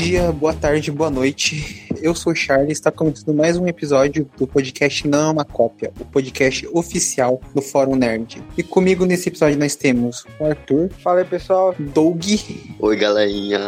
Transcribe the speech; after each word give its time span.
dia, 0.00 0.32
boa 0.32 0.54
tarde, 0.54 0.90
boa 0.90 1.10
noite. 1.10 1.86
Eu 2.02 2.14
sou 2.14 2.32
o 2.32 2.36
Charles, 2.36 2.78
está 2.78 2.90
começando 2.90 3.34
mais 3.34 3.58
um 3.58 3.66
episódio 3.66 4.26
do 4.38 4.46
podcast 4.46 5.06
Não 5.06 5.28
é 5.28 5.32
uma 5.32 5.44
Cópia, 5.44 5.92
o 6.00 6.04
podcast 6.06 6.66
oficial 6.72 7.38
do 7.54 7.60
Fórum 7.60 7.94
Nerd. 7.94 8.42
E 8.56 8.62
comigo 8.62 9.04
nesse 9.04 9.28
episódio 9.28 9.58
nós 9.58 9.76
temos 9.76 10.24
o 10.38 10.46
Arthur. 10.46 10.88
Fala 11.02 11.18
aí, 11.18 11.26
pessoal. 11.26 11.74
Doug. 11.78 12.24
Oi, 12.78 12.96
galerinha. 12.96 13.60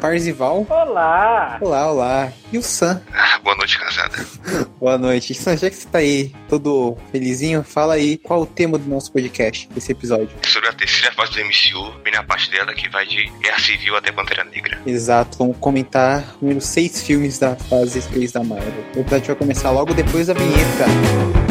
Parzival. 0.00 0.64
Olá. 0.70 1.58
Olá, 1.60 1.90
olá. 1.90 2.32
E 2.52 2.58
o 2.58 2.62
Sam. 2.62 3.02
Ah, 3.12 3.40
boa 3.42 3.56
noite, 3.56 3.76
casada. 3.78 4.26
boa 4.78 4.96
noite. 4.96 5.34
Sam, 5.34 5.56
já 5.56 5.68
que 5.68 5.76
você 5.76 5.88
tá 5.88 5.98
aí 5.98 6.32
todo 6.48 6.96
felizinho, 7.10 7.64
fala 7.64 7.94
aí 7.94 8.18
qual 8.18 8.42
o 8.42 8.46
tema 8.46 8.78
do 8.78 8.88
nosso 8.88 9.10
podcast, 9.12 9.68
desse 9.68 9.90
episódio. 9.90 10.30
Sobre 10.46 10.68
a 10.68 10.72
terceira 10.72 11.12
fase 11.12 11.32
do 11.32 11.40
MCU, 11.40 11.98
bem 12.04 12.12
na 12.12 12.22
parte 12.22 12.50
dela 12.52 12.72
que 12.72 12.88
vai 12.88 13.04
de 13.04 13.26
Guerra 13.40 13.58
Civil 13.58 13.96
até 13.96 14.12
Pantera 14.12 14.44
Negra. 14.44 14.80
Exato, 14.86 15.38
vamos 15.38 15.56
comentar 15.58 16.20
os 16.36 16.42
números 16.42 16.66
seis 16.66 17.02
filmes 17.02 17.38
da 17.38 17.56
fase 17.56 17.79
3 17.86 18.32
da 18.32 18.42
Marvel. 18.42 18.84
O 18.96 19.00
episódio 19.00 19.26
vai 19.28 19.36
começar 19.36 19.70
logo 19.70 19.94
depois 19.94 20.26
da 20.26 20.34
vinheta. 20.34 21.49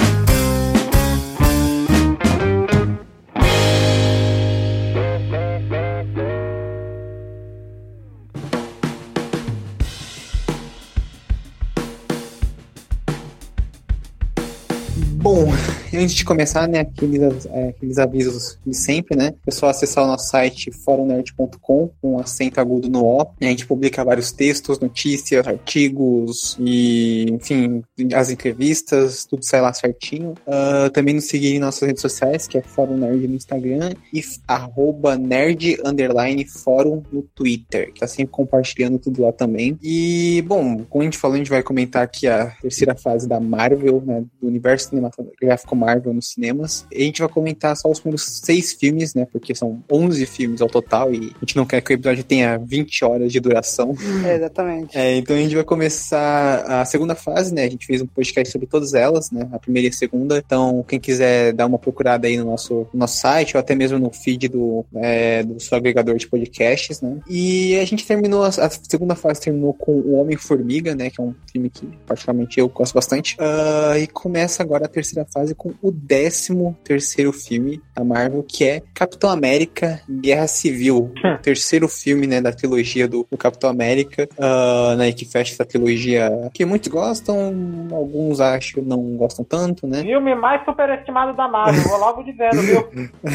Antes 16.00 16.16
de 16.16 16.26
começar, 16.26 16.68
né, 16.68 16.80
aqueles, 16.80 17.46
é, 17.48 17.70
aqueles 17.70 17.98
avisos 17.98 18.58
de 18.66 18.76
sempre, 18.76 19.18
né? 19.18 19.34
É 19.46 19.52
só 19.52 19.68
acessar 19.68 20.04
o 20.04 20.08
nosso 20.08 20.30
site 20.30 20.72
forumnerd.com 20.72 21.90
com 22.02 22.20
acento 22.20 22.60
agudo 22.60 22.90
no 22.90 23.04
O. 23.04 23.22
A 23.22 23.46
gente 23.46 23.66
publica 23.66 24.04
vários 24.04 24.32
textos, 24.32 24.80
notícias, 24.80 25.48
artigos 25.48 26.58
e, 26.60 27.26
enfim, 27.32 27.84
as 28.14 28.30
entrevistas, 28.30 29.26
tudo 29.26 29.44
sai 29.44 29.62
lá 29.62 29.74
certinho. 29.74 30.34
Uh, 30.48 30.90
também 30.92 31.14
nos 31.14 31.26
seguir 31.26 31.56
em 31.56 31.60
nossas 31.60 31.88
redes 31.88 32.02
sociais, 32.02 32.48
que 32.48 32.58
é 32.58 32.62
Fórum 32.62 32.98
Nerd 32.98 33.28
no 33.28 33.36
Instagram 33.36 33.94
e 34.14 34.22
arroba 34.48 35.18
nerd 35.18 35.78
underline 35.84 36.46
fórum 36.46 37.04
no 37.12 37.22
Twitter, 37.22 37.92
que 37.94 38.00
tá 38.00 38.08
sempre 38.08 38.32
compartilhando 38.32 39.00
tudo 39.00 39.22
lá 39.22 39.32
também. 39.32 39.78
E, 39.82 40.44
bom, 40.48 40.84
como 40.90 41.02
a 41.02 41.06
gente 41.06 41.18
falou, 41.18 41.36
a 41.36 41.38
gente 41.38 41.50
vai 41.50 41.64
comentar 41.64 42.04
aqui 42.04 42.28
a 42.28 42.48
terceira 42.62 42.96
fase 42.96 43.28
da 43.28 43.40
Marvel, 43.40 44.02
né, 44.06 44.24
do 44.42 44.48
universo 44.48 44.90
cinematográfico 44.90 45.76
Marvel 45.76 45.89
nos 45.98 46.32
cinemas. 46.32 46.86
E 46.92 47.04
a 47.04 47.06
gente 47.06 47.20
vai 47.22 47.30
comentar 47.30 47.76
só 47.76 47.90
os 47.90 48.00
primeiros 48.00 48.24
seis 48.24 48.74
filmes, 48.74 49.14
né? 49.14 49.26
Porque 49.32 49.56
são 49.56 49.84
11 49.92 50.26
filmes 50.26 50.62
ao 50.62 50.68
total 50.68 51.14
e 51.14 51.34
a 51.36 51.40
gente 51.40 51.56
não 51.56 51.66
quer 51.66 51.82
que 51.82 51.92
o 51.92 51.96
episódio 51.96 52.24
tenha 52.24 52.58
20 52.58 53.06
horas 53.06 53.32
de 53.32 53.40
duração. 53.40 53.94
É, 54.26 54.36
exatamente. 54.36 54.98
É, 54.98 55.16
então 55.16 55.36
a 55.36 55.40
gente 55.40 55.56
vai 55.56 55.64
começar 55.64 56.62
a 56.66 56.84
segunda 56.84 57.16
fase, 57.16 57.54
né? 57.54 57.64
A 57.64 57.70
gente 57.70 57.86
fez 57.86 58.02
um 58.02 58.06
podcast 58.06 58.52
sobre 58.52 58.68
todas 58.68 58.94
elas, 58.94 59.32
né? 59.32 59.48
A 59.52 59.58
primeira 59.58 59.88
e 59.88 59.90
a 59.90 59.94
segunda. 59.94 60.38
Então, 60.38 60.84
quem 60.88 61.00
quiser 61.00 61.54
dar 61.54 61.66
uma 61.66 61.80
procurada 61.80 62.28
aí 62.28 62.38
no 62.38 62.46
nosso, 62.46 62.88
no 62.94 63.00
nosso 63.00 63.18
site 63.18 63.56
ou 63.56 63.60
até 63.60 63.76
mesmo 63.76 63.98
no 63.98 64.12
feed 64.12 64.50
do, 64.50 64.86
é, 64.96 65.44
do 65.44 65.60
seu 65.60 65.78
agregador 65.78 66.18
de 66.18 66.28
podcasts, 66.28 67.02
né? 67.02 67.18
E 67.30 67.78
a 67.80 67.86
gente 67.86 68.06
terminou, 68.06 68.44
a, 68.44 68.48
a 68.48 68.70
segunda 68.70 69.16
fase 69.16 69.42
terminou 69.42 69.74
com 69.74 69.92
O 69.92 70.14
Homem-Formiga, 70.14 70.94
né? 70.94 71.10
Que 71.10 71.22
é 71.22 71.24
um 71.24 71.34
filme 71.52 71.70
que, 71.70 71.88
particularmente, 72.06 72.60
eu 72.60 72.68
gosto 72.68 72.94
bastante. 72.94 73.38
Uh, 73.40 73.98
e 73.98 74.08
começa 74.08 74.62
agora 74.62 74.86
a 74.86 74.90
terceira 74.90 75.28
fase 75.32 75.56
com 75.56 75.74
o 75.82 75.92
décimo 75.92 76.78
terceiro 76.84 77.32
filme 77.32 77.82
da 77.96 78.04
Marvel, 78.04 78.44
que 78.44 78.64
é 78.64 78.82
Capitão 78.94 79.30
América 79.30 80.02
Guerra 80.10 80.48
Civil. 80.48 81.12
o 81.24 81.38
terceiro 81.42 81.88
filme, 81.88 82.28
né, 82.28 82.42
da 82.42 82.52
trilogia 82.52 83.08
do, 83.08 83.26
do 83.30 83.38
Capitão 83.38 83.70
América, 83.70 84.28
uh, 84.38 84.96
né, 84.96 85.12
que 85.12 85.26
fecha 85.26 85.54
essa 85.54 85.66
trilogia 85.66 86.50
que 86.54 86.66
muitos 86.66 86.90
gostam, 86.90 87.54
alguns 87.92 88.40
acho 88.40 88.76
que 88.76 88.82
não 88.82 89.16
gostam 89.18 89.46
tanto, 89.46 89.88
né? 89.88 90.02
Filme 90.02 90.36
mais 90.36 90.64
superestimado 90.66 91.36
da 91.36 91.48
Marvel, 91.48 91.84
vou 91.84 92.00
logo 92.00 92.24
dizendo, 92.24 92.62
viu? 92.62 92.90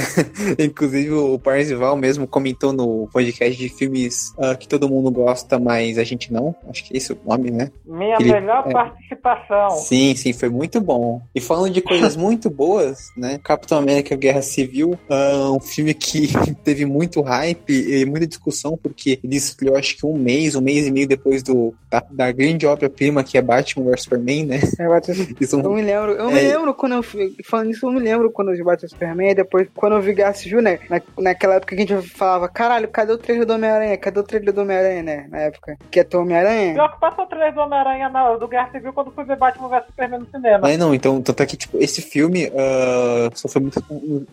Inclusive 0.59 1.13
o 1.13 1.39
Parzival 1.39 1.97
mesmo 1.97 2.27
comentou 2.27 2.73
no 2.73 3.09
podcast 3.13 3.57
de 3.57 3.69
filmes 3.69 4.35
uh, 4.39 4.57
que 4.59 4.69
todo 4.69 4.89
mundo 4.89 5.11
gosta, 5.11 5.59
mas 5.59 5.99
a 5.99 6.05
gente 6.05 6.33
não. 6.33 6.55
Acho 6.69 6.85
que 6.85 6.95
é 6.95 6.97
esse 6.97 7.13
o 7.13 7.19
nome, 7.25 7.51
né? 7.51 7.71
Minha 7.87 8.17
Ele- 8.17 8.33
melhor 8.33 8.65
é. 8.67 8.73
participação. 8.73 9.71
Sim, 9.71 10.15
sim, 10.15 10.33
foi 10.33 10.49
muito 10.49 10.81
bom. 10.81 11.21
E 11.35 11.41
falando 11.41 11.73
de 11.73 11.81
coisas 11.81 12.17
muito 12.17 12.34
boas, 12.51 13.11
né? 13.17 13.39
Capitão 13.43 13.79
América 13.79 14.17
Guerra 14.17 14.43
Civil, 14.43 14.99
ah, 15.09 15.51
um 15.53 15.61
filme 15.61 15.95
que 15.95 16.29
teve 16.65 16.85
muito 16.85 17.21
hype 17.21 17.71
e 17.73 18.05
muita 18.05 18.27
discussão, 18.27 18.79
porque 18.81 19.19
ele 19.23 19.37
estreou 19.37 19.77
acho 19.77 19.97
que 19.97 20.07
um 20.07 20.17
mês, 20.19 20.55
um 20.55 20.61
mês 20.61 20.87
e 20.87 20.91
meio 20.91 21.07
depois 21.09 21.43
do, 21.43 21.75
da, 21.91 22.03
da 22.11 22.33
grande 22.33 22.67
obra-prima 22.67 23.23
que 23.25 23.39
é 23.39 23.43
Batman 23.43 23.85
vs 23.91 24.03
Superman, 24.03 24.47
né? 24.47 24.61
Eu, 24.79 24.91
bati- 24.91 25.37
Isso 25.41 25.59
eu 25.61 25.71
me 25.73 25.83
lembro, 25.83 26.13
eu 26.13 26.31
me 26.31 26.39
É. 26.39 26.53
lembro 26.53 26.75
quando 26.75 26.95
eu 26.97 27.03
fui- 27.03 27.35
falando 27.45 27.71
isso, 27.71 27.87
eu 27.87 27.93
me 27.93 28.01
lembro 28.01 28.31
quando 28.31 28.53
eu 28.53 28.65
bati 28.65 28.85
o 28.85 28.89
Superman, 28.89 29.31
e 29.31 29.35
depois 29.35 29.69
quando 29.75 29.95
eu 29.95 30.03
vi 30.03 30.13
Guerra 30.15 30.35
Civil, 30.35 30.61
né? 30.63 30.79
Na, 30.91 31.01
naquela 31.19 31.55
época 31.55 31.75
que 31.77 31.83
a 31.83 31.87
gente 31.87 32.09
falava, 32.11 32.49
caralho, 32.49 32.89
cadê 32.89 33.13
o 33.13 33.19
trailer 33.19 33.47
do 33.47 33.53
Homem-Aranha? 33.55 33.97
Cadê 33.97 34.19
o 34.21 34.23
trailer 34.23 34.53
do 34.53 34.61
Homem-Aranha, 34.61 35.03
né? 35.03 35.27
Na 35.31 35.39
época. 35.41 35.77
Que 35.91 36.01
é 36.01 36.07
Homem-Aranha? 36.17 36.75
Pior 36.75 36.93
que 36.95 37.01
passou 37.01 37.25
o 37.25 37.29
trailer 37.29 37.55
do 37.55 37.61
Homem-Aranha 37.61 38.09
na- 38.09 38.37
do 38.37 38.49
Guerra 38.49 38.71
Civil 38.73 38.93
quando 38.93 39.11
fui 39.13 39.25
ver 39.25 39.37
Batman 39.37 39.69
vs 39.69 39.87
Superman 39.87 40.21
no 40.21 40.27
cinema. 40.31 40.71
É, 40.71 40.77
não, 40.77 40.95
então, 40.95 41.21
tanto 41.23 41.43
é 41.43 41.47
que, 41.47 41.57
tipo, 41.57 41.79
esse 41.79 42.03
filme 42.03 42.24
ah, 42.57 43.31
sofreu 43.35 43.63
muitas, 43.63 43.83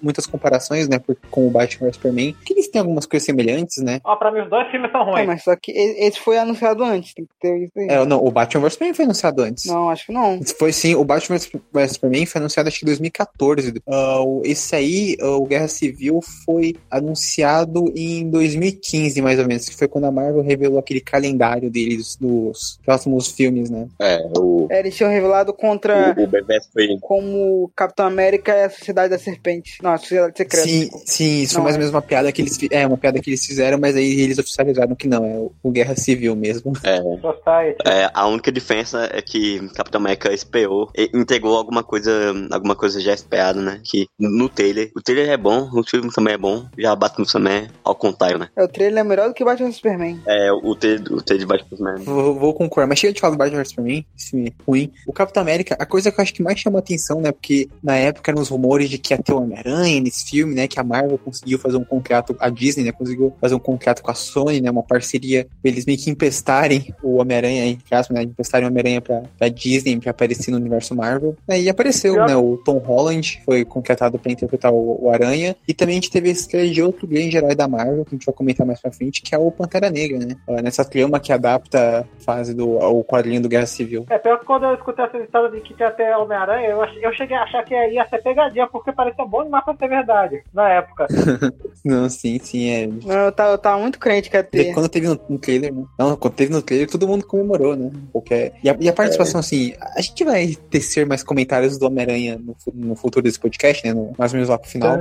muitas 0.02 0.26
comparações, 0.26 0.88
né, 0.88 1.00
com 1.30 1.48
o 1.48 1.52
Batman 1.52 1.88
vs 1.88 1.96
Superman, 1.96 2.36
que 2.46 2.54
eles 2.54 2.68
têm 2.70 2.80
algumas 2.82 3.06
coisas 3.06 3.26
semelhantes, 3.26 3.78
né? 3.84 4.00
Ó, 4.04 4.16
pra 4.16 4.32
mim 4.32 4.42
os 4.42 4.50
dois 4.50 4.70
filmes 4.72 4.92
são 4.92 5.02
É, 5.02 5.04
ruins. 5.12 5.28
mas 5.28 5.44
só 5.44 5.56
que 5.56 5.72
esse 5.72 6.20
foi 6.20 6.38
anunciado 6.38 6.84
antes, 6.84 7.14
tem 7.14 7.26
que 7.26 7.32
ter 7.40 7.58
isso 7.64 7.72
aí. 7.78 7.88
É, 7.90 8.06
não, 8.06 8.24
o 8.24 8.32
Batman 8.32 8.62
vs 8.62 8.74
Superman 8.74 8.94
foi 8.96 9.06
anunciado 9.06 9.42
antes. 9.42 9.66
Não, 9.66 9.90
acho 9.90 10.06
que 10.06 10.12
não. 10.12 10.40
Foi 10.58 10.72
sim, 10.74 10.96
o 10.96 11.04
Batman 11.04 11.38
vs 11.74 11.92
Superman 11.94 12.26
foi 12.26 12.40
anunciado 12.40 12.68
acho 12.70 12.80
que 12.80 12.86
em 12.86 12.88
2014. 12.88 13.74
Ah, 13.88 14.22
o- 14.22 14.42
esse 14.46 14.76
aí, 14.76 15.18
ah, 15.22 15.38
o 15.38 15.46
Guerra 15.46 15.68
Civil, 15.68 16.20
foi 16.46 16.76
anunciado 16.90 17.92
em 17.96 18.30
2015, 18.30 19.22
mais 19.22 19.40
ou 19.40 19.48
menos, 19.48 19.68
que 19.68 19.76
foi 19.76 19.88
quando 19.88 20.06
a 20.06 20.12
Marvel 20.12 20.42
revelou 20.42 20.80
aquele 20.80 21.02
calendário 21.02 21.70
deles 21.70 22.16
dos 22.16 22.80
próximos 22.86 23.30
filmes, 23.32 23.70
né? 23.70 23.88
É, 24.00 24.22
o, 24.38 24.68
É, 24.70 24.80
eles 24.80 24.96
tinham 24.96 25.12
revelado 25.12 25.54
contra 25.54 26.16
o, 26.18 26.24
o 26.24 26.28
BVS 26.28 26.70
foi. 26.74 26.98
como 27.02 27.72
Capitão 27.82 28.06
América 28.06 28.52
é 28.52 28.66
a 28.66 28.70
Sociedade 28.70 29.10
da 29.10 29.18
Serpente. 29.18 29.80
Não, 29.82 29.94
a 29.94 29.98
Sociedade 29.98 30.38
Secreta. 30.38 30.68
Sim, 30.68 30.90
sim, 31.04 31.42
isso 31.42 31.56
Não, 31.56 31.62
foi 31.62 31.64
mais 31.64 31.76
é. 31.76 31.78
ou 31.78 31.80
menos 31.80 31.96
uma 31.96 32.02
piada 32.02 32.32
que 32.32 32.40
eles 32.40 32.60
é 32.70 32.86
uma 32.86 32.98
piada 32.98 33.20
que 33.20 33.32
eles 33.32 33.44
fizeram, 33.44 33.80
mas 33.80 33.96
aí 33.96 34.22
eles 34.22 34.38
oficializaram 34.38 34.94
que 34.94 35.08
não, 35.08 35.26
é 35.26 35.50
o, 35.64 35.72
Guerra 35.72 35.96
Civil 35.96 36.36
mesmo. 36.36 36.74
É, 36.92 36.98
Society. 36.98 37.78
é, 37.86 38.10
a 38.14 38.28
única 38.28 38.52
diferença 38.52 39.10
é 39.14 39.22
que 39.22 39.66
Capitão 39.70 40.02
América 40.02 40.34
espiou 40.34 40.92
e 40.98 41.10
entregou 41.14 41.56
alguma 41.56 41.84
coisa, 41.84 42.12
alguma 42.52 42.76
coisa 42.76 43.00
já 43.00 43.14
esperada, 43.14 43.62
né? 43.62 43.80
Que 43.84 44.08
no 44.20 44.50
trailer, 44.50 44.92
o 44.96 45.02
trailer 45.02 45.30
é 45.30 45.38
bom, 45.38 45.70
o 45.74 45.84
filme 45.84 46.12
também 46.12 46.34
é 46.34 46.38
bom, 46.38 46.66
já 46.78 46.94
Batman 46.96 47.26
também 47.26 47.54
é 47.54 47.68
ao 47.84 47.96
contrário, 47.96 48.38
né? 48.40 48.50
É, 48.58 48.64
o 48.64 48.68
trailer 48.68 49.00
é 49.00 49.04
melhor 49.04 49.30
do 49.30 49.34
que 49.34 49.46
Batman 49.46 49.72
Superman. 49.72 50.22
É, 50.28 50.52
o 50.52 50.76
trailer, 50.76 51.14
o 51.14 51.22
trailer 51.22 51.40
de 51.40 51.46
Batman 51.46 51.78
também. 51.78 52.04
Vou, 52.04 52.36
vou 52.36 52.54
concordar, 52.54 52.88
mas 52.88 53.00
chega 53.00 53.14
de 53.14 53.22
falar 53.22 53.36
do 53.36 53.38
Batman 53.38 53.64
Superman, 53.64 54.06
esse 54.18 54.32
filme 54.32 54.54
ruim. 54.68 54.92
O 55.08 55.14
Capitão 55.14 55.42
América, 55.42 55.78
a 55.80 55.86
coisa 55.86 56.12
que 56.12 56.20
eu 56.20 56.22
acho 56.22 56.34
que 56.34 56.44
mais 56.44 56.60
chama 56.60 56.80
atenção, 56.80 57.22
né? 57.22 57.32
Porque 57.32 57.70
na 57.84 57.96
época 57.96 58.32
eram 58.32 58.42
os 58.42 58.50
rumores 58.50 58.90
de 58.90 58.98
que 58.98 59.14
ia 59.14 59.18
ter 59.18 59.34
o 59.34 59.42
Homem-Aranha 59.42 60.00
nesse 60.02 60.30
filme, 60.30 60.54
né? 60.56 60.68
Que 60.68 60.80
a 60.80 60.84
Marvel 60.84 61.18
conseguiu 61.18 61.58
fazer 61.60 61.78
um 61.78 61.84
contrato, 61.84 62.36
a 62.40 62.50
Disney, 62.50 62.84
né? 62.86 62.92
Conseguiu 62.92 63.34
fazer 63.40 63.56
um 63.56 63.60
contrato 63.60 64.02
com 64.02 64.12
a 64.12 64.14
Sony, 64.14 64.62
né? 64.62 64.70
Uma 64.70 64.84
parceria 64.84 65.48
pra 65.62 65.72
eles 65.72 65.86
meio 65.86 65.98
que 65.98 66.10
empestarem 66.10 66.94
o 67.04 67.18
Homem-Aranha, 67.18 67.66
entre 67.66 67.96
aspas, 67.96 68.16
né? 68.16 68.24
Empestarem 68.24 68.68
o 68.68 68.70
Homem-Aranha 68.72 69.02
pra, 69.02 69.24
pra 69.38 69.48
Disney, 69.50 70.00
pra 70.00 70.12
aparecer 70.12 70.52
no 70.52 70.58
universo 70.58 70.96
Marvel. 70.96 71.36
Aí 71.48 71.68
apareceu, 71.70 72.14
Pior- 72.14 72.28
né? 72.28 72.36
O 72.36 72.58
Tom 72.58 72.78
Holland 72.78 73.42
foi 73.46 73.66
contratado 73.66 74.18
pra 74.20 74.32
interpretar 74.32 74.72
o, 74.72 75.06
o 75.06 75.10
Aranha. 75.12 75.56
E 75.68 75.74
também 75.74 75.94
a 75.94 75.96
gente 75.96 76.12
teve 76.12 76.30
esse 76.30 76.48
trailer 76.48 76.72
de 76.74 76.82
outro 76.82 77.08
grande 77.08 77.36
herói 77.38 77.56
da 77.56 77.68
Marvel, 77.68 78.06
que 78.06 78.16
a 78.16 78.18
gente 78.18 78.26
vai 78.26 78.34
comentar 78.36 78.66
mais 78.66 78.80
pra 78.80 78.92
frente, 78.92 79.22
que 79.22 79.34
é 79.36 79.38
o 79.38 79.52
Pantera 79.52 79.90
Negra, 79.90 80.20
né? 80.20 80.36
Nessa 80.64 80.84
trama 80.86 81.20
que 81.20 81.32
adapta 81.32 82.02
a 82.02 82.24
fase 82.24 82.54
do 82.54 82.72
o 82.72 83.04
quadrinho 83.04 83.42
do 83.42 83.50
Guerra 83.50 83.66
Civil. 83.66 84.06
É 84.10 84.18
pior 84.18 84.40
que 84.40 84.46
quando 84.46 84.66
eu 84.66 84.74
escutei 84.76 85.06
essa 85.06 85.18
história 85.18 85.50
de 85.50 85.62
que 85.62 85.74
tinha 85.74 85.88
até 85.90 86.16
Homem-Aranha, 86.18 86.68
eu, 86.70 86.82
eu 86.84 87.14
cheguei 87.14 87.36
a 87.38 87.46
achar 87.52 87.64
que 87.66 87.74
ia 87.74 88.08
ser 88.08 88.22
pegadinha, 88.22 88.68
porque 88.68 88.92
parecia 88.92 89.26
bom 89.26 89.44
demais 89.44 89.64
pra 89.64 89.76
ser 89.76 89.88
verdade, 89.88 90.42
na 90.54 90.70
época. 90.70 91.08
Não, 91.84 92.10
sim, 92.10 92.40
sim, 92.40 92.70
é. 92.70 92.88
Não, 92.88 93.26
eu 93.26 93.32
tava, 93.32 93.52
eu 93.54 93.58
tava 93.58 93.80
muito 93.82 94.00
crente 94.00 94.30
que 94.30 94.38
ia 94.38 94.44
ter. 94.44 94.74
Quando 94.74 94.88
teve 94.90 95.08
no, 95.08 95.20
no 95.30 95.40
trailer, 95.40 95.74
né? 95.74 95.84
Não, 95.98 96.16
quando 96.16 96.34
teve 96.34 96.52
no 96.52 96.62
trailer, 96.62 96.90
todo 96.90 97.08
mundo 97.08 97.26
comemorou, 97.26 97.76
né? 97.76 97.92
Qualquer... 98.12 98.54
E, 98.64 98.70
a, 98.70 98.78
e 98.80 98.88
a 98.90 98.94
participação, 98.94 99.40
assim, 99.40 99.74
a 99.96 100.02
gente 100.02 100.24
vai 100.24 100.56
tecer 100.70 101.06
mais 101.06 101.24
comentários 101.24 101.78
do 101.78 101.86
Homem-Aranha 101.88 102.38
no, 102.38 102.56
no 102.74 102.96
futuro 102.96 103.24
desse 103.24 103.40
podcast, 103.40 103.86
né? 103.86 103.94
No- 103.94 104.14
mais 104.18 104.32
ou 104.32 104.38
menos 104.38 104.50
lá 104.50 104.58
pro 104.58 104.70
final. 104.70 104.98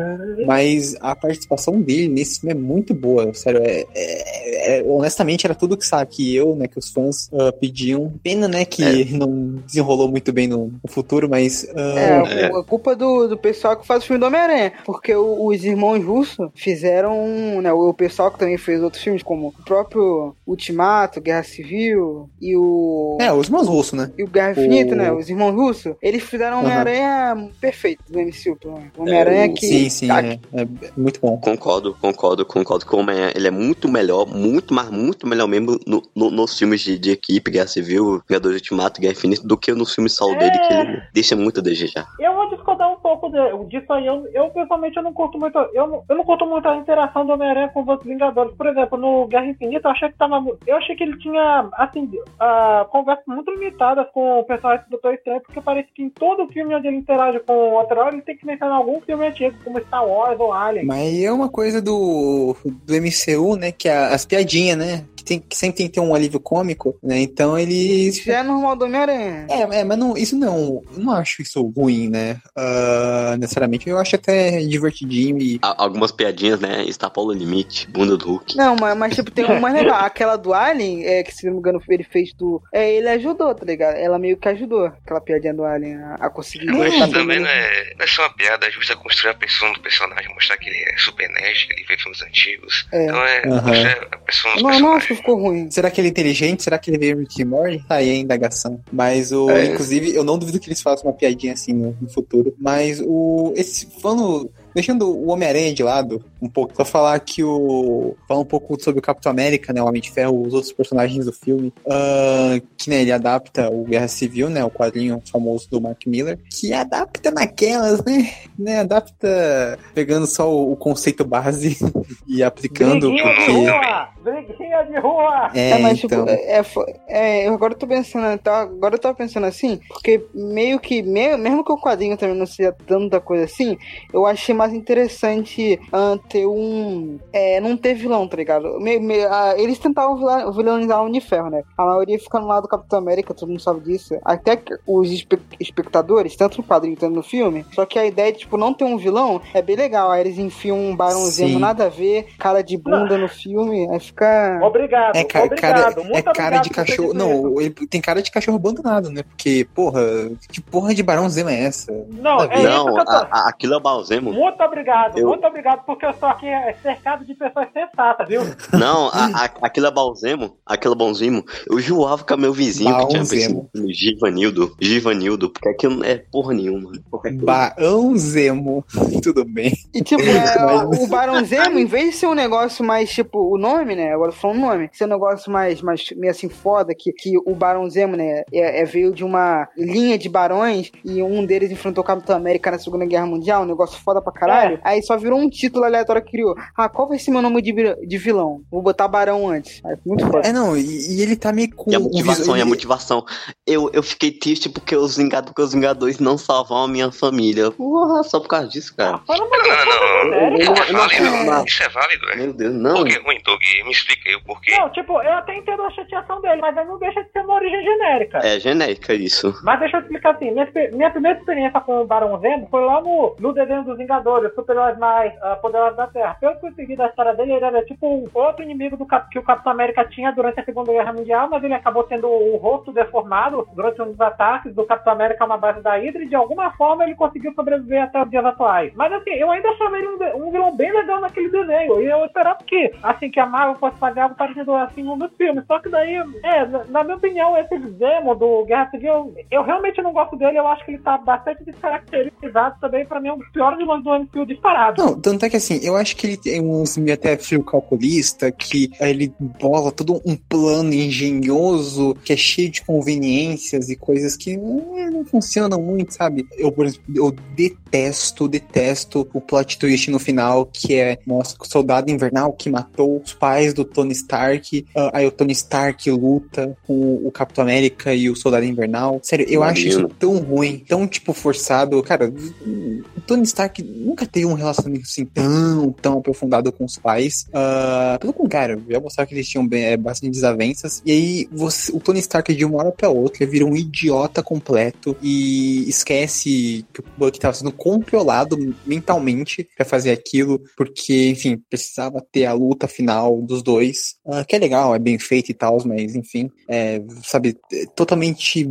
Mas 0.46 0.96
a 1.00 1.14
participação 1.14 1.81
dele 1.81 2.08
nesse 2.08 2.41
filme 2.41 2.53
é 2.55 2.58
muito 2.58 2.94
boa, 2.94 3.32
sério. 3.35 3.61
É, 3.62 3.85
é- 3.94 4.79
é- 4.79 4.85
honestamente, 4.87 5.46
era 5.46 5.55
tudo 5.55 5.76
que, 5.76 5.85
sabe, 5.87 6.11
que 6.11 6.35
eu, 6.35 6.56
né, 6.56 6.67
que 6.67 6.79
os 6.79 6.91
fãs 6.91 7.29
ah, 7.32 7.53
pediam. 7.53 8.12
Pena, 8.23 8.49
né, 8.49 8.64
que 8.64 9.12
não 9.17 9.56
desenrolou 9.67 10.08
muito 10.08 10.32
bem 10.32 10.46
no, 10.49 10.67
no 10.82 10.91
futuro, 10.91 11.29
mas. 11.29 11.67
ah, 11.76 11.99
É, 11.99 12.39
É. 12.40 12.46
é 12.46 12.62
culpa 12.64 12.94
do, 12.96 13.28
do 13.28 13.37
pessoal 13.37 13.76
que 13.76 13.87
faz 13.87 14.02
o 14.02 14.06
filme 14.06 14.20
do 14.20 14.26
Homem-Aranha. 14.26 14.72
Porque 14.84 15.14
o- 15.14 15.46
os 15.46 15.64
irmãos 15.64 16.02
Russo 16.04 16.50
fizeram, 16.54 17.60
né, 17.60 17.72
o 17.72 17.92
pessoal 17.94 18.31
que 18.31 18.38
também 18.38 18.56
fez 18.58 18.82
outros 18.82 19.02
filmes, 19.02 19.22
como 19.22 19.48
o 19.48 19.64
próprio 19.64 20.34
Ultimato, 20.46 21.20
Guerra 21.20 21.42
Civil 21.42 22.28
e 22.40 22.56
o... 22.56 23.16
É, 23.20 23.32
os 23.32 23.46
irmãos 23.46 23.69
russos, 23.69 23.92
né? 23.98 24.10
E 24.19 24.22
o 24.25 24.28
Guerra 24.28 24.52
Infinita, 24.52 24.94
O- 24.94 24.96
né? 24.96 25.12
Os 25.12 25.28
irmãos 25.31 25.52
russos, 25.52 25.94
eles 26.02 26.22
fizeram 26.22 26.58
um. 26.58 26.60
Homem-Aranha 26.60 27.50
perfeito 27.60 28.02
do 28.08 28.19
MCU. 28.20 28.56
pelo 28.60 28.75
menos. 28.75 28.90
Um 28.98 29.02
Homem-Aranha 29.02 29.46
É, 29.46 29.48
o- 29.48 29.54
que. 29.54 29.66
Sim, 29.66 29.88
sim, 29.90 30.08
tá- 30.08 30.22
é, 30.22 30.38
é 30.54 30.66
muito 30.96 31.20
bom. 31.20 31.36
Concordo, 31.38 31.96
concordo, 32.00 32.44
concordo 32.44 32.86
que 32.86 32.94
o 32.94 32.98
Homem 32.98 33.16
ele 33.34 33.46
é 33.48 33.50
muito 33.50 33.88
melhor, 33.88 34.26
muito, 34.26 34.72
mas 34.75 34.90
muito 34.90 35.26
melhor 35.26 35.46
mesmo 35.46 35.78
no, 35.86 36.02
no- 36.14 36.31
nos 36.31 36.58
filmes 36.58 36.81
de, 36.81 36.98
de 36.98 37.10
equipe, 37.10 37.50
Guerra 37.50 37.66
Civil, 37.69 38.22
Vingadores 38.28 38.56
Ultimato, 38.58 39.00
Guerra 39.00 39.12
Infinita, 39.12 39.46
do 39.46 39.56
que 39.56 39.72
nos 39.72 39.94
filmes 39.94 40.14
solo 40.14 40.36
dele, 40.38 40.58
que 40.58 40.72
ele 40.75 41.02
deixa 41.12 41.34
muito 41.36 41.60
a 41.60 41.62
desejar. 41.62 42.06
Eu 42.19 42.30
vou 42.35 42.50
discordar 42.50 42.93
um 42.93 42.97
pouco 42.97 43.29
de- 43.31 43.65
disso 43.67 43.93
aí. 43.93 44.06
Eu, 44.06 44.27
eu 44.32 44.50
pessoalmente 44.50 44.97
eu 44.97 45.03
não 45.03 45.12
curto 45.12 45.38
muito. 45.38 45.59
Eu, 45.73 46.05
eu 46.09 46.17
não 46.17 46.25
curto 46.25 46.47
muito 46.47 46.69
a 46.69 46.77
interação 46.77 47.25
do 47.27 47.32
Homem-Aranha 47.32 47.69
com 47.69 47.82
os 47.82 47.88
outros 47.88 48.09
Vingadores. 48.09 48.55
Por 48.56 48.67
exemplo, 48.67 48.99
no 48.99 49.27
Guerra 49.27 49.47
Infinita 49.47 49.88
eu 49.88 49.93
achei 49.93 50.09
que 50.11 50.19
tava. 50.19 50.43
Eu 50.67 50.77
achei 50.77 50.97
que 50.97 51.03
ele 51.05 51.19
tinha, 51.19 51.69
assim, 51.75 52.11
ah, 52.38 52.87
conversas 52.91 53.25
muito 53.27 53.50
limitadas 53.50 54.06
com 54.12 54.41
o 54.41 54.44
personagem 54.44 54.85
do 54.87 54.91
Doutor 54.91 55.15
Estranho, 55.15 55.41
porque 55.43 55.61
parece 55.61 55.88
que 55.94 56.03
em 56.03 56.11
todo 56.11 56.49
filme 56.53 56.75
onde 56.75 56.87
ele 56.88 56.97
interage 56.97 57.38
com 57.41 57.53
o 57.53 57.73
outro 57.75 58.00
ele 58.09 58.23
tem 58.23 58.37
que 58.37 58.47
mencionar 58.47 58.77
algum 58.77 59.00
filme 59.00 59.27
antigo, 59.27 59.56
como 59.65 59.81
Star 59.81 60.06
Wars 60.06 60.38
ou 60.41 60.53
Alien. 60.53 60.87
Mas 60.87 61.23
é 61.23 61.31
uma 61.32 61.49
coisa 61.49 61.81
do, 61.82 62.56
do 62.65 62.94
MCU, 62.94 63.56
né? 63.56 63.73
Que 63.73 63.88
é 63.88 63.97
as 63.97 64.25
piadinhas, 64.25 64.79
né? 64.79 65.05
Tem, 65.31 65.38
que 65.38 65.56
sempre 65.56 65.77
tem 65.77 65.87
que 65.87 65.93
ter 65.93 66.00
um 66.00 66.12
alívio 66.12 66.41
cômico, 66.41 66.99
né? 67.00 67.21
Então 67.21 67.56
eles. 67.56 68.17
Isso 68.17 68.25
já 68.25 68.38
é 68.38 68.43
normal 68.43 68.75
do 68.75 68.85
Homem-Aranha. 68.85 69.47
É, 69.49 69.81
é, 69.81 69.85
mas 69.85 69.97
não, 69.97 70.17
isso 70.17 70.37
não. 70.37 70.82
Eu 70.93 70.99
não 70.99 71.12
acho 71.12 71.41
isso 71.41 71.62
ruim, 71.69 72.09
né? 72.09 72.41
Ah, 72.56 73.37
necessariamente. 73.38 73.88
Eu 73.88 73.97
acho 73.99 74.17
até 74.17 74.59
divertidinho 74.59 75.38
e. 75.38 75.61
Algumas 75.62 76.11
piadinhas, 76.11 76.59
né? 76.59 76.82
Extrapola 76.82 77.29
o 77.29 77.32
limite, 77.32 77.88
bunda 77.88 78.17
do 78.17 78.27
Hulk. 78.27 78.56
Não, 78.56 78.75
mas, 78.75 78.97
mas, 78.97 79.15
tipo, 79.15 79.31
tem 79.31 79.44
uma 79.44 79.61
mais 79.61 79.73
legal. 79.73 80.05
Aquela 80.05 80.35
do 80.35 80.53
Alien, 80.53 81.05
é, 81.05 81.23
que 81.23 81.32
se 81.32 81.47
não 81.47 81.53
me 81.53 81.59
engano 81.61 81.81
ele 81.88 82.03
fez 82.03 82.32
do. 82.32 82.61
É, 82.73 82.93
ele 82.93 83.09
ajudou, 83.11 83.55
tá 83.55 83.65
ligado? 83.65 83.94
Ela 83.94 84.19
meio 84.19 84.37
que 84.37 84.49
ajudou, 84.49 84.87
aquela 84.87 85.21
piadinha 85.21 85.55
do 85.55 85.65
Alien, 85.65 85.97
a, 85.97 86.15
a 86.15 86.31
conseguir. 86.31 86.67
Mas 86.67 86.93
botar 86.93 87.09
também 87.09 87.38
não 87.38 87.49
é, 87.49 87.94
não 87.97 88.05
é 88.05 88.09
só 88.09 88.23
uma 88.23 88.35
piada, 88.35 88.67
é 88.67 88.71
justa 88.71 88.97
construir 88.97 89.31
a 89.31 89.35
pessoa 89.35 89.73
do 89.73 89.81
personagem, 89.81 90.35
mostrar 90.35 90.56
que 90.56 90.69
ele 90.69 90.91
é 90.91 90.97
super 90.99 91.29
nerd, 91.29 91.67
que 91.67 91.73
ele 91.75 91.85
vê 91.85 91.97
filmes 91.97 92.21
antigos. 92.23 92.88
É. 92.93 93.05
Então 93.05 93.25
é 93.25 93.47
mostrar 93.47 94.09
a 94.11 94.19
pessoa 94.19 94.55
Não, 94.56 94.62
não 94.62 94.69
acho 94.71 94.81
personagens. 94.81 95.19
que 95.19 95.19
ficou 95.20 95.38
ruim. 95.38 95.70
Será 95.70 95.90
que 95.90 96.00
ele 96.00 96.08
é 96.08 96.11
inteligente? 96.11 96.62
Será 96.62 96.78
que 96.78 96.90
ele 96.90 96.99
veio 96.99 97.19
Rick 97.19 97.43
and 97.43 97.46
Morty? 97.46 97.84
Tá 97.87 97.96
aí 97.96 98.11
a 98.11 98.17
indagação. 98.17 98.81
Mas 98.93 99.32
o. 99.32 99.50
É. 99.50 99.67
Inclusive, 99.67 100.14
eu 100.14 100.25
não 100.25 100.38
duvido 100.38 100.58
que 100.58 100.69
eles 100.69 100.82
façam 100.82 101.08
uma 101.08 101.17
piadinha 101.17 101.52
assim 101.52 101.72
no, 101.72 101.96
no 102.00 102.08
futuro. 102.08 102.55
Mas 102.58 103.00
o. 103.00 103.52
Esse. 103.56 103.87
Falando. 104.00 104.50
Deixando 104.75 105.08
o 105.08 105.28
Homem-Aranha 105.28 105.72
de 105.72 105.82
lado 105.82 106.22
um 106.40 106.49
pouco, 106.49 106.75
pra 106.75 106.84
falar 106.84 107.19
que 107.20 107.43
o. 107.43 108.14
Falar 108.28 108.40
um 108.40 108.44
pouco 108.44 108.81
sobre 108.82 109.00
o 109.00 109.02
Capitão 109.02 109.31
América, 109.31 109.72
né? 109.72 109.82
O 109.82 109.87
Homem 109.87 110.02
de 110.02 110.11
Ferro, 110.11 110.43
os 110.43 110.55
outros 110.55 110.72
personagens 110.72 111.25
do 111.25 111.32
filme. 111.32 111.72
ah, 111.88 112.61
que 112.76 112.90
né, 112.90 113.02
ele 113.02 113.12
adapta 113.12 113.70
o 113.70 113.84
Guerra 113.84 114.08
Civil, 114.08 114.49
né? 114.49 114.64
O 114.64 114.70
quadrinho 114.70 115.22
famoso 115.31 115.69
do 115.70 115.81
Mark 115.81 116.06
Miller. 116.06 116.38
Que 116.50 116.72
adapta 116.72 117.31
naquelas, 117.31 118.05
né? 118.05 118.31
né 118.58 118.81
adapta 118.81 119.78
pegando 119.94 120.26
só 120.26 120.50
o, 120.50 120.72
o 120.72 120.76
conceito 120.76 121.25
base 121.25 121.76
e 122.26 122.43
aplicando. 122.43 123.11
Briguinha 123.11 123.25
de 123.25 123.37
Porque. 123.37 123.52
rua! 123.52 124.08
Briguinha 124.22 124.82
de 124.84 124.99
rua! 124.99 125.50
É, 125.55 125.70
É, 125.70 125.78
mas 125.78 126.02
então. 126.02 126.26
tipo, 126.26 126.31
é, 126.31 126.58
é, 126.58 126.64
é, 127.08 127.49
eu 127.49 127.55
agora 127.55 127.75
tô 127.75 127.87
pensando, 127.87 128.38
tá, 128.38 128.61
agora 128.62 128.94
eu 128.94 128.99
tava 128.99 129.14
pensando 129.14 129.46
assim, 129.46 129.81
porque 129.88 130.26
meio 130.34 130.78
que, 130.78 131.02
meio, 131.02 131.38
mesmo 131.38 131.64
que 131.64 131.72
o 131.72 131.81
quadrinho 131.81 132.17
também 132.17 132.37
não 132.37 132.46
seja 132.46 132.75
tanta 132.87 133.20
coisa 133.20 133.44
assim, 133.44 133.78
eu 134.12 134.26
achei 134.26 134.55
mais 134.60 134.74
interessante 134.74 135.80
ah, 135.92 136.18
ter 136.28 136.46
um. 136.46 137.18
É, 137.32 137.60
não 137.60 137.76
ter 137.76 137.94
vilão, 137.94 138.28
tá 138.28 138.36
ligado? 138.36 138.78
Me- 138.78 138.98
me- 138.98 139.24
ah, 139.24 139.54
eles 139.56 139.78
tentavam 139.78 140.16
vila- 140.18 140.50
vilanizar 140.52 140.98
o 140.98 141.06
Homem 141.06 141.14
de 141.14 141.20
Ferro, 141.26 141.48
né? 141.48 141.62
A 141.78 141.84
maioria 141.86 142.18
fica 142.18 142.38
no 142.38 142.46
lado 142.46 142.62
do 142.64 142.68
Capitão 142.68 142.98
América, 142.98 143.32
todo 143.32 143.48
mundo 143.48 143.60
sabe 143.60 143.80
disso. 143.80 144.14
Até 144.24 144.56
que 144.56 144.74
os 144.86 145.10
espe- 145.10 145.38
espectadores, 145.58 146.36
tanto 146.36 146.58
no 146.58 146.64
quadrinho 146.64 146.96
quanto 146.96 147.14
no 147.14 147.22
filme, 147.22 147.64
só 147.72 147.86
que 147.86 147.98
a 147.98 148.04
ideia 148.04 148.32
de, 148.32 148.40
tipo, 148.40 148.56
não 148.58 148.74
ter 148.74 148.84
um 148.84 148.96
vilão 148.98 149.40
é 149.54 149.62
bem 149.62 149.76
legal. 149.76 150.10
Aí 150.10 150.20
eles 150.20 150.38
enfiam 150.38 150.78
um 150.78 150.94
barãozinho 150.94 151.58
nada 151.58 151.86
a 151.86 151.88
ver, 151.88 152.26
cara 152.38 152.62
de 152.62 152.76
bunda 152.76 153.16
no 153.16 153.28
filme, 153.28 153.88
aí 153.90 153.98
fica. 154.00 154.60
Obrigado, 154.62 155.16
É, 155.16 155.24
ca- 155.24 155.44
obrigado. 155.44 155.94
cara, 155.94 156.04
muito 156.04 156.16
é 156.16 156.22
cara 156.22 156.56
obrigado 156.58 156.62
de 156.64 156.70
cachorro. 156.70 157.14
Não, 157.14 157.60
ele 157.60 157.70
tem 157.70 158.00
cara 158.00 158.20
de 158.22 158.30
cachorro 158.30 158.56
abandonado, 158.56 159.10
né? 159.10 159.22
Porque, 159.22 159.66
porra, 159.74 160.02
que 160.50 160.60
porra 160.60 160.94
de 160.94 161.02
Barão 161.02 161.28
Zema 161.30 161.50
é 161.52 161.64
essa? 161.64 161.90
Não, 162.10 162.40
é 162.44 162.62
não, 162.62 162.84
que 162.94 163.00
eu 163.00 163.04
tô... 163.04 163.10
a- 163.12 163.28
a- 163.30 163.48
aquilo 163.48 163.74
é 163.74 163.76
o 163.76 163.80
Balzemo. 163.80 164.32
Muito 164.50 164.62
obrigado, 164.64 165.19
Eu- 165.19 165.29
muito 165.29 165.47
obrigado, 165.47 165.85
porque 165.85 166.05
eu 166.05 166.11
estou 166.11 166.29
aqui 166.29 166.47
é, 166.47 166.75
cercado 166.82 167.25
de 167.25 167.35
pessoas 167.35 167.69
sensatas, 167.73 168.29
viu? 168.29 168.43
Não, 168.73 169.08
a, 169.08 169.44
a, 169.44 169.50
aquilo 169.62 169.87
é 169.87 169.91
Balzemo, 169.91 170.56
aquilo 170.67 170.94
é 170.94 170.97
Bonzimo. 170.97 171.44
Eu 171.69 171.79
que 172.25 172.32
é 172.32 172.37
meu 172.37 172.52
vizinho 172.52 172.91
que 172.99 173.06
tinha 173.06 173.19
Balzemo. 173.19 173.69
pensado 173.73 173.93
Givanildo. 173.93 174.76
Givanildo, 174.81 175.50
porque 175.50 175.69
aquilo 175.69 175.97
não 175.97 176.05
é 176.05 176.17
porra 176.19 176.52
nenhuma. 176.55 176.93
Qualquer 177.11 177.31
coisa. 177.31 177.44
Barão 177.47 178.17
Zemo. 178.17 178.85
Tudo 179.23 179.44
bem. 179.44 179.73
E 179.94 180.02
tipo, 180.02 180.23
é, 180.29 180.58
Mas- 180.58 181.00
o 181.03 181.06
Barão 181.08 181.44
Zemo, 181.44 181.79
em 181.79 181.87
vez 181.87 182.11
de 182.11 182.17
ser 182.17 182.26
um 182.26 182.35
negócio 182.35 182.85
mais, 182.85 183.11
tipo, 183.11 183.38
o 183.55 183.58
nome, 183.58 183.94
né? 183.94 184.12
Agora 184.12 184.32
falando 184.32 184.58
o 184.58 184.61
nome, 184.61 184.91
ser 184.93 185.05
um 185.05 185.08
negócio 185.08 185.50
mais, 185.50 185.81
mais 185.82 186.05
meio 186.17 186.31
assim 186.31 186.49
foda, 186.49 186.94
que, 186.94 187.12
que 187.12 187.37
o 187.38 187.55
Barão 187.55 187.88
Zemo, 187.88 188.17
né, 188.17 188.43
é, 188.53 188.82
é- 188.82 188.85
veio 188.85 189.12
de 189.12 189.25
uma 189.25 189.69
linha 189.76 190.19
de 190.19 190.29
barões 190.29 190.91
e 191.05 191.23
um 191.23 191.44
deles 191.44 191.70
enfrentou 191.70 192.03
o 192.03 192.06
Capitão 192.06 192.37
América 192.37 192.70
na 192.70 192.79
Segunda 192.79 193.05
Guerra 193.06 193.26
Mundial, 193.26 193.62
um 193.62 193.67
negócio 193.67 193.99
foda 194.03 194.20
pra 194.20 194.32
caralho. 194.40 194.81
Aí 194.82 195.02
só 195.02 195.16
virou 195.16 195.38
um 195.38 195.48
título 195.48 195.84
aleatório 195.84 196.22
que 196.25 196.31
criou. 196.32 196.54
Ah, 196.76 196.88
qual 196.88 197.08
vai 197.08 197.19
ser 197.19 197.31
meu 197.31 197.42
nome 197.42 197.60
de, 197.62 197.72
de 198.06 198.19
vilão? 198.19 198.62
Vou 198.70 198.82
botar 198.82 199.06
Barão 199.08 199.48
antes. 199.48 199.81
Aí, 199.84 199.96
muito 200.04 200.26
foda. 200.26 200.48
É, 200.48 200.52
não, 200.52 200.76
e, 200.76 200.82
e 201.19 201.22
ele 201.22 201.37
tá 201.37 201.52
meio 201.52 201.75
com. 201.75 201.90
E 201.90 201.94
a 201.94 202.00
motivação, 202.00 202.44
visu- 202.44 202.50
e 202.50 202.54
a 202.54 202.60
ele- 202.62 202.70
motivação. 202.70 203.25
Eu, 203.66 203.90
eu 203.92 204.02
fiquei 204.02 204.31
triste 204.32 204.69
porque 204.69 204.96
os, 204.96 205.16
Vingado, 205.16 205.46
porque 205.48 205.62
os 205.62 205.72
Vingadores 205.75 206.19
não 206.19 206.37
salvam 206.38 206.78
a 206.84 206.88
minha 206.88 207.12
família. 207.12 207.70
Porra, 207.70 208.22
só 208.22 208.40
por 208.40 208.48
causa 208.48 208.69
disso, 208.69 208.96
cara. 208.96 209.19
Foi 209.26 209.37
numa 209.37 209.50
Não, 209.58 210.31
não, 210.31 210.50
não. 210.50 210.75
É 210.75 210.93
válido. 210.93 211.44
não- 211.50 211.64
Isso 211.64 211.82
é 211.82 211.88
válido, 211.88 212.31
é. 212.31 212.36
Meu 212.36 212.52
Deus, 212.52 212.75
não. 212.75 212.94
Por 212.96 213.06
que 213.06 213.19
ruim, 213.19 213.38
Doug? 213.44 213.60
Me 213.84 213.90
explica 213.90 214.28
aí 214.28 214.34
o 214.36 214.44
porquê. 214.44 214.72
Não, 214.78 214.88
tipo, 214.90 215.12
eu 215.22 215.32
até 215.32 215.56
entendo 215.56 215.82
a 215.82 215.90
chateação 215.90 216.40
dele, 216.40 216.60
mas 216.60 216.76
aí 216.76 216.84
não 216.86 216.98
deixa 216.98 217.22
de 217.22 217.31
ser 217.31 217.40
uma 217.40 217.54
origem 217.54 217.82
genérica. 217.82 218.38
É 218.38 218.58
genérica 218.60 219.14
isso. 219.14 219.54
Mas 219.62 219.81
deixa 219.81 219.96
eu 219.96 220.00
explicar 220.02 220.34
assim, 220.34 220.50
minha, 220.50 220.69
minha 220.93 221.10
primeira 221.10 221.38
experiência 221.38 221.81
com 221.81 222.00
o 222.00 222.06
Barão 222.06 222.38
Zemo 222.40 222.69
foi 222.70 222.84
lá 222.84 223.00
no, 223.00 223.36
no 223.38 223.52
desenho 223.52 223.84
dos 223.84 223.96
Vingadores, 223.98 224.20
Super-Heróis 224.55 224.99
Mais 224.99 225.32
ah, 225.43 225.56
Poderosos 225.56 225.97
da 225.97 226.06
Terra. 226.06 226.37
Pelo 226.41 226.59
que 226.59 226.67
eu 226.67 226.73
segui 226.73 226.97
da 226.97 227.06
história 227.06 227.35
dele, 227.35 227.53
ele 227.53 227.65
era 227.65 227.85
tipo 227.85 228.06
um 228.06 228.29
outro 228.32 228.62
inimigo 228.62 228.97
do 228.97 229.06
cap- 229.06 229.29
que 229.31 229.38
o 229.38 229.43
Capitão 229.43 229.73
América 229.73 230.05
tinha 230.05 230.32
durante 230.32 230.61
a 230.61 230.65
Segunda 230.65 230.93
Guerra 230.93 231.12
Mundial, 231.12 231.49
mas 231.51 231.63
ele 231.65 231.75
acabou 231.75 232.05
tendo 232.05 232.29
o 232.29 232.56
rosto 232.56 232.93
deformado 232.93 233.67
durante 233.75 234.01
um 234.03 234.06
dos 234.06 234.20
ataques 234.20 234.75
do 234.75 234.84
Capitão 234.84 235.13
América 235.13 235.44
a 235.44 235.46
uma 235.46 235.58
base 235.58 235.81
da 235.82 235.96
Hydra 235.96 236.22
e 236.22 236.29
de 236.29 236.34
alguma 236.34 236.70
forma 236.72 237.05
ele 237.05 237.15
conseguiu 237.15 237.53
sobreviver 237.55 238.03
até 238.03 238.22
os 238.22 238.31
dias 238.31 238.44
atuais. 238.44 238.93
Mas 238.94 239.13
assim, 239.13 239.31
eu 239.31 239.51
ainda 239.51 239.69
achava 239.70 239.99
ele 239.99 240.08
um, 240.08 240.46
um 240.46 240.51
vilão 240.51 240.77
bem 240.77 240.93
legal 240.93 241.20
naquele 241.20 241.49
desenho, 241.49 242.01
e 242.01 242.06
eu 242.06 242.25
esperava 242.25 242.58
que, 242.65 242.93
assim, 243.03 243.31
que 243.31 243.41
a 243.41 243.46
Marvel 243.46 243.77
fosse 243.77 243.99
fazer 243.99 244.20
algo 244.20 244.34
parecido 244.34 244.75
assim 244.75 245.06
um 245.08 245.19
dos 245.19 245.32
filmes. 245.37 245.65
Só 245.67 245.79
que 245.79 245.89
daí, 245.89 246.17
é, 246.43 246.67
na, 246.67 246.84
na 246.84 247.05
minha 247.05 247.17
opinião, 247.17 247.56
esse 247.56 247.79
Zemo 247.99 248.34
do 248.34 248.65
Guerra 248.65 248.91
Civil, 248.91 249.34
eu 249.51 249.63
realmente 249.63 250.01
não 250.03 250.13
gosto 250.13 250.37
dele, 250.37 250.58
eu 250.58 250.67
acho 250.69 250.84
que 250.84 250.93
ele 250.93 251.03
tá 251.03 251.19
bastante 251.19 251.65
descaracterizado 251.65 252.77
também, 252.81 253.06
pra 253.06 253.20
mim 253.20 253.29
é 253.29 253.32
um 253.32 253.39
dos 253.39 253.51
piores 253.51 253.79
vilões 253.79 254.03
do 254.03 254.10
MCU 254.22 254.46
disparado. 254.46 255.03
Não, 255.03 255.19
tanto 255.19 255.44
é 255.44 255.50
que 255.50 255.56
assim, 255.56 255.81
eu 255.82 255.96
acho 255.96 256.17
que 256.17 256.27
ele 256.27 256.36
tem 256.36 256.60
uns 256.60 256.96
meio 256.96 257.15
até 257.15 257.36
fio 257.36 257.62
calculista, 257.62 258.50
que 258.50 258.91
ele 259.00 259.32
bola 259.39 259.93
todo 259.93 260.20
um 260.24 260.36
plano 260.36 260.93
engenhoso, 260.93 262.15
que 262.24 262.32
é 262.32 262.36
cheio 262.36 262.70
de 262.70 262.82
conveniências 262.82 263.89
e 263.89 263.96
coisas 263.96 264.36
que 264.36 264.53
eh, 264.53 265.10
não 265.10 265.24
funcionam 265.24 265.81
muito, 265.81 266.15
sabe? 266.15 266.46
Eu, 266.56 266.72
por 266.72 266.86
exemplo, 266.86 267.05
eu 267.15 267.34
detesto, 267.55 268.48
detesto 268.48 269.29
o 269.32 269.41
plot 269.41 269.79
twist 269.79 270.10
no 270.10 270.19
final, 270.19 270.67
que 270.67 270.94
é, 270.94 271.19
mostra 271.27 271.62
o 271.62 271.67
soldado 271.67 272.10
invernal 272.10 272.53
que 272.53 272.70
matou 272.70 273.20
os 273.24 273.32
pais 273.32 273.74
do 273.74 273.84
Tony 273.84 274.12
Stark, 274.12 274.84
ah, 274.96 275.10
aí 275.15 275.27
o 275.27 275.31
Tony 275.31 275.53
Stark 275.53 276.10
luta 276.10 276.77
com 276.86 277.15
o 277.24 277.31
Capitão 277.31 277.62
América 277.62 278.15
e 278.15 278.29
o 278.29 278.36
soldado 278.36 278.65
invernal. 278.65 279.20
Sério, 279.22 279.46
eu 279.48 279.62
acho 279.62 279.86
isso 279.86 280.08
tão 280.19 280.39
ruim, 280.39 280.79
tão, 280.86 281.06
tipo, 281.06 281.32
forçado. 281.32 282.03
Cara, 282.03 282.29
o 282.29 283.20
Tony 283.27 283.43
Stark 283.44 283.82
nunca 284.10 284.26
teve 284.26 284.46
um 284.46 284.55
relacionamento 284.55 285.05
assim 285.05 285.24
tão, 285.24 285.93
tão 285.93 286.19
aprofundado 286.19 286.72
com 286.72 286.84
os 286.84 286.98
pais. 286.98 287.46
Uh, 287.48 288.19
pelo 288.19 288.32
contrário, 288.32 288.82
já 288.88 289.00
mostrar 289.00 289.24
que 289.26 289.34
eles 289.34 289.48
tinham 289.48 289.67
bem, 289.67 289.84
é, 289.84 289.96
bastante 289.96 290.32
desavenças. 290.32 291.00
E 291.06 291.12
aí 291.12 291.48
você, 291.52 291.93
o 291.93 292.00
Tony 292.00 292.19
Stark 292.19 292.55
de 292.55 292.64
uma 292.64 292.79
hora 292.79 292.93
pra 292.93 293.08
outra 293.08 293.46
vira 293.46 293.64
um 293.64 293.76
idiota 293.76 294.43
completo 294.43 295.17
e 295.22 295.88
esquece 295.88 296.84
que 296.93 297.00
o 297.00 297.05
Buck 297.17 297.36
estava 297.36 297.55
sendo 297.55 297.72
controlado 297.72 298.56
mentalmente 298.84 299.69
para 299.76 299.86
fazer 299.86 300.10
aquilo, 300.10 300.60
porque, 300.76 301.29
enfim, 301.31 301.62
precisava 301.70 302.20
ter 302.32 302.46
a 302.46 302.52
luta 302.52 302.88
final 302.88 303.40
dos 303.40 303.62
dois, 303.62 304.17
uh, 304.26 304.44
que 304.46 304.56
é 304.56 304.58
legal, 304.58 304.94
é 304.94 304.98
bem 304.98 305.19
feito 305.19 305.50
e 305.50 305.55
tal, 305.55 305.79
mas 305.86 306.14
enfim, 306.17 306.50
é, 306.69 307.00
sabe, 307.22 307.56
é 307.72 307.86
totalmente 307.94 308.67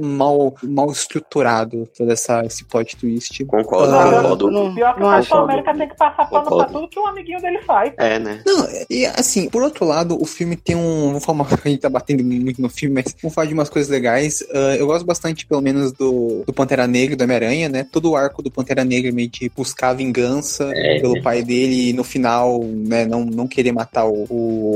mal, 0.00 0.54
mal 0.62 0.90
estruturado 0.90 1.88
todo 1.96 2.10
essa, 2.12 2.44
esse 2.44 2.64
plot 2.64 2.96
twist. 2.96 3.44
Concordo, 3.44 3.92
Ah, 3.94 4.22
concordo. 4.22 4.50
não- 4.50 4.83
Pior 4.84 4.94
que 4.94 5.00
não 5.00 5.06
o 5.08 5.10
acho. 5.10 5.28
Capitão 5.28 5.44
América 5.44 5.74
tem 5.78 5.88
que 5.88 5.96
passar 5.96 6.28
pano 6.30 6.56
pra 6.56 6.64
tudo 6.66 6.88
que 6.88 6.98
o 6.98 7.06
amiguinho 7.06 7.40
dele 7.40 7.60
faz. 7.62 7.92
É, 7.98 8.18
né? 8.18 8.42
Não, 8.46 8.66
e 8.90 9.06
assim, 9.06 9.48
por 9.48 9.62
outro 9.62 9.84
lado, 9.84 10.20
o 10.20 10.26
filme 10.26 10.56
tem 10.56 10.76
um. 10.76 11.18
Vamos 11.18 11.24
falar, 11.24 11.60
a 11.64 11.68
gente 11.68 11.80
tá 11.80 11.88
batendo 11.88 12.22
muito 12.24 12.60
no 12.60 12.68
filme, 12.68 12.94
mas 13.02 13.14
vamos 13.22 13.34
falar 13.34 13.46
de 13.46 13.54
umas 13.54 13.68
coisas 13.70 13.90
legais. 13.90 14.44
Ah, 14.52 14.76
eu 14.76 14.86
gosto 14.86 15.04
bastante, 15.06 15.46
pelo 15.46 15.60
menos, 15.60 15.92
do, 15.92 16.42
do 16.46 16.52
Pantera 16.52 16.86
Negra 16.86 17.14
e 17.14 17.16
do 17.16 17.24
Homem-Aranha, 17.24 17.68
né? 17.68 17.86
Todo 17.90 18.10
o 18.10 18.16
arco 18.16 18.42
do 18.42 18.50
Pantera 18.50 18.84
Negra 18.84 19.10
meio 19.12 19.28
de 19.28 19.48
buscar 19.54 19.92
vingança 19.94 20.70
É. 20.74 21.00
pelo 21.00 21.22
pai 21.22 21.42
dele 21.42 21.90
e 21.90 21.92
no 21.92 22.04
final, 22.04 22.60
né, 22.64 23.04
não, 23.06 23.24
não 23.24 23.46
querer 23.46 23.72
matar 23.72 24.06
o, 24.06 24.24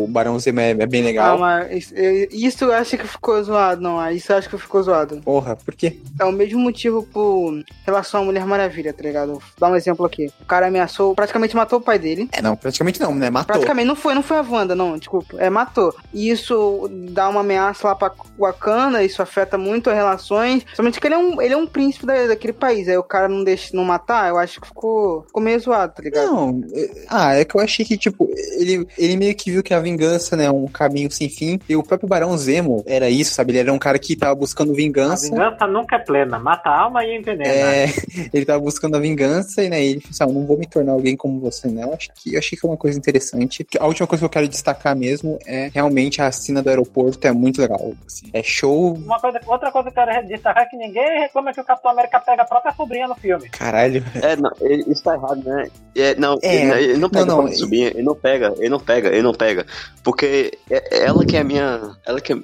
o 0.05 0.07
Barão 0.09 0.39
Zemo 0.39 0.61
é, 0.61 0.71
é 0.71 0.87
bem 0.87 1.03
Ah, 1.03 1.05
legal. 1.05 1.39
mas 1.39 1.71
isso- 1.73 1.95
eu- 1.95 2.29
isso 2.31 2.65
eu 2.65 2.73
acho 2.73 2.97
que 2.97 3.07
ficou 3.07 3.43
zoado, 3.43 3.81
não. 3.83 3.99
Isso 4.11 4.33
eu 4.33 4.37
acho 4.37 4.49
que 4.49 4.59
ficou 4.59 4.83
zoado. 4.83 5.21
Porra, 5.25 5.57
por 5.57 5.75
quê? 5.75 5.99
É 6.21 6.25
o 6.25 6.33
mesmo 6.33 6.59
motivo 6.61 7.03
por 7.03 7.63
relação 7.87 8.23
à 8.23 8.25
Mulher 8.25 8.45
Maravilha, 8.47 8.93
tá 8.93 9.03
ligado? 9.03 9.33
Vou 9.33 9.43
dar 9.59 9.71
um 9.71 9.77
exemplo 9.77 9.98
aqui. 10.07 10.31
O 10.41 10.45
cara 10.45 10.67
ameaçou, 10.69 11.15
praticamente 11.15 11.55
matou 11.57 11.79
o 11.79 11.83
pai 11.83 11.99
dele. 11.99 12.29
É, 12.33 12.41
não, 12.43 12.57
praticamente 12.57 13.01
não, 13.01 13.15
né? 13.15 13.31
Matou. 13.31 13.55
Praticamente, 13.55 13.87
não 13.89 13.97
foi, 13.97 14.15
não 14.15 14.23
foi 14.23 14.37
a 14.39 14.43
Wanda, 14.49 14.75
não, 14.75 14.97
desculpa. 14.99 15.37
É, 15.39 15.49
matou. 15.51 15.95
E 16.13 16.31
isso 16.31 16.89
dá 17.11 17.29
uma 17.29 17.41
ameaça 17.41 17.89
lá 17.89 17.95
pra 17.95 18.13
Wakanda, 18.39 19.03
isso 19.03 19.21
afeta 19.23 19.59
muito 19.59 19.91
as 19.91 19.97
relações. 19.97 20.65
Somente 20.75 21.01
que 21.01 21.07
ele 21.07 21.15
é 21.15 21.19
um, 21.19 21.41
ele 21.43 21.55
é 21.55 21.57
um 21.57 21.67
príncipe 21.67 22.07
da- 22.07 22.27
daquele 22.27 22.53
país. 22.53 22.89
Aí 22.89 22.97
o 22.97 23.03
cara 23.03 23.29
não 23.29 23.43
deixa 23.45 23.77
não 23.77 23.85
matar, 23.85 24.29
eu 24.29 24.39
acho 24.39 24.61
que 24.61 24.67
ficou, 24.69 25.23
ficou 25.27 25.43
meio 25.43 25.59
zoado, 25.61 25.93
tá 25.95 26.03
ligado? 26.03 26.27
Não, 26.27 26.63
é- 26.75 27.05
ah, 27.09 27.35
é 27.35 27.45
que 27.45 27.55
eu 27.57 27.61
achei 27.61 27.85
que, 27.85 27.97
tipo, 27.97 28.29
ele, 28.59 28.87
ele 28.97 29.17
meio 29.17 29.35
que 29.35 29.51
viu 29.51 29.63
que 29.63 29.75
a 29.75 29.81
vingança, 29.81 30.37
né, 30.37 30.45
é 30.45 30.51
um 30.51 30.67
caminho 30.67 31.11
sem 31.11 31.29
fim. 31.29 31.59
E 31.69 31.77
o 31.77 31.83
próprio 31.83 32.09
Barão 32.09 32.37
Zemo 32.37 32.83
era 32.87 33.09
isso, 33.11 33.35
sabe? 33.35 33.53
Ele 33.53 33.59
era 33.61 33.73
um 33.73 33.79
cara 33.79 33.99
que 33.99 34.17
tava 34.17 34.35
buscando 34.35 34.73
A 34.73 34.77
vingança. 34.77 35.29
vingança 35.29 35.67
nunca 35.67 35.97
é 35.97 35.99
plena. 35.99 36.39
Mata 36.39 36.69
a 36.71 36.81
alma 36.83 37.05
e 37.05 37.17
envenena. 37.19 37.49
É, 37.51 37.87
ele 38.33 38.45
tava 38.45 38.61
buscando 38.61 38.97
a 38.97 39.01
vingança 39.01 39.63
e 39.63 39.69
né, 39.69 39.78
ele 39.85 40.01
falou 40.01 40.11
assim, 40.11 40.25
ah, 40.25 40.27
eu 40.27 40.33
não 40.33 40.47
vou 40.47 40.59
me 40.59 40.67
tornar 40.67 40.93
alguém 40.93 41.17
como 41.17 41.41
você, 41.41 41.69
né? 41.69 41.85
Eu 41.85 41.93
acho 41.95 42.11
que, 42.15 42.35
eu 42.35 42.39
achei 42.39 42.59
que 42.59 42.67
é 42.67 42.69
uma 42.69 42.77
coisa 42.77 42.99
interessante. 42.99 43.67
A 43.79 43.87
última 43.87 44.07
coisa 44.07 44.21
que 44.21 44.25
eu 44.27 44.31
quero 44.31 44.49
destacar 44.49 44.95
mesmo 44.97 45.39
é 45.47 45.71
realmente 45.73 46.21
a 46.23 46.31
cena 46.33 46.63
do 46.63 46.69
aeroporto 46.69 47.27
é 47.27 47.33
muito 47.33 47.61
legal. 47.61 47.93
assim. 48.07 48.27
é 48.33 48.43
show. 48.43 48.95
Uma 48.95 49.21
coisa, 49.21 49.41
outra 49.47 49.71
coisa 49.71 49.91
que 49.91 49.99
eu 49.99 50.05
quero 50.07 50.27
destacar 50.29 50.63
é 50.65 50.67
que 50.67 50.77
ninguém 50.77 51.21
reclama 51.21 51.53
que 51.53 51.61
o 51.61 51.65
Capitão 51.65 51.91
América 51.91 52.21
pega 52.21 52.43
a 52.43 52.47
própria 52.47 52.73
sobrinha 52.75 53.09
no 53.09 53.15
filme. 53.15 53.49
Caralho. 53.51 54.05
É, 54.23 54.37
não, 54.37 54.51
ele- 54.61 54.85
isso 54.91 55.03
tá 55.03 55.15
errado, 55.15 55.43
né? 55.45 55.69
É, 55.97 56.15
não, 56.17 56.39
É, 56.43 56.55
ele, 56.55 56.85
ele 56.93 56.97
não 56.99 57.11
pega 57.11 57.27
não, 57.27 57.43
não, 57.43 57.53
subir, 57.53 57.95
ele 57.95 58.03
não 58.03 58.15
pega, 58.15 58.55
ele 58.59 58.69
não 58.69 58.81
pega, 58.81 59.09
ele 59.09 59.23
não 59.23 59.35
pega. 59.35 59.67
Porque 60.03 60.59
é- 60.71 60.99
é 60.99 61.05
ela 61.07 61.25
que 61.25 61.37
é 61.37 61.41
a 61.41 61.45
minha. 61.45 61.97
Ela 62.07 62.21
que 62.21 62.33
é. 62.33 62.37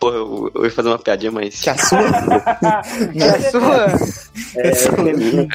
Porra, 0.00 0.16
eu, 0.16 0.50
eu 0.54 0.64
ia 0.64 0.70
fazer 0.70 0.88
uma 0.88 0.98
piadinha, 0.98 1.30
mas. 1.30 1.60
Que 1.60 1.68
a 1.68 1.76
sua. 1.76 2.00
É 3.14 3.28
a 3.28 3.50
sua. 3.50 4.20
É, 4.56 4.68
ela 4.68 4.96
que 4.96 5.10
é 5.10 5.12
minha. 5.12 5.48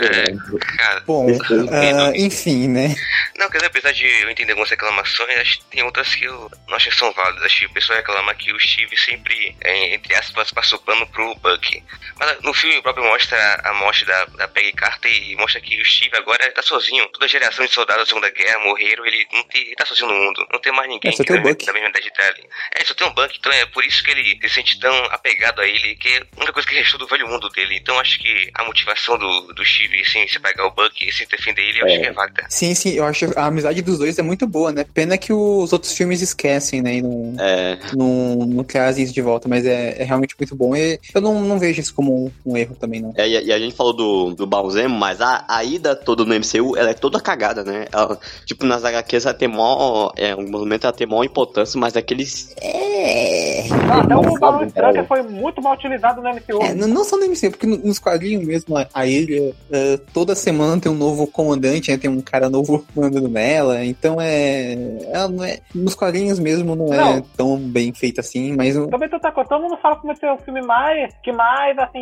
Cara, 0.77 1.01
Bom, 1.07 1.27
ah, 1.71 2.11
enfim, 2.15 2.67
né? 2.67 2.95
não, 3.37 3.49
quer 3.49 3.57
dizer, 3.57 3.67
apesar 3.67 3.91
de 3.91 4.05
eu 4.05 4.29
entender 4.29 4.51
algumas 4.51 4.69
reclamações, 4.69 5.37
acho 5.39 5.59
que 5.59 5.65
tem 5.65 5.83
outras 5.83 6.13
que 6.13 6.25
eu 6.25 6.49
não 6.67 6.75
acho 6.75 6.89
que 6.89 6.95
são 6.95 7.11
válidas. 7.13 7.43
Acho 7.43 7.59
que 7.61 7.65
o 7.65 7.73
pessoal 7.73 7.97
reclama 7.97 8.35
que 8.35 8.53
o 8.53 8.59
Steve 8.59 8.95
sempre, 8.95 9.55
é, 9.61 9.95
entre 9.95 10.15
aspas, 10.15 10.51
passa 10.51 10.75
o 10.75 10.79
pano 10.79 11.07
pro 11.07 11.35
Buck. 11.35 11.83
Mas 12.19 12.41
no 12.41 12.53
filme 12.53 12.77
o 12.77 12.83
próprio 12.83 13.05
mostra 13.05 13.61
a 13.63 13.73
morte 13.73 14.05
da, 14.05 14.25
da 14.25 14.47
Peggy 14.47 14.73
Carter 14.73 15.11
e 15.11 15.35
mostra 15.35 15.59
que 15.59 15.81
o 15.81 15.85
Steve 15.85 16.15
agora 16.17 16.51
tá 16.51 16.61
sozinho. 16.61 17.07
Toda 17.09 17.25
a 17.25 17.29
geração 17.29 17.65
de 17.65 17.71
soldados 17.71 18.03
da 18.03 18.07
Segunda 18.07 18.29
Guerra 18.29 18.59
morreram, 18.59 19.05
ele 19.05 19.27
não 19.33 19.43
tem, 19.45 19.61
ele 19.61 19.75
tá 19.75 19.85
sozinho 19.85 20.09
no 20.09 20.15
mundo. 20.15 20.45
Não 20.51 20.59
tem 20.59 20.71
mais 20.71 20.87
ninguém 20.87 21.11
É, 21.11 21.15
só 21.15 21.23
que 21.23 21.33
tem 21.33 21.41
o 21.41 21.43
da, 21.43 21.65
da 21.65 21.73
mesma 21.73 21.89
idade 21.89 22.11
dele. 22.15 22.49
É, 22.75 22.85
só 22.85 22.93
tem 22.93 23.07
um 23.07 23.13
Buck, 23.13 23.35
então 23.37 23.51
é 23.51 23.65
por 23.65 23.83
isso 23.83 24.03
que 24.03 24.11
ele 24.11 24.34
se 24.41 24.49
sente 24.49 24.79
tão 24.79 24.93
apegado 25.05 25.59
a 25.61 25.67
ele, 25.67 25.95
que 25.95 26.07
é 26.09 26.17
a 26.19 26.23
única 26.37 26.53
coisa 26.53 26.67
que 26.67 26.75
restou 26.75 26.99
do 26.99 27.07
velho 27.07 27.27
mundo 27.27 27.49
dele. 27.49 27.77
Então 27.77 27.99
acho 27.99 28.19
que 28.19 28.49
a 28.53 28.63
motivação 28.65 29.17
do, 29.17 29.53
do 29.53 29.65
Steve, 29.65 30.01
assim, 30.01 30.27
se 30.27 30.39
pegar 30.39 30.65
o 30.67 30.71
Buck 30.71 30.91
e 31.07 31.11
se 31.11 31.25
defender 31.25 31.61
ele, 31.61 31.81
eu 31.81 31.87
É. 31.87 31.91
acho 31.91 31.99
que 32.01 32.07
é 32.07 32.11
válida. 32.11 32.45
Sim, 32.49 32.75
sim, 32.75 32.91
eu 32.93 33.05
acho 33.05 33.25
a 33.37 33.45
amizade 33.45 33.81
dos 33.81 33.97
dois 33.99 34.17
é 34.19 34.21
muito 34.21 34.45
boa, 34.47 34.71
né? 34.71 34.85
Pena 34.93 35.17
que 35.17 35.31
os 35.33 35.71
outros 35.73 35.93
filmes 35.93 36.21
esquecem, 36.21 36.81
né? 36.81 36.95
E 36.95 37.01
não, 37.01 37.35
É, 37.39 37.77
não, 37.95 38.35
não 38.45 38.63
trazem 38.63 39.03
isso 39.03 39.13
de 39.13 39.21
volta, 39.21 39.47
mas 39.47 39.65
é, 39.65 40.01
é 40.01 40.03
realmente 40.03 40.35
muito 40.39 40.55
bom. 40.55 40.75
E 40.75 40.99
eu 41.13 41.21
não, 41.21 41.41
não 41.41 41.59
vejo 41.59 41.79
isso 41.81 41.93
como 41.93 42.25
um, 42.25 42.31
um 42.53 42.57
erro 42.57 42.75
também, 42.75 43.01
não. 43.01 43.13
é, 43.17 43.27
e 43.27 43.37
a- 43.37 43.41
e 43.41 43.51
a 43.51 43.59
gente 43.59 43.75
falou 43.75 43.93
do, 43.93 44.35
do 44.35 44.45
Balzemo, 44.47 44.95
mas 44.97 45.21
a, 45.21 45.45
a 45.47 45.63
ida 45.63 45.95
toda 45.95 46.23
no 46.25 46.33
MCU, 46.33 46.75
ela 46.77 46.89
é 46.89 46.93
toda 46.93 47.19
cagada, 47.21 47.63
né? 47.63 47.85
Ela, 47.91 48.19
tipo, 48.45 48.65
nas 48.65 48.83
HQs 48.83 49.25
ela 49.25 49.33
tem 49.33 49.47
mó. 49.47 50.11
É, 50.15 50.29
em 50.29 50.31
alguns 50.31 50.49
momentos 50.51 50.83
ela 50.85 50.93
tem 50.93 51.07
mó 51.07 51.23
importância, 51.23 51.79
mas 51.79 51.95
aqueles. 51.95 52.53
É. 52.61 53.63
Não, 53.69 53.99
até 54.01 54.13
Não 54.13 54.23
o 54.29 54.39
Barão 54.39 54.57
cara. 54.59 54.67
Strange 54.67 55.07
foi 55.07 55.21
muito 55.23 55.61
mal 55.61 55.73
utilizado 55.73 56.21
no 56.21 56.29
MCU. 56.29 56.61
É, 56.63 56.73
não 56.73 57.03
só 57.03 57.17
no 57.17 57.25
MCU, 57.25 57.51
porque 57.51 57.67
no- 57.67 57.77
nos 57.77 57.99
quadrinhos 57.99 58.45
mesmo, 58.45 58.75
a, 58.93 59.05
ilha, 59.05 59.53
é, 59.71 59.97
toda 60.13 60.35
semana 60.35 60.79
tem 60.81 60.91
um 60.91 60.95
novo 60.95 61.27
comandante, 61.27 61.91
né, 61.91 61.97
tem 61.97 62.09
um 62.09 62.21
cara 62.21 62.49
novo 62.49 62.85
mandando 62.95 63.27
nela, 63.27 63.83
então 63.85 64.17
é, 64.19 64.73
ela 65.11 65.27
não 65.27 65.43
é. 65.43 65.59
Nos 65.73 65.95
quadrinhos 65.95 66.39
mesmo 66.39 66.75
não 66.75 66.93
é 66.93 67.15
Não. 67.15 67.21
tão 67.21 67.57
bem 67.57 67.93
feito 67.93 68.19
assim, 68.19 68.55
mas 68.55 68.75
Também 68.75 69.09
outra 69.11 69.31
coisa, 69.31 69.49
todo 69.49 69.61
mundo 69.61 69.77
fala 69.77 69.99
que 69.99 70.07
vai 70.07 70.15
ser 70.15 70.29
o 70.31 70.37
filme 70.37 70.61
mais, 70.61 71.13
que 71.23 71.31
mais, 71.31 71.77
assim, 71.77 72.01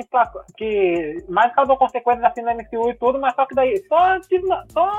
que 0.57 1.23
mais 1.29 1.53
causou 1.53 1.77
consequências 1.77 2.23
assim 2.25 2.41
no 2.41 2.51
MCU 2.51 2.89
e 2.89 2.93
tudo, 2.95 3.19
mas 3.19 3.33
só 3.35 3.45
que 3.45 3.55
daí, 3.55 3.81
só, 3.87 4.17
só 4.71 4.89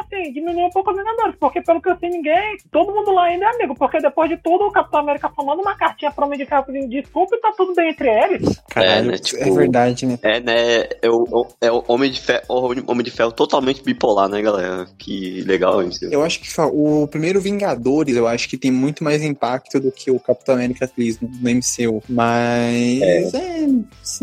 assim, 0.00 0.32
diminuiu 0.32 0.66
um 0.66 0.70
pouco 0.70 0.90
os 0.90 0.96
Vingadores, 0.96 1.36
porque 1.38 1.60
pelo 1.62 1.80
que 1.80 1.90
eu 1.90 1.96
sei, 1.98 2.10
ninguém, 2.10 2.56
todo 2.70 2.92
mundo 2.94 3.12
lá 3.12 3.24
ainda 3.24 3.46
é 3.46 3.48
amigo, 3.54 3.74
porque 3.74 3.98
depois 3.98 4.28
de 4.30 4.36
tudo, 4.38 4.66
o 4.66 4.72
Capitão 4.72 5.00
América 5.00 5.28
falando 5.34 5.60
uma 5.60 5.76
cartinha 5.76 6.10
pra 6.10 6.24
Homem 6.24 6.38
de 6.38 6.46
Ferro 6.46 6.64
pedindo 6.74 6.90
desculpa 6.90 7.36
e 7.36 7.40
tá 7.40 7.52
tudo 7.56 7.74
bem 7.74 7.90
entre 7.90 8.08
eles. 8.08 8.60
caralho, 8.68 9.06
né, 9.08 9.14
é, 9.14 9.18
tipo- 9.18 9.54
verdade, 9.54 10.06
né? 10.06 10.18
É, 10.22 10.40
né? 10.40 10.88
É 11.00 11.08
o, 11.10 11.46
é 11.60 11.70
o 11.70 11.84
Homem 11.88 12.10
de 12.10 12.20
Ferro, 12.20 12.42
Homem 12.86 13.04
de 13.04 13.10
Ferro 13.10 13.32
totalmente 13.32 13.82
bipolar, 13.82 14.28
né, 14.28 14.42
galera? 14.42 14.86
Que 14.98 15.42
legal, 15.42 15.80
MCU. 15.82 16.08
Eu 16.10 16.22
acho 16.22 16.40
que 16.40 16.48
o 16.60 17.06
primeiro 17.06 17.40
Vingadores, 17.40 18.16
eu 18.16 18.26
acho 18.26 18.48
que 18.48 18.56
tem 18.56 18.70
muito 18.70 19.04
mais 19.04 19.22
impacto 19.22 19.78
do 19.78 19.92
que 19.92 20.10
o 20.10 20.18
Capitão 20.18 20.54
América 20.56 20.88
fez 20.88 21.18
no, 21.20 21.28
MCU. 21.28 22.02
Mas. 22.08 23.34
É. 23.34 23.66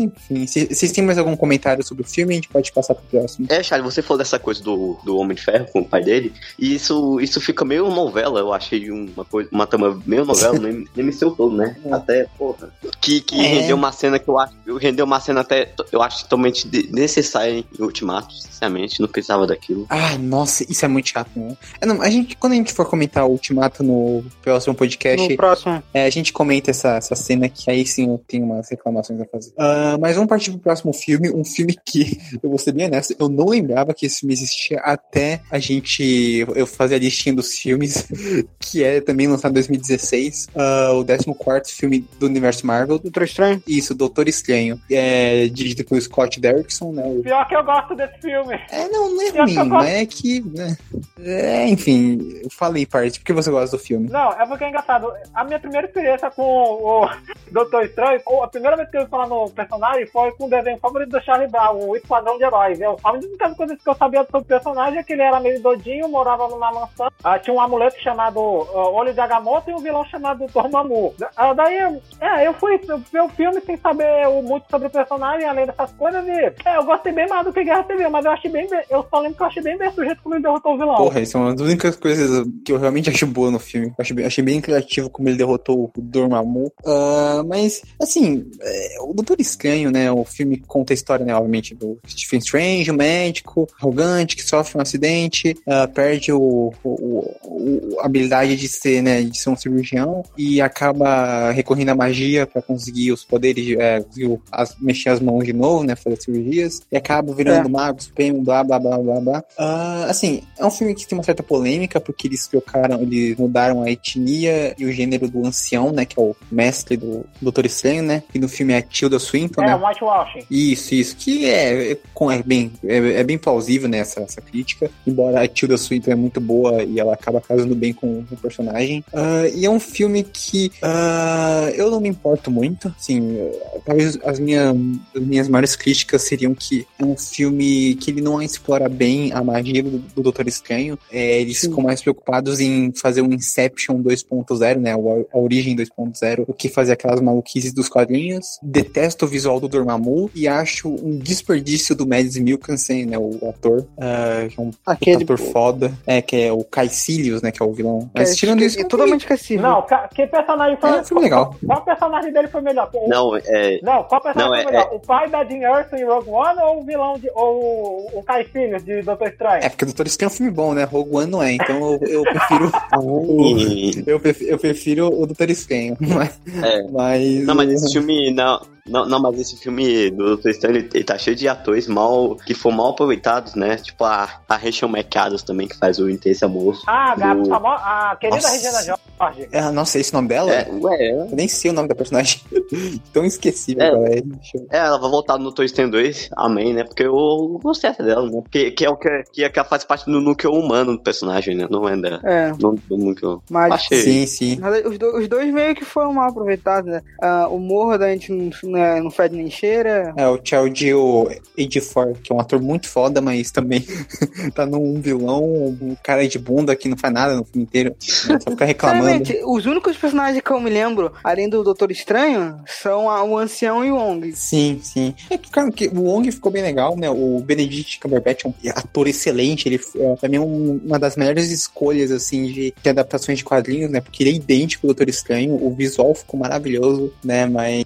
enfim. 0.00 0.46
Se- 0.46 0.66
Vocês 0.66 0.92
têm 0.92 1.04
mais 1.04 1.18
algum 1.18 1.36
comentário 1.36 1.84
sobre 1.84 2.02
o 2.04 2.06
filme? 2.06 2.32
A 2.32 2.36
gente 2.36 2.48
pode 2.48 2.72
passar 2.72 2.94
pro 2.94 3.04
próximo. 3.04 3.46
É, 3.50 3.62
Charlie, 3.62 3.88
você 3.90 4.02
falou 4.02 4.18
dessa 4.18 4.38
coisa 4.38 4.62
do, 4.62 4.98
do 5.04 5.16
Homem 5.16 5.34
de 5.36 5.42
Ferro 5.42 5.66
com 5.72 5.80
o 5.80 5.84
pai 5.84 6.02
dele, 6.02 6.32
e 6.58 6.74
isso, 6.74 7.20
isso 7.20 7.40
fica 7.40 7.64
meio 7.64 7.88
novela, 7.90 8.40
eu 8.40 8.52
achei 8.52 8.90
uma 8.90 9.24
coisa, 9.24 9.48
uma 9.52 9.66
trama 9.66 10.00
meio 10.06 10.24
novela, 10.24 10.58
nem, 10.58 10.86
nem 10.94 11.06
me 11.06 11.12
seu 11.12 11.30
todo, 11.30 11.56
né? 11.56 11.76
É. 11.84 11.92
Até, 11.92 12.26
porra. 12.42 12.72
Que, 13.00 13.20
que 13.20 13.40
É. 13.40 13.46
rendeu 13.46 13.76
uma 13.76 13.92
cena 13.92 14.18
que 14.18 14.28
eu 14.28 14.38
acho, 14.38 14.54
rendeu 14.80 15.04
uma 15.04 15.20
cena 15.20 15.40
até, 15.40 15.72
eu 15.90 16.02
acho 16.02 16.22
totalmente 16.24 16.66
necessária 16.90 17.58
em 17.78 17.82
Ultimato, 17.82 18.34
sinceramente, 18.34 19.00
não 19.00 19.08
precisava 19.08 19.46
daquilo. 19.46 19.86
Ah, 19.88 20.16
nossa, 20.18 20.64
isso 20.70 20.84
é 20.84 20.88
muito 20.88 21.08
chato, 21.08 21.30
né? 21.36 21.56
É, 21.80 21.86
não, 21.86 22.00
a 22.02 22.10
gente, 22.10 22.36
quando 22.36 22.52
a 22.52 22.56
gente 22.56 22.72
for 22.72 22.86
comentar 22.86 23.24
o 23.24 23.30
Ultimato 23.30 23.82
no 23.82 24.24
próximo 24.42 24.74
podcast, 24.74 25.28
No 25.28 25.36
próximo. 25.36 25.82
é, 25.94 26.04
a 26.04 26.10
gente 26.10 26.32
comenta 26.32 26.70
essa, 26.70 26.96
essa 26.96 27.14
cena 27.14 27.48
que 27.48 27.70
aí 27.70 27.86
sim 27.86 28.08
eu 28.08 28.20
tenho 28.26 28.44
umas 28.44 28.68
reclamações 28.70 29.20
a 29.20 29.24
fazer. 29.26 29.52
Ah, 29.58 29.96
mas 30.00 30.14
vamos 30.16 30.28
partir 30.28 30.50
pro 30.50 30.60
próximo 30.60 30.92
filme, 30.92 31.30
um 31.30 31.44
filme 31.44 31.76
que, 31.84 32.18
eu 32.42 32.50
vou 32.50 32.58
ser 32.58 32.72
bem 32.72 32.86
honesto, 32.86 33.14
eu 33.18 33.28
não 33.28 33.46
lembrava 33.46 33.92
que 33.94 34.06
esse 34.06 34.20
filme 34.20 34.32
existia 34.34 34.78
até 34.80 35.40
a 35.50 35.58
gente, 35.58 36.44
eu 36.54 36.66
fazer 36.66 36.96
a 36.96 36.98
listinha 36.98 37.34
dos 37.34 37.52
filmes, 37.58 38.06
que 38.58 38.82
é 38.84 39.00
também 39.00 39.26
lançado 39.28 39.50
em 39.52 39.54
2016, 39.54 40.48
ah, 40.54 40.90
o 40.94 41.04
14 41.04 41.72
filme 41.72 42.04
do 42.18 42.28
universo 42.32 42.66
Marvel, 42.66 42.98
Doutor 42.98 43.22
Estranho? 43.22 43.62
isso, 43.66 43.94
Doutor 43.94 44.28
Estranho, 44.28 44.80
é 44.90 45.46
dirigido 45.46 45.84
pelo 45.84 46.00
Scott 46.00 46.40
Derrickson, 46.40 46.92
né, 46.92 47.02
o 47.06 47.22
Pior 47.22 47.46
que 47.48 47.56
eu 47.56 47.64
gosto 47.64 47.94
desse 47.94 48.18
filme. 48.20 48.58
é, 48.70 48.88
não, 48.88 49.10
não 49.14 49.22
é 49.22 49.28
Eu 49.28 49.32
ruim, 49.44 49.54
gosto- 49.54 49.68
mas 49.68 49.88
é 49.90 50.06
que. 50.06 50.40
Né, 50.40 50.76
é, 51.20 51.68
enfim, 51.68 52.40
eu 52.42 52.50
falei 52.50 52.84
parte, 52.86 53.20
porque 53.20 53.32
você 53.32 53.50
gosta 53.50 53.76
do 53.76 53.82
filme. 53.82 54.08
Não, 54.10 54.32
é 54.32 54.46
porque 54.46 54.64
é 54.64 54.68
engraçado. 54.68 55.12
A 55.34 55.44
minha 55.44 55.60
primeira 55.60 55.86
experiência 55.86 56.30
com 56.30 56.42
o 56.42 57.08
Doutor 57.52 57.84
Estranho, 57.84 58.20
a 58.42 58.48
primeira 58.48 58.76
vez 58.76 58.90
que 58.90 58.96
eu 58.98 59.06
falar 59.08 59.26
no 59.28 59.48
personagem 59.50 60.06
foi 60.06 60.32
com 60.32 60.46
o 60.46 60.50
desenho 60.50 60.78
favorito 60.78 61.10
do 61.10 61.20
Charlie 61.22 61.48
Brown, 61.50 61.88
o 61.88 61.96
Esquadrão 61.96 62.38
de 62.38 62.44
Heróis. 62.44 62.80
Eu, 62.80 62.96
a 63.02 63.12
única 63.12 63.54
coisa 63.54 63.76
que 63.76 63.88
eu 63.88 63.94
sabia 63.94 64.22
sobre 64.24 64.38
o 64.38 64.44
personagem 64.44 64.98
é 64.98 65.02
que 65.02 65.12
ele 65.12 65.22
era 65.22 65.38
meio 65.40 65.60
doidinho, 65.62 66.08
morava 66.08 66.48
numa 66.48 66.72
mansão, 66.72 67.08
ah, 67.22 67.38
tinha 67.38 67.54
um 67.54 67.60
amuleto 67.60 68.00
chamado 68.02 68.40
ah, 68.40 68.88
Olho 68.90 69.12
de 69.12 69.20
Agamotto 69.20 69.70
e 69.70 69.74
um 69.74 69.78
vilão 69.78 70.04
chamado 70.06 70.46
Dormammu. 70.46 70.72
Dormammu. 70.92 71.14
Ah, 71.36 71.52
daí, 71.52 72.00
é, 72.20 72.46
eu 72.46 72.54
fui 72.54 72.78
ver 73.12 73.20
o 73.22 73.28
filme 73.30 73.60
sem 73.64 73.76
saber 73.76 74.28
muito 74.42 74.64
sobre 74.70 74.88
o 74.88 74.90
personagem, 74.90 75.46
além 75.46 75.66
dessas 75.66 75.90
coisas, 75.92 76.24
e 76.26 76.30
é, 76.30 76.76
eu 76.76 76.84
gostei 76.84 77.12
bem 77.12 77.28
mais 77.28 77.44
do 77.44 77.52
que 77.52 77.64
Guerra 77.64 77.84
Civil, 77.84 78.10
mas 78.10 78.24
eu 78.24 78.30
achei 78.30 78.50
bem, 78.50 78.68
be- 78.68 78.84
eu 78.90 79.06
só 79.10 79.20
lembro 79.20 79.36
que 79.36 79.42
eu 79.42 79.46
achei 79.46 79.62
bem 79.62 79.76
bem 79.78 79.88
o 79.88 80.04
jeito 80.04 80.22
como 80.22 80.34
ele 80.34 80.42
derrotou 80.42 80.74
o 80.74 80.78
vilão. 80.78 80.96
Porra, 80.96 81.20
isso 81.20 81.36
é 81.36 81.40
uma 81.40 81.54
das 81.54 81.66
únicas 81.66 81.96
coisas 81.96 82.46
que 82.64 82.72
eu 82.72 82.78
realmente 82.78 83.10
acho 83.10 83.26
boa 83.26 83.50
no 83.50 83.58
filme. 83.58 83.88
Eu 83.88 83.94
achei 83.98 84.14
bem, 84.16 84.24
achei 84.26 84.44
bem 84.44 84.60
criativo 84.60 85.10
como 85.10 85.28
ele 85.28 85.36
derrotou 85.38 85.90
o 85.96 86.00
Dormammu. 86.00 86.72
Ah, 86.86 87.42
mas, 87.46 87.82
assim, 88.00 88.50
é, 88.60 88.96
o 89.00 89.12
Doutor 89.12 89.36
Estranho, 89.40 89.90
né? 89.90 90.10
O 90.10 90.24
filme 90.24 90.56
conta 90.66 90.92
a 90.92 90.94
história, 90.94 91.24
né? 91.24 91.34
Obviamente, 91.34 91.74
do 91.74 91.98
Stephen 92.06 92.38
Strange, 92.38 92.90
o 92.90 92.94
médico, 92.94 93.66
arrogante, 93.80 94.36
que 94.36 94.42
sofre 94.42 94.78
um 94.78 94.82
acidente, 94.82 95.54
ah, 95.66 95.88
perde 95.88 96.32
o, 96.32 96.72
o- 96.84 97.36
o- 97.44 98.00
a 98.00 98.06
habilidade 98.06 98.56
de 98.56 98.68
ser, 98.68 99.02
né? 99.02 99.22
De 99.22 99.36
ser 99.38 99.50
um 99.50 99.56
cirurgião 99.56 100.22
e 100.36 100.60
acaba 100.60 101.50
recorrendo 101.50 101.90
à 101.90 101.94
magia 102.02 102.46
pra 102.46 102.60
conseguir 102.62 103.12
os 103.12 103.24
poderes, 103.24 103.64
de- 103.64 103.80
é, 103.80 104.00
conseguir 104.00 104.38
as- 104.50 104.76
mexer 104.80 105.10
as 105.10 105.20
mãos 105.20 105.44
de 105.44 105.52
novo, 105.52 105.84
né? 105.84 105.94
Fazer 105.96 106.20
cirurgias. 106.20 106.80
E 106.90 106.96
acaba 106.96 107.32
virando 107.34 107.68
mago 107.68 108.02
supremo, 108.02 108.42
blá, 108.42 108.62
blá, 108.64 108.78
blá, 108.78 108.98
blá, 108.98 109.20
blá. 109.20 109.44
Ah, 109.58 110.06
assim, 110.08 110.42
é 110.58 110.64
um 110.64 110.70
filme 110.70 110.94
que 110.94 111.06
tem 111.06 111.16
uma 111.16 111.24
certa 111.24 111.42
polêmica, 111.42 112.00
porque 112.00 112.26
eles 112.26 112.46
trocaram, 112.46 113.00
eles 113.02 113.36
mudaram 113.36 113.82
a 113.82 113.90
etnia 113.90 114.74
e 114.78 114.84
o 114.84 114.92
gênero 114.92 115.28
do 115.28 115.46
ancião, 115.46 115.92
né? 115.92 116.04
Que 116.04 116.18
é 116.18 116.22
o 116.22 116.34
mestre 116.50 116.96
do 116.96 117.24
Doutor 117.40 117.66
Estranho, 117.66 118.02
né? 118.02 118.22
E 118.34 118.38
no 118.38 118.48
filme 118.48 118.72
é 118.72 118.78
a 118.78 118.82
Tilda 118.82 119.18
Swinton, 119.18 119.62
É, 119.62 119.66
né? 119.66 119.76
o 119.76 119.86
whitewashing. 119.86 120.40
Isso, 120.50 120.94
isso. 120.94 121.16
Que 121.16 121.46
é, 121.46 121.92
é, 121.92 121.98
é 122.32 122.42
bem, 122.44 122.72
é, 122.84 122.96
é 123.20 123.24
bem 123.24 123.38
plausível, 123.38 123.88
né, 123.88 123.98
essa, 123.98 124.20
essa 124.20 124.40
crítica. 124.40 124.90
Embora 125.06 125.42
a 125.42 125.48
Tilda 125.48 125.76
Swinton 125.76 126.10
é 126.10 126.14
muito 126.14 126.40
boa 126.40 126.82
e 126.82 126.98
ela 127.00 127.14
acaba 127.14 127.40
casando 127.40 127.74
bem 127.74 127.92
com 127.92 128.24
o 128.30 128.36
personagem. 128.36 129.04
Ah, 129.12 129.44
e 129.54 129.64
é 129.66 129.70
um 129.70 129.80
filme 129.80 130.22
que 130.24 130.70
ah, 130.82 131.70
eu 131.74 131.88
não 131.92 132.00
me 132.00 132.08
importo 132.08 132.50
muito. 132.50 132.92
Assim, 132.98 133.38
talvez 133.84 134.18
as 134.24 134.38
minhas, 134.38 134.74
as 135.14 135.22
minhas 135.22 135.48
maiores 135.48 135.76
críticas 135.76 136.22
seriam 136.22 136.54
que 136.54 136.86
é 136.98 137.04
um 137.04 137.16
filme 137.16 137.94
que 137.96 138.10
ele 138.10 138.20
não 138.20 138.40
explora 138.40 138.88
bem 138.88 139.32
a 139.32 139.42
magia 139.42 139.82
do, 139.82 139.98
do 139.98 140.22
Doutor 140.22 140.48
Estranho. 140.48 140.98
É, 141.10 141.40
eles 141.40 141.60
ficam 141.60 141.82
mais 141.82 142.00
preocupados 142.00 142.60
em 142.60 142.92
fazer 142.92 143.22
um 143.22 143.32
Inception 143.32 144.02
2.0, 144.02 144.76
né, 144.78 144.92
a 144.92 145.38
origem 145.38 145.76
2.0, 145.76 146.44
o 146.46 146.52
que 146.52 146.68
fazer 146.68 146.92
aquelas 146.92 147.20
maluquices 147.20 147.72
dos 147.72 147.88
quadrinhos. 147.88 148.58
Detesto 148.62 149.24
o 149.24 149.28
visual 149.28 149.60
do 149.60 149.68
Dormammu 149.68 150.30
e 150.34 150.48
acho 150.48 150.88
um 150.88 151.18
desperdício 151.18 151.94
do 151.94 152.06
Mads 152.06 152.36
Mikkelsen, 152.36 153.06
né, 153.06 153.18
o 153.18 153.48
ator, 153.48 153.86
ah, 153.98 154.46
que 154.48 154.60
é 154.60 154.62
um 154.62 154.70
Aquele. 154.86 155.24
ator 155.24 155.38
foda, 155.38 155.92
é, 156.06 156.22
que 156.22 156.36
é 156.36 156.52
o 156.52 156.64
Caecilius, 156.64 157.42
né, 157.42 157.50
que 157.50 157.62
é 157.62 157.66
o 157.66 157.72
vilão. 157.72 158.10
Mas 158.14 158.32
é, 158.32 158.34
tirando 158.34 158.62
isso, 158.62 158.80
é 158.80 158.84
totalmente 158.84 159.20
esquecível. 159.20 159.62
Não, 159.62 159.86
que 160.14 160.26
personagem 160.26 160.76
foi. 160.80 160.90
É, 160.90 161.00
um 161.00 161.04
filme 161.04 161.22
legal. 161.22 161.56
Qual 161.64 161.81
personagem 161.82 162.32
dele 162.32 162.48
foi 162.48 162.60
melhor? 162.60 162.90
O- 162.92 163.08
Não, 163.08 163.36
é. 163.36 163.78
Não, 163.82 164.02
qual 164.04 164.20
personagem 164.20 164.50
Não, 164.50 164.62
foi 164.62 164.72
é- 164.72 164.76
melhor? 164.78 164.94
O 164.94 165.00
pai 165.00 165.28
da 165.28 165.44
Jean 165.44 165.78
Erso 165.78 165.96
em 165.96 166.04
Rogue 166.04 166.30
One 166.30 166.60
ou 166.62 166.80
o 166.80 166.82
vilão 166.84 167.14
de. 167.18 167.30
ou 167.34 168.10
o 168.14 168.22
Kai 168.22 168.44
de 168.44 169.02
Doutor 169.02 169.28
Estranho? 169.28 169.64
É, 169.64 169.68
porque 169.68 169.84
o 169.84 169.88
Doutor 169.88 170.06
Estranho 170.06 170.28
é 170.28 170.32
um 170.32 170.36
filme 170.36 170.52
bom, 170.52 170.74
né? 170.74 170.84
Rogue 170.84 171.14
One 171.16 171.30
não 171.30 171.42
é, 171.42 171.52
então 171.52 171.76
eu, 172.00 172.08
eu 172.08 172.22
prefiro. 172.22 172.72
o, 172.98 173.42
e- 173.58 174.04
eu, 174.06 174.20
prefiro 174.20 174.50
eu 174.50 174.58
prefiro 174.58 175.06
o 175.08 175.26
Doutor 175.26 175.50
Estranho. 175.50 175.96
Mas, 176.00 176.40
É. 176.62 176.82
mas, 176.90 177.44
Não, 177.46 177.54
mas 177.54 177.70
esse 177.70 177.92
filme. 177.92 178.30
Não, 178.32 178.60
não, 178.86 179.06
não, 179.06 179.20
mas 179.20 179.38
esse 179.38 179.56
filme 179.56 180.10
do 180.10 180.24
Doutor 180.26 180.50
Estranho, 180.50 180.76
ele, 180.76 180.90
ele 180.92 181.04
tá 181.04 181.16
cheio 181.16 181.36
de 181.36 181.46
atores 181.48 181.86
mal. 181.86 182.36
que 182.36 182.54
foram 182.54 182.76
mal 182.76 182.90
aproveitados, 182.90 183.54
né? 183.54 183.76
Tipo 183.76 184.04
a, 184.04 184.28
a 184.48 184.56
Rachel 184.56 184.88
McAdams 184.88 185.42
também, 185.42 185.68
que 185.68 185.76
faz 185.76 185.98
o 185.98 186.08
Intense 186.10 186.44
Amor. 186.44 186.80
Ah, 186.86 187.12
a, 187.12 187.34
do- 187.34 187.48
famo- 187.48 187.66
a 187.68 188.16
querida 188.20 188.36
Nossa. 188.36 188.50
Regina 188.52 188.82
George. 188.82 189.48
É, 189.52 189.70
nossa, 189.70 189.98
esse 190.00 190.12
nome 190.12 190.28
dela? 190.28 190.52
É, 190.52 190.68
ué, 190.70 191.10
Eu 191.12 191.28
nem 191.36 191.46
sei 191.46 191.70
o 191.70 191.74
nome 191.74 191.88
da 191.88 191.94
personagem. 191.94 192.40
Tão 193.12 193.24
esquecível, 193.24 193.82
É. 193.82 194.16
é. 194.16 194.18
Eu- 194.18 194.66
É, 194.70 194.78
ela 194.78 194.98
vai 194.98 195.10
voltar 195.10 195.36
no 195.38 195.44
Doutor 195.44 195.64
Estranho 195.64 195.90
2, 195.90 196.30
amém, 196.36 196.74
né? 196.74 196.84
Porque 196.84 197.04
eu 197.04 197.60
gostei 197.62 197.90
até 197.90 198.02
dela, 198.02 198.28
né? 198.30 198.40
Porque 198.42 198.70
que 198.72 198.84
é 198.84 198.90
o 198.90 198.96
que, 198.96 199.08
que, 199.32 199.44
é, 199.44 199.48
que 199.48 199.62
faz 199.64 199.84
parte 199.84 200.06
do 200.10 200.20
núcleo 200.20 200.52
humano 200.52 200.92
do 200.96 201.02
personagem, 201.02 201.54
né? 201.56 201.66
Não 201.70 201.88
é 201.88 201.96
da, 201.96 202.20
É, 202.24 202.52
não 202.60 202.74
do 202.74 202.96
núcleo. 202.96 203.42
mas. 203.50 203.72
Achei. 203.72 203.98
Sim, 203.98 204.26
sim. 204.26 204.58
Mas 204.60 204.84
Os, 204.84 204.98
do- 204.98 205.16
os 205.18 205.28
dois 205.28 205.52
meio 205.52 205.74
que 205.74 205.84
foram 205.84 206.12
mal 206.12 206.28
aproveitados, 206.30 206.90
né? 206.90 207.00
Ah, 207.22 207.46
o 207.48 207.58
Morro 207.58 207.96
da 207.96 208.08
gente 208.10 208.32
não, 208.32 208.50
não, 208.82 208.96
é- 208.96 209.00
não 209.00 209.10
fede 209.10 209.36
nem 209.36 209.50
cheira. 209.50 210.12
É, 210.16 210.26
o 210.28 210.38
Chaldeo 210.42 211.28
Ejiofor, 211.56 212.14
que 212.22 212.32
é 212.32 212.34
um 212.34 212.40
ator 212.40 212.60
muito 212.60 212.88
foda, 212.88 213.20
mas 213.20 213.50
também 213.50 213.84
tá 214.54 214.66
num 214.66 215.00
vilão, 215.00 215.44
um 215.80 215.96
cara 216.02 216.26
de 216.26 216.38
bunda 216.38 216.74
que 216.76 216.88
não 216.88 216.96
faz 216.96 217.12
nada 217.12 217.34
no 217.36 217.44
filme 217.44 217.62
inteiro. 217.64 217.90
né? 217.90 218.38
Só 218.40 218.50
fica 218.50 218.64
reclamando. 218.64 219.24
Os 219.46 219.66
únicos 219.66 219.96
personagens 219.96 220.42
que 220.42 220.50
eu 220.50 220.60
me 220.60 220.70
lembro, 220.70 221.12
além 221.22 221.48
do 221.48 221.62
Doutor 221.62 221.90
Estranho, 221.90 222.58
são 222.66 223.08
a- 223.08 223.22
o 223.24 223.36
Ancião 223.38 223.84
e 223.84 223.90
o 223.90 223.96
Wong. 223.96 224.32
Sim, 224.34 224.80
sim. 224.82 225.14
É 225.30 225.36
que, 225.38 225.50
cara, 225.50 225.70
que 225.70 225.88
o 225.88 226.02
Wong 226.02 226.30
ficou 226.30 226.50
bem 226.50 226.62
legal, 226.62 226.96
né? 226.96 227.08
O 227.10 227.40
Benedict 227.44 228.00
Cumberbatch 228.00 228.44
é 228.44 228.48
um 228.48 228.54
ator 228.74 229.06
excelente. 229.08 229.68
Ele 229.68 229.80
é, 229.96 230.16
pra 230.16 230.28
mim 230.28 230.36
é 230.36 230.40
um- 230.40 230.80
uma 230.84 230.98
das 230.98 231.16
melhores 231.16 231.50
escolhas, 231.50 232.10
assim, 232.10 232.44
de, 232.46 232.74
de 232.82 232.88
adaptações 232.88 233.38
de 233.38 233.44
quadrinhos, 233.44 233.90
né? 233.90 234.00
Porque 234.00 234.22
ele 234.22 234.30
é 234.30 234.34
idêntico 234.34 234.86
ao 234.86 234.88
Doutor 234.94 235.08
Estranho. 235.08 235.54
O 235.54 235.74
visual 235.74 236.14
ficou 236.14 236.38
maravilhoso, 236.40 237.12
né? 237.24 237.46
Mas, 237.46 237.84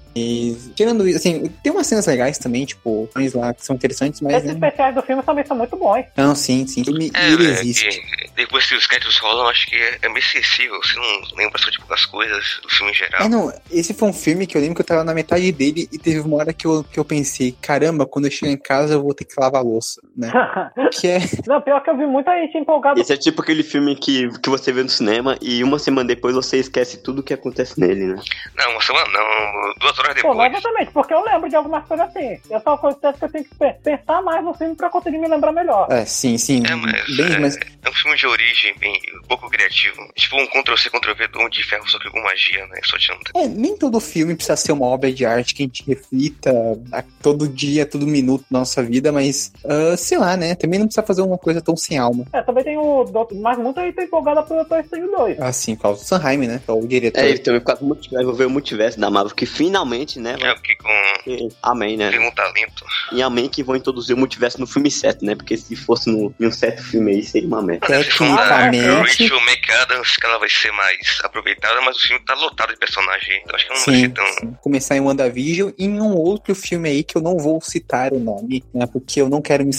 tirando 0.77 1.09
isso, 1.09 1.19
assim, 1.19 1.49
tem 1.63 1.73
umas 1.73 1.87
cenas 1.87 2.07
legais 2.07 2.39
também, 2.39 2.65
tipo, 2.67 3.09
coisas 3.13 3.35
lá 3.35 3.53
que 3.55 3.65
são 3.65 3.75
interessantes, 3.75 4.21
mas, 4.21 4.35
Esses 4.35 4.47
né? 4.49 4.53
especiais 4.53 4.95
do 4.95 5.03
filme 5.03 5.23
também 5.23 5.45
são 5.45 5.57
muito 5.57 5.77
bons. 5.77 6.05
Não, 6.17 6.35
sim, 6.35 6.67
sim. 6.67 6.85
E, 6.87 7.11
É, 7.15 7.33
ele 7.33 7.47
é, 7.47 7.51
existe. 7.51 7.89
que 7.89 8.31
depois 8.37 8.67
que 8.67 8.75
os 8.75 8.87
créditos 8.87 9.17
rolam, 9.19 9.49
acho 9.49 9.67
que 9.67 9.75
é, 9.75 9.99
é 10.03 10.09
meio 10.09 10.23
sensível. 10.23 10.79
Você 10.83 10.97
não 10.97 11.37
lembra 11.37 11.59
só 11.59 11.71
de 11.71 11.79
poucas 11.79 12.05
coisas 12.05 12.61
do 12.63 12.69
filme 12.69 12.93
em 12.93 12.95
geral. 12.95 13.23
É, 13.23 13.29
não, 13.29 13.53
esse 13.71 13.95
foi 13.95 14.09
um 14.09 14.13
filme 14.13 14.47
que 14.47 14.57
eu 14.57 14.61
lembro 14.61 14.77
que 14.77 14.83
eu 14.83 14.87
tava 14.87 15.03
na 15.03 15.15
metade 15.15 15.51
dele 15.51 15.89
e 15.91 15.99
teve 15.99 16.21
uma 16.21 16.37
hora 16.37 16.53
que 16.53 16.67
eu, 16.67 16.85
que 16.85 16.99
eu 16.99 17.05
pensei, 17.05 17.57
caramba, 17.63 18.07
quando 18.07 18.27
eu 18.27 18.31
chegar 18.31 18.53
em 18.53 18.59
casa 18.59 18.95
eu 18.95 19.03
vou 19.03 19.15
ter 19.15 19.25
que 19.25 19.35
lavar 19.39 19.61
a 19.61 19.65
louça, 19.65 20.01
né? 20.17 20.31
Que 20.93 21.09
é, 21.09 21.19
não, 21.47 21.61
pior 21.61 21.83
que 21.83 21.91
eu 21.91 21.97
vi 21.97 22.07
muita 22.07 22.33
gente 22.41 22.57
empolgada. 22.59 23.01
Esse 23.01 23.13
é 23.13 23.17
tipo 23.17 23.43
aquele 23.43 23.63
filme 23.63 23.97
que, 23.97 24.29
que 24.39 24.49
você 24.49 24.73
vê 24.73 24.83
no 24.83 24.89
cinema 24.89 25.37
e 25.41 25.63
uma 25.65 25.79
semana 25.79 26.07
depois 26.07 26.35
você 26.35 26.59
esquece 26.59 27.03
tudo 27.03 27.23
que 27.23 27.35
acontece 27.35 27.79
nele, 27.79 28.07
né? 28.07 28.23
Não, 28.57 28.71
uma 28.73 28.81
semana 28.81 29.07
não, 29.11 29.75
duas 29.79 29.99
horas 29.99 30.23
Pô, 30.23 30.35
depois. 30.67 30.87
exatamente, 30.87 30.93
porque 30.93 31.15
eu 31.15 31.25
lembro 31.25 31.49
de 31.49 31.57
algumas 31.57 31.85
coisas 31.87 32.07
assim. 32.09 32.39
Eu 32.51 32.61
só 32.61 32.77
coisa 32.77 32.99
que 33.13 33.25
eu 33.25 33.29
tenho 33.31 33.45
que 33.45 33.55
pe- 33.55 33.73
pensar 33.83 34.23
mais 34.23 34.45
no 34.45 34.55
filme 34.55 34.75
pra 34.75 34.91
conseguir 34.91 35.19
me 35.19 35.29
lembrar 35.29 35.53
melhor. 35.53 35.87
é, 35.91 36.05
sim, 36.05 36.37
sim, 36.39 36.63
É, 36.67 36.75
mas, 36.75 37.17
bem, 37.17 37.33
é, 37.35 37.39
mas 37.39 37.57
é 37.57 37.89
um 37.89 37.93
filme 37.93 38.17
de 38.17 38.27
origem 38.27 38.75
bem 38.79 39.01
pouco 39.29 39.49
criativo. 39.51 39.97
Tipo 40.15 40.37
um 40.37 40.47
Ctrl-C, 40.47 40.91
Ctrl-V 40.91 41.29
do 41.29 41.49
de 41.49 41.63
Ferro, 41.63 41.89
só 41.89 41.99
que 41.99 42.11
com 42.11 42.21
magia, 42.23 42.67
né? 42.67 42.81
Só 42.85 42.97
adianta. 42.97 43.31
É, 43.35 43.47
nem 43.47 43.77
todo 43.77 44.01
filme 44.01 44.35
precisa 44.35 44.57
ser 44.57 44.73
uma 44.73 44.87
obra 44.87 45.13
de 45.13 45.25
arte 45.25 45.55
que 45.55 45.63
a 45.63 45.67
gente 45.67 45.85
reflita 45.87 46.51
a 46.93 47.03
todo 47.23 47.49
dia, 47.49 47.87
todo 47.87 48.07
minuto 48.07 48.45
da 48.51 48.59
nossa 48.61 48.83
vida, 48.83 49.13
mas 49.13 49.53
ah, 49.65 49.97
sei 49.97 50.19
lá, 50.19 50.37
né? 50.37 50.55
Também 50.55 50.79
não 50.79 50.87
precisa 50.87 51.07
fazer 51.07 51.23
uma 51.23 51.39
coisa 51.39 51.61
tão 51.61 51.77
sem 51.77 51.99
alma. 51.99 52.25
É, 52.33 52.43
também 52.43 52.65
tem 52.65 52.77
o. 52.77 53.05
Doutor- 53.05 53.39
Mas 53.39 53.59
muita 53.59 53.83
gente 53.83 53.95
tá 53.95 54.03
empolgada 54.05 54.43
pro 54.43 54.57
Doutor 54.57 54.81
Estranho 54.81 55.11
2. 55.11 55.41
Assim, 55.41 55.77
por 55.77 55.83
causa 55.83 56.03
do 56.03 56.07
Sanheim, 56.07 56.39
né? 56.47 56.61
É 56.67 56.73
o 56.73 56.87
diretor. 56.87 57.21
É, 57.21 57.31
e 57.31 57.39
também 57.39 57.61
por 57.61 57.67
causa 57.67 57.83
do 57.83 57.87
multiverso, 57.89 58.33
ver 58.35 58.47
o 58.47 58.51
multiverso 58.51 58.99
da 59.01 59.11
Marvel, 59.11 59.35
que 59.35 59.47
finalmente, 59.47 60.19
né? 60.19 60.37
É 60.41 60.55
Vai 60.57 60.59
o 60.59 60.63
que 60.63 60.77
com 60.77 61.49
amém, 61.63 61.97
né? 61.97 62.11
tem 62.11 62.21
um 62.21 62.31
talento. 62.31 62.85
E 63.13 63.23
amém 63.23 63.49
que 63.49 63.63
vão 63.63 63.77
introduzir 63.77 64.15
o 64.15 64.19
multiverso 64.19 64.59
no 64.61 64.67
filme 64.67 64.91
certo, 64.91 65.25
né? 65.25 65.35
Porque 65.35 65.57
se 65.57 65.75
fosse 65.77 66.11
no, 66.11 66.35
em 66.41 66.47
um 66.47 66.53
certo 66.53 66.83
filme 66.83 67.13
aí, 67.13 67.23
seria 67.23 67.49
uma 67.49 67.63
merda. 67.63 67.87
É, 67.87 68.03
Tecnicamente. 68.03 68.87
Rachel 68.89 69.41
McAdams, 69.41 70.17
que 70.17 70.27
ela 70.27 70.39
vai 70.39 70.49
ser 70.49 70.73
mais 70.73 71.21
aproveitada, 71.23 71.81
mas 71.83 71.97
o 71.97 72.01
filme 72.01 72.25
tá 72.25 72.35
lotado 72.35 72.73
de 72.73 72.79
personagem. 72.79 73.41
Então 73.43 73.55
acho 73.57 73.67
que 73.67 73.73
não 73.75 73.85
vai 73.85 73.95
Sim, 73.95 74.01
ser 74.01 74.09
tão. 74.11 74.27
sim. 74.27 74.57
Começar 74.63 74.97
em 74.97 75.01
WandaVision 75.01 75.71
e 75.79 75.85
em 75.85 76.01
um 76.01 76.15
outro 76.17 76.55
filme 76.55 76.89
aí 76.89 77.05
que 77.05 77.17
eu 77.17 77.23
não 77.23 77.37
vou 77.39 77.61
citar 77.61 78.13
o 78.13 78.19
nome, 78.19 78.65
né? 78.75 78.87
Porque 78.87 79.21
eu 79.21 79.29
não 79.29 79.41
quero 79.41 79.65
me. 79.65 79.71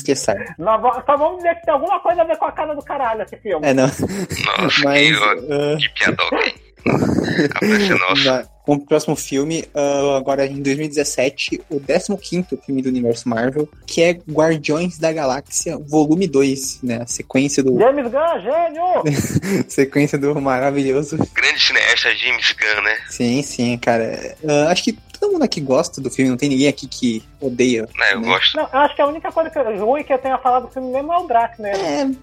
Nós 0.58 0.82
va- 0.82 1.04
só 1.06 1.18
vamos 1.18 1.38
dizer 1.38 1.56
que 1.56 1.66
tem 1.66 1.74
alguma 1.74 2.00
coisa 2.00 2.22
a 2.22 2.26
ver 2.26 2.38
com 2.38 2.46
a 2.46 2.52
cara 2.52 2.74
do 2.74 2.82
caralho 2.84 3.24
esse 3.24 3.38
filme. 3.38 3.66
É, 3.68 3.74
não. 3.74 3.88
Nossa, 3.88 4.06
Mas. 4.84 5.18
que, 5.18 5.24
ah, 5.24 5.78
que 5.80 5.90
piadoca, 5.90 6.36
hein? 6.46 6.54
Ser 6.84 7.96
nossa. 8.00 8.24
Na- 8.24 8.58
Vamos 8.68 8.82
pro 8.84 8.90
próximo 8.90 9.16
filme, 9.16 9.64
ah, 9.74 10.18
agora 10.18 10.46
em 10.46 10.62
2017, 10.62 11.62
o 11.70 11.80
15 12.18 12.60
filme 12.66 12.82
do 12.82 12.90
universo 12.90 13.30
Marvel, 13.30 13.66
que 13.86 14.04
é 14.04 14.12
Guardiões 14.30 14.98
da 14.98 15.10
Galáxia, 15.14 15.78
volume 15.78 16.28
2, 16.28 16.80
né? 16.84 17.00
A 17.02 17.08
sequência 17.08 17.64
do, 17.64 17.80
James 17.80 18.12
Gunn, 18.12 18.42
gênio! 18.42 19.64
sequência 19.70 20.18
do 20.18 20.36
maravilhoso. 20.42 21.16
Grande 21.34 21.62
cineasta 21.66 22.14
James 22.14 22.52
Gunn, 22.60 22.82
né? 22.84 22.98
Sim, 23.10 23.42
sim, 23.42 23.78
cara. 23.78 24.36
Ah, 24.46 24.70
acho 24.70 24.84
que 24.84 24.98
todo 25.28 25.34
mundo 25.34 25.44
aqui 25.44 25.60
gosta 25.62 26.02
do 26.02 26.10
filme, 26.10 26.30
não 26.32 26.38
tem 26.38 26.50
ninguém 26.50 26.68
aqui 26.68 26.88
que 26.88 27.24
odeia. 27.42 27.88
É, 28.02 28.14
eu 28.14 28.22
né? 28.22 28.28
gosto. 28.28 28.56
Não, 28.56 28.64
eu 28.64 28.80
acho 28.80 28.96
que 28.96 29.02
a 29.02 29.08
única 29.08 29.32
coisa 29.32 29.50
que, 29.50 29.60
ruim 29.60 30.04
que 30.04 30.14
eu 30.14 30.18
tenha 30.18 30.38
falado 30.38 30.68
do 30.68 30.72
filme 30.74 30.92
mesmo 30.92 31.14
é 31.14 31.18
o 31.18 31.28
Drax, 31.28 31.60
né? 31.60 31.72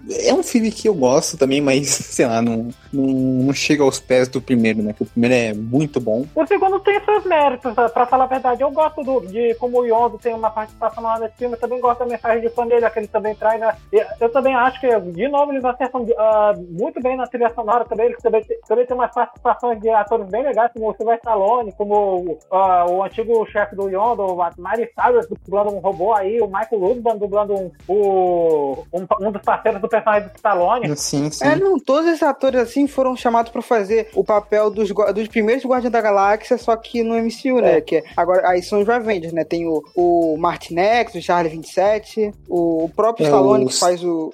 É, 0.09 0.29
é 0.29 0.33
um 0.33 0.43
filme 0.43 0.71
que 0.71 0.89
eu 0.89 0.93
gosto 0.93 1.37
também, 1.37 1.61
mas, 1.61 1.87
sei 1.89 2.25
lá, 2.25 2.41
não, 2.41 2.69
não, 2.91 3.03
não 3.05 3.53
chega 3.53 3.83
aos 3.83 3.99
pés 3.99 4.27
do 4.27 4.41
primeiro, 4.41 4.81
né? 4.81 4.93
Que 4.93 5.03
o 5.03 5.05
primeiro 5.05 5.35
é 5.35 5.53
muito 5.53 5.99
bom. 5.99 6.25
O 6.35 6.45
segundo 6.47 6.79
tem 6.79 6.99
seus 7.03 7.23
méritos, 7.25 7.73
pra 7.73 8.05
falar 8.05 8.25
a 8.25 8.27
verdade. 8.27 8.61
Eu 8.61 8.71
gosto 8.71 9.03
do, 9.03 9.21
de 9.27 9.53
como 9.55 9.79
o 9.79 9.85
Yondo 9.85 10.17
tem 10.17 10.33
uma 10.33 10.49
participação 10.49 11.03
lá 11.03 11.19
nesse 11.19 11.35
filme. 11.37 11.55
Eu 11.55 11.59
também 11.59 11.79
gosto 11.79 11.99
da 11.99 12.05
mensagem 12.05 12.41
de 12.41 12.49
fã 12.49 12.65
dele, 12.65 12.89
que 12.89 12.99
ele 12.99 13.07
também 13.07 13.35
traz. 13.35 13.59
Né? 13.59 13.75
E 13.93 14.05
Eu 14.19 14.29
também 14.29 14.55
acho 14.55 14.79
que, 14.79 14.99
de 14.99 15.27
novo, 15.27 15.51
eles 15.51 15.63
acertam 15.63 16.05
ah, 16.17 16.53
muito 16.69 17.01
bem 17.01 17.15
na 17.15 17.27
trilha 17.27 17.53
sonora 17.53 17.85
também. 17.85 18.07
Eles 18.07 18.21
também, 18.21 18.43
tem- 18.43 18.57
também 18.67 18.85
tem 18.85 18.95
umas 18.95 19.13
participações 19.13 19.79
de 19.79 19.89
atores 19.89 20.27
bem 20.27 20.43
legais, 20.43 20.71
como 20.73 20.89
o 20.89 20.95
Sylvester 20.95 21.25
Stallone, 21.25 21.71
como 21.73 22.37
ah, 22.51 22.85
o 22.97 23.03
antigo 23.03 23.45
chefe 23.47 23.75
do 23.75 23.89
Yondo, 23.89 24.41
a 24.41 24.51
Mary 24.57 24.89
Cyrus 24.95 25.27
dublando 25.45 25.71
um 25.75 25.79
robô 25.79 26.13
aí, 26.13 26.39
o 26.41 26.47
Michael 26.47 26.79
Ludman 26.79 27.17
dublando 27.17 27.53
um, 27.55 27.71
o, 27.87 28.83
um, 28.93 29.05
um 29.27 29.31
dos 29.31 29.41
parceiros 29.41 29.81
do 29.81 29.87
personagem 29.87 30.29
do 30.29 30.35
Stallone. 30.35 30.95
Sim, 30.97 31.29
sim. 31.31 31.43
É, 31.45 31.55
não, 31.55 31.79
todos 31.79 32.07
esses 32.09 32.23
atores 32.23 32.59
assim 32.61 32.87
foram 32.87 33.15
chamados 33.15 33.51
pra 33.51 33.61
fazer 33.61 34.09
o 34.13 34.23
papel 34.23 34.69
dos, 34.69 34.89
dos 35.13 35.27
primeiros 35.27 35.65
Guardiões 35.65 35.91
da 35.91 36.01
Galáxia, 36.01 36.57
só 36.57 36.75
que 36.75 37.03
no 37.03 37.15
MCU, 37.15 37.61
né? 37.61 37.81
Que 37.81 37.97
é- 37.97 38.03
agora 38.15 38.47
aí 38.49 38.61
são 38.61 38.81
os 38.81 38.89
Avengers, 38.89 39.33
né? 39.33 39.43
Tem 39.43 39.67
o, 39.67 39.83
o 39.95 40.37
Martin 40.37 40.77
X, 40.79 41.15
o 41.15 41.21
Charlie 41.21 41.51
27, 41.53 42.31
o, 42.47 42.85
o 42.85 42.89
próprio 42.89 43.25
É, 43.25 43.27
Stallone 43.29 43.65
os- 43.65 43.73
que 43.73 43.79
faz 43.79 44.03
o 44.03 44.31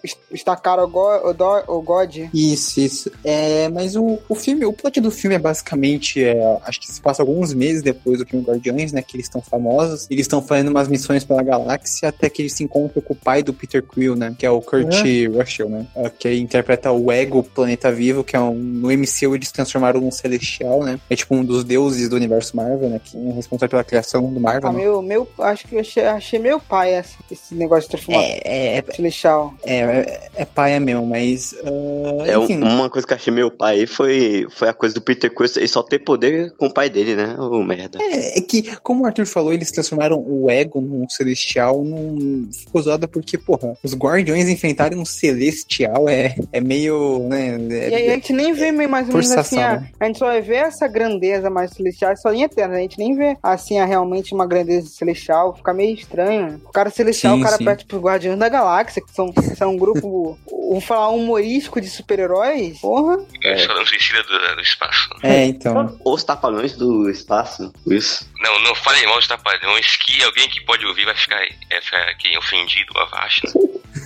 o, 0.84 0.88
Go- 0.88 1.34
o, 1.68 1.78
o 1.78 1.82
God. 1.82 2.18
Isso, 2.34 2.80
isso. 2.80 3.12
É, 3.24 3.70
mas 3.70 3.96
o, 3.96 4.20
o 4.30 4.36
filme, 4.36 4.66
o 4.66 4.74
plot 4.74 5.00
do 5.02 5.12
filme 5.12 5.36
é 5.36 5.40
basicamente, 5.40 6.24
é, 6.24 6.60
acho 6.66 6.80
que 6.80 6.92
se 6.92 7.02
passa 7.02 7.22
alguns 7.22 7.54
meses 7.54 7.82
depois 7.82 8.18
do 8.20 8.26
Guardiões, 8.42 8.92
né, 8.92 9.02
que 9.02 9.16
eles 9.16 9.26
estão 9.26 9.42
famosos, 9.42 10.08
eles 10.10 10.22
estão 10.26 10.42
fazendo 10.42 10.70
umas 10.70 10.88
missões 10.88 11.24
pela 11.24 11.42
galáxia 11.44 12.10
até 12.10 12.30
que 12.30 12.42
eles 12.42 12.54
se 12.54 12.64
encontram 12.64 13.02
com 13.02 13.14
o 13.14 13.16
pai 13.16 13.42
do 13.44 13.54
Peter 13.54 13.82
Quill, 13.84 14.16
né, 14.16 14.36
que 14.38 14.46
é 14.46 14.50
o 14.52 14.62
Kurt 14.62 14.94
Russell, 15.36 15.70
né, 15.70 15.86
é, 15.96 16.10
que 16.10 16.34
interpreta 16.36 16.92
o 16.92 17.12
Ego, 17.12 17.44
Planeta 17.44 17.92
Vivo, 17.92 18.24
que 18.24 18.36
é 18.36 18.40
um, 18.40 18.54
no 18.54 18.90
MCU 18.92 19.36
eles 19.36 19.52
transformaram 19.52 20.00
num 20.02 20.12
celestial, 20.12 20.84
né, 20.84 21.00
é 21.10 21.16
tipo 21.16 21.36
um 21.36 21.44
dos 21.44 21.64
deuses 21.64 22.10
do 22.10 22.16
universo 22.16 22.56
Marvel, 22.56 22.90
né, 22.90 23.00
que 23.04 23.18
é 23.18 23.32
responsável 23.34 23.70
pela 23.70 23.84
criação 23.84 24.32
do 24.34 24.40
Marvel, 24.40 24.70
Ah, 24.70 24.74
né. 24.74 24.80
meu, 24.80 25.02
meu, 25.02 25.28
acho 25.40 25.68
que 25.68 25.76
eu 25.76 25.80
achei, 25.80 26.06
achei 26.06 26.40
meu 26.40 26.60
pai 26.60 26.96
esse, 26.96 27.16
esse 27.32 27.56
negócio 27.56 27.84
de 27.84 27.90
transformar 27.90 28.22
É, 28.24 28.78
é, 28.78 28.84
celestial. 28.94 29.54
é, 29.66 29.78
é, 29.80 30.22
é 30.36 30.46
paia 30.46 30.80
mesmo, 30.80 31.06
mas. 31.06 31.56
ah, 31.64 32.28
É 32.28 32.38
um- 32.38 32.44
enfim, 32.44 32.58
uma 32.62 32.90
coisa 32.90 33.06
que 33.08 33.14
eu 33.14 33.18
achei 33.18 33.34
meu 33.34 33.50
pai 33.52 33.80
aí 33.82 33.88
foi, 33.88 34.48
foi 34.52 34.70
a 34.70 34.74
coisa 34.74 34.94
do 34.96 35.02
Peter 35.02 35.34
Quill 35.34 35.48
ele 35.56 35.68
só 35.68 35.82
ter 35.84 36.00
poder 36.00 36.52
com 36.58 36.68
o 36.68 36.74
pai 36.74 36.90
dele, 36.90 37.16
né? 37.16 37.36
Ô, 37.40 37.64
merda. 37.64 38.00
É, 38.02 38.31
é 38.38 38.42
que, 38.42 38.76
como 38.78 39.04
o 39.04 39.06
Arthur 39.06 39.26
falou, 39.26 39.54
eles 39.54 39.72
transformaram 39.72 40.24
o 40.26 40.50
ego 40.50 40.82
num 40.82 41.08
celestial 41.10 41.84
num. 41.84 42.50
Ficou 42.52 42.82
zoado 42.82 43.08
porque, 43.08 43.38
porra, 43.38 43.78
os 43.84 43.94
guardiões 43.94 44.48
enfrentarem 44.50 44.98
um 44.98 45.06
celestial 45.06 46.08
é, 46.08 46.36
é 46.52 46.62
meio, 46.62 47.28
né? 47.28 47.58
é- 47.72 47.90
E 47.90 47.96
aí 47.96 48.10
a 48.10 48.14
gente 48.16 48.34
nem 48.34 48.54
vê 48.54 48.72
meio 48.72 48.90
mais 48.90 49.08
ou 49.08 49.14
menos 49.14 49.32
assim, 49.32 49.60
a, 49.60 49.80
né? 49.82 49.90
a 50.00 50.06
gente 50.06 50.20
só 50.20 50.26
vai 50.26 50.42
ver 50.42 50.56
essa 50.56 50.88
grandeza 50.88 51.50
mais 51.50 51.72
celestial 51.72 52.16
só 52.18 52.34
em 52.34 52.44
Eterno. 52.44 52.76
A 52.76 52.80
gente 52.80 52.98
nem 52.98 53.16
vê 53.16 53.38
assim 53.42 53.80
a, 53.80 53.86
realmente 53.86 54.34
uma 54.34 54.46
grandeza 54.46 54.88
celestial, 54.88 55.56
fica 55.56 55.74
meio 55.74 55.96
estranho. 55.96 56.62
O 56.66 56.72
cara 56.72 56.90
celestial, 56.90 57.36
Sim, 57.36 57.42
o 57.42 57.44
cara 57.44 57.58
sim. 57.58 57.66
perto 57.66 57.86
pro 57.86 58.00
Guardiões 58.00 58.38
da 58.38 58.50
Galáxia, 58.50 59.02
que 59.02 59.14
são, 59.14 59.34
são 59.56 59.72
um 59.72 59.78
grupo, 59.78 60.38
vou 60.50 60.82
falar, 60.82 61.10
humorístico 61.10 61.80
de 61.82 61.90
super-heróis. 61.90 62.80
Porra. 62.80 63.20
É. 63.44 63.56
Esquadrão 63.56 63.86
Suicida 63.86 64.24
do, 64.24 64.56
do 64.56 64.62
espaço. 64.62 65.10
É, 65.24 65.46
então. 65.46 65.98
Os 66.06 66.24
tapalhões 66.24 66.74
do 66.76 67.10
espaço, 67.10 67.72
isso. 67.88 68.21
Não, 68.40 68.60
não 68.62 68.76
falem 68.76 69.06
mal 69.06 69.18
dos 69.18 69.28
Trapalhões, 69.28 69.98
que 69.98 70.24
alguém 70.24 70.50
que 70.50 70.62
pode 70.62 70.86
ouvir 70.86 71.06
vai 71.06 71.16
ficar, 71.16 71.42
é, 71.70 71.82
ficar 71.82 72.02
aqui 72.10 72.38
ofendido, 72.38 72.98
abaixo. 72.98 73.42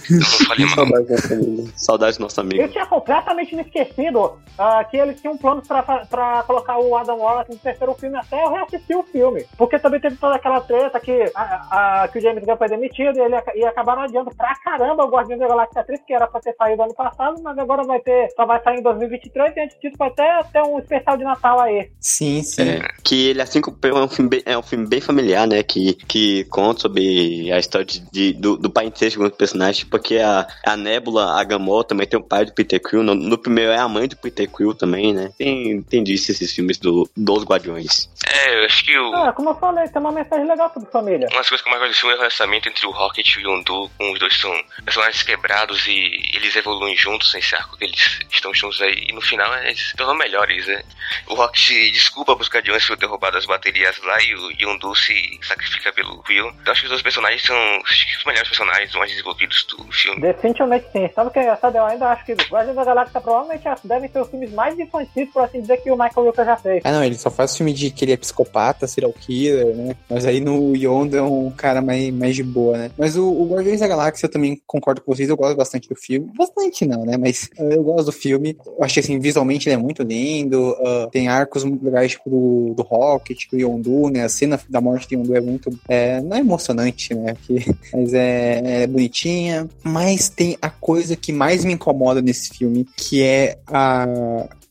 Então 0.09 0.19
não 0.19 0.47
falem 0.47 0.65
mal. 0.75 1.67
Saudades 1.75 2.17
do 2.17 2.21
nosso 2.23 2.39
amigo. 2.41 2.61
Eu 2.61 2.69
tinha 2.69 2.85
completamente 2.85 3.55
me 3.55 3.61
esquecido 3.63 4.37
ah, 4.57 4.83
que 4.83 4.97
eles 4.97 5.19
tinham 5.19 5.37
planos 5.37 5.67
pra, 5.67 5.81
pra 5.83 6.43
colocar 6.43 6.77
o 6.79 6.95
Adam 6.95 7.17
Wallace 7.17 7.51
no 7.51 7.57
terceiro 7.57 7.93
filme 7.95 8.17
até 8.17 8.43
eu 8.43 8.49
reassistir 8.51 8.97
o 8.97 9.03
filme. 9.03 9.45
Porque 9.57 9.79
também 9.79 9.99
teve 9.99 10.15
toda 10.17 10.35
aquela 10.35 10.61
treta 10.61 10.99
que, 10.99 11.31
a, 11.35 12.03
a- 12.03 12.07
que 12.07 12.19
o 12.19 12.21
James 12.21 12.43
Gunn 12.43 12.57
foi 12.57 12.69
demitido 12.69 13.17
e, 13.17 13.21
ele, 13.21 13.35
ac- 13.35 13.55
e 13.55 13.65
acabaram 13.65 14.03
adiando 14.03 14.31
pra 14.35 14.55
caramba 14.63 15.03
o 15.05 15.09
Guardião 15.09 15.37
da 15.37 15.47
Galáxia 15.47 15.83
3, 15.83 16.01
que 16.05 16.13
era 16.13 16.27
pra 16.27 16.39
ter 16.39 16.53
saído 16.55 16.83
ano 16.83 16.93
passado, 16.93 17.41
mas 17.41 17.57
agora 17.57 17.83
vai 17.83 17.99
ter, 17.99 18.29
só 18.35 18.45
vai 18.45 18.61
sair 18.63 18.79
em 18.79 18.83
2023 18.83 19.55
e 19.55 19.59
antes 19.61 19.77
disso 19.79 19.95
vai 19.97 20.09
ter 20.11 20.29
até 20.29 20.61
um 20.63 20.79
especial 20.79 21.17
de 21.17 21.23
Natal 21.23 21.59
aí. 21.59 21.89
Sim, 21.99 22.41
sim. 22.43 22.61
É, 22.69 22.87
que 23.03 23.29
ele, 23.29 23.41
assim 23.41 23.61
como 23.61 23.77
é 23.83 23.93
um 24.03 24.07
filme 24.07 24.29
bem, 24.29 24.43
é 24.45 24.57
um 24.57 24.63
filme 24.63 24.87
bem 24.87 25.01
familiar, 25.01 25.47
né? 25.47 25.61
Que, 25.63 25.93
que 25.93 26.43
conta 26.45 26.81
sobre 26.81 27.51
a 27.51 27.59
história 27.59 27.85
de, 27.85 27.99
de- 28.11 28.33
do, 28.33 28.57
do 28.57 28.69
pai 28.69 28.85
inteiro 28.85 29.17
com 29.17 29.23
os 29.25 29.31
personagens, 29.31 29.83
porque 29.95 30.17
a, 30.19 30.45
a 30.65 30.75
Nebula, 30.75 31.39
a 31.39 31.43
Gamora 31.45 31.88
também 31.88 32.05
tem 32.05 32.19
o 32.19 32.23
pai 32.23 32.43
do 32.43 32.53
Peter 32.53 32.81
Quill. 32.81 33.01
No, 33.01 33.15
no 33.15 33.38
primeiro 33.38 33.71
é 33.71 33.77
a 33.77 33.88
mãe 33.88 34.10
do 34.10 34.17
Peter 34.17 34.45
Quill 34.49 34.75
também, 34.75 35.13
né? 35.13 35.31
Tem, 35.38 35.81
tem 35.84 36.03
disso 36.03 36.31
esses 36.31 36.53
filmes 36.53 36.77
do, 36.77 37.10
dos 37.15 37.45
Guardiões. 37.45 38.10
É, 38.27 38.60
eu 38.60 38.65
acho 38.65 38.84
que 38.84 38.97
o, 38.97 39.15
Ah, 39.15 39.31
como 39.31 39.51
eu 39.51 39.55
falei, 39.55 39.88
tem 39.88 40.01
uma 40.01 40.12
mensagem 40.12 40.45
legal 40.45 40.69
sobre 40.73 40.91
família. 40.91 41.29
Uma 41.31 41.39
das 41.39 41.47
coisas 41.47 41.62
que 41.62 41.69
eu 41.69 41.71
mais 41.71 41.81
gosto 41.81 41.93
do 41.93 41.99
filme 41.99 42.13
é 42.13 42.17
o 42.17 42.19
relacionamento 42.19 42.67
entre 42.67 42.86
o 42.86 42.91
Rocket 42.91 43.36
e 43.36 43.38
o 43.38 43.41
Yondu, 43.41 43.89
com 43.97 44.12
os 44.12 44.19
dois 44.19 44.38
são 44.38 44.51
personagens 44.84 45.23
quebrados 45.23 45.88
e 45.88 46.31
eles 46.34 46.53
evoluem 46.58 46.97
juntos 46.97 47.34
nesse 47.34 47.55
arco 47.55 47.77
que 47.77 47.86
eles 47.86 48.19
estão 48.29 48.53
juntos 48.53 48.81
aí. 48.81 49.05
E 49.08 49.13
no 49.13 49.21
final 49.21 49.55
eles 49.60 49.91
se 49.91 49.95
tornam 49.95 50.15
melhores, 50.15 50.67
né? 50.67 50.84
O 51.27 51.36
Rocket 51.36 51.67
se 51.67 51.91
desculpa 51.91 52.36
pros 52.36 52.49
Guardiões 52.49 52.86
por 52.86 52.97
ter 52.97 53.05
roubado 53.05 53.38
as 53.38 53.45
baterias 53.45 53.97
lá 54.03 54.21
e 54.21 54.36
o 54.36 54.51
Yondu 54.60 54.93
se 54.93 55.39
sacrifica 55.41 55.93
pelo 55.93 56.21
Quill. 56.23 56.49
Então 56.62 56.73
acho 56.73 56.81
que 56.81 56.88
os 56.88 56.91
dois 56.91 57.01
personagens 57.01 57.43
são 57.43 57.55
os 57.79 58.25
melhores 58.25 58.49
personagens, 58.49 58.89
os 58.89 58.95
mais 58.97 59.12
desenvolvidos 59.12 59.63
do 59.63 59.85
filme. 59.91 60.21
Definitivamente 60.21 60.86
sim. 60.91 61.10
Sabe 61.13 61.30
o 61.30 61.34
que 61.34 61.39
é 61.39 61.43
engraçado? 61.43 61.76
Eu 61.76 61.86
ainda 61.86 62.08
acho 62.08 62.26
que 62.26 62.34
Guardiões 62.34 62.76
da 62.76 62.84
Galáxia 62.84 63.21
provavelmente 63.21 63.63
devem 63.84 64.10
ser 64.10 64.21
os 64.21 64.30
filmes 64.30 64.52
mais 64.52 64.78
infantis, 64.80 65.30
por 65.32 65.43
assim 65.43 65.62
dizer, 65.62 65.78
que 65.78 65.91
o 65.91 65.98
Michael 65.98 66.28
Lucas 66.28 66.45
já 66.45 66.58
fez. 66.58 66.82
Ah, 66.84 66.91
não, 66.91 67.04
ele 67.04 67.15
só 67.15 67.30
faz 67.30 67.56
filme 67.56 67.74
de 67.74 67.91
que 67.91 68.06
ele 68.06 68.13
é 68.13 68.17
psicopata, 68.17 68.88
serial 68.88 69.13
killer, 69.13 69.76
né? 69.76 69.95
Mas 70.10 70.26
aí 70.26 70.39
no 70.39 70.76
Yondu 70.76 71.17
é 71.17 71.21
um 71.21 71.52
cara 71.52 71.82
mais, 71.82 72.12
mais 72.13 72.36
de 72.36 72.43
boa, 72.43 72.78
né? 72.78 72.91
Mas 72.98 73.15
o, 73.15 73.28
o 73.28 73.48
Guardiões 73.48 73.80
da 73.80 73.88
Galáxia 73.88 74.26
eu 74.26 74.32
também 74.32 74.62
concordo 74.65 75.02
com 75.02 75.13
vocês, 75.13 75.30
eu 75.30 75.38
gosto 75.38 75.58
bastante 75.58 75.89
do 75.89 75.95
filme. 75.95 76.30
Bastante 76.38 76.86
não, 76.86 77.06
né? 77.06 77.17
Mas 77.17 77.50
uh, 77.60 77.63
eu 77.63 77.84
gosto 77.84 78.06
do 78.06 78.12
filme. 78.12 78.58
Eu 78.65 78.84
achei 78.84 79.02
assim, 79.02 79.19
visualmente 79.19 79.67
ele 79.67 79.76
é 79.76 79.78
muito 79.78 80.04
lindo. 80.04 80.71
uh, 80.71 81.10
tem 81.12 81.28
arcos 81.28 81.63
muito 81.63 81.84
legais, 81.84 82.12
tipo, 82.12 82.30
do, 82.30 82.74
do 82.76 82.84
Rocket, 82.84 83.50
do 83.52 83.58
Yondu, 83.58 84.10
né? 84.10 84.24
A 84.24 84.30
cena 84.30 84.60
da 84.69 84.82
morte 84.82 85.08
de 85.08 85.15
Yondu 85.15 85.36
é 85.36 85.41
muito. 85.41 85.69
É, 85.88 86.21
não 86.21 86.38
é 86.38 86.39
emocionante, 86.39 87.13
né? 87.13 87.36
Que, 87.45 87.76
mas 87.93 88.13
é, 88.13 88.84
é 88.84 88.88
bonitinha. 88.88 89.67
Mas 89.83 90.29
tem 90.29 90.57
a 90.61 90.69
coisa 90.69 91.15
que 91.15 91.31
mais 91.31 91.63
me 91.63 91.73
incomoda 91.73 92.21
nesse 92.21 92.49
filme, 92.49 92.88
que 92.97 93.21
é 93.23 93.57
a. 93.67 94.07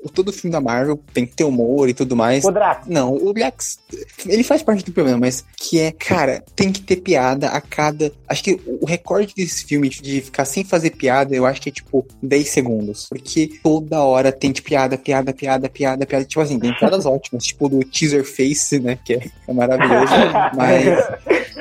o- 0.00 0.10
Todo 0.10 0.32
filme 0.34 0.52
da 0.52 0.60
Marvel 0.60 1.00
tem 1.14 1.24
que 1.24 1.34
ter 1.34 1.44
humor 1.44 1.88
e 1.88 1.94
tudo 1.94 2.14
mais. 2.14 2.44
O 2.44 2.50
Drax. 2.50 2.86
Não, 2.86 3.14
o 3.14 3.32
Drax, 3.32 3.78
ele 4.26 4.42
faz 4.44 4.62
parte 4.62 4.84
do 4.84 4.92
problema, 4.92 5.16
mas 5.18 5.42
que 5.56 5.80
é, 5.80 5.92
cara, 5.92 6.44
tem 6.54 6.70
que 6.70 6.82
ter 6.82 6.96
piada 6.96 7.48
a 7.48 7.58
cada. 7.60 8.12
Acho 8.28 8.44
que 8.44 8.60
o 8.66 8.84
recorde 8.84 9.32
desse 9.34 9.64
filme 9.64 9.88
de 9.88 10.20
ficar 10.20 10.44
sem 10.44 10.62
fazer 10.62 10.90
piada, 10.90 11.34
eu 11.34 11.46
acho 11.46 11.62
que 11.62 11.70
é 11.70 11.72
tipo 11.72 12.06
10 12.22 12.48
segundos. 12.50 13.06
Porque 13.08 13.48
toda 13.62 14.02
hora 14.02 14.30
tem 14.30 14.52
de 14.52 14.60
piada, 14.60 14.98
piada, 14.98 15.32
piada, 15.32 15.70
piada, 15.70 16.04
piada. 16.04 16.24
Tipo 16.26 16.42
assim, 16.42 16.58
tem 16.58 16.74
piadas 16.74 17.06
ótimas, 17.06 17.42
tipo 17.44 17.66
do 17.68 17.80
teaser 17.80 18.24
face, 18.24 18.78
né? 18.78 18.98
Que 19.02 19.14
é, 19.14 19.30
é 19.48 19.52
maravilhoso. 19.54 20.12
mas. 20.54 20.84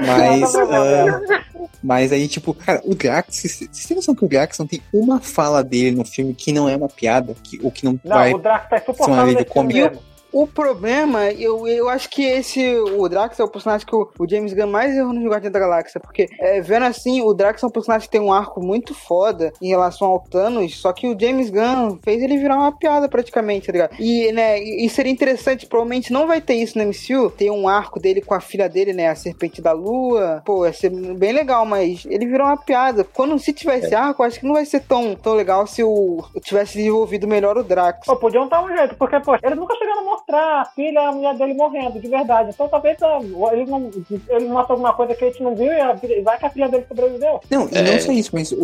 Mas. 0.05 0.55
ah, 0.55 1.42
mas 1.83 2.13
aí, 2.13 2.27
tipo, 2.29 2.53
cara, 2.53 2.81
o 2.85 2.95
Drax, 2.95 3.35
vocês 3.35 3.85
têm 3.85 3.97
noção 3.97 4.15
que 4.15 4.23
o 4.23 4.27
Drax 4.27 4.57
não 4.57 4.65
tem 4.65 4.81
uma 4.93 5.19
fala 5.19 5.61
dele 5.61 5.95
no 5.95 6.05
filme 6.05 6.33
que 6.33 6.53
não 6.53 6.69
é 6.69 6.77
uma 6.77 6.87
piada? 6.87 7.35
Que, 7.43 7.59
ou 7.61 7.69
que 7.69 7.83
não, 7.83 7.99
Não, 8.03 8.15
vai. 8.15 8.33
o 8.33 8.37
Drax 8.37 8.69
tá 8.69 8.77
insuportável 8.77 9.35
filme 9.35 9.45
cômico. 9.45 10.01
O 10.33 10.47
problema, 10.47 11.29
eu, 11.31 11.67
eu 11.67 11.87
acho 11.87 12.09
que 12.09 12.25
esse, 12.25 12.75
o 12.75 13.07
Drax 13.07 13.39
é 13.39 13.43
o 13.43 13.47
personagem 13.47 13.85
que 13.85 13.95
o, 13.95 14.09
o 14.17 14.27
James 14.27 14.51
Gunn 14.51 14.65
mais 14.65 14.95
errou 14.95 15.13
no 15.13 15.29
Guardião 15.29 15.51
da 15.51 15.59
Galáxia, 15.59 16.01
porque 16.01 16.27
é, 16.39 16.59
vendo 16.59 16.87
assim, 16.87 17.21
o 17.21 17.35
Drax 17.35 17.61
é 17.61 17.67
um 17.67 17.69
personagem 17.69 18.07
que 18.07 18.11
tem 18.11 18.19
um 18.19 18.33
arco 18.33 18.59
muito 18.59 18.95
foda 18.95 19.53
em 19.61 19.67
relação 19.67 20.07
ao 20.07 20.19
Thanos, 20.19 20.79
só 20.79 20.91
que 20.91 21.07
o 21.07 21.15
James 21.19 21.51
Gunn 21.51 21.99
fez 22.03 22.23
ele 22.23 22.37
virar 22.37 22.57
uma 22.57 22.71
piada 22.71 23.07
praticamente, 23.07 23.67
tá 23.67 23.71
ligado? 23.73 23.95
E, 23.99 24.31
né, 24.31 24.59
e 24.59 24.89
seria 24.89 25.11
interessante, 25.11 25.67
provavelmente 25.67 26.11
não 26.11 26.25
vai 26.25 26.41
ter 26.41 26.55
isso 26.55 26.79
no 26.79 26.85
MCU, 26.85 27.29
ter 27.29 27.51
um 27.51 27.67
arco 27.67 27.99
dele 27.99 28.19
com 28.19 28.33
a 28.33 28.41
filha 28.41 28.67
dele, 28.67 28.91
né, 28.91 29.09
a 29.09 29.15
Serpente 29.15 29.61
da 29.61 29.71
Lua, 29.71 30.41
pô, 30.43 30.65
ia 30.65 30.73
ser 30.73 30.89
bem 30.89 31.31
legal, 31.31 31.63
mas 31.63 32.07
ele 32.09 32.25
virou 32.25 32.47
uma 32.47 32.57
piada. 32.57 33.03
Quando 33.03 33.37
se 33.37 33.53
tiver 33.53 33.77
esse 33.77 33.93
arco, 33.93 34.23
eu 34.23 34.27
acho 34.27 34.39
que 34.39 34.47
não 34.47 34.55
vai 34.55 34.65
ser 34.65 34.79
tão, 34.79 35.13
tão 35.13 35.35
legal 35.35 35.67
se 35.67 35.83
o 35.83 36.23
tivesse 36.41 36.77
desenvolvido 36.77 37.27
melhor 37.27 37.55
o 37.55 37.63
Drax. 37.63 38.07
Pô, 38.07 38.15
podiam 38.15 38.47
dar 38.47 38.63
um 38.63 38.75
jeito, 38.75 38.95
porque, 38.95 39.19
pô, 39.19 39.35
eles 39.35 39.57
nunca 39.57 39.75
chegaram 39.75 40.01
a 40.01 40.03
mostrar 40.23 40.61
a 40.61 40.65
filha 40.65 40.99
e 40.99 41.05
a 41.05 41.11
mulher 41.11 41.35
dele 41.35 41.53
morrendo, 41.53 41.99
de 41.99 42.07
verdade. 42.07 42.49
Então 42.53 42.67
talvez 42.67 42.97
ah, 43.01 43.19
ele 43.51 43.65
não 43.65 43.91
ele 44.29 44.45
mostra 44.47 44.73
alguma 44.73 44.93
coisa 44.93 45.13
que 45.13 45.23
a 45.23 45.27
gente 45.27 45.43
não 45.43 45.55
viu 45.55 45.67
e 45.71 45.79
a- 45.79 45.97
vai 46.23 46.37
que 46.37 46.45
a 46.45 46.49
filha 46.49 46.69
dele 46.69 46.85
sobreviveu. 46.87 47.41
Não, 47.49 47.67
e 47.71 47.77
É. 47.77 47.81
não 47.81 47.99
só 47.99 48.11
isso, 48.11 48.29
mas 48.33 48.51
o, 48.51 48.57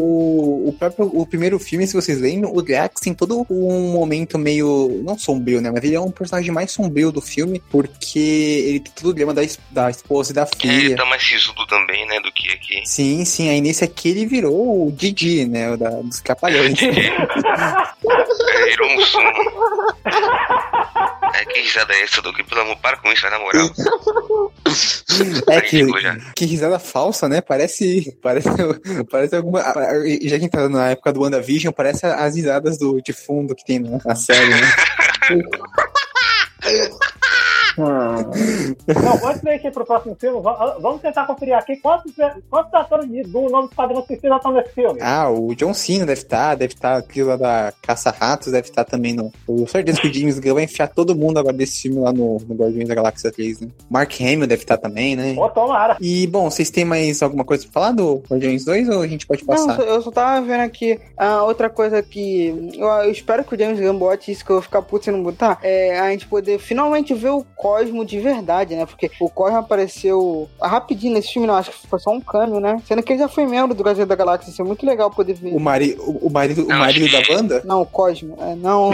o 0.68 0.76
próprio 0.78 1.06
o 1.14 1.26
primeiro 1.26 1.60
filme, 1.60 1.86
se 1.86 1.94
vocês 1.94 2.20
lembram, 2.20 2.52
o 2.54 2.62
Drax 2.62 3.02
tem 3.02 3.14
todo 3.14 3.46
um 3.50 3.92
momento 3.92 4.38
meio. 4.38 5.02
não 5.04 5.18
sombrio, 5.18 5.62
né? 5.62 5.70
Mas 5.72 5.84
ele 5.84 5.96
é 5.96 6.00
um 6.00 6.12
personagem 6.12 6.52
mais 6.52 6.72
sombrio 6.72 7.12
do 7.12 7.22
filme, 7.22 7.62
porque 7.70 8.20
ele 8.68 8.80
tem 8.80 8.94
todo 8.94 9.10
o 9.10 9.14
dilema 9.14 9.34
da, 9.34 9.42
da 9.72 9.90
esposa 9.90 10.32
e 10.32 10.36
da 10.36 10.44
É, 10.44 10.48
ele 10.68 10.80
filha. 10.82 10.96
tá 10.96 11.06
mais 11.06 11.22
sisudo 11.24 11.66
também, 11.68 12.06
né, 12.08 12.20
do 12.22 12.32
que 12.32 12.48
aqui. 12.54 12.82
Sim, 12.86 13.26
sim. 13.26 13.50
Aí 13.50 13.60
nesse 13.62 13.84
aqui 13.84 14.10
ele 14.10 14.26
virou 14.26 14.88
o 14.88 14.92
Didi, 14.92 15.46
né? 15.46 15.72
O 15.72 15.78
da, 15.78 15.90
dos 15.90 16.22
Trapalhões. 16.22 16.80
É, 18.10 18.66
virou 18.66 18.90
um 18.90 19.02
sumo. 19.02 19.32
É, 21.36 21.46
que 21.50 21.62
risada 21.62 21.94
é 21.94 22.04
essa, 22.04 22.22
Doug? 22.22 22.38
Pelo 22.38 22.62
amor, 22.62 22.78
para 22.78 22.98
com 22.98 23.12
isso, 23.12 23.22
vai 23.24 23.32
na 23.32 23.40
moral. 23.40 23.70
É 25.48 25.60
que, 25.60 25.78
ridículo 25.78 26.00
já. 26.00 26.16
que 26.36 26.46
risada 26.46 26.80
falsa, 26.80 27.28
né? 27.28 27.42
Parece. 27.42 28.16
Parece, 28.22 28.48
parece 29.12 29.36
alguma. 29.36 29.62
Já 29.62 29.74
que 29.74 30.36
a 30.36 30.40
gente 30.40 30.50
tá 30.50 30.70
na 30.70 30.92
época 30.92 31.12
do 31.12 31.22
WandaVision, 31.22 31.74
parece 31.74 32.06
as 32.06 32.36
risadas 32.36 32.78
do, 32.78 33.02
de 33.02 33.12
fundo 33.12 33.56
que 33.56 33.66
tem 33.66 33.80
na, 33.80 33.98
na 34.06 34.16
série, 34.16 34.50
né? 34.50 34.72
Não, 37.78 39.28
antes 39.30 39.42
de 39.42 39.50
a 39.50 39.54
gente 39.54 39.68
ir 39.68 39.72
pro 39.72 39.86
próximo 39.86 40.16
filme, 40.20 40.42
va- 40.42 40.78
vamos 40.80 41.02
tentar 41.02 41.26
conferir 41.26 41.56
aqui 41.56 41.78
quantos, 41.78 42.12
quantos 42.50 42.74
atores 42.74 43.10
de- 43.10 43.24
do 43.24 43.42
nome 43.50 43.68
do 43.68 43.72
Esquadrão 43.72 44.06
Suicida 44.06 44.36
estão 44.36 44.52
nesse 44.52 44.70
filme. 44.74 45.00
Ah, 45.02 45.30
o 45.30 45.54
John 45.56 45.74
Cena 45.74 46.06
deve 46.06 46.22
estar, 46.22 46.56
deve 46.56 46.74
estar 46.74 46.98
aquele 46.98 47.26
lá 47.26 47.36
da 47.36 47.74
Caça-Ratos, 47.82 48.52
deve 48.52 48.68
estar 48.70 48.84
também 48.84 49.14
no. 49.14 49.32
Eu 49.48 49.68
certeza 49.68 50.02
que 50.02 50.08
o 50.08 50.14
James 50.14 50.40
Gunn 50.40 50.56
vai 50.56 50.64
enfiar 50.64 50.88
todo 50.88 51.16
mundo 51.16 51.40
agora 51.40 51.56
desse 51.56 51.82
filme 51.84 52.00
lá 52.00 52.12
no, 52.12 52.38
no 52.48 52.56
Guardiões 52.56 52.88
da 52.88 52.96
Galáxia 52.96 53.32
3, 53.32 53.62
né? 53.62 53.68
Mark 53.90 54.12
Hamill 54.20 54.48
deve 54.48 54.64
estar 54.64 54.78
também, 54.78 55.16
né? 55.16 55.36
Ô, 55.38 55.50
tomara. 55.50 55.98
E, 56.02 56.28
bom, 56.28 56.50
vocês 56.50 56.70
têm 56.70 56.86
mais 56.86 57.22
alguma 57.22 57.44
coisa 57.44 57.64
pra 57.64 57.72
falar 57.74 57.92
do 57.92 58.22
Guardiões 58.30 58.66
2 58.66 58.90
ou 58.90 59.02
a 59.02 59.08
gente 59.08 59.26
pode 59.28 59.42
Não, 59.48 59.56
passar? 59.56 59.76
só- 59.76 59.82
eu 59.84 60.02
só 60.02 60.12
tava 60.12 60.46
vendo 60.46 60.62
aqui 60.62 61.00
ah, 61.18 61.44
outra 61.44 61.70
coisa 61.70 62.02
que 62.02 62.74
eu, 62.78 62.88
eu 62.88 63.12
espero 63.12 63.44
que 63.44 63.56
o 63.56 63.60
James 63.60 63.80
Gunn 63.80 63.98
bote 63.98 64.32
isso 64.32 64.44
que 64.44 64.52
eu 64.52 64.56
vou 64.58 64.64
ficar 64.64 64.82
puto 64.82 65.06
se 65.06 65.12
não 65.12 65.24
botar. 65.24 65.60
É 65.62 66.00
a 66.00 66.10
gente 66.12 66.28
poder 66.28 66.60
finalmente 66.60 67.14
ver 67.14 67.30
o 67.30 67.46
Cosmo 67.60 68.06
de 68.06 68.18
verdade, 68.22 68.74
né? 68.74 68.86
Porque 68.86 69.12
o 69.20 69.30
Cosmo 69.30 69.58
apareceu 69.58 70.50
rapidinho 70.62 71.14
nesse 71.14 71.34
filme, 71.34 71.46
não, 71.46 71.56
acho 71.56 71.72
que 71.72 71.88
foi 71.88 72.00
só 72.00 72.10
um 72.10 72.22
câmbio, 72.22 72.58
né? 72.62 72.82
Sendo 72.86 73.04
que 73.04 73.12
ele 73.12 73.20
já 73.20 73.28
foi 73.28 73.46
membro 73.46 73.76
do 73.76 73.84
Guardiões 73.84 74.08
da 74.08 74.16
Galáxia, 74.16 74.50
isso 74.50 74.62
é 74.62 74.66
muito 74.66 74.86
legal 74.86 75.12
poder 75.12 75.34
ver. 75.34 75.54
O, 75.54 75.60
mari, 75.60 75.94
o, 76.00 76.28
o 76.28 76.32
marido, 76.32 76.64
o 76.64 76.68
Não, 76.70 76.80
marido 76.80 77.12
da 77.12 77.34
Wanda? 77.34 77.62
Não, 77.66 77.82
o 77.82 77.86
Cosmo. 77.86 78.38
É, 78.40 78.56
não. 78.56 78.92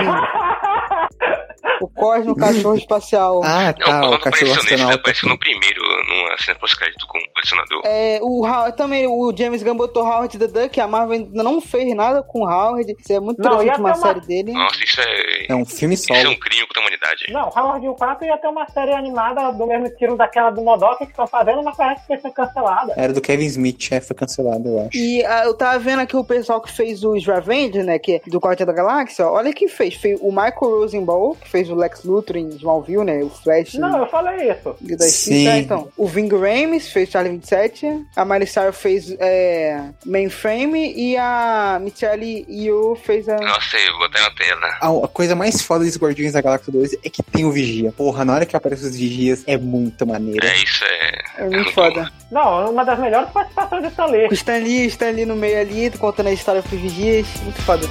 o 1.80 1.88
Cosmo, 1.90 2.32
o 2.32 2.36
cachorro 2.36 2.74
espacial. 2.76 3.42
Ah, 3.44 3.66
Não, 3.66 3.74
tá, 3.74 3.86
o 3.86 3.98
o 3.98 4.02
Paulo 4.02 4.20
cachorro 4.20 4.52
apareceu 4.52 4.64
nesse, 4.64 4.74
ele 4.74 4.94
apareceu 4.94 5.30
no 5.30 5.38
primeiro, 5.38 5.82
numa 6.08 6.36
cena 6.40 6.58
pós-crédito 6.58 7.06
com 7.06 7.20
o 7.20 7.35
colecionador. 7.46 7.82
É, 7.86 8.20
o 8.22 8.46
How- 8.46 8.72
também 8.74 9.08
o 9.08 9.34
James 9.36 9.62
Gunn 9.64 9.76
botou 9.76 10.04
Howard 10.04 10.38
the 10.38 10.48
Duck, 10.48 10.80
a 10.80 10.88
Marvel 10.88 11.14
ainda 11.20 11.44
não 11.44 11.62
fez 11.62 11.94
nada 11.96 12.22
com 12.24 12.42
o 12.42 12.50
Howard. 12.50 12.96
Isso 13.00 13.14
é 13.14 13.20
muito 13.20 13.42
Não, 13.42 13.54
interessante 13.54 13.80
uma 13.80 13.90
uma- 13.90 13.96
série 13.96 14.22
dele. 14.22 14.52
Nossa, 14.54 14.84
isso 14.84 15.00
é. 15.02 15.46
É 15.50 15.56
um 15.56 15.66
filme 15.66 15.96
Isso 15.96 16.12
é 16.14 16.28
um 16.28 16.36
crime 16.36 16.62
contra 16.68 16.82
a 16.82 16.82
humanidade. 16.82 17.26
Não, 17.30 17.50
Howard 17.50 17.86
e 17.86 17.90
o 17.90 17.94
4 17.96 18.26
ia 18.26 18.38
ter 18.38 18.48
uma 18.48 18.68
série 18.70 18.94
animada 18.94 19.52
do 19.52 19.68
mesmo 19.68 19.86
estilo 19.88 20.18
daquela 20.18 20.50
do 20.50 20.62
Modok 20.62 20.98
que 21.06 21.12
estão 21.12 21.28
fazendo, 21.28 21.64
mas 21.64 21.76
parece 21.78 22.06
que 22.08 22.18
ser 22.18 22.32
cancelada. 22.32 22.94
Era 22.98 23.14
do 23.14 23.22
Kevin 23.22 23.46
Smith, 23.46 23.92
é, 23.92 24.02
foi 24.02 24.16
cancelado, 24.16 24.68
eu 24.68 24.80
acho. 24.82 24.98
E 24.98 25.24
ah, 25.26 25.44
eu 25.46 25.54
tava 25.54 25.78
vendo 25.80 26.00
aqui 26.02 26.16
o 26.16 26.24
pessoal 26.24 26.62
que 26.62 26.72
fez 26.72 27.04
os 27.04 27.26
Revenge, 27.26 27.84
né? 27.84 28.00
Que 28.00 28.16
é 28.16 28.22
do 28.28 28.40
Quarteto 28.40 28.68
da 28.72 28.74
Galáxia. 28.74 29.28
Olha 29.28 29.54
quem 29.54 29.68
fez. 29.68 29.96
Fez 29.96 30.20
o 30.22 30.30
Michael 30.30 30.54
Rosenbaum, 30.80 31.36
que 31.36 31.50
fez 31.50 31.70
o 31.70 31.76
Lex 31.76 32.04
Luthor 32.04 32.38
em 32.38 32.50
Smallville, 32.50 33.04
né? 33.04 33.24
O 33.24 33.30
Flash. 33.30 33.76
Não, 33.76 33.98
eu 34.00 34.08
falei 34.08 34.52
isso. 34.52 34.76
Sim. 34.80 34.88
Justiça, 34.98 35.58
então. 35.58 35.88
O 35.98 36.08
Ving 36.08 36.30
Rames 36.30 36.90
fez 36.92 37.10
Charlie 37.10 37.35
27. 37.36 38.06
A 38.16 38.26
Miley 38.26 38.48
Cyrus 38.48 38.78
fez 38.78 39.16
é, 39.20 39.90
Mainframe. 40.06 40.94
E 40.96 41.18
a 41.18 41.80
Michelle 41.82 42.46
Yeoh 42.50 42.96
fez 42.96 43.28
a... 43.30 43.38
Nossa, 43.38 43.78
eu 43.78 43.94
vou 43.98 44.06
até 44.06 44.22
na 44.22 44.32
tela. 44.32 44.68
A, 44.82 45.06
a 45.06 45.08
coisa 45.08 45.36
mais 45.36 45.62
foda 45.62 45.84
desse 45.84 46.00
Guardiões 46.00 46.34
da 46.34 46.42
Galáxia 46.42 46.72
2 46.72 46.94
é 47.04 47.10
que 47.10 47.24
tem 47.24 47.46
o 47.46 47.52
Vigia. 47.52 47.92
Porra, 47.92 48.26
na 48.26 48.34
hora 48.34 48.46
que 48.46 48.56
aparece 48.56 48.86
os 48.86 48.96
Vigias 48.96 49.44
é 49.48 49.58
muito 49.58 50.06
maneiro. 50.06 50.46
É, 50.46 50.58
isso 50.58 50.84
é. 50.84 51.24
É 51.38 51.50
muito 51.50 51.72
foda. 51.74 52.12
Não, 52.32 52.72
uma 52.72 52.84
das 52.84 53.00
melhores 53.00 53.30
participações 53.30 53.84
do 53.84 53.90
Stan 53.90 54.06
Lee. 54.06 54.28
O 54.28 54.34
Stan 54.34 54.58
Lee, 54.58 54.86
Stan 54.88 55.12
Lee 55.12 55.26
no 55.26 55.36
meio 55.36 55.60
ali, 55.60 55.92
contando 55.92 56.28
a 56.28 56.34
história 56.34 56.62
pros 56.62 56.80
vigias. 56.80 57.28
Muito 57.44 57.62
foda. 57.62 57.88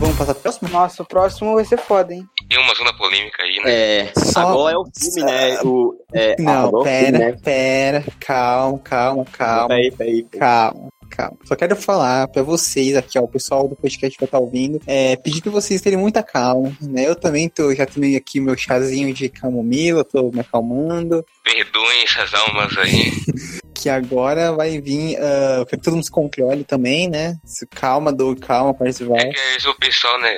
Vamos 0.00 0.16
passar 0.16 0.32
pro 0.34 0.42
próximo? 0.42 0.68
Nossa, 0.70 1.02
o 1.02 1.06
próximo 1.06 1.54
vai 1.54 1.64
ser 1.64 1.76
foda, 1.78 2.14
hein? 2.14 2.26
Tem 2.48 2.58
uma 2.58 2.74
zona 2.74 2.92
polêmica 2.94 3.42
aí, 3.42 3.56
né? 3.62 3.72
É, 4.06 4.12
Só- 4.16 4.40
agora 4.48 4.74
é 4.74 4.78
o 4.78 4.84
filme, 4.98 5.22
né? 5.30 5.60
O, 5.62 5.94
é, 6.14 6.36
Não, 6.40 6.80
é 6.80 6.84
pera, 6.84 7.04
filme, 7.06 7.18
né? 7.18 7.36
pera, 7.44 8.04
calma, 8.18 8.78
calma, 8.78 9.24
calma, 9.26 9.68
Peraí, 9.68 9.90
peraí. 9.92 10.22
calma, 10.38 10.88
calma. 11.10 11.36
Só 11.44 11.54
quero 11.54 11.76
falar 11.76 12.26
pra 12.28 12.42
vocês 12.42 12.96
aqui, 12.96 13.18
ó, 13.18 13.22
o 13.22 13.28
pessoal 13.28 13.68
do 13.68 13.76
podcast 13.76 14.16
que 14.16 14.24
vai 14.24 14.26
estar 14.26 14.38
ouvindo, 14.38 14.80
é, 14.86 15.16
pedir 15.16 15.42
pra 15.42 15.52
vocês 15.52 15.82
terem 15.82 15.98
muita 15.98 16.22
calma, 16.22 16.72
né? 16.80 17.06
Eu 17.06 17.14
também 17.14 17.48
tô, 17.50 17.74
já 17.74 17.84
tomei 17.84 18.16
aqui 18.16 18.40
meu 18.40 18.56
chazinho 18.56 19.12
de 19.12 19.28
camomila, 19.28 20.02
tô 20.02 20.30
me 20.32 20.40
acalmando, 20.40 21.22
Perdoem 21.44 22.04
essas 22.04 22.32
almas 22.32 22.76
aí. 22.78 23.12
que 23.82 23.88
agora 23.88 24.52
vai 24.52 24.80
vir, 24.80 25.14
eu 25.58 25.66
quero 25.66 25.78
que 25.80 25.84
todo 25.84 25.94
mundo 25.94 26.04
se 26.04 26.10
controle 26.10 26.64
também, 26.64 27.08
né? 27.08 27.36
Se- 27.44 27.66
Calma, 27.66 28.12
Doug, 28.12 28.38
calma, 28.40 28.74
Parcival. 28.74 29.16
É 29.16 29.30
que 29.30 29.68
o 29.68 29.74
pessoal, 29.76 30.20
né? 30.20 30.36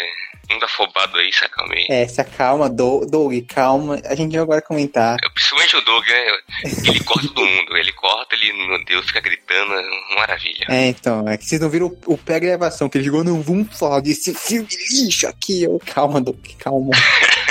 Muito 0.51 0.65
afobado 0.65 1.17
aí, 1.17 1.33
saca 1.33 1.65
meio. 1.67 1.87
É, 1.89 2.07
se 2.07 2.21
acalma, 2.21 2.69
Doug, 2.69 3.09
Doug, 3.09 3.33
calma. 3.49 3.99
A 4.05 4.15
gente 4.15 4.33
vai 4.33 4.43
agora 4.43 4.61
comentar. 4.61 5.17
Principalmente 5.33 5.77
o 5.77 5.81
Doug, 5.81 6.05
né? 6.07 6.27
Ele 6.85 7.01
corta 7.05 7.29
todo 7.29 7.47
mundo. 7.47 7.77
Ele 7.77 7.93
corta, 7.93 8.35
ele, 8.35 8.53
meu 8.53 8.85
Deus, 8.85 9.07
fica 9.07 9.21
gritando. 9.21 9.73
Maravilha. 10.17 10.67
É, 10.69 10.89
então, 10.89 11.27
é 11.27 11.37
que 11.39 11.47
vocês 11.47 11.61
não 11.61 11.71
viram 11.71 11.87
o, 12.07 12.15
o 12.15 12.19
pré-gravação, 12.19 12.89
que 12.89 12.99
ele 12.99 13.05
jogou, 13.05 13.25
não, 13.25 13.41
vamos 13.41 13.77
falar 13.79 14.01
desse 14.01 14.35
filme 14.35 14.69
lixo 14.91 15.27
aqui. 15.27 15.63
Eu, 15.63 15.81
calma, 15.95 16.21
Doug, 16.21 16.39
calma. 16.59 16.91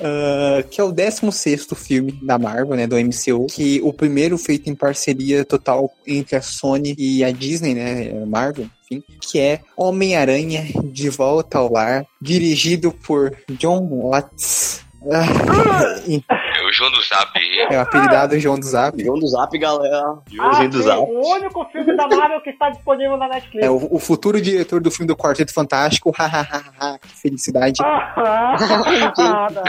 Ah, 0.00 0.62
que 0.70 0.80
é 0.80 0.84
o 0.84 0.92
16 0.92 1.66
filme 1.76 2.12
da 2.22 2.38
Marvel, 2.38 2.76
né, 2.76 2.86
do 2.86 2.96
MCU, 2.96 3.46
que 3.46 3.80
o 3.82 3.92
primeiro 3.92 4.38
feito 4.38 4.70
em 4.70 4.74
parceria 4.74 5.44
total 5.44 5.90
entre 6.06 6.36
a 6.36 6.42
Sony 6.42 6.94
e 6.98 7.22
a 7.24 7.30
Disney, 7.30 7.74
né, 7.74 8.24
Marvel, 8.26 8.66
enfim, 8.84 9.02
que 9.20 9.38
é 9.38 9.60
Homem-Aranha 9.76 10.64
de 10.92 11.08
Volta 11.10 11.58
ao 11.58 11.72
Lar, 11.72 12.04
dirigido 12.20 12.92
por 12.92 13.36
John 13.58 13.86
Watts. 13.88 14.84
Ah, 15.10 15.96
É 16.40 16.49
o 16.70 16.72
João 16.72 16.90
do 16.90 17.02
Zap. 17.02 17.30
é 17.70 17.76
o 17.76 17.80
apelidado 17.80 18.38
João 18.38 18.58
do 18.58 18.64
Zap. 18.66 19.02
João 19.02 19.18
do 19.18 19.26
Zap, 19.26 19.58
galera. 19.58 19.96
Ah, 19.98 20.18
Joãozinho 20.30 20.70
do 20.70 20.82
Zap. 20.82 21.00
o 21.00 21.28
único 21.34 21.64
filme 21.72 21.96
da 21.96 22.06
Marvel 22.08 22.40
que 22.42 22.50
está 22.50 22.70
disponível 22.70 23.16
na 23.16 23.28
Netflix. 23.28 23.66
É 23.66 23.70
o, 23.70 23.88
o 23.94 23.98
futuro 23.98 24.40
diretor 24.40 24.80
do 24.80 24.90
filme 24.90 25.06
do 25.08 25.16
Quarteto 25.16 25.52
Fantástico. 25.52 26.10
Hahaha, 26.16 26.98
que 27.00 27.08
felicidade. 27.20 27.80
Ah, 27.84 28.56
Que 28.56 29.22
piada, 29.22 29.62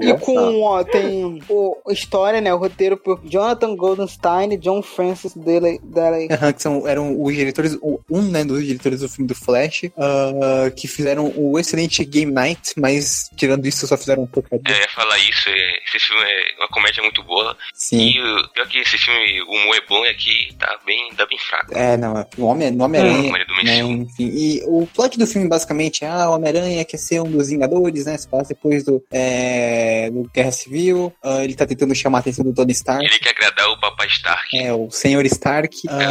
E 0.00 0.12
nossa. 0.12 0.24
com, 0.24 0.62
ó, 0.62 0.82
tem 0.84 1.40
o 1.48 1.76
a 1.88 1.92
história, 1.92 2.40
né? 2.40 2.52
O 2.52 2.58
roteiro 2.58 2.96
por 2.96 3.20
Jonathan 3.24 3.74
Goldenstein 3.76 4.52
e 4.52 4.56
John 4.56 4.82
Francis 4.82 5.34
Daley. 5.36 6.28
Que 6.54 6.62
são, 6.62 6.86
eram 6.86 7.20
os 7.22 7.34
diretores, 7.34 7.76
o- 7.82 8.00
um 8.10 8.22
né, 8.22 8.44
dos 8.44 8.64
diretores 8.64 9.00
do 9.00 9.08
filme 9.08 9.28
do 9.28 9.34
Flash, 9.34 9.82
ah, 9.98 10.70
que 10.74 10.88
fizeram 10.88 11.32
o 11.36 11.58
excelente 11.58 12.04
Game 12.04 12.32
Night, 12.32 12.72
mas 12.78 13.30
tirando 13.36 13.66
isso 13.66 13.86
só 13.86 13.96
fizeram 13.96 14.22
um 14.22 14.26
porcaria. 14.26 14.62
É, 14.66 14.72
eu 14.72 14.76
ia 14.80 14.88
falar 14.88 15.18
isso. 15.18 15.48
é, 15.48 15.78
esse 15.86 15.98
filme 16.06 16.22
é 16.22 16.54
uma 16.58 16.68
comédia 16.68 17.02
muito 17.02 17.22
boa. 17.22 17.56
Sim. 17.74 17.98
E 18.08 18.20
o 18.22 18.48
pior 18.48 18.66
que 18.68 18.78
esse 18.78 18.98
filme, 18.98 19.42
o 19.42 19.50
humor 19.52 19.76
é 19.76 19.80
bom 19.88 20.04
e 20.04 20.08
aqui 20.08 20.54
tá 20.58 20.78
bem, 20.86 21.08
tá 21.16 21.26
bem 21.26 21.38
fraco. 21.38 21.76
É, 21.76 21.96
não, 21.96 22.18
é- 22.18 22.26
o 22.38 22.44
Homem- 22.46 22.70
no 22.70 22.84
Homem-Aranha. 22.84 23.30
Maria 23.30 23.46
do 23.46 23.54
né, 23.64 23.78
enfim, 23.78 24.30
e 24.32 24.62
o 24.66 24.86
plot 24.94 25.18
do 25.18 25.26
filme 25.26 25.48
basicamente 25.48 26.04
é 26.04 26.08
ah, 26.08 26.30
o 26.30 26.34
Homem-Aranha 26.34 26.84
quer 26.84 26.96
ser 26.98 27.20
um 27.20 27.30
dos 27.30 27.48
Vingadores, 27.48 28.06
né? 28.06 28.16
Se 28.18 28.28
passa 28.28 28.48
depois 28.54 28.84
do, 28.84 29.02
é, 29.12 30.10
do 30.10 30.28
Guerra 30.34 30.52
Civil. 30.52 31.12
ah, 31.22 31.42
ele 31.42 31.54
tá 31.54 31.66
tentando 31.66 31.94
chamar 31.94 32.18
a 32.18 32.20
atenção 32.20 32.44
do 32.44 32.52
Tony 32.54 32.72
Stark. 32.72 33.04
Ele 33.04 33.18
quer 33.18 33.30
agradar 33.30 33.68
o 33.70 33.80
Papai 33.80 34.06
Stark. 34.08 34.56
É, 34.58 34.72
o 34.72 34.90
Senhor 34.90 35.24
Stark. 35.26 35.76
É, 35.88 35.92
o, 35.92 35.96
é 36.00 36.04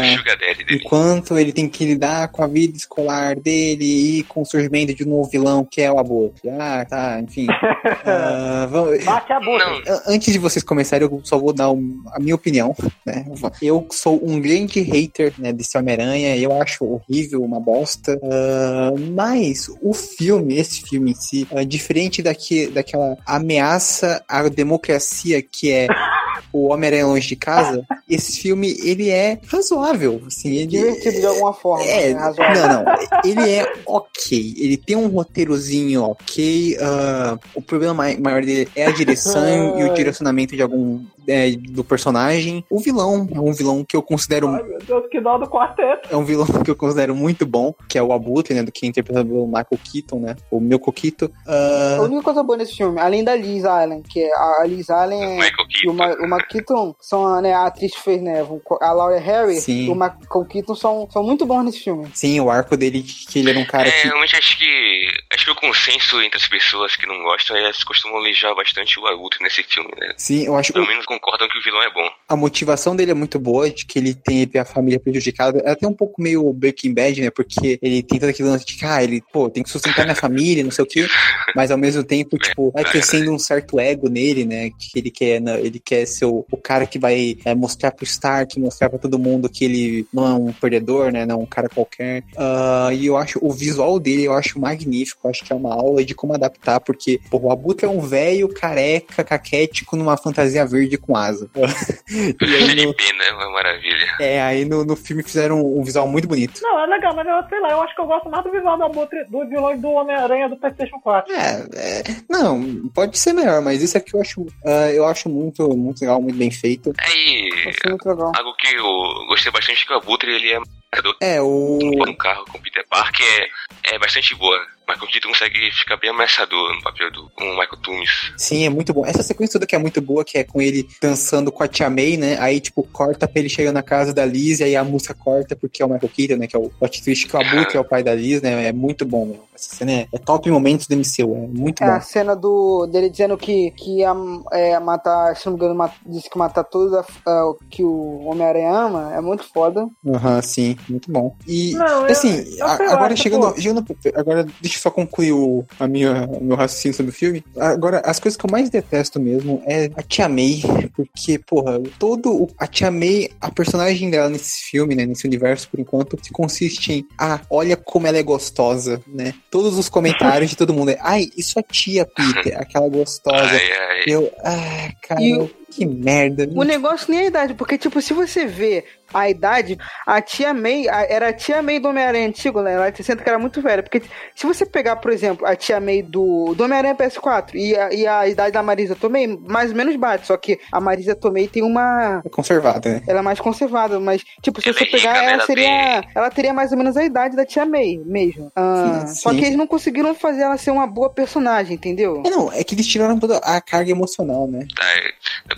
o 0.00 0.04
ah, 0.14 0.16
Sugar 0.16 0.38
Daddy 0.38 0.64
dele. 0.64 0.80
Enquanto 0.84 1.38
ele 1.38 1.52
tem 1.52 1.68
que 1.68 1.84
lidar 1.84 2.28
com 2.28 2.42
a 2.42 2.46
vida 2.46 2.76
escolar 2.76 3.36
dele 3.36 4.18
e 4.20 4.22
com 4.24 4.42
o 4.42 4.44
surgimento 4.46 4.94
de 4.94 5.04
um 5.04 5.08
novo 5.10 5.28
vilão 5.30 5.64
que 5.64 5.80
é 5.82 5.90
o 5.92 5.98
aborto. 5.98 6.40
Ah, 6.58 6.84
tá, 6.88 7.20
enfim. 7.20 7.46
Ah, 8.04 8.66
vamos- 8.70 9.04
Bate 9.04 9.32
Abutre. 9.36 9.64
Não, 9.86 9.94
A- 9.94 10.02
Antes 10.08 10.32
de 10.32 10.38
vocês 10.38 10.62
começarem, 10.64 11.08
eu 11.10 11.20
só 11.24 11.38
vou 11.38 11.52
dar 11.52 11.70
um- 11.70 12.02
a 12.12 12.18
minha 12.20 12.34
opinião, 12.34 12.74
né? 13.04 13.24
Eu 13.62 13.86
sou 13.90 14.20
um 14.22 14.40
grande 14.40 14.80
hater 14.80 15.32
né, 15.38 15.52
desse 15.52 15.76
Homem-Aranha, 15.76 16.36
eu 16.36 16.60
acho 16.60 16.84
horrível, 16.84 17.42
uma 17.42 17.60
bosta. 17.60 18.18
Ah, 18.22 18.92
mas 19.14 19.68
o 19.82 19.92
filme, 19.92 20.58
esse 20.58 20.82
filme 20.82 21.12
em 21.12 21.14
si, 21.14 21.46
é 21.50 21.64
diferente 21.64 22.22
daqui, 22.22 22.66
daquela 22.66 23.16
ameaça 23.26 24.22
à 24.28 24.48
democracia 24.48 25.40
que 25.42 25.70
é 25.70 25.86
o 26.52 26.68
Homem-Aranha 26.68 27.06
Longe 27.06 27.28
de 27.28 27.36
Casa, 27.36 27.84
esse 28.08 28.40
filme, 28.40 28.76
ele 28.82 29.10
é 29.10 29.38
razoável, 29.46 30.22
assim, 30.26 30.50
ele... 30.54 30.66
Divertido 30.66 31.20
de 31.20 31.26
alguma 31.26 31.52
forma. 31.52 31.84
É, 31.84 32.12
né? 32.14 32.20
Razoável. 32.20 32.62
não, 32.68 32.84
não. 32.84 32.94
Ele 33.24 33.50
é 33.50 33.72
ok. 33.86 34.54
Ele 34.58 34.76
tem 34.76 34.96
um 34.96 35.08
roteirozinho 35.08 36.02
ok. 36.02 36.76
ah, 36.80 37.38
o 37.54 37.62
problema 37.62 37.94
mai- 37.94 38.16
maior 38.16 38.42
dele 38.44 38.68
é 38.74 38.86
a 38.86 38.90
direção 38.90 39.78
e 39.78 39.84
o 39.84 39.94
direcionamento 39.94 40.54
de 40.56 40.62
algum 40.62 41.00
é, 41.28 41.50
do 41.52 41.84
personagem. 41.84 42.64
O 42.70 42.78
vilão 42.78 43.26
é 43.34 43.40
um 43.40 43.52
vilão 43.52 43.84
que 43.84 43.96
eu 43.96 44.02
considero 44.02 44.48
Ai, 44.48 44.62
meu 44.62 44.78
Deus, 44.78 45.04
que 45.10 45.20
dó 45.20 45.38
do 45.38 45.46
quarteto. 45.48 46.08
é 46.10 46.16
um 46.16 46.24
vilão 46.24 46.46
que 46.64 46.70
eu 46.70 46.76
considero 46.76 47.14
muito 47.14 47.44
bom, 47.46 47.74
que 47.88 47.98
é 47.98 48.02
o 48.02 48.12
Abutre, 48.12 48.54
né, 48.54 48.62
do 48.62 48.72
que 48.72 48.86
é 48.86 48.88
interpretado 48.88 49.28
pelo 49.28 49.46
Michael 49.46 49.78
Keaton, 49.92 50.20
né, 50.20 50.36
o 50.50 50.60
meu 50.60 50.78
Coquito. 50.78 51.30
A 51.46 52.02
única 52.02 52.22
coisa 52.22 52.42
boa 52.42 52.56
nesse 52.56 52.76
filme, 52.76 53.00
além 53.00 53.24
da 53.24 53.34
Liz 53.34 53.64
Allen, 53.64 54.02
que 54.02 54.20
é 54.20 54.30
a 54.34 54.64
Liz 54.66 54.90
Allen 54.90 55.22
é. 55.22 55.34
Michael 55.36 55.66
E 55.84 55.88
o, 55.88 55.94
Ma 55.94 56.06
Keaton. 56.08 56.22
o 56.22 56.24
Michael 56.24 56.48
Keaton 56.48 56.94
são 57.00 57.40
né, 57.40 57.54
a 57.54 57.66
atriz 57.66 57.92
que 57.94 58.00
fez, 58.02 58.22
né? 58.22 58.46
A 58.80 58.92
Laura 58.92 59.18
Harry 59.18 59.56
Sim. 59.56 59.86
e 59.86 59.90
o 59.90 59.94
Michael 59.94 60.46
Keaton 60.48 60.74
são, 60.74 61.08
são 61.10 61.22
muito 61.22 61.44
bons 61.46 61.64
nesse 61.64 61.80
filme. 61.80 62.08
Sim, 62.14 62.40
o 62.40 62.50
arco 62.50 62.76
dele, 62.76 63.02
que 63.02 63.38
ele 63.38 63.50
era 63.50 63.58
um 63.58 63.64
cara 63.64 63.88
É, 63.88 63.90
que 63.90 64.08
realmente 64.08 64.36
acho 64.36 64.58
que. 64.58 65.08
Acho 65.32 65.44
que 65.46 65.50
o 65.50 65.54
consenso 65.56 66.20
entre 66.22 66.38
as 66.38 66.46
pessoas 66.48 66.96
que 66.96 67.06
não 67.06 67.22
gostam 67.22 67.56
é 67.56 67.60
elas 67.62 67.82
costumam 67.84 68.18
alejar 68.18 68.54
bastante 68.54 68.98
o 69.00 69.06
Abutre 69.06 69.42
nesse 69.42 69.62
filme, 69.62 69.90
né? 69.98 70.12
Sim, 70.16 70.44
eu 70.46 70.56
acho 70.56 70.68
que 70.68 70.74
Pelo 70.74 70.86
menos 70.86 71.04
concordam 71.18 71.48
que 71.48 71.58
o 71.58 71.62
vilão 71.62 71.82
é 71.82 71.92
bom. 71.92 72.08
a 72.28 72.36
motivação 72.36 72.94
dele 72.94 73.10
é 73.10 73.14
muito 73.14 73.38
boa, 73.38 73.70
de 73.70 73.86
que 73.86 73.98
ele 73.98 74.14
tem 74.14 74.48
a 74.58 74.64
família 74.64 75.00
prejudicada. 75.00 75.60
É 75.64 75.70
até 75.70 75.86
um 75.86 75.94
pouco 75.94 76.20
meio 76.20 76.52
Breaking 76.52 76.94
Bad, 76.94 77.20
né? 77.20 77.30
Porque 77.30 77.78
ele 77.80 78.02
tem 78.02 78.18
todo 78.18 78.30
aquele 78.30 78.48
lance 78.48 78.66
de 78.66 78.76
que, 78.76 78.84
ah, 78.84 79.02
ele, 79.02 79.22
pô, 79.32 79.48
tem 79.48 79.62
que 79.62 79.70
sustentar 79.70 80.04
minha 80.04 80.14
família, 80.14 80.62
não 80.62 80.70
sei 80.70 80.84
o 80.84 80.88
quê. 80.88 81.06
Mas 81.54 81.70
ao 81.70 81.78
mesmo 81.78 82.04
tempo, 82.04 82.36
tipo, 82.38 82.70
vai 82.70 82.84
crescendo 82.84 83.32
um 83.32 83.38
certo 83.38 83.78
ego 83.80 84.08
nele, 84.08 84.44
né? 84.44 84.70
Que 84.70 84.98
ele 84.98 85.10
quer, 85.10 85.40
né, 85.40 85.60
ele 85.60 85.78
quer 85.78 86.06
ser 86.06 86.26
o, 86.26 86.44
o 86.50 86.56
cara 86.56 86.86
que 86.86 86.98
vai 86.98 87.36
é, 87.44 87.54
mostrar 87.54 87.92
pro 87.92 88.04
Stark, 88.04 88.58
mostrar 88.60 88.88
pra 88.90 88.98
todo 88.98 89.18
mundo 89.18 89.48
que 89.48 89.64
ele 89.64 90.06
não 90.12 90.26
é 90.26 90.34
um 90.34 90.52
perdedor, 90.52 91.12
né? 91.12 91.24
Não 91.24 91.36
é 91.36 91.38
um 91.38 91.46
cara 91.46 91.68
qualquer. 91.68 92.24
Ah, 92.36 92.90
e 92.92 93.06
eu 93.06 93.16
acho, 93.16 93.38
o 93.42 93.52
visual 93.52 93.98
dele 93.98 94.24
eu 94.24 94.32
acho 94.32 94.60
magnífico. 94.60 95.20
Eu 95.24 95.30
acho 95.30 95.44
que 95.44 95.52
é 95.52 95.56
uma 95.56 95.74
aula 95.74 96.04
de 96.04 96.14
como 96.14 96.34
adaptar, 96.34 96.80
porque, 96.80 97.20
pô, 97.30 97.38
o 97.38 97.50
Abutre 97.50 97.86
é 97.86 97.88
um 97.88 98.00
velho 98.00 98.48
careca, 98.48 99.22
caquético, 99.22 99.96
numa 99.96 100.16
fantasia 100.16 100.66
verde 100.66 100.98
com 101.06 101.16
asa. 101.16 101.48
aí 101.56 102.34
no, 102.40 102.92
FLP, 102.92 103.12
né? 103.12 103.30
Uma 103.32 103.50
maravilha. 103.50 104.16
é, 104.20 104.42
aí 104.42 104.64
no, 104.64 104.84
no 104.84 104.96
filme 104.96 105.22
fizeram 105.22 105.60
um 105.60 105.82
visual 105.82 106.08
muito 106.08 106.28
bonito. 106.28 106.60
Não, 106.62 106.80
é 106.80 106.86
legal, 106.86 107.14
mas 107.14 107.26
eu 107.26 107.48
sei 107.48 107.60
lá, 107.60 107.70
eu 107.70 107.82
acho 107.82 107.94
que 107.94 108.00
eu 108.00 108.06
gosto 108.06 108.28
mais 108.28 108.44
do 108.44 108.50
visual 108.50 108.76
do 108.76 108.84
Abutre, 108.84 109.24
do 109.26 109.48
vilão 109.48 109.78
do 109.78 109.90
Homem-Aranha 109.90 110.48
do 110.48 110.56
PlayStation 110.56 110.98
4. 111.00 111.32
É, 111.32 111.66
é, 111.74 112.02
não, 112.28 112.88
pode 112.94 113.18
ser 113.18 113.32
melhor, 113.32 113.62
mas 113.62 113.82
isso 113.82 113.96
aqui 113.96 114.14
eu 114.14 114.20
acho, 114.20 114.46
ah, 114.64 114.90
eu 114.92 115.06
acho 115.06 115.28
muito, 115.28 115.68
muito 115.76 116.00
legal, 116.00 116.20
muito 116.20 116.36
bem 116.36 116.50
feito. 116.50 116.92
Aí, 116.98 117.50
muito 117.86 118.08
legal. 118.08 118.32
algo 118.36 118.54
que 118.56 118.74
eu 118.74 119.26
gostei 119.28 119.52
bastante 119.52 119.86
que 119.86 119.92
o 119.92 119.96
Abutre, 119.96 120.32
ele 120.32 120.52
é 120.52 120.58
marcador 120.96 121.16
É, 121.20 121.40
o. 121.40 121.78
no 122.06 122.16
carro 122.16 122.44
com 122.46 122.58
o 122.58 122.62
Peter 122.62 122.84
Parker 122.88 123.50
é, 123.84 123.94
é 123.94 123.98
bastante 123.98 124.34
boa. 124.34 124.75
Michael 124.88 125.10
Keaton 125.10 125.28
consegue 125.28 125.70
ficar 125.72 125.96
bem 125.96 126.10
ameaçador 126.10 126.74
no 126.74 126.82
papel 126.82 127.10
do 127.10 127.28
com 127.30 127.44
o 127.44 127.50
Michael 127.50 127.76
Toomes. 127.82 128.10
Sim, 128.36 128.64
é 128.66 128.70
muito 128.70 128.92
bom. 128.94 129.04
Essa 129.04 129.22
sequência 129.22 129.54
toda 129.54 129.66
que 129.66 129.74
é 129.74 129.78
muito 129.78 130.00
boa, 130.00 130.24
que 130.24 130.38
é 130.38 130.44
com 130.44 130.60
ele 130.62 130.88
dançando 131.02 131.50
com 131.50 131.62
a 131.62 131.68
Tia 131.68 131.90
May, 131.90 132.16
né? 132.16 132.36
Aí, 132.40 132.60
tipo, 132.60 132.82
corta 132.92 133.26
pra 133.26 133.40
ele 133.40 133.48
chegando 133.48 133.74
na 133.74 133.82
casa 133.82 134.12
da 134.14 134.24
Liz, 134.24 134.60
e 134.60 134.64
aí 134.64 134.76
a 134.76 134.84
música 134.84 135.14
corta, 135.14 135.56
porque 135.56 135.82
é 135.82 135.86
o 135.86 135.88
Michael 135.88 136.12
Keaton, 136.14 136.36
né? 136.36 136.46
Que 136.46 136.56
é 136.56 136.58
o 136.58 136.70
plot 136.70 137.02
twist 137.02 137.26
que 137.26 137.36
o 137.36 137.40
Abutre 137.40 137.76
é 137.76 137.80
o 137.80 137.84
pai 137.84 138.02
da 138.02 138.14
Liz, 138.14 138.40
né? 138.42 138.66
É 138.68 138.72
muito 138.72 139.04
bom, 139.04 139.26
meu. 139.26 139.46
Essa 139.54 139.74
cena 139.74 139.90
é, 139.92 140.08
é 140.12 140.18
top 140.18 140.50
momentos 140.50 140.86
do 140.86 140.94
MCU, 140.94 141.34
é 141.34 141.58
muito 141.58 141.82
É 141.82 141.86
bom. 141.86 141.92
a 141.94 142.00
cena 142.00 142.36
do, 142.36 142.86
dele 142.86 143.08
dizendo 143.08 143.38
que, 143.38 143.70
que 143.70 144.00
ia 144.00 144.12
é, 144.52 144.78
matar, 144.78 145.34
se 145.34 145.46
não 145.46 145.54
me 145.54 145.58
engano, 145.58 145.74
mat- 145.74 145.94
disse 146.04 146.28
que 146.28 146.36
matar 146.36 146.62
todos 146.62 146.92
a- 146.92 147.04
a- 147.26 147.54
que 147.70 147.82
o 147.82 148.20
Homem-Aranha 148.26 148.70
ama, 148.70 149.14
é 149.14 149.20
muito 149.22 149.44
foda. 149.44 149.88
Aham, 150.06 150.42
sim, 150.42 150.76
muito 150.88 151.10
bom. 151.10 151.34
E, 151.46 151.72
Não, 151.74 152.06
eu- 152.06 152.12
assim, 152.12 152.36
eu 152.58 152.66
a- 152.66 152.76
sei 152.76 152.86
lá, 152.86 152.92
agora 152.92 153.14
tipo- 153.14 153.22
chegando, 153.22 153.60
chegando. 153.60 153.96
Agora, 154.14 154.46
deixa 154.60 154.75
eu 154.76 154.82
só 154.82 154.90
concluir 154.90 155.32
o, 155.32 155.64
a 155.78 155.86
minha, 155.88 156.24
o 156.26 156.42
meu 156.44 156.56
raciocínio 156.56 156.96
sobre 156.96 157.10
o 157.10 157.14
filme. 157.14 157.44
Agora, 157.58 158.00
as 158.04 158.18
coisas 158.20 158.36
que 158.36 158.44
eu 158.46 158.50
mais 158.50 158.70
detesto 158.70 159.18
mesmo 159.20 159.62
é 159.66 159.90
a 159.96 160.02
Tia 160.02 160.28
May, 160.28 160.60
porque, 160.94 161.38
porra, 161.38 161.80
todo. 161.98 162.30
o- 162.42 162.48
a 162.58 162.66
Tia 162.66 162.90
May, 162.90 163.30
a 163.40 163.50
personagem 163.50 164.10
dela 164.10 164.28
nesse 164.28 164.64
filme, 164.70 164.94
né, 164.94 165.06
nesse 165.06 165.26
universo, 165.26 165.68
por 165.68 165.80
enquanto, 165.80 166.18
se 166.22 166.30
consiste 166.32 166.92
em, 166.92 167.06
ah, 167.18 167.40
olha 167.50 167.76
como 167.76 168.06
ela 168.06 168.18
é 168.18 168.22
gostosa, 168.22 169.00
né? 169.06 169.34
Todos 169.50 169.78
os 169.78 169.88
comentários 169.88 170.50
de 170.50 170.56
todo 170.56 170.72
mundo 170.74 170.90
é, 170.90 170.98
ai, 171.00 171.28
isso 171.36 171.58
é 171.58 171.62
tia 171.62 172.04
Peter, 172.06 172.56
aquela 172.60 172.88
gostosa. 172.88 173.36
Ai, 173.36 173.72
ai. 173.72 174.04
Eu, 174.06 174.30
ah, 174.44 174.90
cara, 175.02 175.22
E 175.22 175.34
o- 175.34 175.50
que 175.76 175.86
merda. 175.86 176.48
O 176.54 176.62
negócio 176.64 177.10
nem 177.10 177.20
é 177.20 177.22
a 177.24 177.26
idade, 177.26 177.54
porque, 177.54 177.76
tipo, 177.78 178.00
se 178.00 178.12
você 178.14 178.46
vê 178.46 178.84
a 179.14 179.30
idade, 179.30 179.78
a 180.04 180.20
tia 180.20 180.52
May 180.52 180.88
a- 180.88 181.06
era 181.08 181.28
a 181.28 181.32
tia 181.32 181.62
May 181.62 181.78
do 181.78 181.88
Homem-Aranha 181.88 182.26
antigo, 182.26 182.60
né? 182.60 182.72
Ela 182.74 182.92
senta 182.94 183.22
que 183.22 183.28
era 183.28 183.38
muito 183.38 183.62
velha. 183.62 183.82
Porque 183.82 184.02
se 184.34 184.46
você 184.46 184.66
pegar, 184.66 184.96
por 184.96 185.12
exemplo, 185.12 185.46
a 185.46 185.54
tia 185.54 185.78
May 185.78 186.02
do, 186.02 186.54
do 186.56 186.64
Homem-Aranha 186.64 186.94
PS4 186.94 187.54
e 187.54 187.76
a, 187.76 187.92
e 187.92 188.06
a 188.06 188.26
idade 188.28 188.52
da 188.52 188.62
Marisa 188.62 188.96
Tomei, 188.96 189.26
mais 189.28 189.70
ou 189.70 189.76
menos 189.76 189.94
bate. 189.96 190.26
Só 190.26 190.36
que 190.36 190.58
a 190.72 190.80
Marisa 190.80 191.14
Tomei 191.14 191.46
tem 191.46 191.62
uma. 191.62 192.20
É 192.24 192.28
conservada, 192.28 192.94
né? 192.94 193.02
Ela 193.06 193.20
é 193.20 193.22
mais 193.22 193.38
conservada, 193.38 194.00
mas, 194.00 194.22
tipo, 194.42 194.60
se 194.60 194.68
Ela 194.70 194.78
você 194.78 194.84
é 194.84 194.90
pegar, 194.90 195.16
ela 195.22 195.32
Ela 195.34 195.46
seria. 195.46 196.04
Ela 196.14 196.30
teria 196.30 196.52
mais 196.52 196.72
ou 196.72 196.78
menos 196.78 196.96
a 196.96 197.04
idade 197.04 197.36
da 197.36 197.46
tia 197.46 197.64
May 197.64 198.00
mesmo. 198.04 198.50
Ah, 198.56 199.04
Sim, 199.06 199.14
só 199.14 199.30
sim. 199.30 199.38
que 199.38 199.44
eles 199.44 199.56
não 199.56 199.66
conseguiram 199.68 200.14
fazer 200.14 200.42
ela 200.42 200.56
ser 200.56 200.72
uma 200.72 200.86
boa 200.86 201.10
personagem, 201.10 201.74
entendeu? 201.76 202.22
É, 202.26 202.30
não, 202.30 202.52
é 202.52 202.64
que 202.64 202.74
eles 202.74 202.86
tiraram 202.86 203.18
toda 203.20 203.36
a 203.38 203.60
carga 203.60 203.90
emocional, 203.92 204.48
né? 204.48 204.66
Tá, 204.76 204.84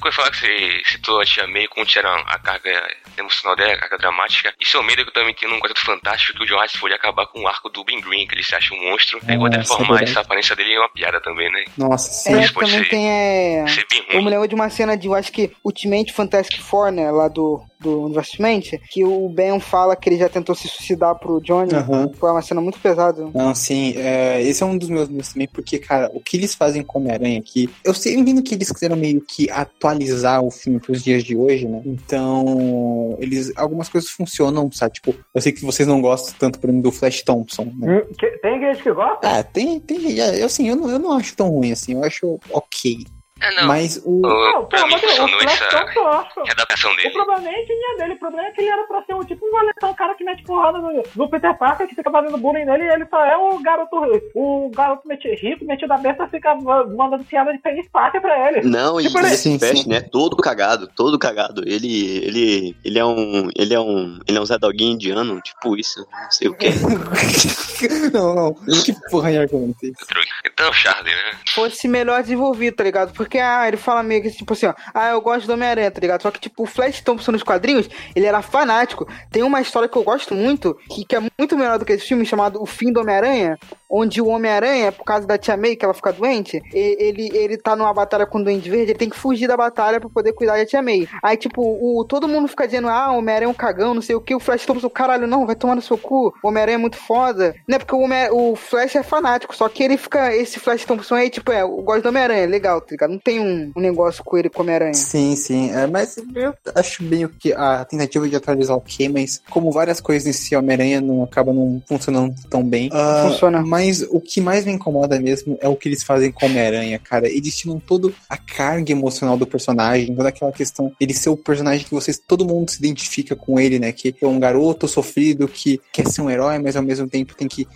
é. 0.09 0.11
Eu 0.11 0.11
ia 0.11 0.13
falar 0.13 0.31
que 0.31 0.39
você 0.39 0.83
citou 0.87 1.21
a 1.21 1.25
Tia 1.25 1.47
May, 1.47 1.69
como 1.69 1.85
tiraram 1.85 2.23
a 2.27 2.39
carga 2.39 2.97
emocional 3.17 3.57
dela, 3.57 3.75
a 3.75 3.79
carga 3.79 3.99
dramática. 3.99 4.55
Isso 4.61 4.77
é 4.77 4.81
o 4.81 4.83
medo 4.83 5.03
que 5.03 5.11
eu 5.11 5.15
também 5.15 5.35
tenho 5.35 5.53
num 5.53 5.61
Quarteto 5.61 5.85
Fantástico, 5.85 6.39
que 6.39 6.45
o 6.45 6.47
John 6.47 6.61
Rice 6.63 6.79
foi 6.79 6.93
acaba 6.93 7.27
com 7.27 7.41
o 7.43 7.49
arco 7.49 7.69
do 7.69 7.85
Ben 7.85 8.01
Green, 8.01 8.27
que 8.27 8.35
ele 8.35 8.43
se 8.43 8.55
acha 8.55 8.75
um 8.75 8.91
monstro. 8.91 9.21
Vou 9.21 9.37
Nossa, 9.37 9.51
transformar 9.51 10.01
é 10.01 10.05
essa 10.05 10.21
aparência 10.21 10.57
dele 10.57 10.73
em 10.73 10.79
uma 10.79 10.89
piada 10.89 11.21
também, 11.21 11.51
né? 11.53 11.65
Nossa, 11.77 12.11
sim. 12.11 12.35
É, 12.35 12.49
também 12.49 12.69
ser- 12.85 12.89
tem. 12.89 13.11
É... 13.11 13.67
Ser 13.67 13.87
bem 13.91 14.05
Eu 14.09 14.23
me 14.23 14.31
lembro 14.31 14.49
de 14.49 14.55
uma 14.55 14.71
cena 14.71 14.97
de, 14.97 15.07
eu 15.07 15.15
acho 15.15 15.31
que 15.31 15.53
Ultimate 15.65 16.13
Fantastic 16.13 16.61
Four, 16.61 16.91
né, 16.91 17.11
lá 17.11 17.29
do, 17.29 17.63
do 17.81 18.03
Universo 18.05 18.33
Ultimate, 18.33 18.79
que 18.91 19.05
o 19.05 19.29
Ben 19.29 19.59
fala 19.61 19.95
que 19.97 20.09
ele 20.09 20.19
já 20.19 20.29
tentou 20.29 20.55
se 20.55 20.67
suicidar 20.69 21.15
pro 21.19 21.41
Johnny. 21.41 21.75
Aham. 21.75 22.11
Foi 22.19 22.31
uma 22.31 22.43
cena 22.43 22.61
muito 22.61 22.79
pesada. 22.81 23.29
Não, 23.35 23.55
sim, 23.55 23.95
é, 23.97 24.43
esse 24.43 24.63
é 24.63 24.67
um 24.67 24.77
dos 24.77 24.89
meus 24.89 25.09
meus 25.09 25.33
também, 25.33 25.49
porque, 25.49 25.79
cara, 25.79 26.11
o 26.15 26.21
que 26.21 26.37
eles 26.37 26.55
fazem 26.55 26.83
com 26.83 26.99
Homem-Aranha 26.99 27.39
aqui, 27.39 27.69
eu 27.85 27.95
sei, 27.95 28.15
eu 28.17 28.21
entendo 28.21 28.43
que 28.43 28.55
eles 28.55 28.71
quiseram 28.73 28.97
meio 28.97 29.21
que 29.21 29.51
atualizar 29.51 30.43
o 30.43 30.51
filme 30.51 30.81
pros 30.81 31.03
dias 31.03 31.23
de 31.25 31.37
hoje, 31.37 31.67
né? 31.69 31.83
Então, 31.85 33.17
eles, 33.19 33.53
algumas 33.57 33.89
coisas 33.89 34.11
funcionam, 34.11 34.71
sabe? 34.73 34.95
Tipo, 34.95 35.15
eu 35.35 35.41
sei 35.41 35.53
que 35.53 35.65
vocês 35.65 35.87
não 35.89 36.01
gostam 36.01 36.35
tanto, 36.39 36.59
por 36.59 36.69
exemplo, 36.69 36.91
do 36.91 36.93
Flash 36.93 37.23
Thompson, 37.23 37.73
né? 37.77 38.03
Hum, 38.09 38.15
que- 38.19 38.39
Tem 38.39 38.61
gente 38.61 38.83
que 38.83 38.93
gosta? 38.93 39.19
Ah, 39.29 39.43
tem, 39.43 39.79
tem, 39.81 40.13
eu, 40.19 40.47
assim, 40.47 40.69
eu 40.69 40.77
não, 40.77 40.91
eu 40.91 40.99
não 40.99 41.13
acho 41.13 41.35
tão 41.37 41.49
ruim 41.51 41.73
assim, 41.73 41.93
eu 41.95 42.05
acho 42.05 42.39
ok. 42.51 43.05
É, 43.41 43.55
não. 43.61 43.69
Mas 43.69 44.01
o. 44.05 44.21
Não, 44.21 44.67
pra 44.67 44.81
pô, 44.81 44.87
mim 44.89 44.95
o 44.95 44.99
Flash 44.99 45.19
essa 45.63 45.93
eu 45.95 46.09
acho. 46.09 46.43
readaptação 46.45 46.93
O 46.93 46.97
dele. 46.97 47.11
problema 47.11 47.41
nem 47.41 47.67
tinha 47.67 47.97
dele, 47.99 48.15
o 48.15 48.19
problema 48.19 48.49
é 48.49 48.51
que 48.53 48.61
ele 48.61 48.71
era 48.71 48.83
pra 48.87 49.03
ser 49.05 49.15
um 49.15 49.25
tipo 49.25 49.47
um 49.47 49.51
valentão, 49.53 49.91
um 49.91 49.95
cara 49.95 50.15
que 50.15 50.25
mete 50.25 50.43
porrada 50.45 50.79
no, 50.79 51.03
no 51.17 51.31
Peter 51.31 51.57
Parker, 51.59 51.87
que 51.89 51.95
fica 51.95 52.11
fazendo 52.11 52.37
bullying 52.39 52.65
nele 52.65 52.85
e 52.85 52.89
ele 52.93 53.07
só 53.09 53.25
é 53.25 53.37
o 53.37 53.59
garoto 53.61 53.97
o 54.35 54.71
garoto 54.75 55.07
meti, 55.07 55.29
rico, 55.35 55.65
metido 55.65 55.93
a 55.93 55.99
besta, 55.99 56.27
fica 56.29 56.55
ma- 56.57 56.85
mandando 56.85 57.25
piada 57.25 57.53
de 57.53 57.59
penis 57.59 57.87
Parker 57.93 58.21
pra 58.21 58.49
ele. 58.51 58.63
Não, 58.69 59.01
e 59.01 59.05
Tipo, 59.09 59.19
esse 59.21 59.37
sim, 59.39 59.59
Flash, 59.59 59.83
sim. 59.83 59.89
né? 59.89 60.01
Todo 60.01 60.37
cagado, 60.37 60.89
todo 60.97 61.19
cagado. 61.19 61.63
Ele, 61.67 62.19
ele, 62.25 62.77
ele 62.85 62.99
é 62.99 63.05
um, 63.05 63.49
ele 63.57 63.75
é 63.75 63.81
um, 63.81 64.19
ele 64.27 64.39
é 64.39 64.41
um 64.41 64.47
Zé 64.47 64.59
Doguinho 64.59 64.95
indiano, 64.95 65.41
tipo 65.41 65.77
isso, 65.77 66.01
não 66.11 66.31
sei 66.31 66.49
o 66.49 66.55
que. 66.55 66.69
não, 68.13 68.35
não. 68.35 68.55
Que 68.85 68.93
porra 69.11 69.29
argumento 69.39 69.77
é 69.85 69.89
esse? 69.89 70.05
Então, 70.47 70.73
Charlie, 70.73 71.13
né? 71.15 71.39
Fosse 71.55 71.87
melhor 71.89 72.23
desenvolvido, 72.23 72.77
tá 72.77 72.85
ligado? 72.85 73.13
Porque, 73.13 73.28
ah, 73.37 73.69
ele 73.69 73.77
fala 73.77 74.03
meio 74.03 74.23
que 74.23 74.31
tipo 74.31 74.53
assim, 74.55 74.67
ó, 74.67 74.75
ah, 74.95 75.11
eu 75.11 75.21
gosto 75.21 75.47
do 75.47 75.53
Homem-Aranha, 75.53 75.91
tá 75.91 76.01
ligado? 76.01 76.23
Só 76.23 76.31
que, 76.31 76.41
tipo, 76.41 76.63
o 76.63 76.67
Flash 76.67 77.03
Thompson 77.03 77.33
nos 77.33 77.43
quadrinhos, 77.43 77.89
ele 78.17 78.25
era 78.25 78.41
fanático. 78.41 79.07
Tem 79.31 79.43
uma 79.43 79.61
história 79.61 79.89
que 79.89 79.97
eu 79.97 80.03
gosto 80.03 80.35
muito, 80.35 80.79
que, 80.89 81.05
que 81.05 81.17
é 81.17 81.21
muito 81.21 81.57
melhor 81.57 81.79
do 81.79 81.85
que 81.85 81.93
esse 81.93 82.07
filme, 82.07 82.25
chamado 82.25 82.63
O 82.63 82.67
Fim 82.67 82.93
do 82.93 83.01
Homem-Aranha, 83.01 83.59
onde 83.91 84.21
o 84.21 84.27
Homem-Aranha, 84.29 84.93
por 84.93 85.05
causa 85.05 85.27
da 85.27 85.39
Tia 85.39 85.57
May, 85.57 85.75
que 85.77 85.85
ela 85.85 85.95
fica 85.95 86.13
doente, 86.13 86.61
ele, 86.73 87.31
ele 87.35 87.57
tá 87.57 87.75
numa 87.75 87.93
batalha 87.95 88.27
com 88.27 88.39
o 88.39 88.45
Duende 88.45 88.69
Verde, 88.69 88.91
ele 88.93 88.99
tem 88.99 89.09
que 89.09 89.17
fugir 89.17 89.47
da 89.49 89.57
batalha 89.57 89.99
pra 90.01 90.09
poder 90.11 90.33
cuidar 90.33 90.57
da 90.57 90.67
Tia 90.67 90.83
May. 90.83 91.09
Aí, 91.23 91.37
tipo, 91.37 91.63
o, 91.63 92.05
todo 92.05 92.29
mundo 92.29 92.49
fica 92.49 92.67
dizendo, 92.67 92.89
ah, 92.89 93.13
o 93.13 93.19
Homem-Aranha 93.19 93.49
é 93.49 93.51
um 93.51 93.55
cagão, 93.55 93.95
não 93.95 94.03
sei 94.03 94.15
o 94.15 94.21
que, 94.21 94.35
o 94.35 94.41
Flash 94.41 94.67
Thompson, 94.67 94.91
caralho, 94.91 95.27
não, 95.27 95.47
vai 95.47 95.55
tomar 95.57 95.75
no 95.75 95.83
seu 95.83 95.97
cu, 95.97 96.35
o 96.43 96.49
Homem-Aranha 96.49 96.77
é 96.77 96.79
muito 96.79 96.97
foda. 96.97 97.55
Né, 97.67 97.79
porque 97.79 97.95
o, 97.95 98.01
Homem- 98.01 98.31
o 98.31 98.55
Flash 98.57 98.97
é 98.97 99.03
fanático, 99.03 99.57
só 99.57 99.69
que 99.69 99.83
ele 99.83 99.97
fica, 99.97 100.35
esse 100.35 100.59
Flash 100.61 100.85
Thompson 100.85 101.15
aí, 101.15 101.31
tipo, 101.31 101.51
é, 101.51 101.63
eu 101.63 101.69
gosto 101.83 102.03
do 102.03 102.09
Homem-Aranha, 102.11 102.47
legal, 102.47 102.81
tá 102.81 102.89
ligado? 102.91 103.11
Não 103.11 103.19
tem 103.19 103.41
um, 103.41 103.73
um 103.77 103.81
negócio 103.81 104.23
com 104.23 104.37
ele 104.37 104.51
com 104.51 104.61
o 104.61 104.63
Homem-Aranha. 104.63 104.95
Sim, 104.95 105.35
sim. 105.37 105.71
É, 105.75 105.87
mas 105.87 106.17
eu 106.35 106.55
acho 106.75 107.03
bem 107.03 107.25
o 107.25 107.29
que 107.29 107.53
a 107.53 107.85
tentativa 107.85 108.29
de 108.29 108.37
atualizar 108.37 108.77
ok, 108.77 109.09
mas 109.09 109.41
como 109.51 109.71
várias 109.73 110.01
coisas 110.01 110.27
nesse 110.27 110.55
Homem-Aranha 110.55 111.01
não 111.01 111.23
acabam 111.23 111.55
não 111.55 111.83
funcionando 111.87 112.35
tão 112.51 112.63
bem. 112.63 112.91
ah, 112.93 113.25
Funciona. 113.29 113.63
Mas 113.65 113.78
o 114.11 114.21
que 114.21 114.41
mais 114.41 114.65
me 114.65 114.73
incomoda 114.73 115.21
mesmo 115.21 115.57
é 115.61 115.69
o 115.69 115.77
que 115.77 115.89
eles 115.89 116.03
fazem 116.03 116.31
com 116.33 116.47
Homem-Aranha, 116.47 116.99
cara. 116.99 117.29
Eles 117.29 117.57
tiram 117.57 117.79
toda 117.79 118.13
a 118.29 118.37
carga 118.37 118.93
emocional 118.93 119.37
do 119.37 119.47
personagem, 119.47 120.15
toda 120.15 120.29
aquela 120.29 120.53
questão 120.53 120.93
ele 121.01 121.15
ser 121.15 121.31
o 121.31 121.37
personagem 121.37 121.85
que 121.85 121.91
vocês, 121.95 122.19
todo 122.19 122.45
mundo 122.47 122.71
se 122.71 122.79
identifica 122.79 123.35
com 123.37 123.59
ele, 123.59 123.79
né? 123.79 123.93
Que 123.93 124.15
é 124.21 124.27
um 124.27 124.39
garoto 124.39 124.87
sofrido 124.89 125.49
que 125.49 125.81
quer 125.93 126.07
ser 126.09 126.23
um 126.23 126.31
herói, 126.31 126.59
mas 126.59 126.77
ao 126.77 126.83
mesmo 126.83 127.09
tempo 127.09 127.35
tem 127.35 127.49
que 127.49 127.67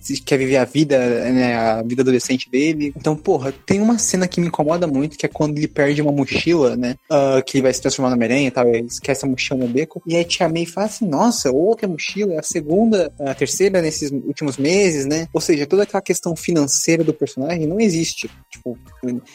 se- 0.00 0.20
quer 0.22 0.38
viver 0.38 0.56
a 0.56 0.64
vida, 0.64 0.98
né? 1.30 1.54
A 1.56 1.82
vida 1.82 2.02
adolescente 2.02 2.50
dele. 2.50 2.92
Então, 2.96 3.16
porra, 3.16 3.52
tem 3.66 3.80
uma 3.80 3.98
cena 3.98 4.26
que 4.28 4.40
me 4.40 4.46
incomoda 4.48 4.86
muito, 4.86 5.16
que 5.16 5.26
é 5.26 5.28
quando 5.28 5.56
ele 5.58 5.68
perde 5.68 6.00
uma 6.02 6.12
mochila, 6.12 6.76
né? 6.76 6.96
ah, 7.10 7.42
que 7.44 7.56
ele 7.58 7.62
vai 7.62 7.72
se 7.72 7.80
transformar 7.80 8.10
no 8.10 8.16
Homem-Aranha 8.16 8.48
e 8.48 8.50
tal, 8.50 8.66
ele 8.68 8.86
esquece 8.86 9.24
a 9.24 9.28
mochila 9.28 9.60
no 9.60 9.68
beco. 9.68 10.02
E 10.06 10.16
aí 10.16 10.24
Tia 10.24 10.48
May 10.48 10.66
fala 10.66 10.86
assim, 10.86 11.06
nossa, 11.06 11.50
outra 11.50 11.86
mochila, 11.86 12.34
é 12.34 12.38
a 12.38 12.42
segunda, 12.42 13.12
a 13.20 13.34
terceira 13.34 13.80
nesses 13.82 14.10
últimos 14.10 14.56
meses, 14.56 15.04
né? 15.06 15.28
Ou 15.32 15.40
seja, 15.40 15.51
toda 15.66 15.82
aquela 15.82 16.02
questão 16.02 16.34
financeira 16.36 17.04
do 17.04 17.14
personagem 17.14 17.66
não 17.66 17.80
existe. 17.80 18.30
Tipo, 18.50 18.78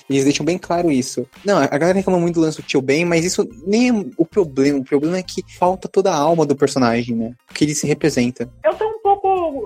eles 0.10 0.24
deixam 0.24 0.46
bem 0.46 0.58
claro 0.58 0.92
isso. 0.92 1.28
Não, 1.44 1.58
a 1.58 1.68
galera 1.68 1.98
reclama 1.98 2.20
muito 2.20 2.36
do 2.36 2.42
lance 2.42 2.58
do 2.58 2.64
tio 2.64 2.82
Ben, 2.82 3.06
mas 3.06 3.26
isso 3.26 3.48
nem 3.66 3.90
é 3.90 4.06
o 4.18 4.26
problema. 4.26 4.80
O 4.80 4.84
problema 4.84 5.18
é 5.18 5.24
que 5.24 5.44
falta 5.58 5.88
toda 5.88 6.12
a 6.12 6.16
alma 6.16 6.46
do 6.46 6.56
personagem, 6.56 7.16
né? 7.16 7.32
O 7.50 7.54
que 7.54 7.64
ele 7.64 7.76
se 7.76 7.88
representa. 7.88 8.50
Eu 8.64 8.74
tenho 8.76 8.87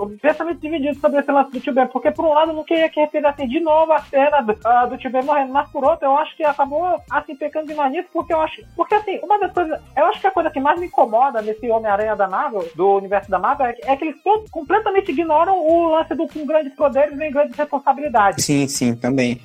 pouco 0.02 0.18
pensamento 0.18 0.60
dividido 0.60 1.00
sobre 1.00 1.20
esse 1.20 1.32
lance 1.32 1.52
do 1.52 1.60
Tio 1.60 1.74
Ben, 1.74 1.88
porque 1.88 2.12
por 2.12 2.26
um 2.26 2.34
lado 2.34 2.52
eu 2.52 2.56
não 2.56 2.64
queria 2.64 2.90
que 2.90 3.00
repetisse 3.00 3.48
de 3.48 3.60
novo 3.60 3.92
a 3.94 4.02
cena 4.02 4.42
do, 4.42 4.58
ah, 4.64 4.86
do 4.86 4.98
Tio 4.98 5.12
Ben 5.12 5.24
morrendo, 5.24 5.54
mas 5.54 5.70
por 5.70 5.84
outro 5.84 6.06
eu 6.06 6.18
acho 6.18 6.36
que 6.36 6.44
acabou 6.44 7.02
assim 7.10 7.36
pecando 7.36 7.68
demais 7.68 7.92
nisso, 7.92 8.10
porque 8.12 8.34
eu 8.34 8.42
acho. 8.42 8.62
Porque 8.76 8.96
assim, 8.96 9.20
uma 9.24 9.40
das 9.40 9.54
coisas. 9.54 9.80
Eu 9.96 10.06
acho 10.06 10.20
que 10.20 10.28
a 10.28 10.32
coisa 10.32 10.50
que 10.50 10.60
mais 10.60 10.80
me 10.80 10.88
incomoda 10.88 11.42
nesse 11.42 11.70
Homem-Aranha 11.70 12.16
da 12.16 12.28
Marvel, 12.28 12.68
do 12.76 12.98
universo 12.98 13.30
da 13.30 13.38
Marvel, 13.38 13.68
é 13.68 13.74
que, 13.74 13.90
é 13.90 13.96
que 13.96 14.06
eles 14.06 14.22
todos 14.24 14.50
completamente 14.50 15.12
ignoram 15.12 15.58
o 15.58 15.92
lance 15.92 16.16
do 16.16 16.28
com 16.28 16.46
grandes 16.46 16.74
poderes 16.74 17.18
vem 17.18 17.32
grandes 17.32 17.56
responsabilidades. 17.56 18.44
Sim, 18.44 18.68
sim, 18.68 18.96
também. 18.96 19.42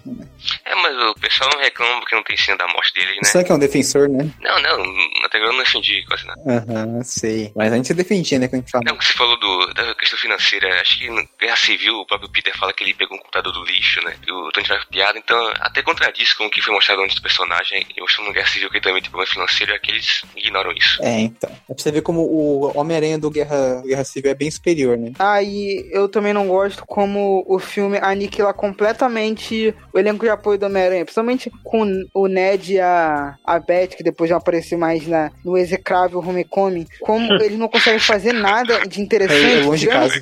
É, 0.64 0.74
mas 0.74 0.96
o 0.96 1.14
pessoal 1.14 1.50
não 1.52 1.60
reclama 1.60 2.00
porque 2.00 2.14
não 2.14 2.22
tem 2.22 2.36
cena 2.36 2.58
da 2.58 2.68
morte 2.68 2.92
dele, 2.94 3.16
né? 3.16 3.24
Será 3.24 3.44
que 3.44 3.52
é 3.52 3.54
um 3.54 3.58
defensor, 3.58 4.08
né? 4.08 4.30
Não, 4.40 4.60
não, 4.60 4.78
na 5.22 5.28
Telegram 5.28 5.52
eu 5.52 5.58
não 5.58 5.64
defendi 5.64 6.04
quase 6.06 6.26
nada. 6.26 6.40
Aham, 6.46 7.02
sei. 7.02 7.52
Mas 7.54 7.72
a 7.72 7.76
gente 7.76 7.88
se 7.88 7.94
defendia, 7.94 8.38
né? 8.38 8.48
Quando 8.48 8.54
a 8.54 8.60
gente 8.62 8.70
fala. 8.70 8.84
Não, 8.86 8.96
que 8.96 9.04
você 9.04 9.12
falou 9.12 9.38
do, 9.38 9.74
da 9.74 9.94
questão 9.94 10.18
financeira, 10.18 10.36
acho 10.80 10.98
que 10.98 11.10
no 11.10 11.26
Guerra 11.38 11.56
Civil 11.56 11.94
o 11.94 12.06
próprio 12.06 12.30
Peter 12.30 12.56
fala 12.56 12.72
que 12.72 12.84
ele 12.84 12.94
pegou 12.94 13.16
um 13.16 13.20
computador 13.20 13.52
do 13.52 13.64
lixo, 13.64 14.02
né? 14.04 14.16
E 14.26 14.32
o 14.32 14.50
Tony 14.50 14.66
faz 14.66 14.84
piada, 14.84 15.18
então 15.18 15.36
até 15.60 15.82
contradiz 15.82 16.32
com 16.34 16.46
o 16.46 16.50
que 16.50 16.62
foi 16.62 16.74
mostrado 16.74 17.02
antes 17.02 17.16
do 17.16 17.22
personagem. 17.22 17.86
E 17.96 18.00
mostrando 18.00 18.28
no 18.28 18.32
Guerra 18.32 18.48
Civil 18.48 18.70
que 18.70 18.76
ele 18.76 18.84
também 18.84 19.02
tem 19.02 19.10
problema 19.10 19.32
financeiro, 19.32 19.72
é 19.72 19.78
que 19.78 19.90
eles 19.90 20.22
ignoram 20.36 20.72
isso. 20.72 21.02
É, 21.02 21.20
então. 21.20 21.50
É 21.50 21.74
pra 21.74 21.82
você 21.82 21.90
ver 21.90 22.02
como 22.02 22.20
o 22.20 22.78
Homem-Aranha 22.78 23.18
do 23.18 23.30
Guerra, 23.30 23.82
Guerra 23.84 24.04
Civil 24.04 24.30
é 24.30 24.34
bem 24.34 24.50
superior, 24.50 24.96
né? 24.96 25.12
Aí 25.18 25.88
eu 25.90 26.08
também 26.08 26.32
não 26.32 26.48
gosto 26.48 26.84
como 26.86 27.44
o 27.46 27.58
filme 27.58 27.98
aniquila 27.98 28.52
completamente 28.52 29.74
o 29.92 29.98
elenco 29.98 30.24
de 30.24 30.30
apoio 30.30 30.58
do 30.58 30.66
Homem-Aranha, 30.66 31.04
principalmente 31.04 31.50
com 31.64 32.04
o 32.14 32.26
Ned 32.26 32.74
e 32.74 32.80
a, 32.80 33.36
a 33.44 33.58
Beth, 33.58 33.88
que 33.88 34.02
depois 34.02 34.30
já 34.30 34.36
apareceu 34.36 34.78
mais 34.78 35.06
na, 35.06 35.30
no 35.44 35.56
execrável 35.56 36.20
Homecoming, 36.20 36.86
como 37.00 37.32
eles 37.42 37.58
não 37.58 37.68
conseguem 37.68 38.00
fazer 38.00 38.32
nada 38.32 38.80
de 38.86 39.00
interessante. 39.00 39.44
É, 39.44 39.60
é 39.60 39.64
longe 39.64 39.86
de 39.86 39.92
casa. 39.92 40.20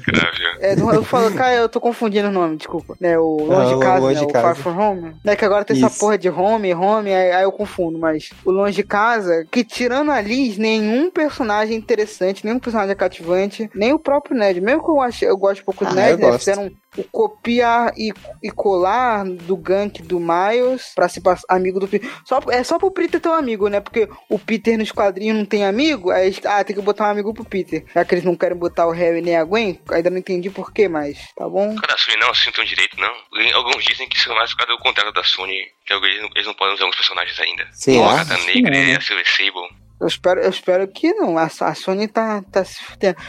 É, 0.61 0.75
eu 0.75 1.03
falo, 1.05 1.33
cara, 1.35 1.55
eu 1.55 1.69
tô 1.69 1.81
confundindo 1.81 2.29
o 2.29 2.33
nome, 2.33 2.57
desculpa. 2.57 2.97
Né, 3.01 3.19
o 3.19 3.37
Longe 3.37 3.73
Ah, 3.73 3.75
de 3.75 3.81
Casa, 3.81 4.01
Longe 4.01 4.15
né, 4.15 4.21
de 4.21 4.27
o 4.27 4.33
Casa. 4.33 4.45
Far 4.47 4.57
From 4.57 4.79
Home. 4.81 5.17
Né, 5.25 5.37
que 5.37 5.45
agora 5.45 5.65
tem 5.65 5.77
essa 5.77 5.87
Isso. 5.87 5.99
porra 5.99 6.17
de 6.19 6.29
Home, 6.29 6.75
Home, 6.75 7.13
aí, 7.13 7.33
aí 7.33 7.43
eu 7.45 7.53
confundo, 7.53 7.99
mas 7.99 8.31
o 8.45 8.51
Longe 8.51 8.75
de 8.77 8.83
Casa, 8.83 9.47
que 9.51 9.65
tirando 9.65 10.11
a 10.11 10.21
Liz, 10.21 10.57
nenhum 10.59 11.11
personagem 11.11 11.77
interessante, 11.77 12.45
nenhum 12.45 12.59
personagem 12.59 12.95
cativante, 12.97 13.71
nem 13.75 13.93
o 13.93 13.99
próprio 13.99 14.37
Ned. 14.37 14.61
Mesmo 14.61 14.83
que 14.85 14.91
eu, 14.91 15.01
ache, 15.01 15.25
eu 15.25 15.37
goste 15.37 15.65
pouco 15.65 15.85
do 15.85 15.91
Ah, 15.91 15.95
Ned, 15.95 16.21
né, 16.21 16.29
gosto. 16.29 16.39
fizeram 16.41 16.71
o 16.97 17.05
copiar 17.05 17.93
e, 17.97 18.13
e 18.43 18.51
colar 18.51 19.25
do 19.25 19.57
gank 19.57 20.03
do 20.03 20.21
Miles 20.21 20.93
pra 20.95 21.09
se 21.09 21.21
passar 21.21 21.45
amigo 21.49 21.81
do 21.81 21.89
Peter. 21.89 22.09
Só, 22.25 22.39
é 22.51 22.63
só 22.63 22.79
pro 22.79 22.91
Peter 22.91 23.21
ter 23.21 23.29
um 23.29 23.33
amigo, 23.35 23.69
né? 23.69 23.81
Porque 23.81 24.09
o 24.29 24.39
Peter 24.39 24.79
nos 24.79 24.93
quadrinhos 24.93 25.37
não 25.39 25.45
tem 25.45 25.65
amigo, 25.65 26.11
aí 26.11 26.27
eles- 26.27 26.45
ah, 26.47 26.63
tem 26.63 26.75
que 26.77 26.83
botar 26.83 27.09
um 27.09 27.11
amigo 27.11 27.35
pro 27.35 27.45
Peter. 27.45 27.85
Já 27.95 28.05
que 28.05 28.15
eles 28.15 28.25
não 28.25 28.37
querem 28.37 28.57
botar 28.57 28.87
o 28.87 28.93
Harry 28.93 29.21
nem 29.21 29.37
a 29.37 29.45
Gwen, 29.45 29.81
ainda 29.91 30.11
não 30.11 30.19
entendi 30.19 30.51
por 30.51 30.73
quê, 30.73 30.89
mas 30.89 31.19
tá 31.37 31.49
bom. 31.49 31.75
Cara, 31.77 31.95
a 31.95 31.99
Sony 31.99 32.17
não 32.19 32.31
assim 32.31 32.51
tão 32.53 32.65
direito, 32.65 32.97
não. 32.99 33.13
Alguns 33.55 33.85
dizem 33.85 34.09
que 34.09 34.17
isso 34.17 34.31
é 34.31 34.35
mais 34.35 34.51
por 34.53 34.59
causa 34.59 34.73
do 34.77 34.83
contrato 34.83 35.13
da 35.13 35.25
Sony, 35.25 35.55
que 35.87 35.93
eles 35.93 36.23
não, 36.23 36.31
eles 36.35 36.47
não 36.47 36.55
podem 36.55 36.75
usar 36.75 36.85
alguns 36.85 36.97
personagens 36.97 37.39
ainda. 37.41 37.69
Como 37.85 38.01
lá, 38.07 38.21
a 38.21 38.25
Gata 38.25 38.39
Negra 38.45 38.71
não, 38.71 38.79
e 38.79 38.87
né? 38.93 38.97
a 38.97 39.01
Silver 39.01 39.27
Sable. 39.27 39.84
Eu 40.01 40.07
espero, 40.09 40.41
eu 40.41 40.51
espero 40.51 40.87
que 40.89 41.13
não. 41.15 41.39
A, 41.39 41.45
a 41.45 41.75
Sony 41.75 42.09
tá, 42.09 42.43
tá. 42.51 42.63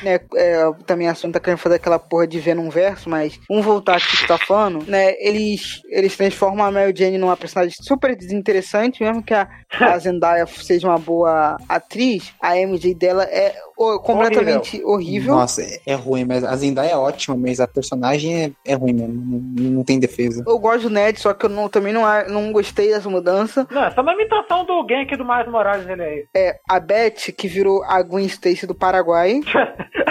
Né, 0.03 0.19
é, 0.35 0.71
também 0.85 1.07
a 1.07 1.15
Sony 1.15 1.31
tá 1.31 1.39
querendo 1.39 1.59
fazer 1.59 1.75
aquela 1.75 1.99
porra 1.99 2.27
de 2.27 2.39
Venom 2.39 2.69
verso, 2.69 3.09
mas 3.09 3.39
vamos 3.47 3.63
voltar 3.65 3.97
aqui 3.97 4.17
que 4.17 4.27
tá 4.27 4.37
falando, 4.37 4.83
né? 4.89 5.13
Eles, 5.19 5.81
eles 5.89 6.17
transformam 6.17 6.65
a 6.65 6.71
Mary 6.71 6.93
Jane 6.95 7.17
numa 7.17 7.37
personagem 7.37 7.73
super 7.81 8.15
desinteressante, 8.15 9.01
mesmo 9.03 9.21
que 9.23 9.33
a, 9.33 9.47
a 9.79 9.97
Zendaya 9.99 10.45
seja 10.47 10.87
uma 10.87 10.97
boa 10.97 11.55
atriz, 11.69 12.33
a 12.41 12.57
MJ 12.57 12.93
dela 12.95 13.23
é 13.25 13.55
o- 13.77 13.99
completamente 13.99 14.81
horrível. 14.83 15.35
Nossa, 15.35 15.61
é, 15.61 15.79
é 15.85 15.93
ruim, 15.93 16.25
mas 16.25 16.43
a 16.43 16.55
Zendaya 16.55 16.91
é 16.91 16.97
ótima, 16.97 17.37
mas 17.37 17.59
a 17.59 17.67
personagem 17.67 18.43
é, 18.43 18.51
é 18.65 18.73
ruim 18.73 18.93
mesmo. 18.93 19.13
Não, 19.13 19.69
não 19.71 19.83
tem 19.83 19.99
defesa. 19.99 20.43
Eu 20.47 20.57
gosto 20.59 20.83
do 20.83 20.89
Ned, 20.89 21.19
só 21.19 21.33
que 21.33 21.45
eu 21.45 21.49
não- 21.49 21.69
também 21.69 21.93
não, 21.93 22.03
não 22.29 22.51
gostei 22.51 22.89
dessa 22.89 23.09
mudança. 23.09 23.67
Não, 23.69 23.83
essa 23.83 23.99
é 23.99 24.01
uma 24.03 24.13
imitação 24.13 24.65
do 24.65 24.85
Genk 24.89 25.15
do 25.15 25.25
Miles 25.25 25.49
Morales 25.51 25.87
ele 25.87 26.01
aí. 26.03 26.25
É 26.35 26.54
a 26.69 26.79
Beth, 26.79 27.33
que 27.37 27.47
virou 27.47 27.83
a 27.83 28.01
Gwen 28.01 28.25
Stacy 28.25 28.65
do 28.65 28.75
Paraguai. 28.75 29.41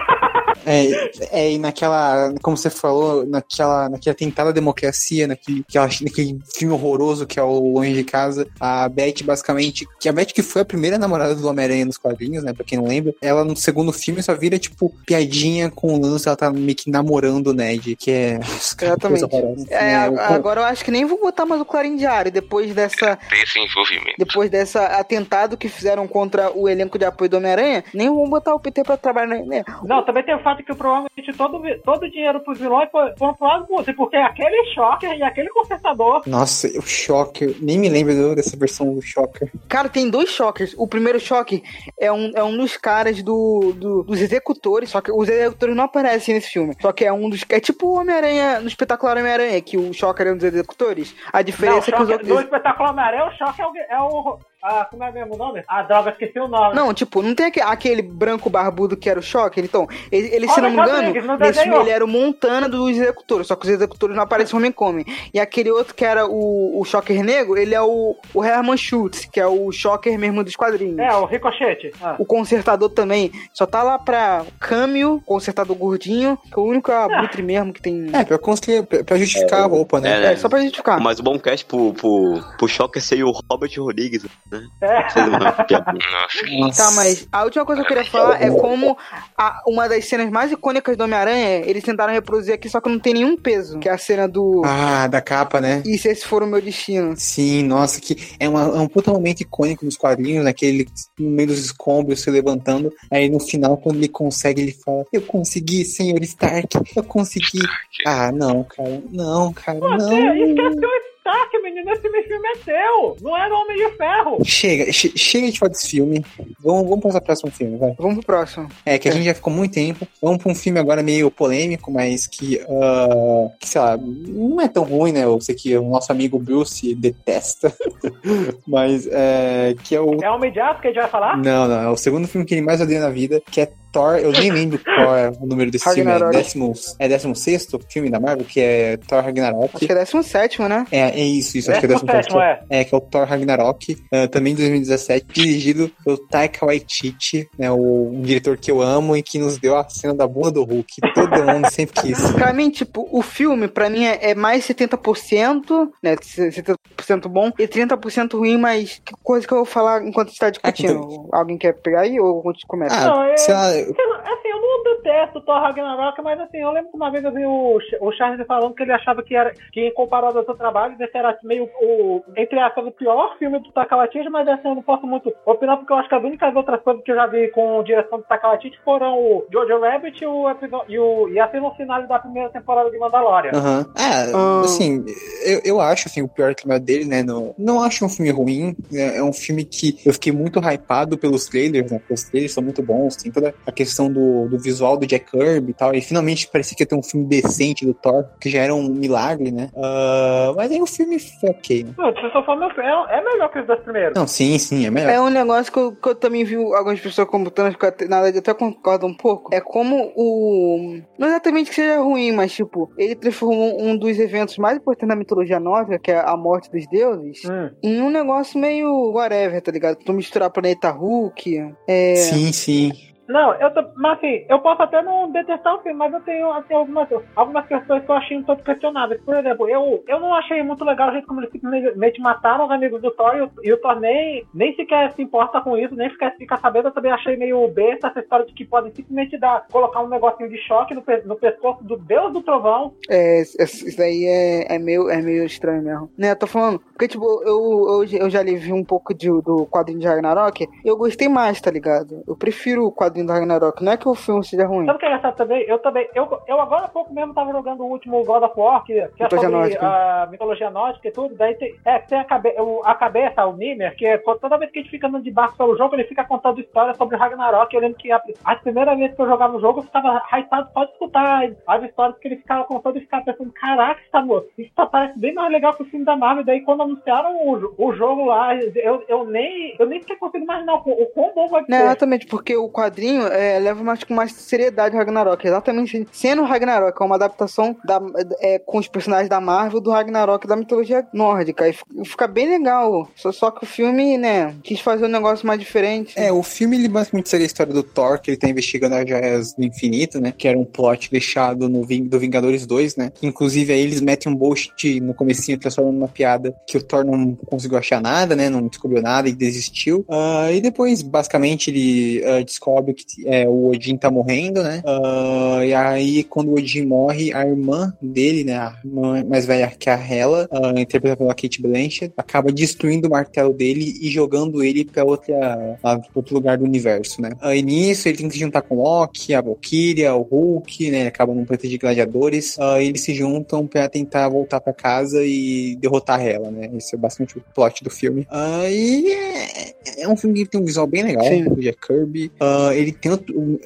É, 0.66 1.10
é, 1.30 1.52
e 1.52 1.58
naquela, 1.58 2.32
como 2.42 2.56
você 2.56 2.70
falou, 2.70 3.26
naquela, 3.26 3.88
naquela 3.88 4.14
tentada 4.14 4.52
democracia, 4.52 5.26
naquele, 5.26 5.64
aquela- 5.68 5.88
naquele 6.02 6.38
filme 6.56 6.74
horroroso 6.74 7.26
que 7.26 7.38
é 7.38 7.42
o 7.42 7.72
Longe 7.74 7.92
de 7.94 8.04
Casa, 8.04 8.46
a 8.60 8.88
Beth 8.88 9.22
basicamente, 9.24 9.86
que 10.00 10.08
a 10.08 10.12
Beth 10.12 10.26
que 10.26 10.42
foi 10.42 10.62
a 10.62 10.64
primeira 10.64 10.98
namorada 10.98 11.34
do 11.34 11.46
Homem-Aranha 11.48 11.84
nos 11.84 11.98
quadrinhos, 11.98 12.42
né, 12.44 12.52
pra 12.52 12.64
quem 12.64 12.78
não 12.78 12.86
lembra, 12.86 13.14
ela 13.20 13.44
no 13.44 13.56
segundo 13.56 13.92
filme 13.92 14.22
só 14.22 14.34
vira, 14.34 14.58
tipo, 14.58 14.92
piadinha 15.06 15.70
com 15.70 15.94
o 15.94 16.00
lance, 16.00 16.26
ela 16.28 16.36
tá 16.36 16.50
meio 16.50 16.74
que 16.76 16.90
namorando 16.90 17.48
o 17.48 17.52
Ned, 17.52 17.96
que 17.96 18.10
é... 18.10 18.38
Exatamente. 18.84 19.24
horrorosa. 19.24 19.66
É, 19.70 19.92
É, 20.06 20.10
o- 20.10 20.18
agora 20.20 20.60
eu 20.60 20.64
acho 20.64 20.84
que 20.84 20.90
nem 20.90 21.04
vou 21.04 21.20
botar 21.20 21.46
mais 21.46 21.60
o 21.60 21.64
Clarim 21.64 21.96
Diário 21.96 22.30
depois 22.32 22.74
dessa 22.74 23.16
Tem 23.28 23.42
esse 23.42 23.58
envolvimento. 23.58 24.16
depois 24.18 24.50
dessa 24.50 24.84
atentado 24.86 25.56
que 25.56 25.68
fizeram 25.68 26.06
contra 26.06 26.50
o 26.56 26.68
elenco 26.68 26.98
de 26.98 27.04
apoio 27.04 27.30
do 27.30 27.36
Homem-Aranha, 27.36 27.84
nem 27.94 28.08
vão 28.08 28.28
botar 28.28 28.54
o 28.54 28.60
Peter 28.60 28.84
pra 28.84 28.96
trabalhar, 28.96 29.38
né? 29.44 29.62
Não, 29.84 30.04
também 30.04 30.22
tem 30.24 30.34
o 30.34 30.42
fato 30.44 30.62
que 30.62 30.74
provavelmente 30.74 31.32
todo, 31.36 31.60
todo 31.82 32.02
o 32.04 32.10
dinheiro 32.10 32.40
pros 32.40 32.58
vilões 32.58 32.88
foi, 32.92 33.12
foram 33.16 33.34
pro 33.34 33.46
lado 33.46 33.66
do 33.66 33.68
Putin, 33.68 33.92
porque 33.94 34.16
aquele 34.16 34.64
Shocker 34.74 35.12
e 35.18 35.22
aquele 35.22 35.48
Consertador. 35.48 36.22
Nossa, 36.26 36.68
o 36.78 36.82
Shocker, 36.82 37.54
nem 37.60 37.78
me 37.78 37.88
lembro 37.88 38.34
dessa 38.36 38.56
versão 38.56 38.94
do 38.94 39.02
Shocker. 39.02 39.50
Cara, 39.68 39.88
tem 39.88 40.08
dois 40.08 40.28
Shockers. 40.30 40.74
O 40.78 40.86
primeiro 40.86 41.18
Shocker 41.18 41.62
é 41.98 42.12
um, 42.12 42.30
é 42.34 42.44
um 42.44 42.56
dos 42.56 42.76
caras 42.76 43.22
do, 43.22 43.72
do- 43.74 44.02
dos 44.04 44.20
executores, 44.20 44.90
só 44.90 45.00
que 45.00 45.10
os 45.10 45.28
executores 45.28 45.74
não 45.74 45.84
aparecem 45.84 46.34
nesse 46.34 46.50
filme. 46.50 46.76
Só 46.80 46.92
que 46.92 47.04
é 47.04 47.12
um 47.12 47.28
dos. 47.30 47.44
É 47.48 47.58
tipo 47.58 47.86
o 47.88 47.98
Homem-Aranha, 47.98 48.60
no 48.60 48.68
espetacular 48.68 49.16
Homem-Aranha, 49.16 49.60
que 49.62 49.76
o 49.78 49.92
Shocker 49.94 50.26
é 50.26 50.32
um 50.32 50.36
dos 50.36 50.44
executores. 50.44 51.14
A 51.32 51.38
Não, 51.38 51.44
diferença 51.44 51.90
é 51.90 51.96
que 51.96 52.02
os 52.02 52.10
outros. 52.10 52.28
no 52.28 52.40
espetáculo 52.40 52.90
Homem-Aranha, 52.90 53.24
o 53.26 53.32
Shocker 53.32 53.64
é 53.66 53.66
o. 53.66 53.74
É 53.90 54.00
o 54.00 54.38
ah, 54.64 54.86
como 54.90 55.04
é 55.04 55.12
mesmo 55.12 55.34
o 55.34 55.38
nome? 55.38 55.62
Ah, 55.68 55.82
droga, 55.82 56.10
esqueci 56.10 56.38
o 56.40 56.48
nome. 56.48 56.74
Não, 56.74 56.92
tipo, 56.94 57.22
não 57.22 57.34
tem 57.34 57.46
aque- 57.46 57.60
aquele 57.60 58.02
branco 58.02 58.48
barbudo 58.50 58.96
que 58.96 59.08
era 59.10 59.18
o 59.18 59.22
Shocker. 59.22 59.62
Então, 59.64 59.86
ele, 60.10 60.28
ele, 60.34 60.48
se 60.48 60.60
não 60.60 60.70
me 60.70 60.76
engano, 60.76 61.36
nesse 61.38 61.62
filme 61.62 61.78
ele 61.78 61.90
era 61.90 62.04
o 62.04 62.08
Montana 62.08 62.68
dos 62.68 62.90
executores, 62.90 63.46
só 63.46 63.56
que 63.56 63.66
os 63.66 63.72
executores 63.72 64.16
não 64.16 64.22
aparecem 64.22 64.52
no 64.58 64.64
Homecoming. 64.64 65.04
E 65.32 65.38
aquele 65.38 65.70
outro 65.70 65.94
que 65.94 66.04
era 66.04 66.26
o, 66.26 66.80
o 66.80 66.84
Shocker 66.84 67.22
negro, 67.24 67.56
ele 67.56 67.74
é 67.74 67.80
o, 67.82 68.16
o 68.32 68.44
Herman 68.44 68.76
Schultz, 68.76 69.24
que 69.26 69.38
é 69.38 69.46
o 69.46 69.70
Shocker 69.70 70.18
mesmo 70.18 70.42
dos 70.42 70.56
quadrinhos. 70.56 70.98
É, 70.98 71.14
o 71.14 71.24
Ricochete. 71.26 71.92
Ah. 72.02 72.16
O 72.18 72.24
consertador 72.24 72.88
também 72.90 73.30
só 73.52 73.66
tá 73.66 73.82
lá 73.82 73.98
pra 73.98 74.44
câmbio, 74.58 75.22
consertador 75.26 75.76
gordinho, 75.76 76.38
que 76.52 76.58
é 76.58 76.62
o 76.62 76.64
único 76.66 76.90
abutre 76.90 77.42
mesmo 77.42 77.72
que 77.72 77.82
tem. 77.82 78.06
É, 78.12 78.24
pra, 78.24 78.38
pra, 78.38 79.04
pra 79.04 79.16
justificar 79.18 79.60
a 79.62 79.66
roupa, 79.66 80.00
né? 80.00 80.26
é, 80.28 80.32
É, 80.32 80.36
só 80.36 80.48
pra 80.48 80.60
justificar. 80.60 81.00
Mas 81.00 81.18
o 81.18 81.22
bom 81.22 81.38
cast 81.38 81.64
pro, 81.66 81.92
pro, 81.92 82.40
pro 82.56 82.68
Shocker 82.68 83.02
seria 83.02 83.26
o 83.26 83.32
Robert 83.50 83.70
Rodrigues, 83.78 84.24
né? 84.60 84.68
É. 84.82 86.58
Nossa. 86.58 86.84
Tá, 86.84 86.90
mas 86.92 87.28
a 87.32 87.44
última 87.44 87.64
coisa 87.64 87.82
que 87.82 87.92
eu 87.92 87.96
queria 87.96 88.10
falar 88.10 88.40
é 88.42 88.50
como 88.50 88.96
a- 89.36 89.62
uma 89.66 89.88
das 89.88 90.04
cenas 90.06 90.30
mais 90.30 90.50
icônicas 90.52 90.96
do 90.96 91.04
Homem-Aranha, 91.04 91.62
eles 91.66 91.82
tentaram 91.84 92.12
reproduzir 92.12 92.54
aqui, 92.54 92.68
só 92.68 92.80
que 92.80 92.88
não 92.88 92.98
tem 92.98 93.14
nenhum 93.14 93.36
peso. 93.36 93.78
Que 93.78 93.88
é 93.88 93.92
a 93.92 93.98
cena 93.98 94.26
do. 94.28 94.62
Ah, 94.64 95.06
da 95.06 95.20
capa, 95.20 95.60
né? 95.60 95.82
E 95.84 95.96
se 95.98 96.08
esse 96.08 96.24
for 96.26 96.42
o 96.42 96.46
meu 96.46 96.60
destino? 96.60 97.14
Sim, 97.16 97.62
nossa, 97.64 98.00
que 98.00 98.16
é, 98.38 98.48
uma- 98.48 98.62
é 98.62 98.80
um 98.80 98.88
puta 98.88 99.12
momento 99.12 99.40
icônico 99.40 99.84
nos 99.84 99.96
quadrinhos, 99.96 100.44
né? 100.44 100.52
Que 100.52 100.66
ele 100.66 100.86
no 101.18 101.30
meio 101.30 101.48
dos 101.48 101.58
escombros 101.64 102.20
se 102.20 102.30
levantando. 102.30 102.92
Aí 103.10 103.28
no 103.28 103.40
final, 103.40 103.76
quando 103.76 103.96
ele 103.96 104.08
consegue, 104.08 104.62
ele 104.62 104.72
fala: 104.72 105.04
Eu 105.12 105.22
consegui, 105.22 105.84
senhor 105.84 106.22
Stark, 106.22 106.68
eu 106.96 107.04
consegui. 107.04 107.60
Ah, 108.06 108.30
não, 108.32 108.64
cara, 108.64 109.02
não, 109.10 109.52
cara, 109.52 109.78
Você 109.78 109.96
não. 109.96 110.34
esqueceu 110.36 110.90
o 111.24 111.30
Stark, 111.30 111.62
menino. 111.62 111.90
Esse 111.90 112.02
filme 112.02 112.48
é 112.48 112.56
seu. 112.64 113.16
Não 113.22 113.36
é 113.36 113.48
do 113.48 113.54
Homem 113.54 113.76
de 113.76 113.96
Ferro. 113.96 114.38
Chega, 114.44 114.92
che- 114.92 115.12
chega 115.16 115.50
de 115.50 115.58
falar 115.58 115.70
desse 115.70 115.88
filme. 115.88 116.24
Vamos, 116.60 116.88
vamos 116.88 117.00
para 117.00 117.18
o 117.18 117.22
próximo 117.22 117.50
filme, 117.50 117.76
vai. 117.78 117.94
Vamos 117.98 118.16
pro 118.16 118.26
próximo. 118.26 118.68
É, 118.84 118.98
que 118.98 119.08
a 119.08 119.12
gente 119.12 119.24
já 119.24 119.34
ficou 119.34 119.52
muito 119.52 119.72
tempo. 119.74 120.06
Vamos 120.20 120.42
pra 120.42 120.52
um 120.52 120.54
filme 120.54 120.78
agora 120.78 121.02
meio 121.02 121.30
polêmico, 121.30 121.90
mas 121.90 122.26
que, 122.26 122.60
ah, 122.68 123.48
que, 123.58 123.68
sei 123.68 123.80
lá, 123.80 123.96
não 123.96 124.60
é 124.60 124.68
tão 124.68 124.84
ruim, 124.84 125.12
né? 125.12 125.24
Eu 125.24 125.40
sei 125.40 125.54
que 125.54 125.76
o 125.76 125.88
nosso 125.88 126.12
amigo 126.12 126.38
Bruce 126.38 126.94
detesta. 126.94 127.72
mas 128.66 129.06
é, 129.10 129.74
que 129.82 129.94
é 129.94 130.00
o. 130.00 130.22
É 130.22 130.30
Homem 130.30 130.52
de 130.52 130.60
Aço 130.60 130.80
que 130.80 130.88
a 130.88 130.90
gente 130.90 131.00
vai 131.00 131.10
falar? 131.10 131.36
Não, 131.38 131.68
não, 131.68 131.80
é 131.80 131.88
o 131.88 131.96
segundo 131.96 132.28
filme 132.28 132.46
que 132.46 132.54
ele 132.54 132.60
mais 132.62 132.80
odeia 132.80 133.00
na 133.00 133.10
vida, 133.10 133.40
que 133.50 133.60
é 133.60 133.68
Thor. 133.94 134.16
Eu 134.16 134.32
nem 134.32 134.50
lembro 134.50 134.78
qual 134.84 135.16
é 135.16 135.30
o 135.30 135.46
número 135.46 135.70
desse 135.70 135.84
filme. 135.84 136.10
É 136.10 136.12
Ragnarok. 136.14 136.36
décimo, 136.36 136.72
é 136.98 137.08
décimo 137.08 137.34
sexto 137.36 137.80
filme 137.88 138.10
da 138.10 138.18
Marvel, 138.20 138.44
que 138.44 138.60
é 138.60 138.96
Thor 138.98 139.22
Ragnarok. 139.22 139.70
Acho 139.76 139.86
que 139.86 139.92
é 139.92 139.94
17, 139.94 140.62
né? 140.62 140.84
É, 140.90 141.20
é 141.20 141.24
isso, 141.24 141.56
isso. 141.56 141.70
Acho 141.70 141.80
que 141.80 141.86
é 141.86 141.88
Décimo 141.88 142.06
décimo 142.06 142.22
sétimo, 142.38 142.40
sétimo. 142.40 142.66
é. 142.70 142.80
É, 142.80 142.84
que 142.84 142.94
é 142.94 142.98
o 142.98 143.00
Thor 143.00 143.24
Ragnarok, 143.26 143.96
eh, 144.12 144.26
também 144.26 144.54
de 144.54 144.62
2017, 144.62 145.26
dirigido 145.32 145.90
pelo 146.04 146.18
Taika 146.18 146.66
Waititi, 146.66 147.48
né, 147.58 147.70
o, 147.70 148.10
um 148.12 148.22
diretor 148.22 148.56
que 148.58 148.70
eu 148.70 148.82
amo 148.82 149.16
e 149.16 149.22
que 149.22 149.38
nos 149.38 149.58
deu 149.58 149.76
a 149.76 149.88
cena 149.88 150.12
da 150.14 150.26
bunda 150.26 150.50
do 150.50 150.64
Hulk. 150.64 150.94
Todo 151.14 151.44
mundo 151.44 151.70
sempre 151.70 152.00
quis. 152.02 152.18
Pra 152.34 152.52
mim, 152.52 152.70
tipo, 152.70 153.08
o 153.12 153.22
filme, 153.22 153.68
pra 153.68 153.88
mim, 153.88 154.04
é, 154.04 154.30
é 154.30 154.34
mais 154.34 154.66
70%, 154.66 155.88
né? 156.02 156.16
70% 156.16 157.28
bom 157.28 157.50
e 157.58 157.66
30% 157.68 158.36
ruim, 158.38 158.56
mas 158.58 159.00
que 159.04 159.12
coisa 159.22 159.46
que 159.46 159.52
eu 159.52 159.58
vou 159.58 159.64
falar 159.66 160.04
enquanto 160.06 160.30
você 160.32 160.38
tá 160.38 160.50
discutindo. 160.50 161.28
Alguém 161.32 161.56
quer 161.58 161.72
pegar 161.74 162.00
aí 162.02 162.18
ou 162.18 162.42
a 162.48 162.52
gente 162.52 162.66
começa? 162.66 162.94
Ah, 162.96 163.28
é- 163.28 163.36
Sei 163.36 163.54
lá, 163.54 163.70
Assim, 163.90 164.48
eu 164.48 164.60
não 164.60 164.82
detesto 164.84 165.38
o 165.38 165.40
Thor 165.42 165.60
Ragnarok, 165.60 166.20
mas 166.22 166.40
assim, 166.40 166.58
eu 166.58 166.70
lembro 166.72 166.90
que 166.90 166.96
uma 166.96 167.10
vez 167.10 167.24
eu 167.24 167.32
vi 167.32 167.44
o, 167.44 167.78
o 168.00 168.12
Charles 168.12 168.46
falando 168.46 168.74
que 168.74 168.82
ele 168.82 168.92
achava 168.92 169.22
que 169.22 169.34
era 169.34 169.52
que 169.72 169.90
comparado 169.92 170.38
ao 170.38 170.44
seu 170.44 170.54
trabalho, 170.54 170.96
esse 170.98 171.16
era 171.16 171.36
meio 171.42 171.68
o, 171.80 172.22
entre 172.36 172.58
aspas, 172.58 172.86
o 172.86 172.90
pior 172.92 173.36
filme 173.38 173.58
do 173.58 173.72
Taika 173.72 173.96
Waititi, 173.96 174.28
mas 174.30 174.46
assim, 174.48 174.68
eu 174.68 174.74
não 174.74 174.82
posso 174.82 175.06
muito 175.06 175.32
opinar, 175.46 175.76
porque 175.78 175.92
eu 175.92 175.96
acho 175.96 176.08
que 176.08 176.14
as 176.14 176.22
únicas 176.24 176.54
outras 176.54 176.80
coisas 176.82 177.02
que 177.02 177.10
eu 177.12 177.16
já 177.16 177.26
vi 177.26 177.48
com 177.48 177.82
direção 177.82 178.18
do 178.18 178.24
Taika 178.24 178.48
Waititi 178.48 178.78
foram 178.84 179.18
o 179.18 179.44
Jojo 179.52 179.80
Rabbit 179.80 180.22
e, 180.22 180.26
o 180.26 180.48
episódio, 180.50 180.86
e, 180.92 180.98
o, 180.98 181.28
e 181.28 181.38
assim 181.40 181.60
no 181.60 181.74
final 181.74 182.06
da 182.06 182.18
primeira 182.18 182.48
temporada 182.50 182.90
de 182.90 182.98
Mandalorian. 182.98 183.52
Aham. 183.54 183.86
É, 183.96 184.34
Ah. 184.34 184.62
assim, 184.64 185.04
eu, 185.44 185.60
eu 185.64 185.80
acho 185.80 186.08
assim, 186.08 186.22
o 186.22 186.28
pior 186.28 186.54
clima 186.54 186.78
dele, 186.78 187.04
né? 187.04 187.22
Não, 187.22 187.54
não 187.58 187.82
acho 187.82 188.04
um 188.04 188.08
filme 188.08 188.30
ruim. 188.30 188.76
É, 188.92 189.18
é 189.18 189.22
um 189.22 189.32
filme 189.32 189.64
que 189.64 189.98
eu 190.04 190.12
fiquei 190.12 190.32
muito 190.32 190.58
hypado 190.60 191.16
pelos 191.18 191.46
trailers, 191.46 191.90
né? 191.90 191.98
Porque 191.98 192.14
os 192.14 192.24
trailers 192.24 192.52
são 192.52 192.62
muito 192.62 192.82
bons, 192.82 193.16
tem 193.16 193.30
toda 193.32 193.54
a 193.66 193.72
questão 193.74 194.10
do, 194.10 194.48
do 194.48 194.58
visual 194.58 194.96
do 194.96 195.06
Jack 195.06 195.30
Kirby 195.30 195.70
e 195.70 195.74
tal. 195.74 195.94
E 195.94 196.00
finalmente 196.00 196.48
parecia 196.48 196.76
que 196.76 196.82
ia 196.82 196.86
ter 196.86 196.94
um 196.94 197.02
filme 197.02 197.26
decente 197.26 197.84
do 197.84 197.92
Thor, 197.92 198.24
que 198.40 198.48
já 198.48 198.60
era 198.60 198.74
um 198.74 198.88
milagre, 198.88 199.50
né? 199.50 199.70
Ah, 199.76 200.52
mas 200.56 200.70
aí 200.70 200.80
o 200.80 200.86
filme 200.86 201.18
foi 201.18 201.50
ok, 201.50 201.84
né? 201.84 201.94
Se 201.96 202.26
eu 202.26 202.30
só 202.30 202.42
meu 202.56 202.68
é, 202.70 203.18
é 203.18 203.24
melhor 203.24 203.50
que 203.50 203.60
os 203.60 203.66
dois 203.66 203.80
primeiros. 203.80 204.14
Não, 204.14 204.26
sim, 204.26 204.58
sim, 204.58 204.86
é 204.86 204.90
melhor. 204.90 205.10
É 205.10 205.20
um 205.20 205.28
negócio 205.28 205.72
que 205.72 205.78
eu, 205.78 205.92
que 205.92 206.08
eu 206.08 206.14
também 206.14 206.44
vi 206.44 206.56
algumas 206.56 207.00
pessoas 207.00 207.28
comentando, 207.28 207.76
que 207.76 208.08
na 208.08 208.22
verdade 208.22 208.38
até 208.38 208.54
concordo 208.54 209.06
um 209.06 209.14
pouco. 209.14 209.54
É 209.54 209.60
como 209.60 210.12
o. 210.14 211.00
Não 211.18 211.28
exatamente 211.28 211.70
que 211.70 211.76
seja 211.76 212.00
ruim, 212.00 212.32
mas 212.32 212.52
tipo, 212.52 212.90
ele 212.96 213.14
transformou 213.14 213.80
um 213.80 213.96
dos 213.96 214.18
eventos 214.18 214.56
mais 214.58 214.76
importantes 214.78 215.08
da 215.08 215.16
mitologia 215.16 215.60
nórdica, 215.60 215.98
que 215.98 216.10
é 216.10 216.18
a 216.18 216.36
morte 216.36 216.70
dos 216.70 216.86
deuses, 216.88 217.42
Hum. 217.44 217.70
em 217.82 218.00
um 218.00 218.10
negócio 218.10 218.58
meio 218.58 219.12
whatever, 219.12 219.60
tá 219.60 219.72
ligado? 219.72 219.96
Tu 219.96 220.12
misturar 220.12 220.50
planeta 220.50 220.90
Hulk. 220.90 221.74
É. 221.86 222.16
Sim, 222.16 222.52
sim. 222.52 222.92
Não, 223.28 223.54
eu 223.54 223.72
tô, 223.72 223.82
mas 223.96 224.18
assim, 224.18 224.44
eu 224.48 224.58
posso 224.60 224.82
até 224.82 225.02
não 225.02 225.30
detestar 225.30 225.74
o 225.74 225.82
filme, 225.82 225.98
mas 225.98 226.12
eu 226.12 226.20
tenho 226.20 226.52
assim, 226.52 226.74
algumas, 226.74 227.08
algumas 227.34 227.66
questões 227.66 228.04
que 228.04 228.10
eu 228.10 228.14
achei 228.14 228.36
um 228.36 228.42
tanto 228.42 228.62
questionáveis. 228.62 229.20
Por 229.22 229.36
exemplo, 229.36 229.68
eu, 229.68 230.04
eu 230.06 230.20
não 230.20 230.34
achei 230.34 230.62
muito 230.62 230.84
legal 230.84 231.08
o 231.08 231.12
jeito 231.12 231.26
como 231.26 231.40
eles 231.40 231.50
simplesmente 231.50 232.20
mataram 232.20 232.66
os 232.66 232.70
amigos 232.70 233.00
do 233.00 233.10
Thor 233.10 233.36
e 233.36 233.42
o, 233.42 233.50
e 233.62 233.72
o 233.72 233.80
Thor 233.80 233.98
nem, 233.98 234.44
nem 234.52 234.74
sequer 234.74 235.12
se 235.12 235.22
importa 235.22 235.60
com 235.60 235.76
isso, 235.76 235.94
nem 235.94 236.10
sequer 236.10 236.36
fica 236.36 236.56
sabendo. 236.58 236.88
Eu 236.88 236.92
também 236.92 237.12
achei 237.12 237.36
meio 237.36 237.66
besta 237.68 238.08
essa 238.08 238.20
história 238.20 238.46
de 238.46 238.52
que 238.52 238.64
podem 238.64 238.92
simplesmente 238.94 239.38
dar, 239.38 239.66
colocar 239.70 240.02
um 240.02 240.08
negocinho 240.08 240.48
de 240.48 240.58
choque 240.58 240.94
no, 240.94 241.02
no 241.24 241.36
pescoço 241.36 241.82
do 241.82 241.96
Deus 241.96 242.32
do 242.32 242.42
Trovão. 242.42 242.94
É, 243.08 243.40
isso 243.40 243.96
daí 243.96 244.24
é, 244.26 244.74
é, 244.74 244.78
meio, 244.78 245.08
é 245.08 245.20
meio 245.20 245.44
estranho 245.44 245.82
mesmo. 245.82 246.10
Né, 246.16 246.30
eu 246.30 246.38
tô 246.38 246.46
falando. 246.46 246.78
Porque, 246.78 247.08
tipo, 247.08 247.24
eu, 247.44 248.04
eu, 248.04 248.18
eu 248.20 248.30
já 248.30 248.42
li 248.42 248.72
um 248.72 248.84
pouco 248.84 249.14
de, 249.14 249.28
do 249.28 249.66
quadrinho 249.66 250.00
de 250.00 250.06
Ragnarok. 250.06 250.68
Eu 250.84 250.96
gostei 250.96 251.28
mais, 251.28 251.60
tá 251.60 251.70
ligado? 251.70 252.22
Eu 252.26 252.36
prefiro 252.36 252.84
o 252.84 252.92
quadrinho 252.92 253.13
do 253.22 253.32
Ragnarok. 253.32 253.82
Não 253.84 253.92
é 253.92 253.96
que 253.96 254.08
o 254.08 254.14
filme 254.14 254.44
seja 254.44 254.66
ruim. 254.66 254.86
Sabe 254.86 254.96
o 254.96 254.98
que 254.98 255.04
é 255.06 255.08
engraçado 255.08 255.36
também? 255.36 255.62
Eu 255.62 255.78
também, 255.78 256.08
eu, 256.14 256.40
eu 256.48 256.60
agora 256.60 256.86
há 256.86 256.88
pouco 256.88 257.12
mesmo 257.12 257.34
tava 257.34 257.52
jogando 257.52 257.82
o 257.82 257.86
último 257.90 258.24
God 258.24 258.42
of 258.42 258.58
War, 258.58 258.82
que, 258.84 258.94
que 259.16 259.22
é 259.22 259.28
sobre 259.30 259.48
nórdica. 259.48 259.86
a 259.86 260.26
mitologia 260.30 260.70
nórdica 260.70 261.08
e 261.08 261.12
tudo. 261.12 261.34
Daí 261.34 261.54
tem, 261.54 261.74
é, 261.84 261.98
tem 262.00 262.18
a, 262.18 262.24
cabe, 262.24 262.52
a 262.84 262.94
cabeça, 262.94 263.46
o 263.46 263.52
Mimir, 263.52 263.94
que 263.96 264.06
é, 264.06 264.18
toda 264.18 264.58
vez 264.58 264.70
que 264.70 264.78
a 264.78 264.82
gente 264.82 264.90
fica 264.90 265.06
andando 265.06 265.22
de 265.24 265.30
barco 265.30 265.56
pelo 265.56 265.76
jogo, 265.76 265.94
ele 265.94 266.04
fica 266.04 266.24
contando 266.24 266.60
histórias 266.60 266.96
sobre 266.96 267.16
o 267.16 267.18
Ragnarok. 267.18 267.72
Eu 267.74 267.80
lembro 267.80 267.98
que 267.98 268.10
a, 268.10 268.20
a 268.44 268.56
primeira 268.56 268.94
vez 268.96 269.14
que 269.14 269.20
eu 269.20 269.26
jogava 269.28 269.56
o 269.56 269.60
jogo, 269.60 269.80
eu 269.80 269.84
ficava 269.84 270.22
hypado 270.32 270.70
só 270.72 270.84
de 270.84 270.92
escutar 270.92 271.50
as 271.66 271.82
histórias 271.84 272.18
que 272.18 272.28
ele 272.28 272.36
ficava 272.36 272.64
contando 272.64 272.96
e 272.96 273.00
ficava 273.00 273.24
pensando, 273.24 273.52
caraca, 273.52 274.00
isso, 274.00 274.10
tá, 274.10 274.24
isso 274.58 274.72
tá, 274.74 274.86
parece 274.86 275.18
bem 275.18 275.34
mais 275.34 275.52
legal 275.52 275.74
que 275.74 275.82
o 275.82 275.86
filme 275.86 276.04
da 276.04 276.16
Marvel. 276.16 276.44
Daí 276.44 276.60
quando 276.62 276.82
anunciaram 276.82 277.36
o, 277.46 277.74
o 277.78 277.92
jogo 277.92 278.24
lá, 278.26 278.54
eu, 278.56 279.02
eu 279.08 279.24
nem 279.24 279.74
eu 279.78 279.86
nem 279.86 280.00
sequer 280.00 280.18
consigo 280.18 280.44
imaginar 280.44 280.74
o, 280.74 280.82
quão- 280.82 280.94
o 280.96 281.06
quão 281.06 281.32
bom 281.34 281.48
vai 281.48 281.64
Não, 281.68 281.78
ser. 281.78 281.84
exatamente, 281.84 282.26
porque 282.26 282.56
o 282.56 282.68
quadrinho 282.68 283.03
é, 283.08 283.58
leva 283.58 283.82
mais 283.82 284.02
com 284.04 284.14
mais 284.14 284.32
seriedade 284.32 284.96
Ragnarok. 284.96 285.46
Exatamente 285.46 286.06
sendo 286.12 286.42
Ragnarok, 286.44 287.00
é 287.00 287.04
uma 287.04 287.14
adaptação 287.16 287.76
da, 287.84 288.00
é, 288.40 288.58
com 288.58 288.78
os 288.78 288.88
personagens 288.88 289.28
da 289.28 289.40
Marvel 289.40 289.80
do 289.80 289.90
Ragnarok 289.90 290.46
da 290.46 290.56
mitologia 290.56 291.06
nórdica. 291.12 291.68
E 291.68 291.72
fi- 291.72 291.84
fica 292.04 292.26
bem 292.26 292.48
legal. 292.48 293.08
Só, 293.16 293.32
só 293.32 293.50
que 293.50 293.64
o 293.64 293.66
filme, 293.66 294.16
né, 294.18 294.54
quis 294.62 294.80
fazer 294.80 295.04
um 295.04 295.08
negócio 295.08 295.46
mais 295.46 295.58
diferente. 295.60 296.14
É, 296.16 296.32
o 296.32 296.42
filme 296.42 296.76
ele 296.76 296.88
basicamente 296.88 297.28
segue 297.28 297.44
a 297.44 297.46
história 297.46 297.72
do 297.72 297.82
Thor, 297.82 298.20
que 298.20 298.30
ele 298.30 298.36
tá 298.38 298.48
investigando 298.48 298.94
as 298.94 299.08
joias 299.08 299.54
do 299.54 299.64
infinito, 299.64 300.20
né? 300.20 300.32
Que 300.36 300.48
era 300.48 300.58
um 300.58 300.64
plot 300.64 301.10
deixado 301.10 301.68
no 301.68 301.84
Ving- 301.84 302.04
do 302.04 302.18
Vingadores 302.18 302.66
2, 302.66 302.96
né? 302.96 303.12
Inclusive 303.22 303.72
aí 303.72 303.80
eles 303.80 304.00
metem 304.00 304.32
um 304.32 304.36
boast 304.36 305.00
no 305.00 305.14
comecinho, 305.14 305.58
transformando 305.58 305.94
numa 305.94 306.08
piada 306.08 306.54
que 306.66 306.76
o 306.78 306.82
Thor 306.82 307.04
não 307.04 307.34
conseguiu 307.34 307.78
achar 307.78 308.00
nada, 308.00 308.34
né? 308.36 308.48
Não 308.48 308.66
descobriu 308.66 309.02
nada 309.02 309.28
e 309.28 309.32
desistiu. 309.32 310.04
Ah, 310.08 310.50
e 310.52 310.60
depois, 310.60 311.02
basicamente, 311.02 311.70
ele 311.70 312.24
ah, 312.24 312.42
descobre 312.42 312.93
que 312.94 313.26
é, 313.26 313.48
o 313.48 313.68
Odin 313.70 313.96
tá 313.96 314.10
morrendo, 314.10 314.62
né? 314.62 314.82
Ah, 314.86 315.64
e 315.64 315.74
aí, 315.74 316.24
quando 316.24 316.50
o 316.50 316.54
Odin 316.54 316.86
morre, 316.86 317.32
a 317.32 317.46
irmã 317.46 317.92
dele, 318.00 318.44
né? 318.44 318.56
A 318.56 318.76
irmã 318.84 319.24
mais 319.24 319.46
velha 319.46 319.68
que 319.68 319.90
a 319.90 319.94
Hela, 319.94 320.48
ah, 320.50 320.80
interpretada 320.80 321.16
pela 321.16 321.34
Kate 321.34 321.60
Blanchett, 321.60 322.12
acaba 322.16 322.52
destruindo 322.52 323.08
o 323.08 323.10
martelo 323.10 323.52
dele 323.52 323.94
e 324.00 324.08
jogando 324.08 324.62
ele 324.62 324.84
pra 324.84 325.04
outra, 325.04 325.78
pra 325.80 326.00
outro 326.14 326.34
lugar 326.34 326.58
do 326.58 326.64
universo, 326.64 327.20
né? 327.20 327.30
Aí 327.40 327.62
nisso, 327.62 328.08
ele 328.08 328.18
tem 328.18 328.28
que 328.28 328.34
se 328.34 328.40
juntar 328.40 328.62
com 328.62 328.76
o 328.76 328.82
Loki, 328.82 329.34
a 329.34 329.40
Valkyria, 329.40 330.14
o 330.14 330.22
Hulk, 330.22 330.90
né? 330.90 331.06
Acaba 331.06 331.34
num 331.34 331.44
planeta 331.44 331.68
de 331.68 331.78
gladiadores. 331.78 332.56
Ah, 332.58 332.82
eles 332.82 333.00
se 333.00 333.14
juntam 333.14 333.66
pra 333.66 333.88
tentar 333.88 334.28
voltar 334.28 334.60
pra 334.60 334.72
casa 334.72 335.24
e 335.24 335.76
derrotar 335.76 336.24
ela, 336.24 336.50
né? 336.50 336.70
Esse 336.76 336.94
é 336.94 336.98
bastante 336.98 337.38
o 337.38 337.44
plot 337.54 337.82
do 337.82 337.90
filme. 337.90 338.26
Ah, 338.30 338.68
e 338.68 339.12
é, 339.12 340.02
é 340.02 340.08
um 340.08 340.16
filme 340.16 340.44
que 340.44 340.50
tem 340.50 340.60
um 340.60 340.64
visual 340.64 340.86
bem 340.86 341.02
legal, 341.02 341.24
Sim. 341.24 341.44
do 341.44 341.60
Jack 341.60 341.78
Kirby. 341.86 342.30
Ah, 342.40 342.70
ele 342.84 342.92
tem 342.92 343.12
o, 343.12 343.18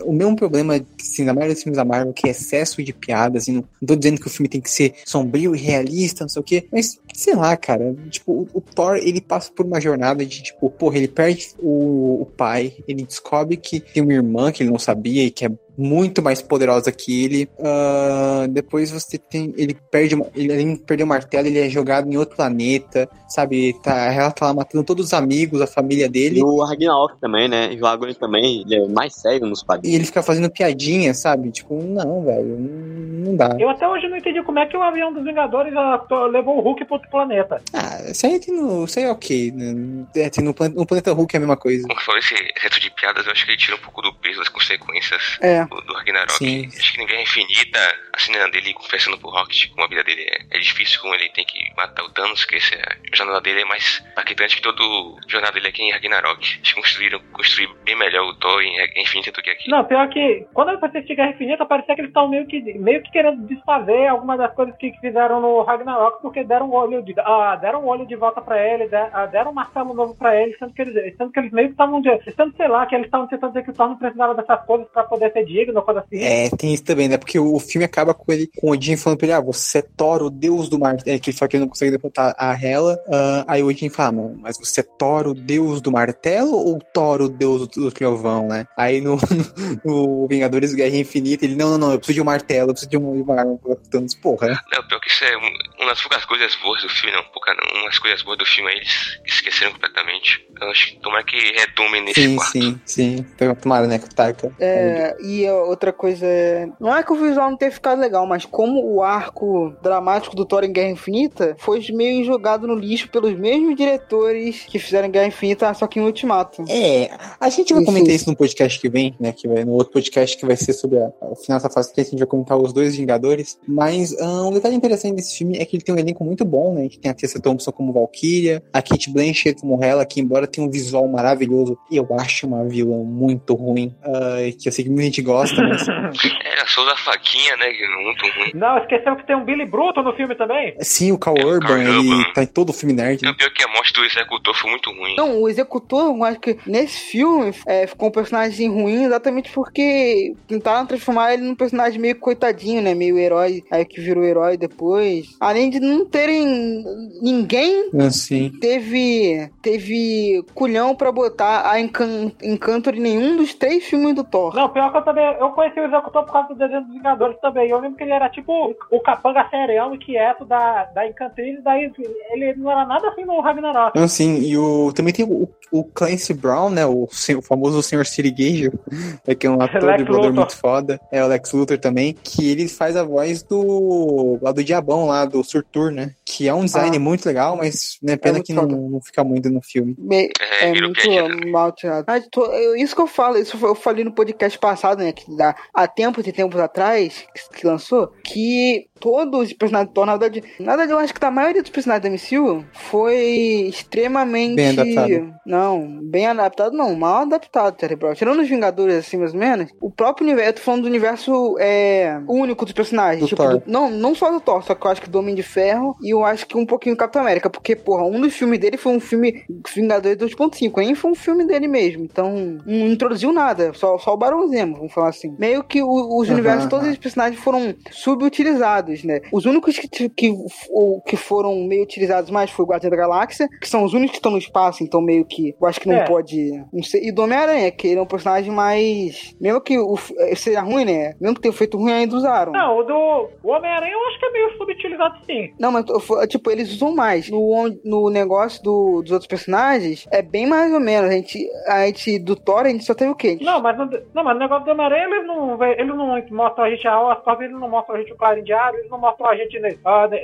o 0.05 0.13
mesmo 0.13 0.37
problema, 0.37 0.81
assim, 1.01 1.25
na 1.25 1.35
maioria 1.35 1.55
dos 1.55 1.63
filmes 1.63 1.77
da 1.77 1.85
Marvel, 1.85 2.13
que 2.13 2.27
é 2.27 2.31
excesso 2.31 2.83
de 2.83 2.93
piadas. 2.93 3.49
E 3.49 3.53
não, 3.53 3.65
não 3.81 3.87
tô 3.87 3.97
dizendo 3.97 4.21
que 4.21 4.27
o 4.27 4.31
filme 4.31 4.49
tem 4.49 4.61
que 4.61 4.71
ser 4.71 4.95
sombrio 5.05 5.55
e 5.55 5.59
realista, 5.59 6.25
não 6.25 6.29
sei 6.29 6.41
o 6.41 6.45
quê, 6.45 6.69
mas 6.73 6.99
sei 7.13 7.35
lá, 7.35 7.57
cara. 7.57 7.95
Tipo, 8.11 8.33
o, 8.33 8.49
o 8.55 8.61
Thor, 8.61 8.97
ele 8.97 9.21
passa 9.21 9.51
por 9.53 9.67
uma 9.67 9.81
jornada 9.81 10.25
de, 10.25 10.43
tipo, 10.43 10.71
porra, 10.71 10.99
ele 10.99 11.09
perde 11.09 11.49
o, 11.59 12.23
o 12.23 12.27
pai, 12.27 12.75
ele 12.87 13.05
descobre 13.05 13.57
que 13.57 13.81
tem 13.81 14.03
uma 14.03 14.13
irmã 14.13 14.53
que 14.53 14.63
ele 14.63 14.71
não 14.71 14.79
sabia 14.79 15.25
e 15.25 15.31
que 15.31 15.45
é 15.45 15.51
muito 15.79 16.21
mais 16.21 16.43
poderosa 16.43 16.91
que 16.91 17.25
ele. 17.25 17.49
Uh, 17.57 18.49
depois 18.49 18.91
você 18.91 19.17
tem. 19.17 19.55
Ele 19.57 19.75
perde. 19.91 20.17
Ele, 20.35 20.53
além 20.53 20.75
de 20.75 20.81
perder 20.81 21.05
o 21.05 21.07
martelo, 21.07 21.47
ele 21.47 21.61
é 21.61 21.69
jogado 21.71 22.11
em 22.13 22.17
outro 22.17 22.35
planeta, 22.37 23.09
sabe? 23.29 23.75
Tá, 23.83 24.13
ela 24.13 24.33
tá 24.33 24.47
lá 24.47 24.55
matando 24.55 24.83
todos 24.83 25.07
os 25.07 25.13
amigos, 25.13 25.61
a 25.63 25.67
família 25.69 26.09
dele. 26.09 26.41
E 26.41 26.43
o 26.43 26.65
Ragnarok 26.65 27.21
também, 27.21 27.49
né? 27.49 27.73
E 27.73 27.81
o 27.81 27.87
Agony 27.87 28.15
também, 28.15 28.63
ele 28.63 28.75
é 28.75 28.89
mais 28.89 29.15
cego 29.15 29.47
nos 29.47 29.61
E 29.63 29.65
quadrinhos. 29.65 29.95
ele 29.97 30.05
fica 30.07 30.23
fazendo 30.23 30.51
piadinha, 30.51 31.15
sabe? 31.15 31.51
Tipo, 31.53 31.81
não, 31.81 32.25
velho, 32.25 32.57
não, 32.59 33.37
dá. 33.37 33.57
Eu 33.59 33.69
até 33.71 33.87
hoje 33.87 34.09
não 34.09 34.17
entendi 34.17 34.43
como 34.43 34.59
é 34.59 34.67
que 34.67 34.77
o 34.77 34.83
avião 34.83 35.13
dos 35.13 35.23
Vingadores 35.25 35.73
ah, 35.77 36.05
levou 36.33 36.59
o 36.59 36.61
Hulk 36.61 36.85
pro 36.87 36.95
outro 36.95 37.09
planeta. 37.11 37.63
Ah, 37.73 38.11
isso 38.11 38.27
aí 38.27 38.41
tem 38.41 38.55
no. 38.55 38.85
Isso 38.85 38.99
aí 38.99 39.05
é 39.05 39.11
ok. 39.11 39.53
Né? 39.53 40.05
É, 40.17 40.29
tem 40.31 40.43
no, 40.43 40.53
plan- 40.53 40.71
no 40.71 40.85
planeta 40.87 41.13
Hulk 41.13 41.37
é 41.37 41.39
a 41.39 41.41
mesma 41.41 41.57
coisa. 41.57 41.87
Como 41.87 42.01
falou 42.01 42.19
esse 42.19 42.35
reto 42.61 42.81
de 42.81 42.91
piadas, 42.91 43.25
eu 43.27 43.33
acho 43.33 43.45
que 43.45 43.53
ele 43.53 43.59
tira 43.59 43.77
um 43.77 43.81
pouco 43.81 44.03
do 44.03 44.13
peso 44.15 44.39
das 44.39 44.49
consequências 44.49 45.39
É. 45.41 45.68
do, 45.69 45.81
do 45.83 45.93
Ragnarok. 45.95 46.33
Sim. 46.33 46.67
Acho 46.67 46.93
que 46.93 46.99
ninguém 46.99 47.19
é 47.19 47.23
infinita, 47.23 47.79
a 48.15 48.19
cena 48.19 48.49
dele 48.51 48.73
confessando 48.75 49.19
pro 49.19 49.31
Rocket 49.31 49.69
como 49.71 49.85
a 49.85 49.89
vida 49.89 50.05
dele 50.05 50.23
é, 50.23 50.57
é 50.57 50.59
difícil, 50.59 51.01
como 51.01 51.15
ele 51.15 51.29
tem 51.31 51.45
que 51.45 51.59
matar 51.77 52.05
o 52.05 52.11
Thanos, 52.11 52.45
que 52.45 52.57
esse 52.57 52.75
é- 52.75 52.79
a 53.13 53.17
jornada 53.17 53.41
dele 53.41 53.63
é 53.63 53.65
mais 53.65 54.05
impactante 54.13 54.57
que 54.57 54.63
todo 54.63 55.17
a 55.27 55.31
jornada 55.31 55.53
dele 55.55 55.69
aqui 55.69 55.83
em 55.83 55.93
Ragnarok. 55.93 56.57
Eles 56.57 56.73
construíram 56.73 57.21
construir 57.33 57.69
bem 57.85 57.97
melhor 57.97 58.25
o 58.27 58.35
Thor 58.35 58.61
em 58.63 58.79
em 58.79 59.03
Infinita 59.03 59.31
do 59.33 59.43
que 59.43 59.51
aqui. 59.51 59.71
Não, 59.71 59.85
pior 59.85 60.09
que 60.09 60.47
quando 60.55 60.71
eu 60.71 60.85
assisti 60.85 61.15
Guerra 61.15 61.31
Infinita, 61.31 61.67
parecia 61.67 61.95
que 61.95 62.01
eles 62.01 62.11
estão 62.11 62.29
meio 62.29 62.47
que, 62.47 62.61
meio 62.79 63.03
que 63.03 63.11
querendo 63.11 63.47
desfazer 63.47 64.07
algumas 64.09 64.39
das 64.39 64.55
coisas 64.55 64.77
que 64.77 64.93
fizeram 65.01 65.41
no 65.41 65.63
Ragnarok, 65.63 66.21
porque 66.23 66.45
deram 66.45 66.69
um 66.71 66.75
olho 66.75 67.03
de, 67.03 67.15
ah, 67.21 67.57
deram 67.61 67.83
um 67.85 67.89
olho 67.89 68.07
de 68.07 68.17
volta 68.17 68.41
pra 68.41 68.59
ele, 68.67 68.89
de- 68.89 68.95
ah, 68.97 69.27
deram 69.27 69.51
um 69.51 69.55
martelo 69.55 69.93
novo 69.95 70.15
pra 70.17 70.35
ele, 70.41 70.57
sendo 70.59 70.73
que 70.73 70.83
eles, 70.83 71.17
sendo 71.17 71.31
que 71.33 71.39
eles 71.41 71.53
meio 71.53 71.69
que 71.69 71.73
estavam, 71.75 72.01
de- 72.01 72.33
sendo, 72.35 72.57
sei 72.57 72.69
lá, 72.69 72.87
que 72.87 72.95
eles 72.95 73.07
estavam 73.07 73.27
tentando 73.27 73.51
dizer 73.53 73.65
que 73.65 73.71
o 73.71 73.75
Thor 73.75 73.89
não 73.89 73.97
precisava 73.99 74.35
dessas 74.35 74.65
coisas 74.65 74.89
pra 74.89 75.05
poder 75.05 75.33
ser 75.33 75.45
digno, 75.45 75.58
coisa 75.67 76.01
assim. 76.01 76.23
É, 76.23 76.49
tem 76.51 76.73
isso 76.75 76.85
também, 76.85 77.09
né? 77.09 77.17
Porque 77.17 77.39
o 77.39 77.59
filme 77.59 77.85
acaba 77.85 78.15
com 78.15 78.33
ele, 78.33 78.49
com 78.57 78.69
o 78.69 78.71
Odin 78.73 78.97
falando 78.97 79.19
pra 79.19 79.27
ele, 79.27 79.33
ah, 79.35 79.41
você 79.41 79.79
é 79.79 79.83
Thor, 79.83 80.23
o 80.23 80.31
deus 80.31 80.69
do 80.69 80.79
martelo. 80.79 81.17
É, 81.17 81.19
que 81.19 81.31
ele 81.31 81.37
fala 81.37 81.49
que 81.49 81.57
ele 81.57 81.63
não 81.63 81.69
consegue 81.69 81.91
derrotar 81.97 82.35
a 82.39 82.53
Hela. 82.53 82.99
Ah, 83.13 83.45
aí 83.49 83.63
o 83.63 83.67
Odin 83.69 83.89
fala, 83.89 84.13
"Não, 84.13 84.35
mas 84.39 84.57
você 84.59 84.81
é 84.81 84.85
Thor, 84.99 85.29
o 85.29 85.35
deus 85.35 85.81
do 85.81 85.91
martelo 85.93 86.53
ou 86.53 86.79
Thor, 86.79 87.21
o 87.23 87.29
deus 87.29 87.67
do, 87.69 87.83
do 87.83 87.93
trovão, 87.93 88.49
né? 88.49 88.67
Aí 88.77 89.01
no, 89.01 89.17
no 89.85 90.27
Vingadores 90.29 90.75
Guerra 90.75 90.97
Infinita, 90.97 91.45
ele, 91.45 91.55
não, 91.57 91.71
não, 91.71 91.79
não, 91.79 91.93
eu 91.93 91.99
preciso 91.99 92.15
de 92.17 92.23
um 92.23 92.25
martelo, 92.25 92.71
eu 92.71 92.75
preciso 92.75 92.91
de 92.91 92.97
uma, 92.97 93.15
de 93.17 93.23
uma 93.23 93.35
arma 93.39 93.57
pra 93.59 93.77
Thanos. 93.91 94.15
Porra. 94.15 94.49
Não, 94.73 94.87
pior 94.89 95.01
que 95.01 95.11
isso 95.11 95.25
é 95.25 95.37
um- 95.37 95.83
uma 95.83 95.91
das 95.91 96.01
poucas 96.01 96.25
coisas 96.25 96.55
boas 96.63 96.83
do 96.83 96.89
filme, 96.89 97.15
não, 97.15 97.23
pouca 97.33 97.55
não. 97.55 97.83
Umas 97.83 97.99
coisas 97.99 98.23
boas 98.23 98.39
do 98.39 98.45
filme 98.45 98.71
aí 98.71 98.77
eles 98.79 99.19
esqueceram 99.27 99.73
completamente. 99.73 100.45
Eu 100.61 100.71
acho 100.71 100.89
que 100.95 101.01
tomara 101.01 101.25
que 101.25 101.37
retomem 101.37 102.03
nesse 102.05 102.23
Sim, 102.23 102.37
quarto. 102.37 102.53
sim, 102.53 102.81
sim. 102.85 103.27
Então, 103.35 103.55
tomara, 103.55 103.87
né, 103.87 103.99
que 103.99 104.07
o 104.07 104.15
Taika. 104.15 104.53
É, 104.59 105.17
e 105.23 105.38
a 105.47 105.55
outra 105.55 105.93
coisa 105.93 106.27
é. 106.27 106.69
Não 106.81 106.95
é 106.95 107.03
que 107.03 107.13
o 107.13 107.17
visual 107.17 107.51
não 107.51 107.57
tenha 107.57 107.71
ficado 107.71 108.01
legal, 108.01 108.27
mas 108.27 108.45
como 108.45 108.85
o 108.85 109.03
arco 109.03 109.75
dramático 109.83 110.37
do 110.37 110.45
Thor 110.45 110.65
em 110.65 110.73
Guerra 110.73 110.91
Infinita 110.91 111.57
foi 111.59 111.85
meio 111.93 112.25
jogado 112.25 112.67
no 112.67 112.75
lixo 112.75 113.09
pelos 113.11 113.39
mesmos 113.39 113.75
diretores 113.77 114.65
que 114.67 114.79
fizeram 114.79 115.11
Guerra 115.11 115.27
Infinita, 115.29 115.73
só 115.75 115.87
que 115.87 115.99
em 115.99 116.03
Ultimato. 116.03 116.65
É, 116.69 117.11
a 117.41 117.49
gente 117.49 117.73
vai 117.73 117.83
Isso, 117.83 117.93
comentar 117.93 118.15
isso. 118.15 118.31
no 118.31 118.37
podcast 118.37 118.81
que 118.81 118.89
vem, 118.89 119.15
né? 119.19 119.33
Que 119.33 119.49
vai, 119.49 119.65
no 119.65 119.73
outro 119.73 119.93
podcast 119.93 120.37
que 120.37 120.47
vai 120.47 120.57
ser 120.57 120.73
sobre 120.73 120.99
a, 120.99 121.11
o 121.21 121.37
final 121.37 121.59
dessa 121.59 121.71
fase 121.71 121.93
3, 121.93 122.09
a 122.09 122.11
gente 122.11 122.19
vai 122.21 122.29
comentar 122.29 122.59
os 122.59 122.73
dois 122.73 122.97
Vingadores. 122.97 123.59
Mas 123.67 124.15
ah, 124.21 124.47
um 124.47 124.53
detalhe 124.53 124.75
interessante 124.75 125.17
desse 125.17 125.37
filme 125.37 125.59
é 125.59 125.65
que 125.65 125.77
ele 125.77 125.83
tem 125.83 125.95
um 125.95 125.99
elenco 125.99 126.25
muito 126.25 126.45
bom, 126.45 126.75
né? 126.75 126.89
Que 126.89 126.99
tem 126.99 127.11
a 127.11 127.15
Tessa 127.15 127.41
Thompson 127.41 127.73
como 127.73 127.93
Valkyria, 127.93 128.63
a 128.73 128.83
Kate 128.83 129.11
Blanchett 129.11 129.61
como 129.61 129.83
Hela, 129.83 130.05
que 130.05 130.21
embora 130.21 130.47
tenha 130.47 130.67
um 130.67 130.71
visual 130.71 131.07
maravilhoso, 131.09 131.79
eu 131.91 132.07
acho 132.19 132.47
uma 132.47 132.65
vilã 132.65 132.99
muito 133.03 133.55
ruim. 133.55 133.95
ah, 134.03 134.39
que 134.59 134.69
eu 134.69 134.73
sei 134.73 134.85
que 134.85 134.91
muita 134.91 135.05
gente 135.05 135.23
gosta, 135.29 135.63
mas. 135.63 135.87
Era 135.89 136.67
só 136.67 136.85
da 136.85 136.97
faquinha, 136.97 137.57
né? 137.57 137.67
é 137.71 138.03
Muito 138.03 138.23
ruim. 138.37 138.51
Não, 138.55 138.79
esqueceu 138.79 139.15
que 139.17 139.27
tem 139.27 139.37
um 139.37 139.45
Billy 139.45 139.67
Bruto 139.67 140.03
no 140.03 140.13
filme 140.15 140.35
também? 140.35 140.75
Sim, 140.81 141.13
o 141.13 141.19
Carl 141.19 141.37
É, 141.39 141.45
o 141.45 141.49
Urban, 141.49 141.83
ele 141.83 142.33
tá 142.33 142.43
em 142.43 142.47
todo 142.47 142.71
o 142.71 142.73
filme 142.73 142.95
nerd. 142.95 143.23
Não, 143.23 143.31
Né? 143.31 143.37
pior 143.39 143.51
que 143.51 143.63
a 143.63 143.69
morte 143.69 143.93
do 143.93 144.05
executor 144.05 144.55
foi 144.55 144.71
muito 144.71 144.91
ruim. 144.91 145.15
Não, 145.17 145.43
o 145.43 145.49
executor, 145.49 146.07
eu 146.17 146.25
acho 146.25 146.41
que 146.41 146.57
nesse 146.67 147.11
filme 147.11 147.53
é, 147.67 147.87
ficou 147.87 148.09
um 148.09 148.13
personagem 148.13 148.69
ruim 148.69 149.05
exatamente 149.05 149.51
porque 149.53 150.35
tentaram 150.47 150.87
transformar 150.87 151.35
ele 151.35 151.43
num 151.43 151.55
personagem 151.55 152.01
meio 152.01 152.17
coitadinho, 152.17 152.81
né? 152.83 152.95
Meio 152.95 153.19
herói, 153.19 153.63
aí 153.71 153.85
que 153.85 154.01
virou 154.01 154.25
herói 154.25 154.57
depois. 154.57 155.37
Além 155.41 155.71
de 155.71 155.79
não 155.81 156.07
terem 156.07 156.83
ninguém 157.23 157.91
Assim. 158.01 158.51
teve 158.61 159.51
teve 159.63 160.43
culhão 160.55 160.95
pra 160.95 161.13
botar 161.13 161.71
a 161.71 161.81
Encan 161.81 162.31
Encanto 162.43 162.91
em 162.91 163.01
nenhum 163.01 163.37
dos 163.37 163.55
três 163.55 163.85
filmes 163.85 164.15
do 164.15 164.25
Thor. 164.25 164.55
Não, 164.55 164.69
pior 164.69 164.91
que 164.91 164.99
eu 164.99 165.03
também. 165.03 165.18
Eu 165.41 165.51
conheci 165.51 165.79
o 165.81 165.85
executor 165.87 166.25
por 166.25 166.33
causa 166.33 166.49
do 166.49 166.55
desenho 166.55 166.83
dos 166.85 166.93
Vingadores 166.95 167.37
também. 167.41 167.69
Eu 167.71 167.79
lembro 167.81 167.97
que 167.97 168.05
ele 168.05 168.13
era 168.13 168.29
tipo 168.29 168.75
o 168.91 169.01
capanga 169.01 169.47
serião 169.51 169.95
e 169.95 169.99
quieto 169.99 170.45
da, 170.45 170.85
da 170.87 171.07
Encantilho, 171.07 171.63
daí 171.63 171.91
ele 172.33 172.55
não 172.55 172.71
era 172.71 172.85
nada 172.87 173.09
assim 173.09 173.25
no 173.25 173.41
Ragnarok. 173.41 173.99
Assim, 173.99 174.41
e 174.41 174.57
o, 174.57 174.93
também 174.93 175.13
tem 175.13 175.25
o, 175.25 175.49
o 175.73 175.85
Clancy 175.85 176.35
Brown, 176.35 176.71
né? 176.71 176.87
O, 176.87 177.05
o 177.05 177.43
famoso 177.43 177.83
Sr. 177.83 178.05
Sirigaio, 178.07 178.73
é, 179.27 179.35
que 179.35 179.47
é 179.47 179.51
um 179.51 179.61
ator 179.61 179.83
Lex 179.85 180.01
e 180.01 180.05
dublador 180.05 180.33
muito 180.33 180.57
foda. 180.57 181.01
É 181.13 181.23
o 181.25 181.29
Lex 181.29 181.53
Luthor 181.53 181.79
também, 181.79 182.13
que 182.15 182.51
ele 182.51 182.69
faz 182.69 182.97
a 182.97 183.03
voz 183.05 183.43
do. 183.43 184.39
lá 184.43 184.53
do 184.53 184.63
Diabão, 184.65 185.07
lá 185.07 185.25
do 185.25 185.43
Surtur, 185.45 185.91
né? 185.91 186.13
Que 186.25 186.49
é 186.49 186.55
um 186.55 186.65
design 186.65 186.97
Ah. 186.97 187.01
muito 187.01 187.27
legal, 187.27 187.57
mas 187.57 187.99
né, 188.03 188.17
pena 188.17 188.35
muito 188.35 188.47
que 188.47 188.53
não, 188.53 188.67
não 188.67 189.01
fica 189.01 189.23
muito 189.25 189.51
no 189.51 189.61
filme. 189.63 189.95
Me- 189.99 190.31
É, 190.61 190.69
É 190.71 190.81
muito 190.81 191.49
mal 191.51 191.73
tirado. 191.73 192.05
Ah, 192.09 192.21
tô- 192.31 192.45
eu- 192.47 192.77
isso 192.77 192.95
que 192.95 193.01
eu 193.01 193.07
falo, 193.07 193.39
isso 193.39 193.57
eu 193.65 193.75
falei 193.75 194.05
no 194.05 194.13
podcast 194.13 194.59
passado, 194.59 194.99
né? 195.03 195.08
Que 195.13 195.25
dá, 195.37 195.55
há 195.73 195.87
tempos 195.87 196.27
e 196.27 196.33
tempos 196.33 196.61
atrás, 196.61 197.25
que, 197.35 197.59
que 197.61 197.67
lançou, 197.67 198.11
que 198.25 198.87
todos 199.01 199.47
os 199.49 199.53
personagens 199.53 199.91
do 199.91 199.95
Thor, 199.95 200.07
na 200.07 200.17
verdade, 200.17 200.43
na 200.59 200.73
verdade, 200.77 200.93
eu 200.93 200.99
acho 200.99 201.15
que 201.15 201.25
a 201.25 201.31
maioria 201.31 201.63
dos 201.63 201.71
personagens 201.71 202.03
da 202.03 202.11
MCU 202.39 202.65
foi 202.73 203.69
extremamente. 203.69 204.57
Bem 204.57 204.71
adaptado. 204.71 205.35
Não, 205.47 206.01
bem 206.03 206.27
adaptado, 206.27 206.77
não, 206.77 206.95
mal 206.97 207.23
adaptado, 207.23 207.79
cerebral. 207.79 208.15
Tirando 208.15 208.41
os 208.41 208.49
Vingadores, 208.49 208.95
assim, 208.97 209.17
mais 209.17 209.33
ou 209.33 209.39
menos, 209.39 209.71
o 209.81 209.91
próprio 209.91 210.27
universo, 210.27 210.51
eu 210.51 210.55
tô 210.55 210.61
falando 210.63 210.83
do 210.83 210.89
universo 210.89 211.57
é, 211.59 212.21
único 212.29 212.65
dos 212.65 212.75
personagens. 212.75 213.21
Do 213.21 213.29
tipo, 213.29 213.43
Thor. 213.43 213.59
do- 213.59 213.63
não, 213.67 213.91
não 213.91 214.15
só 214.15 214.31
do 214.31 214.41
Thor, 214.41 214.63
só 214.65 214.75
que 214.75 214.85
eu 214.87 214.91
acho 214.91 215.01
que 215.03 215.09
do 215.11 215.19
Homem 215.19 215.35
de 215.35 215.43
Ferro 215.43 215.95
e 216.03 216.11
eu 216.13 216.25
acho 216.25 216.47
que 216.47 216.57
um 216.57 216.67
pouquinho 216.67 216.95
do 216.95 216.99
Capitão 216.99 217.23
América, 217.23 217.49
porque, 217.49 217.77
porra, 217.77 218.03
um 218.05 218.21
dos 218.21 218.35
filmes 218.35 218.59
dele 218.59 218.77
foi 218.77 218.93
um 218.93 219.01
filme 219.01 219.45
Vingadores 219.75 220.19
2.5, 220.19 220.77
nem 220.79 220.95
foi 220.95 221.11
um 221.11 221.15
filme 221.15 221.47
dele 221.47 221.69
mesmo, 221.69 222.03
então 222.05 222.59
não 222.67 222.89
introduziu 222.89 223.33
nada, 223.33 223.73
só, 223.75 223.97
só 223.99 224.13
o 224.15 224.17
Barão 224.17 224.49
Zemo, 224.49 224.89
assim. 225.05 225.35
Meio 225.39 225.63
que 225.65 225.83
o- 225.83 226.19
os 226.19 226.27
Aham, 226.29 226.35
universos, 226.35 226.69
todos 226.69 226.85
aham. 226.85 226.93
os 226.93 226.99
personagens 226.99 227.41
foram 227.43 227.75
subutilizados, 227.91 229.05
né? 229.05 229.21
Os 229.33 229.47
únicos 229.47 229.79
que, 229.79 230.09
que, 230.09 230.31
o- 230.71 231.01
que 231.07 231.17
foram 231.17 231.55
meio 231.67 231.83
utilizados 231.83 232.31
mais 232.31 232.51
foi 232.51 232.65
o 232.65 232.69
Guardião 232.69 232.91
da 232.91 232.97
Galáxia, 232.97 233.49
que 233.61 233.69
são 233.69 233.85
os 233.85 233.93
únicos 233.95 234.13
que 234.13 234.19
estão 234.19 234.33
no 234.33 234.39
espaço, 234.39 234.83
então 234.83 235.01
meio 235.01 235.25
que 235.25 235.55
eu 235.61 235.67
acho 235.69 235.81
que 235.81 235.89
não 235.89 235.97
É. 235.97 236.05
pode. 236.05 236.51
Não 236.73 236.83
sei. 236.83 237.09
E 237.09 237.13
do 237.13 237.23
Homem-Aranha, 237.23 237.71
que 237.71 237.89
ele 237.89 237.99
é 237.99 238.03
um 238.03 238.07
personagem 238.07 238.51
mais. 238.53 239.35
Mesmo 239.41 239.61
que 239.61 239.79
o, 239.79 239.95
eh, 240.19 240.35
seja 240.35 240.61
ruim, 240.61 240.85
né? 240.85 241.15
Mesmo 241.21 241.37
que 241.37 241.43
tenha 241.43 241.53
feito 241.53 241.77
ruim, 241.79 241.93
ainda 241.93 242.17
usaram. 242.17 242.53
Não, 242.53 242.79
o 242.79 242.83
do 242.83 243.29
o 243.43 243.51
Homem-Aranha 243.51 243.93
eu 243.93 244.09
acho 244.09 244.19
que 244.19 244.27
é 244.27 244.31
meio 244.33 244.59
subutilizado 244.59 245.19
sim. 245.27 245.53
Não, 245.59 245.71
mas 245.73 245.85
tipo, 246.29 246.51
eles 246.51 246.73
usam 246.73 246.95
mais. 246.95 247.29
No, 247.31 247.69
no 247.85 248.11
negócio 248.11 248.63
do- 248.63 249.03
dos 249.03 249.13
outros 249.13 249.27
personagens, 249.29 250.07
é 250.11 250.23
bem 250.23 250.47
mais 250.47 250.73
ou 250.73 250.81
menos. 250.81 251.11
A 251.11 251.13
gente, 251.15 251.49
a 251.67 251.87
gente 251.87 252.19
do 252.19 252.37
Thor, 252.37 252.61
a 252.67 252.69
gente 252.69 252.85
só 252.85 252.95
teve 252.95 253.11
o 253.11 253.15
quê? 253.17 253.39
Não, 253.41 253.61
mas, 253.61 253.77
no, 253.79 253.87
não, 254.15 254.25
mas 254.25 254.35
no 254.35 254.41
negócio 254.41 254.65
do 254.65 254.71
Homem-Aranha 254.89 255.17
eles 255.17 255.27
não, 255.27 255.65
eles 255.65 255.89
não 256.29 256.37
mostram 256.37 256.65
a 256.65 256.71
gente 256.71 256.87
a 256.89 257.01
Oscar, 257.01 257.41
eles 257.41 257.53
não 257.59 257.69
mostram 257.69 257.97
a 257.97 257.99
gente 258.01 258.13
o 258.13 258.17
Clarim 258.17 258.43
Diário, 258.43 258.79
eles 258.79 258.91
não 258.91 258.99
mostram 258.99 259.29
a 259.29 259.37
gente 259.37 259.59
ne- 259.59 259.79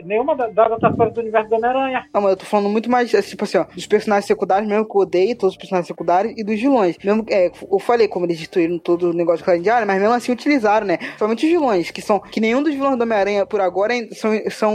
nenhuma 0.05 0.35
da- 0.35 0.49
das 0.49 0.71
outras 0.71 0.95
coisas 0.97 1.15
do 1.15 1.21
universo 1.21 1.49
do 1.49 1.57
Homem-Aranha. 1.57 2.05
Não, 2.13 2.21
mas 2.23 2.31
eu 2.33 2.37
tô 2.37 2.45
falando 2.47 2.69
muito 2.69 2.91
mais, 2.91 3.13
é, 3.15 3.23
tipo 3.23 3.45
assim, 3.45 3.59
ó, 3.59 3.65
dos 3.65 3.87
personagens 3.87 4.27
secundários, 4.27 4.69
mesmo 4.69 4.85
que 4.89 4.97
eu 4.97 5.01
odeio 5.03 5.37
todos 5.37 5.55
os 5.55 5.59
personagens 5.59 5.87
secundários, 5.87 6.35
e 6.37 6.43
dos 6.45 6.61
vilões. 6.61 6.97
Mesmo, 7.05 7.25
é, 7.31 7.51
eu 7.71 7.79
falei 7.79 8.09
como 8.09 8.27
eles 8.27 8.39
destruíram 8.39 8.79
todo 8.79 9.11
o 9.11 9.13
negócio 9.13 9.39
do 9.43 9.45
Clarim 9.45 9.63
Diário, 9.63 9.87
mas 9.87 10.01
mesmo 10.01 10.15
assim 10.15 10.33
utilizaram, 10.33 10.87
né? 10.87 10.99
Somente 11.19 11.45
os 11.45 11.51
vilões, 11.51 11.91
que 11.91 12.01
são, 12.03 12.19
que 12.19 12.41
nenhum 12.41 12.63
dos 12.63 12.75
vilões 12.75 12.97
do 12.97 13.03
Homem-Aranha 13.03 13.47
por 13.47 13.61
agora 13.61 13.93
ainda 13.93 14.15
são, 14.15 14.31
são 14.51 14.75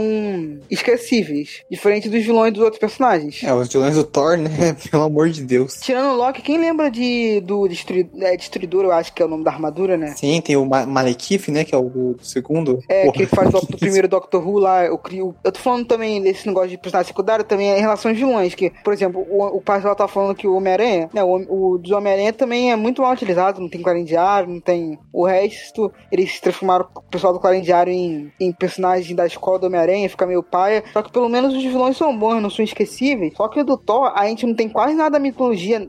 esquecíveis. 0.70 1.62
Diferente 1.70 2.08
dos 2.08 2.24
vilões 2.24 2.52
dos 2.52 2.62
outros 2.62 2.78
personagens. 2.80 3.42
É, 3.44 3.52
os 3.52 3.68
vilões 3.72 3.94
do 3.96 4.04
Thor, 4.04 4.36
né? 4.36 4.50
Pelo 4.90 5.04
amor 5.04 5.28
de 5.28 5.42
Deus. 5.42 5.74
Tirando 5.80 6.12
o 6.12 6.16
Loki, 6.16 6.42
quem 6.42 6.58
lembra 6.58 6.90
de 6.90 7.40
do 7.40 7.66
Destru, 7.68 8.08
é, 8.20 8.36
Destruidor, 8.36 8.84
eu 8.84 8.92
acho 8.92 9.12
que 9.12 9.22
é 9.22 9.24
o 9.24 9.28
nome 9.28 9.44
da 9.44 9.50
armadura, 9.50 9.79
né? 9.88 10.14
Sim, 10.16 10.40
tem 10.40 10.56
o 10.56 10.64
Ma 10.64 10.86
Malekith, 10.86 11.50
né? 11.50 11.64
Que 11.64 11.74
é 11.74 11.78
o 11.78 11.88
do, 11.88 12.14
do 12.14 12.24
segundo. 12.24 12.80
É, 12.88 13.04
Porra, 13.04 13.14
que 13.14 13.26
faz 13.26 13.54
o, 13.54 13.60
do 13.66 13.78
primeiro 13.78 14.08
Doctor 14.08 14.46
Who 14.46 14.58
lá, 14.58 14.84
eu 14.84 14.98
crio. 14.98 15.34
Eu 15.42 15.52
tô 15.52 15.60
falando 15.60 15.86
também 15.86 16.22
desse 16.22 16.46
negócio 16.46 16.70
de 16.70 16.78
personagem 16.78 17.08
secundário, 17.08 17.44
também 17.44 17.70
é 17.70 17.78
em 17.78 17.80
relação 17.80 18.10
aos 18.10 18.18
vilões, 18.18 18.54
que, 18.54 18.70
por 18.82 18.92
exemplo, 18.92 19.26
o, 19.28 19.56
o 19.56 19.62
tá 19.94 20.08
falando 20.08 20.34
que 20.34 20.46
o 20.46 20.54
Homem-Aranha, 20.54 21.08
né, 21.12 21.22
o, 21.22 21.74
o 21.74 21.78
dos 21.78 21.90
Homem-Aranha 21.90 22.32
também 22.32 22.72
é 22.72 22.76
muito 22.76 23.02
mal 23.02 23.12
utilizado, 23.12 23.60
não 23.60 23.68
tem 23.68 23.82
Clarim 23.82 24.04
Diário, 24.04 24.50
não 24.50 24.60
tem 24.60 24.98
o 25.12 25.24
resto, 25.24 25.92
eles 26.10 26.40
transformaram 26.40 26.86
o 26.94 27.02
pessoal 27.02 27.32
do 27.32 27.40
Clarim 27.40 27.60
Diário 27.60 27.92
em, 27.92 28.32
em 28.40 28.52
personagem 28.52 29.14
da 29.14 29.26
escola 29.26 29.58
do 29.58 29.66
Homem-Aranha, 29.66 30.08
fica 30.08 30.26
meio 30.26 30.42
paia, 30.42 30.82
só 30.92 31.02
que 31.02 31.12
pelo 31.12 31.28
menos 31.28 31.54
os 31.54 31.62
vilões 31.62 31.96
são 31.96 32.16
bons, 32.16 32.40
não 32.40 32.50
são 32.50 32.64
esquecíveis, 32.64 33.34
só 33.36 33.48
que 33.48 33.60
o 33.60 33.64
do 33.64 33.76
Thor, 33.76 34.12
a 34.14 34.26
gente 34.26 34.46
não 34.46 34.54
tem 34.54 34.68
quase 34.68 34.94
nada 34.94 35.10
da 35.10 35.18
mitologia, 35.18 35.86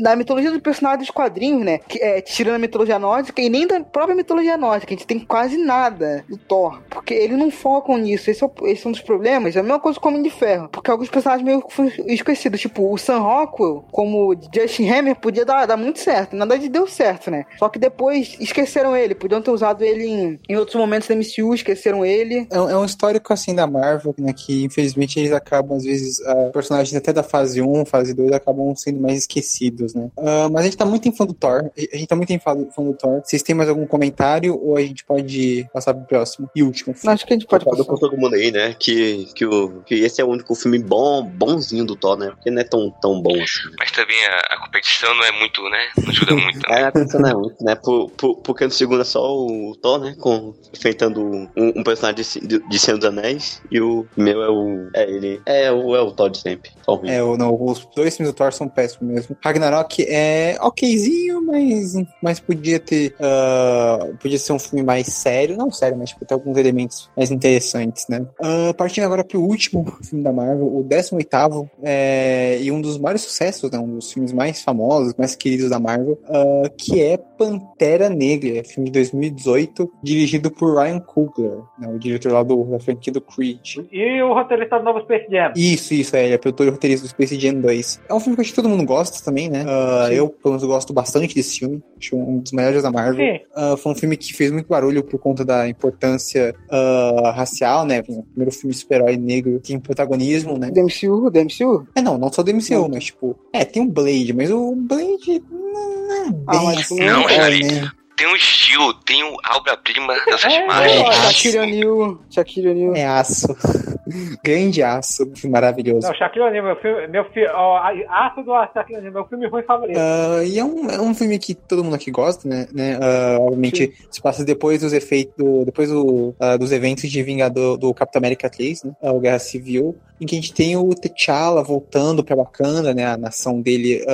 da 0.00 0.16
mitologia 0.16 0.50
dos 0.50 0.60
personagens 0.60 1.06
dos 1.06 1.14
quadrinhos, 1.14 1.64
né, 1.64 1.78
que, 1.78 2.02
é, 2.02 2.20
tirando 2.20 2.56
a 2.56 2.58
mitologia 2.58 2.98
nórdica, 2.98 3.31
nórdica 3.32 3.42
e 3.42 3.48
nem 3.48 3.66
da 3.66 3.80
própria 3.80 4.14
mitologia 4.14 4.56
nórdica. 4.56 4.92
A 4.92 4.96
gente 4.96 5.06
tem 5.06 5.18
quase 5.18 5.56
nada 5.56 6.24
do 6.28 6.36
Thor. 6.36 6.80
Porque 6.90 7.14
eles 7.14 7.38
não 7.38 7.50
focam 7.50 7.96
nisso. 7.96 8.30
Esse 8.30 8.44
é, 8.44 8.46
o, 8.46 8.66
esse 8.66 8.86
é 8.86 8.88
um 8.88 8.92
dos 8.92 9.00
problemas. 9.00 9.56
É 9.56 9.60
a 9.60 9.62
mesma 9.62 9.80
coisa 9.80 9.98
com 9.98 10.08
o 10.08 10.10
Homem 10.10 10.22
de 10.22 10.30
Ferro. 10.30 10.68
Porque 10.70 10.90
alguns 10.90 11.08
personagens 11.08 11.44
meio 11.44 11.64
esquecidos. 12.06 12.60
Tipo, 12.60 12.92
o 12.92 12.98
Sam 12.98 13.20
Rockwell, 13.20 13.84
como 13.90 14.36
Justin 14.54 14.88
Hammer, 14.88 15.16
podia 15.16 15.44
dar, 15.44 15.66
dar 15.66 15.76
muito 15.76 15.98
certo. 15.98 16.36
Na 16.36 16.44
verdade, 16.44 16.68
deu 16.68 16.86
certo, 16.86 17.30
né? 17.30 17.46
Só 17.58 17.68
que 17.68 17.78
depois 17.78 18.36
esqueceram 18.38 18.96
ele. 18.96 19.14
Podiam 19.14 19.42
ter 19.42 19.50
usado 19.50 19.82
ele 19.82 20.04
em, 20.04 20.40
em 20.48 20.56
outros 20.56 20.76
momentos 20.76 21.08
da 21.08 21.14
MCU, 21.14 21.54
esqueceram 21.54 22.04
ele. 22.04 22.46
É, 22.50 22.56
é 22.56 22.76
um 22.76 22.84
histórico 22.84 23.32
assim 23.32 23.54
da 23.54 23.66
Marvel, 23.66 24.14
né? 24.18 24.32
Que 24.32 24.64
infelizmente 24.64 25.18
eles 25.18 25.32
acabam, 25.32 25.76
às 25.76 25.84
vezes, 25.84 26.20
ah, 26.26 26.50
personagens 26.52 26.94
até 26.94 27.12
da 27.12 27.22
fase 27.22 27.62
1, 27.62 27.86
fase 27.86 28.14
2, 28.14 28.32
acabam 28.32 28.74
sendo 28.76 29.00
mais 29.00 29.18
esquecidos, 29.18 29.94
né? 29.94 30.10
Ah, 30.16 30.48
mas 30.50 30.62
a 30.62 30.64
gente 30.64 30.76
tá 30.76 30.84
muito 30.84 31.08
em 31.08 31.12
fã 31.12 31.24
do 31.24 31.34
Thor. 31.34 31.70
A 31.76 31.96
gente 31.96 32.06
tá 32.06 32.16
muito 32.16 32.30
em 32.30 32.38
fã 32.38 32.54
do, 32.54 32.70
fã 32.70 32.82
Thor. 33.14 33.22
Vocês 33.24 33.42
têm 33.42 33.54
mais 33.54 33.68
algum 33.68 33.86
comentário 33.86 34.58
ou 34.62 34.76
a 34.76 34.80
gente 34.82 35.04
pode 35.04 35.68
passar 35.72 35.94
pro 35.94 36.04
próximo 36.06 36.48
e 36.54 36.62
último? 36.62 36.94
Acho 37.06 37.26
que 37.26 37.32
a 37.32 37.36
gente 37.36 37.46
pode 37.46 37.64
passar. 37.64 37.84
com 37.84 37.94
todo 37.96 38.16
mundo 38.16 38.34
aí, 38.34 38.50
né? 38.50 38.74
Que, 38.78 39.26
que, 39.34 39.44
o, 39.46 39.82
que 39.86 39.94
esse 39.96 40.20
é 40.20 40.24
o 40.24 40.28
único 40.28 40.54
filme 40.54 40.78
bom, 40.78 41.22
bonzinho 41.24 41.84
do 41.84 41.96
Thor, 41.96 42.16
né? 42.16 42.30
Porque 42.30 42.50
não 42.50 42.60
é 42.60 42.64
tão, 42.64 42.90
tão 43.00 43.20
bom 43.20 43.34
assim. 43.34 43.68
Mas 43.78 43.90
também 43.90 44.16
a, 44.26 44.54
a 44.54 44.60
competição 44.60 45.14
não 45.14 45.24
é 45.24 45.32
muito, 45.32 45.62
né? 45.68 45.88
Não 46.02 46.08
ajuda 46.10 46.34
muito. 46.34 46.62
É, 46.72 46.74
Né? 46.76 46.82
a 46.84 46.88
atenção 46.88 47.20
não 47.20 47.28
é 47.30 47.34
muito, 47.34 47.64
né? 47.64 47.74
Por, 47.74 48.10
por, 48.10 48.36
porque 48.36 48.64
no 48.64 48.70
segundo 48.70 49.00
é 49.02 49.04
só 49.04 49.20
o 49.36 49.76
Thor, 49.80 49.98
né? 50.00 50.14
Com, 50.18 50.54
enfrentando 50.74 51.20
um, 51.22 51.48
um 51.56 51.82
personagem 51.82 52.24
de, 52.40 52.46
de, 52.46 52.68
de 52.68 52.78
Senhor 52.78 52.98
dos 52.98 53.08
Anéis. 53.08 53.60
E 53.70 53.80
o 53.80 54.06
meu 54.16 54.42
é 54.42 54.48
o. 54.48 54.88
É 54.94 55.10
ele. 55.10 55.40
É 55.46 55.70
o, 55.72 55.94
é 55.96 56.00
o 56.00 56.10
Thor 56.12 56.30
de 56.30 56.38
sempre. 56.38 56.70
É, 57.04 57.22
o- 57.22 57.36
não, 57.36 57.54
os 57.62 57.86
dois 57.96 58.16
filmes 58.16 58.32
do 58.32 58.36
Thor 58.36 58.52
são 58.52 58.68
péssimos 58.68 59.12
mesmo. 59.14 59.36
Ragnarok 59.42 60.04
é 60.08 60.56
okzinho, 60.60 61.42
mas, 61.44 61.94
mas 62.22 62.40
podia 62.40 62.78
ter. 62.78 63.01
Ah, 63.20 64.08
podia 64.20 64.38
ser 64.38 64.52
um 64.52 64.58
filme 64.58 64.84
mais 64.84 65.06
sério. 65.08 65.56
Não 65.56 65.70
sério, 65.70 65.98
mas 65.98 66.10
tipo, 66.10 66.24
ter 66.24 66.34
alguns 66.34 66.56
elementos 66.56 67.10
mais 67.16 67.30
interessantes, 67.30 68.06
né? 68.08 68.26
Ah, 68.40 68.74
partindo 68.76 69.04
agora 69.04 69.24
pro 69.24 69.40
último 69.40 69.84
filme 70.02 70.22
da 70.22 70.32
Marvel, 70.32 70.66
o 70.66 70.82
18 70.82 71.70
é, 71.82 72.58
e 72.60 72.70
um 72.70 72.80
dos 72.80 72.98
maiores 72.98 73.22
sucessos, 73.22 73.70
né? 73.70 73.78
Um 73.78 73.96
dos 73.96 74.12
filmes 74.12 74.32
mais 74.32 74.62
famosos, 74.62 75.14
mais 75.16 75.34
queridos 75.34 75.70
da 75.70 75.78
Marvel, 75.78 76.18
ah, 76.28 76.70
que 76.76 77.02
é 77.02 77.16
Pantera 77.16 78.08
Negra, 78.08 78.62
filme 78.64 78.88
de 78.88 78.92
2018, 78.92 79.90
dirigido 80.02 80.50
por 80.50 80.78
Ryan 80.78 81.00
Coogler, 81.00 81.58
né, 81.76 81.88
o 81.88 81.98
diretor 81.98 82.32
lá 82.32 82.42
do, 82.44 82.64
da 82.64 82.78
franquia 82.78 83.12
do 83.12 83.20
Creed. 83.20 83.78
E 83.90 84.22
o 84.22 84.32
roteirista 84.32 84.78
do 84.78 84.84
novo 84.84 85.00
Space 85.00 85.26
Jam. 85.28 85.52
Isso, 85.56 85.92
isso, 85.92 86.14
é, 86.14 86.26
ele 86.26 86.34
é 86.34 86.38
produtor 86.38 86.68
e 86.68 86.70
roteirista 86.70 87.04
do 87.04 87.10
Space 87.10 87.38
Jam 87.40 87.60
2. 87.60 88.02
É 88.08 88.14
um 88.14 88.20
filme 88.20 88.36
que 88.36 88.42
acho 88.42 88.50
que 88.50 88.56
todo 88.56 88.68
mundo 88.68 88.84
gosta 88.84 89.24
também, 89.24 89.50
né? 89.50 89.64
Ah, 89.66 90.08
eu, 90.12 90.28
pelo 90.28 90.54
menos, 90.54 90.64
gosto 90.64 90.92
bastante 90.92 91.34
desse 91.34 91.58
filme. 91.58 91.82
Acho 91.98 92.16
um 92.16 92.38
dos 92.38 92.52
melhores 92.52 92.82
da 92.82 92.91
Marvel. 92.92 93.40
Ah, 93.54 93.76
foi 93.76 93.92
um 93.92 93.94
filme 93.94 94.16
que 94.16 94.32
fez 94.32 94.50
muito 94.50 94.68
barulho 94.68 95.02
por 95.02 95.18
conta 95.18 95.44
da 95.44 95.68
importância 95.68 96.54
ah, 96.70 97.32
racial, 97.34 97.84
né? 97.84 98.00
O 98.08 98.22
primeiro 98.22 98.52
filme 98.52 98.72
de 98.72 98.80
super-herói 98.80 99.16
negro 99.16 99.60
que 99.60 99.68
tem 99.68 99.80
protagonismo, 99.80 100.58
né? 100.58 100.70
Da 100.70 100.82
MCU, 100.82 101.30
da 101.30 101.40
MCU? 101.42 101.86
É, 101.94 102.02
não, 102.02 102.18
não 102.18 102.32
só 102.32 102.42
do 102.42 102.52
MCU, 102.52 102.88
mas 102.90 103.04
tipo... 103.04 103.36
É, 103.52 103.64
tem 103.64 103.82
o 103.82 103.88
Blade, 103.88 104.32
mas 104.32 104.50
o 104.50 104.74
Blade 104.76 105.42
não 105.50 106.12
é 106.12 106.30
bem 106.30 106.44
Ah, 106.46 106.62
mas 106.62 106.78
assim, 106.80 107.00
não, 107.00 107.28
é, 107.28 107.34
Charlie. 107.34 107.72
né? 107.72 107.90
Tem 108.16 108.26
um 108.26 108.36
estilo, 108.36 108.92
tem 108.94 109.22
o 109.24 109.36
obra-prima 109.56 110.14
das 110.26 110.44
artes 110.44 110.52
É, 110.54 111.00
é, 111.00 111.12
Shaquille 111.12 111.58
O'Neal. 111.58 112.18
Shaquille 112.30 112.68
O'Neal. 112.68 112.94
É 112.96 113.06
aço. 113.06 113.46
Grande 114.44 114.82
aço. 114.82 115.30
Maravilhoso. 115.48 116.06
Não, 116.06 116.14
Shaquille 116.14 116.44
O'Neal, 116.44 116.64
meu 116.64 116.76
filme, 116.76 117.06
meu 117.08 117.24
filme, 117.30 117.48
ó, 117.52 117.78
Aço 117.78 118.42
do 118.42 118.52
Shaquille 118.74 118.98
O'Neal, 118.98 119.12
meu 119.14 119.26
filme 119.26 119.46
ruim 119.48 119.62
favorito. 119.62 119.98
Ah, 119.98 120.42
e 120.44 120.58
é 120.58 120.64
um, 120.64 120.90
é 120.90 121.00
um 121.00 121.14
filme 121.14 121.38
que 121.38 121.54
todo 121.54 121.82
mundo 121.82 121.94
aqui 121.96 122.10
gosta, 122.10 122.46
né? 122.48 122.66
né? 122.72 122.98
Ah, 123.00 123.38
obviamente, 123.40 123.92
se 124.10 124.20
passa 124.20 124.44
depois 124.44 124.80
dos 124.80 124.92
efeitos, 124.92 125.64
depois 125.64 125.88
do, 125.88 126.34
ah, 126.38 126.56
dos 126.56 126.72
eventos 126.72 127.10
de 127.10 127.22
Vingador 127.22 127.76
do 127.76 127.92
Capitão 127.94 128.20
América 128.20 128.50
3, 128.50 128.84
né? 128.84 128.92
O 129.02 129.18
Guerra 129.20 129.38
Civil, 129.38 129.96
em 130.20 130.26
que 130.26 130.36
a 130.36 130.40
gente 130.40 130.52
tem 130.52 130.76
o 130.76 130.88
T'Challa 130.94 131.62
voltando 131.64 132.22
pra 132.22 132.36
Wakanda, 132.36 132.92
né? 132.94 133.06
A 133.06 133.16
nação 133.16 133.60
dele 133.60 134.04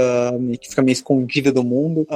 que 0.60 0.68
fica 0.70 0.82
meio 0.82 0.92
escondida 0.92 1.50
do 1.52 1.64
mundo, 1.64 2.06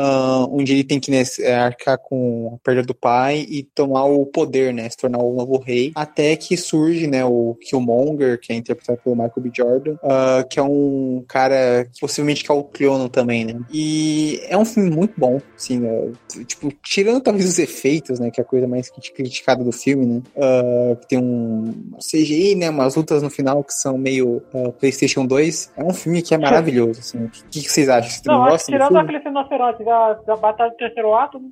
onde 0.50 0.72
ele 0.72 0.84
tem 0.84 1.00
que 1.00 1.10
né, 1.10 1.24
se- 1.24 1.42
arcar 1.72 1.98
com 1.98 2.54
a 2.54 2.64
perda 2.64 2.82
do 2.82 2.94
pai 2.94 3.46
e 3.48 3.62
tomar 3.62 4.04
o 4.04 4.24
poder, 4.26 4.72
né? 4.72 4.88
Se 4.88 4.96
tornar 4.96 5.18
o 5.18 5.34
novo 5.34 5.58
rei, 5.58 5.92
até 5.94 6.36
que 6.36 6.56
surge, 6.56 7.06
né? 7.06 7.24
O 7.24 7.56
Killmonger, 7.60 8.38
que 8.40 8.52
é 8.52 8.56
interpretado 8.56 9.00
pelo 9.02 9.16
Michael 9.16 9.32
B. 9.36 9.50
Jordan, 9.54 9.96
ah, 10.02 10.44
que 10.48 10.58
é 10.58 10.62
um 10.62 11.24
cara 11.28 11.84
que 11.92 12.00
possivelmente 12.00 12.44
que 12.44 12.50
é 12.50 12.54
o 12.54 12.64
Cleono 12.64 13.08
também, 13.08 13.44
né? 13.44 13.60
E 13.72 14.40
é 14.48 14.56
um 14.56 14.64
filme 14.64 14.90
muito 14.90 15.14
bom, 15.18 15.40
assim, 15.56 15.80
né? 15.80 16.12
Tipo, 16.46 16.72
tirando 16.82 17.20
talvez 17.20 17.46
os 17.48 17.58
efeitos, 17.58 18.18
né? 18.18 18.30
Que 18.30 18.40
é 18.40 18.44
a 18.44 18.46
coisa 18.46 18.66
mais 18.66 18.90
crit- 18.90 19.12
criticada 19.12 19.64
do 19.64 19.72
filme, 19.72 20.06
né? 20.06 20.22
Ah, 20.36 20.96
que 21.00 21.08
tem 21.08 21.18
um 21.18 21.72
CGI, 21.98 22.54
né? 22.54 22.70
Umas 22.70 22.94
lutas 22.94 23.22
no 23.22 23.30
final 23.30 23.62
que 23.64 23.72
são 23.72 23.96
meio 23.98 24.42
ah, 24.54 24.70
PlayStation 24.72 25.26
2. 25.26 25.72
É 25.76 25.84
um 25.84 25.94
filme 25.94 26.22
que 26.22 26.34
é 26.34 26.38
maravilhoso, 26.38 27.00
assim. 27.00 27.24
O 27.24 27.30
que, 27.50 27.62
que 27.62 27.70
vocês 27.70 27.88
acham? 27.88 28.10
Vocês 28.10 28.22
Não, 28.26 28.34
não 28.34 28.44
acho 28.44 28.66
que 28.66 28.72
gostam 28.72 28.88
do 28.88 28.88
tirando 28.88 29.04
aquele 29.04 29.18
rinoceronte 29.18 29.84
da, 29.84 30.14
da 30.14 30.36
batalha 30.36 30.70
do 30.70 30.76
terceiro 30.76 31.14
ato, 31.14 31.38
não 31.38 31.50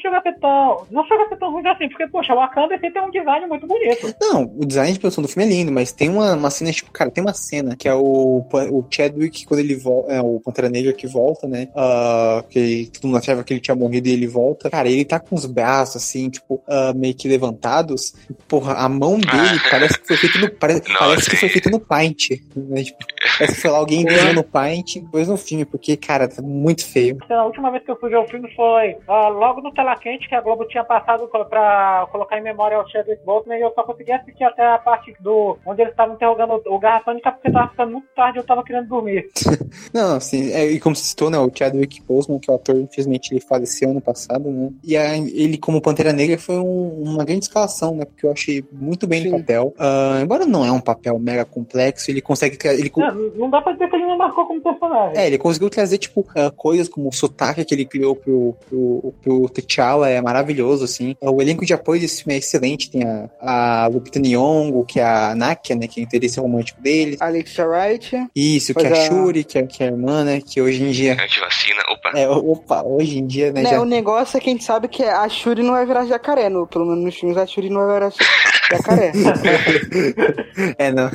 chega 0.00 0.18
a 0.18 0.22
ser 0.22 0.34
tão. 0.38 0.86
Não 0.90 1.04
chega 1.06 1.22
a 1.24 1.28
ser 1.28 1.36
tão 1.36 1.52
ruim 1.52 1.66
assim, 1.66 1.88
porque, 1.88 2.06
poxa, 2.08 2.32
o 2.34 2.36
Wakanda 2.36 2.74
esse 2.74 2.90
tem 2.90 3.02
um 3.02 3.10
design 3.10 3.46
muito 3.46 3.66
bonito. 3.66 4.14
Não, 4.20 4.44
o 4.44 4.64
design 4.66 4.92
de 4.92 5.00
produção 5.00 5.22
do 5.22 5.28
filme 5.28 5.48
é 5.50 5.54
lindo, 5.56 5.72
mas 5.72 5.92
tem 5.92 6.08
uma, 6.08 6.34
uma 6.34 6.50
cena, 6.50 6.72
tipo, 6.72 6.90
cara, 6.90 7.10
tem 7.10 7.22
uma 7.22 7.34
cena 7.34 7.76
que 7.76 7.88
é 7.88 7.94
o, 7.94 8.44
o 8.70 8.84
Chadwick, 8.90 9.46
quando 9.46 9.60
ele 9.60 9.74
volta, 9.76 10.12
é, 10.12 10.20
o 10.20 10.40
Pantera 10.40 10.68
Negra 10.68 10.92
que 10.92 11.06
volta, 11.06 11.46
né? 11.46 11.68
ah, 11.76 12.44
que 12.48 12.90
todo 12.92 13.06
mundo 13.06 13.18
achava 13.18 13.42
que 13.44 13.52
ele 13.52 13.60
tinha 13.60 13.74
morrido 13.74 14.08
e 14.08 14.12
ele 14.12 14.26
volta. 14.26 14.70
Cara, 14.70 14.88
ele 14.88 15.04
tá 15.04 15.18
com 15.20 15.34
os 15.34 15.46
braços, 15.46 15.96
assim, 15.96 16.28
tipo, 16.30 16.62
ah, 16.68 16.92
meio 16.94 17.14
que 17.14 17.28
levantados. 17.28 18.14
Porra, 18.46 18.74
a 18.74 18.88
mão 18.88 19.18
dele 19.18 19.60
parece 19.70 19.98
que 19.98 20.06
foi 20.06 20.16
feito 20.16 20.38
no, 20.38 20.50
pare- 20.50 20.74
Nossa, 20.88 20.98
parece 20.98 21.30
que 21.30 21.36
foi 21.36 21.48
feito 21.48 21.70
no 21.70 21.80
Paint. 21.80 22.30
Né? 22.56 22.82
Tipo, 22.84 22.98
parece 23.38 23.54
que 23.54 23.60
foi 23.60 23.70
lá 23.70 23.78
alguém 23.78 24.04
desenhou 24.04 24.34
no 24.34 24.44
Paint 24.44 24.96
e 24.96 25.00
depois 25.00 25.28
no 25.28 25.36
filme, 25.36 25.64
porque, 25.64 25.96
cara, 25.96 26.28
tá 26.28 26.42
muito 26.42 26.84
feio. 26.86 27.18
A 27.28 27.44
última 27.44 27.70
vez 27.70 27.84
que 27.84 27.90
eu 27.90 27.96
fui 27.98 28.10
ver 28.10 28.16
o 28.18 28.26
filme 28.28 28.52
foi 28.54 28.96
ah, 29.08 29.28
logo 29.28 29.60
no 29.60 29.72
Tela 29.72 29.96
Quente, 29.96 30.28
que 30.28 30.34
a 30.34 30.40
Globo 30.40 30.64
tinha 30.66 30.84
passado 30.84 31.28
pra 31.48 32.06
colocar 32.12 32.38
em 32.38 32.42
memória 32.42 32.78
o 32.80 32.88
Chadwick 32.88 33.24
Boseman, 33.24 33.56
e 33.58 33.62
eu 33.62 33.72
só 33.74 33.82
consegui 33.82 34.12
assistir 34.12 34.44
até 34.44 34.66
a 34.66 34.78
parte 34.78 35.14
do 35.20 35.56
onde 35.66 35.80
eles 35.82 35.92
estavam 35.92 36.14
interrogando 36.14 36.60
o 36.66 36.78
Garra 36.78 37.02
Sônica, 37.04 37.32
porque 37.32 37.50
tava 37.50 37.70
ficando 37.70 37.92
muito 37.92 38.06
tarde 38.14 38.38
e 38.38 38.40
eu 38.40 38.44
tava 38.46 38.62
querendo 38.62 38.88
dormir. 38.88 39.28
Não, 39.92 40.16
assim, 40.16 40.52
é, 40.52 40.66
e 40.66 40.78
como 40.80 40.94
você 40.94 41.04
citou, 41.04 41.30
né, 41.30 41.38
o 41.38 41.50
Chadwick 41.52 42.02
Boseman, 42.02 42.38
que 42.38 42.50
é 42.50 42.52
o 42.52 42.56
ator, 42.56 42.76
infelizmente 42.76 43.32
ele 43.32 43.40
faleceu 43.40 43.90
ano 43.90 44.00
passado, 44.00 44.50
né, 44.50 44.70
e 44.84 44.96
a- 44.96 45.16
ele 45.16 45.58
como 45.58 45.80
Pantera 45.80 46.12
Negra 46.12 46.38
foi 46.38 46.56
um- 46.56 47.02
uma 47.02 47.24
grande 47.24 47.44
escalação, 47.44 47.94
né, 47.96 48.04
porque 48.04 48.26
eu 48.26 48.32
achei 48.32 48.64
muito 48.72 49.06
bem 49.06 49.22
Sim. 49.22 49.30
no 49.30 49.38
papel, 49.38 49.74
Ah, 49.78 50.18
embora 50.22 50.44
não 50.46 50.64
é 50.64 50.70
um 50.72 50.80
papel 50.80 51.18
mega 51.18 51.44
complexo, 51.44 52.10
ele 52.10 52.20
consegue, 52.20 52.58
ele, 52.68 52.92
Não, 52.96 53.14
não 53.34 53.50
dá 53.50 53.60
pra 53.60 53.72
dizer 53.72 53.88
que 53.88 53.96
ele 53.96 54.06
não 54.06 54.16
marcou 54.18 54.46
como 54.46 54.60
personagem. 54.60 55.16
é, 55.18 55.26
ele 55.26 55.38
conseguiu 55.38 55.70
trazer, 55.70 55.98
tipo, 55.98 56.24
ah, 56.34 56.50
coisas 56.50 56.88
como 56.88 57.08
o 57.08 57.12
sotaque 57.12 57.64
que 57.64 57.74
ele 57.74 57.84
criou 57.84 58.14
pro, 58.14 58.54
pro, 58.68 58.97
pro 59.22 59.48
T'Challa 59.48 60.08
é 60.08 60.20
maravilhoso, 60.20 60.84
assim. 60.84 61.14
O 61.20 61.40
elenco 61.40 61.64
de 61.64 61.74
apoio 61.74 62.00
desse 62.00 62.22
filme 62.22 62.34
é 62.34 62.38
excelente. 62.38 62.90
Tem 62.90 63.02
a, 63.04 63.28
a 63.40 63.86
Lupita 63.86 64.18
Nyong'o, 64.18 64.84
que 64.84 65.00
é 65.00 65.04
a 65.04 65.34
Nakia, 65.34 65.76
né, 65.76 65.86
que 65.86 66.00
é 66.00 66.02
o 66.02 66.04
interesse 66.04 66.40
romântico 66.40 66.80
dele. 66.80 67.16
Alexia 67.20 67.66
Wright. 67.66 68.28
Isso, 68.34 68.74
que 68.74 68.86
é 68.86 68.92
a 68.92 68.96
é. 68.96 69.06
Shuri, 69.06 69.44
que 69.44 69.58
é, 69.58 69.62
que 69.66 69.82
é 69.82 69.88
a 69.88 69.90
irmã, 69.90 70.24
né, 70.24 70.40
que 70.40 70.60
hoje 70.60 70.82
em 70.82 70.90
dia... 70.90 71.12
Antivacina, 71.12 71.82
opa. 71.90 72.10
É, 72.18 72.28
opa, 72.28 72.82
hoje 72.82 73.18
em 73.18 73.26
dia, 73.26 73.52
né, 73.52 73.58
Né, 73.62 73.70
já... 73.70 73.80
O 73.80 73.84
negócio 73.84 74.36
é 74.36 74.40
que 74.40 74.48
a 74.48 74.52
gente 74.52 74.64
sabe 74.64 74.88
que 74.88 75.02
a 75.02 75.28
Shuri 75.28 75.62
não 75.62 75.72
vai 75.72 75.86
virar 75.86 76.06
jacaré. 76.06 76.48
No, 76.48 76.66
pelo 76.66 76.86
menos 76.86 77.04
nos 77.04 77.14
filmes, 77.16 77.36
a 77.36 77.46
Shuri 77.46 77.70
não 77.70 77.86
vai 77.86 77.94
virar 77.94 78.10
jacaré. 78.10 78.57
É, 80.78 80.90
não. 80.90 81.10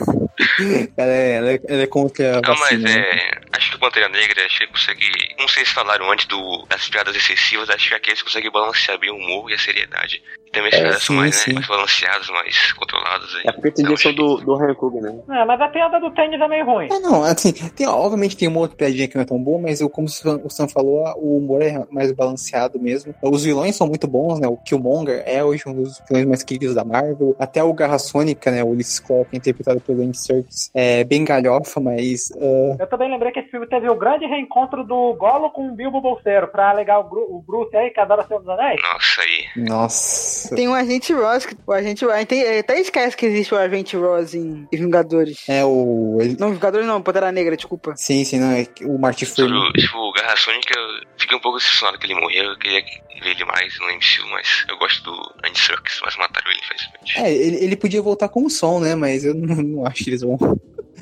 Ela 0.97 1.11
é, 1.11 1.35
ela 1.35 1.51
é, 1.51 1.59
ela 1.67 1.81
é 1.83 1.87
contra 1.87 2.33
Não, 2.41 2.49
mas 2.49 2.59
vacina. 2.59 2.89
né? 2.89 2.99
é. 2.99 3.31
Acho 3.53 3.69
que 3.71 3.75
o 3.75 3.79
Pantera 3.79 4.09
Negra, 4.09 4.45
acho 4.45 4.59
que 4.59 4.67
consegue. 4.67 5.35
Não 5.37 5.47
sei 5.47 5.65
se 5.65 5.73
falaram 5.73 6.11
antes 6.11 6.25
do, 6.25 6.65
das 6.67 6.89
piadas 6.89 7.15
excessivas, 7.15 7.69
acho 7.69 7.89
que 7.89 7.95
aqui 7.95 8.09
eles 8.09 8.21
conseguem 8.21 8.51
balancear 8.51 8.97
bem 8.97 9.11
o 9.11 9.15
humor 9.15 9.51
e 9.51 9.53
a 9.53 9.59
seriedade. 9.59 10.21
Também 10.53 10.69
as 10.73 10.79
É, 10.79 10.99
sim, 10.99 11.13
mais, 11.15 11.35
sim. 11.35 11.49
né, 11.49 11.55
mais 11.55 11.67
balanceadas, 11.67 12.29
mais 12.29 12.71
controladas. 12.73 13.35
Aí. 13.35 13.43
É 13.47 13.51
porque 13.51 13.71
tem 13.71 13.85
direção 13.85 14.11
achei- 14.11 14.15
do, 14.15 14.37
do 14.37 14.75
Coogler, 14.75 15.11
né? 15.13 15.41
É, 15.41 15.45
mas 15.45 15.59
a 15.59 15.67
piada 15.67 15.99
do 15.99 16.11
tênis 16.11 16.39
é 16.39 16.47
meio 16.47 16.65
ruim. 16.65 16.87
É, 16.91 16.99
não, 16.99 17.23
assim, 17.23 17.51
tem, 17.51 17.87
obviamente 17.87 18.37
tem 18.37 18.47
uma 18.47 18.59
outra 18.61 18.77
piadinha 18.77 19.07
que 19.07 19.15
não 19.15 19.23
é 19.23 19.25
tão 19.25 19.41
boa, 19.41 19.59
mas 19.59 19.81
eu, 19.81 19.89
como 19.89 20.07
o 20.07 20.09
Sam, 20.09 20.39
o 20.43 20.49
Sam 20.49 20.67
falou, 20.67 21.03
o 21.17 21.37
humor 21.37 21.61
é 21.61 21.83
mais 21.91 22.11
balanceado 22.11 22.79
mesmo. 22.79 23.13
Os 23.21 23.43
vilões 23.43 23.75
são 23.75 23.87
muito 23.87 24.07
bons, 24.07 24.39
né? 24.39 24.47
O 24.47 24.57
Killmonger 24.57 25.23
é 25.25 25.43
hoje 25.43 25.63
um 25.67 25.73
dos 25.73 26.01
vilões 26.07 26.25
mais 26.27 26.43
queridos 26.43 26.75
da 26.75 26.85
Marvel. 26.85 27.35
Até 27.39 27.63
o 27.63 27.73
Garra 27.73 27.97
Sônica, 27.99 28.51
né? 28.51 28.63
O 28.63 28.75
que 28.77 29.13
é 29.13 29.37
interpretado 29.37 29.81
pelo 29.81 30.03
Andy 30.03 30.17
Serkis, 30.17 30.69
é 30.73 31.03
bem 31.03 31.23
galhofa, 31.25 31.79
mas 31.79 32.31
ah, 32.39 32.75
Eu 32.79 32.87
também 32.87 33.09
lembrei 33.09 33.31
que 33.31 33.39
esse 33.39 33.49
filme 33.49 33.65
teve 33.67 33.89
o 33.89 33.95
grande 33.95 34.25
reencontro 34.25 34.83
do 34.83 35.13
Golo 35.15 35.49
com 35.51 35.69
o 35.69 35.75
Bilbo 35.75 35.99
Bolseiro, 36.01 36.47
pra 36.47 36.69
alegar 36.69 36.99
o, 36.99 37.03
Gru- 37.09 37.27
o 37.29 37.41
Bruce 37.41 37.75
aí, 37.75 37.89
que 37.89 37.99
adora 37.99 38.25
Senhor 38.27 38.39
dos 38.39 38.49
Anéis. 38.49 38.79
Nossa, 38.81 39.21
aí. 39.21 39.63
nossa. 39.63 40.42
Tem 40.49 40.67
o 40.67 40.73
Agente 40.73 41.13
Ross, 41.13 41.45
que, 41.45 41.55
o 41.65 41.71
Agente 41.71 42.05
gente 42.05 42.27
tem- 42.27 42.59
até 42.59 42.79
esquece 42.79 43.15
que 43.17 43.25
existe 43.25 43.53
o 43.53 43.57
Agente 43.57 43.95
Ross 43.95 44.33
em, 44.33 44.67
em 44.71 44.77
Vingadores. 44.77 45.43
É 45.47 45.63
o. 45.65 46.17
ele- 46.21 46.37
Não, 46.39 46.51
Vingadores 46.53 46.85
não, 46.87 47.01
Pantera 47.01 47.31
Negra, 47.31 47.55
desculpa. 47.55 47.93
Sim, 47.95 48.23
sim, 48.23 48.39
não, 48.39 48.51
é 48.51 48.67
o 48.85 48.97
Sobre 49.25 49.51
Freeman. 49.53 49.69
o, 49.69 49.73
tipo, 49.73 49.97
o 49.97 50.11
Garra 50.13 50.35
Sônica, 50.35 50.73
fica 51.17 51.17
fiquei 51.17 51.37
um 51.37 51.41
pouco 51.41 51.57
decepcionado 51.57 51.97
que 51.97 52.05
ele 52.05 52.15
morreu. 52.15 52.43
Eu 52.45 52.57
queria 52.57 52.81
ver 53.21 53.29
ele 53.31 53.45
mais 53.45 53.79
no 53.79 53.87
MCU, 53.89 54.27
mas 54.31 54.65
eu 54.69 54.77
gosto 54.77 55.03
do 55.03 55.11
Andy 55.47 55.59
Serkis, 55.59 55.99
mas 56.03 56.15
mataram 56.17 56.49
ele, 56.51 56.59
infelizmente. 56.59 57.19
É, 57.19 57.33
ele, 57.33 57.63
ele 57.65 57.75
podia 57.75 58.01
voltar 58.01 58.27
como 58.29 58.49
som, 58.49 58.79
né? 58.79 58.95
Mas 58.95 59.23
eu 59.23 59.33
não, 59.35 59.55
não 59.55 59.85
acho 59.85 60.03
que 60.03 60.09
eles 60.09 60.21
vão. 60.21 60.37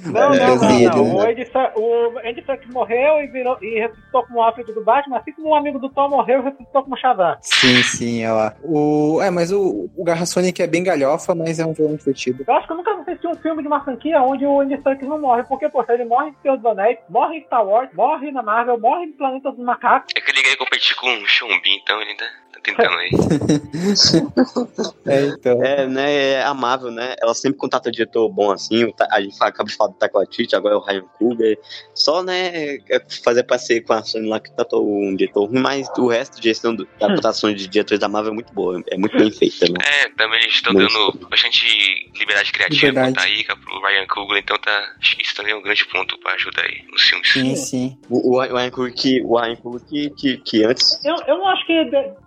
Não, 0.05 0.33
É, 0.33 0.39
não, 0.47 0.55
não, 0.55 0.71
ele, 0.75 0.85
não. 0.89 1.03
né? 1.03 1.13
O 1.13 1.21
Andy, 1.21 1.45
Ser- 1.51 1.71
o 1.75 2.19
Andy 2.19 2.43
Serkis 2.45 2.73
morreu 2.73 3.21
e, 3.21 3.27
virou, 3.27 3.57
e 3.61 3.79
ressuscitou 3.79 4.23
como 4.23 4.41
Alfred 4.41 4.71
do 4.73 4.83
Batman, 4.83 5.17
assim 5.17 5.31
como 5.33 5.49
um 5.49 5.55
amigo 5.55 5.79
do 5.79 5.89
Thor 5.89 6.09
morreu 6.09 6.39
e 6.39 6.43
ressuscitou 6.43 6.83
como 6.83 6.97
Shazam. 6.97 7.37
Sim, 7.41 7.83
sim, 7.83 8.23
é 8.23 8.31
lá. 8.31 8.55
O, 8.63 9.19
é, 9.21 9.29
mas 9.29 9.51
o, 9.51 9.89
o 9.95 10.03
Garra 10.03 10.25
Sonic 10.25 10.61
é 10.61 10.67
bem 10.67 10.83
galhofa, 10.83 11.35
mas 11.35 11.59
é 11.59 11.65
um 11.65 11.73
vilão 11.73 11.95
divertido. 11.95 12.43
Eu 12.47 12.53
acho 12.55 12.65
que 12.67 12.73
eu 12.73 12.77
nunca 12.77 12.93
assisti 13.01 13.27
um 13.27 13.35
filme 13.35 13.61
de 13.61 13.67
uma 13.67 13.83
franquia 13.83 14.21
onde 14.21 14.45
o 14.45 14.59
Andy 14.61 14.81
Serkis 14.81 15.07
não 15.07 15.19
morre, 15.19 15.43
porque, 15.43 15.69
poxa, 15.69 15.93
ele 15.93 16.05
morre 16.05 16.29
em 16.29 16.35
Senhor 16.41 16.57
dos 16.57 16.65
Anéis, 16.65 16.97
morre 17.09 17.37
em 17.37 17.43
Star 17.45 17.65
Wars, 17.65 17.89
morre 17.93 18.31
na 18.31 18.41
Marvel, 18.41 18.79
morre 18.79 19.05
em 19.05 19.11
Planeta 19.11 19.51
dos 19.51 19.63
Macacos. 19.63 20.13
É 20.15 20.21
que 20.21 20.31
ele 20.31 20.41
queria 20.41 20.57
competir 20.57 20.95
com 20.95 21.07
o 21.07 21.61
Bean, 21.61 21.75
então 21.81 22.01
ele 22.01 22.11
ainda 22.11 22.25
tentando 22.63 22.95
aí. 22.97 23.11
É, 25.05 25.25
então. 25.25 25.63
É, 25.63 25.87
né, 25.87 26.13
é 26.13 26.43
amável, 26.43 26.91
né? 26.91 27.15
Ela 27.21 27.33
sempre 27.33 27.57
contrata 27.57 27.89
um 27.89 27.91
diretor 27.91 28.29
bom 28.29 28.51
assim. 28.51 28.91
A 29.11 29.21
gente 29.21 29.35
acaba 29.41 29.69
de 29.69 29.75
falar 29.75 29.91
do 29.91 29.97
Taika 29.97 30.17
Waititi, 30.17 30.55
agora 30.55 30.75
é 30.75 30.77
o 30.77 30.81
Ryan 30.81 31.03
Coogler. 31.17 31.59
Só, 31.93 32.23
né, 32.23 32.77
é 32.89 33.01
fazer 33.23 33.43
parceria 33.43 33.83
com 33.83 33.93
a 33.93 34.03
Sony 34.03 34.27
lá 34.27 34.39
que 34.39 34.51
tratou 34.51 34.87
um 34.87 35.15
diretor 35.15 35.45
ruim, 35.45 35.59
mas 35.59 35.87
o 35.97 36.07
resto 36.07 36.37
de 36.37 36.43
gestão 36.49 36.75
do- 36.75 36.87
da 36.99 37.07
votação 37.13 37.53
de 37.53 37.67
diretores 37.67 37.99
da 37.99 38.07
Marvel 38.07 38.31
é 38.31 38.35
muito 38.35 38.53
boa, 38.53 38.81
é 38.89 38.97
muito 38.97 39.17
bem 39.17 39.31
feita, 39.31 39.65
né? 39.67 39.75
É, 40.03 40.09
também 40.09 40.39
eles 40.41 40.53
estão 40.55 40.73
dando 40.73 41.13
bastante 41.29 42.10
liberdade 42.17 42.51
criativa 42.51 42.87
Liberdade. 42.87 43.13
pro 43.13 43.23
Taika, 43.23 43.55
pro 43.57 43.81
Ryan 43.81 44.07
Coogler, 44.07 44.41
então 44.43 44.57
tá, 44.57 44.95
acho 44.99 45.15
que 45.15 45.23
isso 45.23 45.35
também 45.35 45.53
é 45.53 45.55
um 45.55 45.61
grande 45.61 45.85
ponto 45.85 46.17
pra 46.19 46.33
ajudar 46.33 46.63
aí 46.63 46.83
nos 46.91 47.01
filmes. 47.01 47.27
Sim, 47.31 47.55
sim. 47.55 47.97
O, 48.09 48.35
o, 48.35 48.39
Ryan 48.39 48.69
Coogler 48.69 48.93
que, 48.93 49.21
o 49.21 49.39
Ryan 49.39 49.55
Coogler 49.55 49.81
que, 49.87 50.09
que, 50.11 50.37
que 50.37 50.63
antes... 50.63 50.99
Eu, 51.03 51.15
eu 51.27 51.37
não 51.37 51.47
acho 51.47 51.65
que 51.65 51.73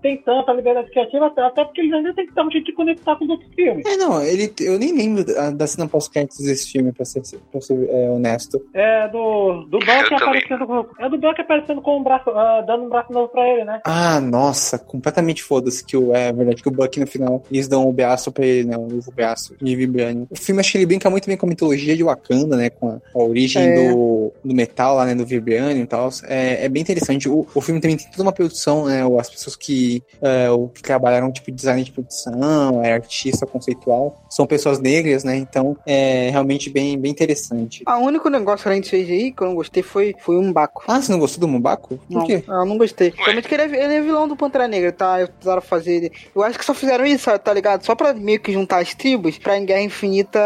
tem 0.02 0.16
tanta 0.18 0.52
liberdade 0.52 0.90
criativa, 0.90 1.26
até, 1.26 1.64
porque 1.64 1.80
eles 1.80 1.92
ainda 1.92 2.14
têm 2.14 2.26
que 2.26 2.34
dar 2.34 2.46
um 2.46 2.50
jeito 2.50 2.66
de 2.66 2.72
conectar 2.72 3.16
com 3.16 3.24
os 3.24 3.30
outros 3.30 3.54
filmes. 3.54 3.86
É, 3.86 3.96
não, 3.96 4.22
ele, 4.22 4.52
eu 4.60 4.78
nem 4.78 4.96
lembro 4.96 5.24
da, 5.24 5.50
da 5.50 5.66
cena 5.66 5.88
pós-créditos 5.88 6.44
desse 6.44 6.70
filme, 6.70 6.92
pra 6.92 7.04
ser, 7.04 7.22
pra 7.50 7.60
ser 7.60 7.88
é, 7.88 8.10
honesto. 8.10 8.60
É 8.72 9.08
do, 9.08 9.64
do 9.64 9.78
Buck 9.78 10.14
aparecendo 10.14 10.66
com. 10.66 10.86
É 10.98 11.08
do 11.08 11.18
Buck 11.18 11.40
aparecendo 11.40 11.82
com 11.82 12.00
um 12.00 12.02
braço, 12.02 12.30
ah, 12.30 12.62
dando 12.66 12.84
um 12.84 12.88
braço 12.88 13.12
novo 13.12 13.28
pra 13.28 13.46
ele, 13.48 13.64
né? 13.64 13.80
Ah, 13.84 14.20
nossa, 14.20 14.78
completamente 14.78 15.42
foda-se 15.42 15.84
que 15.84 15.96
o, 15.96 16.14
é 16.14 16.32
verdade 16.32 16.62
que 16.62 16.68
o 16.68 16.72
Buck 16.72 16.98
no 16.98 17.06
final, 17.06 17.42
eles 17.50 17.68
dão 17.68 17.88
o 17.88 17.92
braço 17.92 18.32
pra 18.32 18.44
ele, 18.44 18.68
né, 18.68 18.76
o 18.76 18.88
novo 18.88 19.12
braço 19.12 19.54
de 19.74 19.86
Vibranium. 19.86 20.26
O 20.30 20.36
filme, 20.36 20.60
acho 20.60 20.72
que 20.72 20.78
ele 20.78 20.86
brinca 20.86 21.08
muito 21.10 21.26
bem 21.26 21.36
com 21.36 21.46
a 21.46 21.48
mitologia 21.48 21.96
de 21.96 22.02
Wakanda, 22.02 22.56
né, 22.56 22.70
com 22.70 22.88
a, 22.88 23.00
a 23.14 23.18
origem 23.22 23.62
É. 23.62 23.92
do, 23.92 24.32
do 24.44 24.54
metal 24.54 24.96
lá, 24.96 25.04
né, 25.06 25.14
do 25.14 25.24
Vibranium 25.26 25.82
e 25.82 25.86
tal. 25.86 26.08
É, 26.24 26.64
é 26.64 26.68
bem 26.68 26.82
interessante. 26.82 27.28
O, 27.28 27.46
o 27.54 27.60
filme 27.60 27.80
também 27.80 27.96
tem 27.96 28.06
toda 28.10 28.22
uma 28.22 28.32
produção, 28.32 28.86
né, 28.86 29.02
as 29.18 29.30
pessoas 29.30 29.56
que, 29.56 30.02
é, 30.22 30.50
o, 30.50 30.68
que 30.68 30.82
trabalharam, 30.82 31.30
tipo, 31.32 31.50
design 31.50 31.82
de 31.82 31.92
produção, 31.92 32.82
é, 32.84 32.92
artista 32.92 33.46
conceitual, 33.46 34.24
são 34.30 34.46
pessoas 34.46 34.78
negras, 34.78 35.24
né, 35.24 35.36
então 35.36 35.76
é 35.86 36.30
realmente 36.30 36.70
bem, 36.70 36.98
bem 36.98 37.10
interessante. 37.10 37.82
Ah, 37.86 37.98
o 37.98 38.02
único 38.02 38.28
negócio 38.28 38.68
além 38.68 38.80
de 38.80 38.88
CGI 38.90 39.32
que 39.32 39.42
eu 39.42 39.48
não 39.48 39.54
gostei 39.54 39.82
foi, 39.82 40.14
foi 40.20 40.36
um 40.36 40.52
Baco. 40.52 40.84
Ah, 40.86 41.00
você 41.00 41.10
não 41.10 41.18
gostou 41.18 41.40
do 41.40 41.48
Mubaco? 41.48 41.96
Por 41.96 42.00
Não, 42.08 42.26
quê? 42.26 42.42
eu 42.46 42.64
não 42.64 42.78
gostei. 42.78 43.10
Principalmente 43.10 43.48
que 43.48 43.54
ele 43.54 43.62
é, 43.62 43.84
ele 43.84 43.94
é 43.94 44.00
vilão 44.02 44.28
do 44.28 44.36
Pantera 44.36 44.68
Negra, 44.68 44.92
tá? 44.92 45.20
Eu 45.20 45.28
precisaram 45.28 45.62
fazer. 45.62 46.12
Eu 46.34 46.42
acho 46.42 46.58
que 46.58 46.64
só 46.64 46.74
fizeram 46.74 47.04
isso, 47.04 47.30
tá 47.38 47.52
ligado? 47.52 47.84
Só 47.84 47.94
pra 47.94 48.12
meio 48.14 48.40
que 48.40 48.52
juntar 48.52 48.78
as 48.80 48.94
tribos, 48.94 49.38
pra 49.38 49.56
em 49.64 49.66
Guerra 49.66 49.80
Infinita 49.82 50.38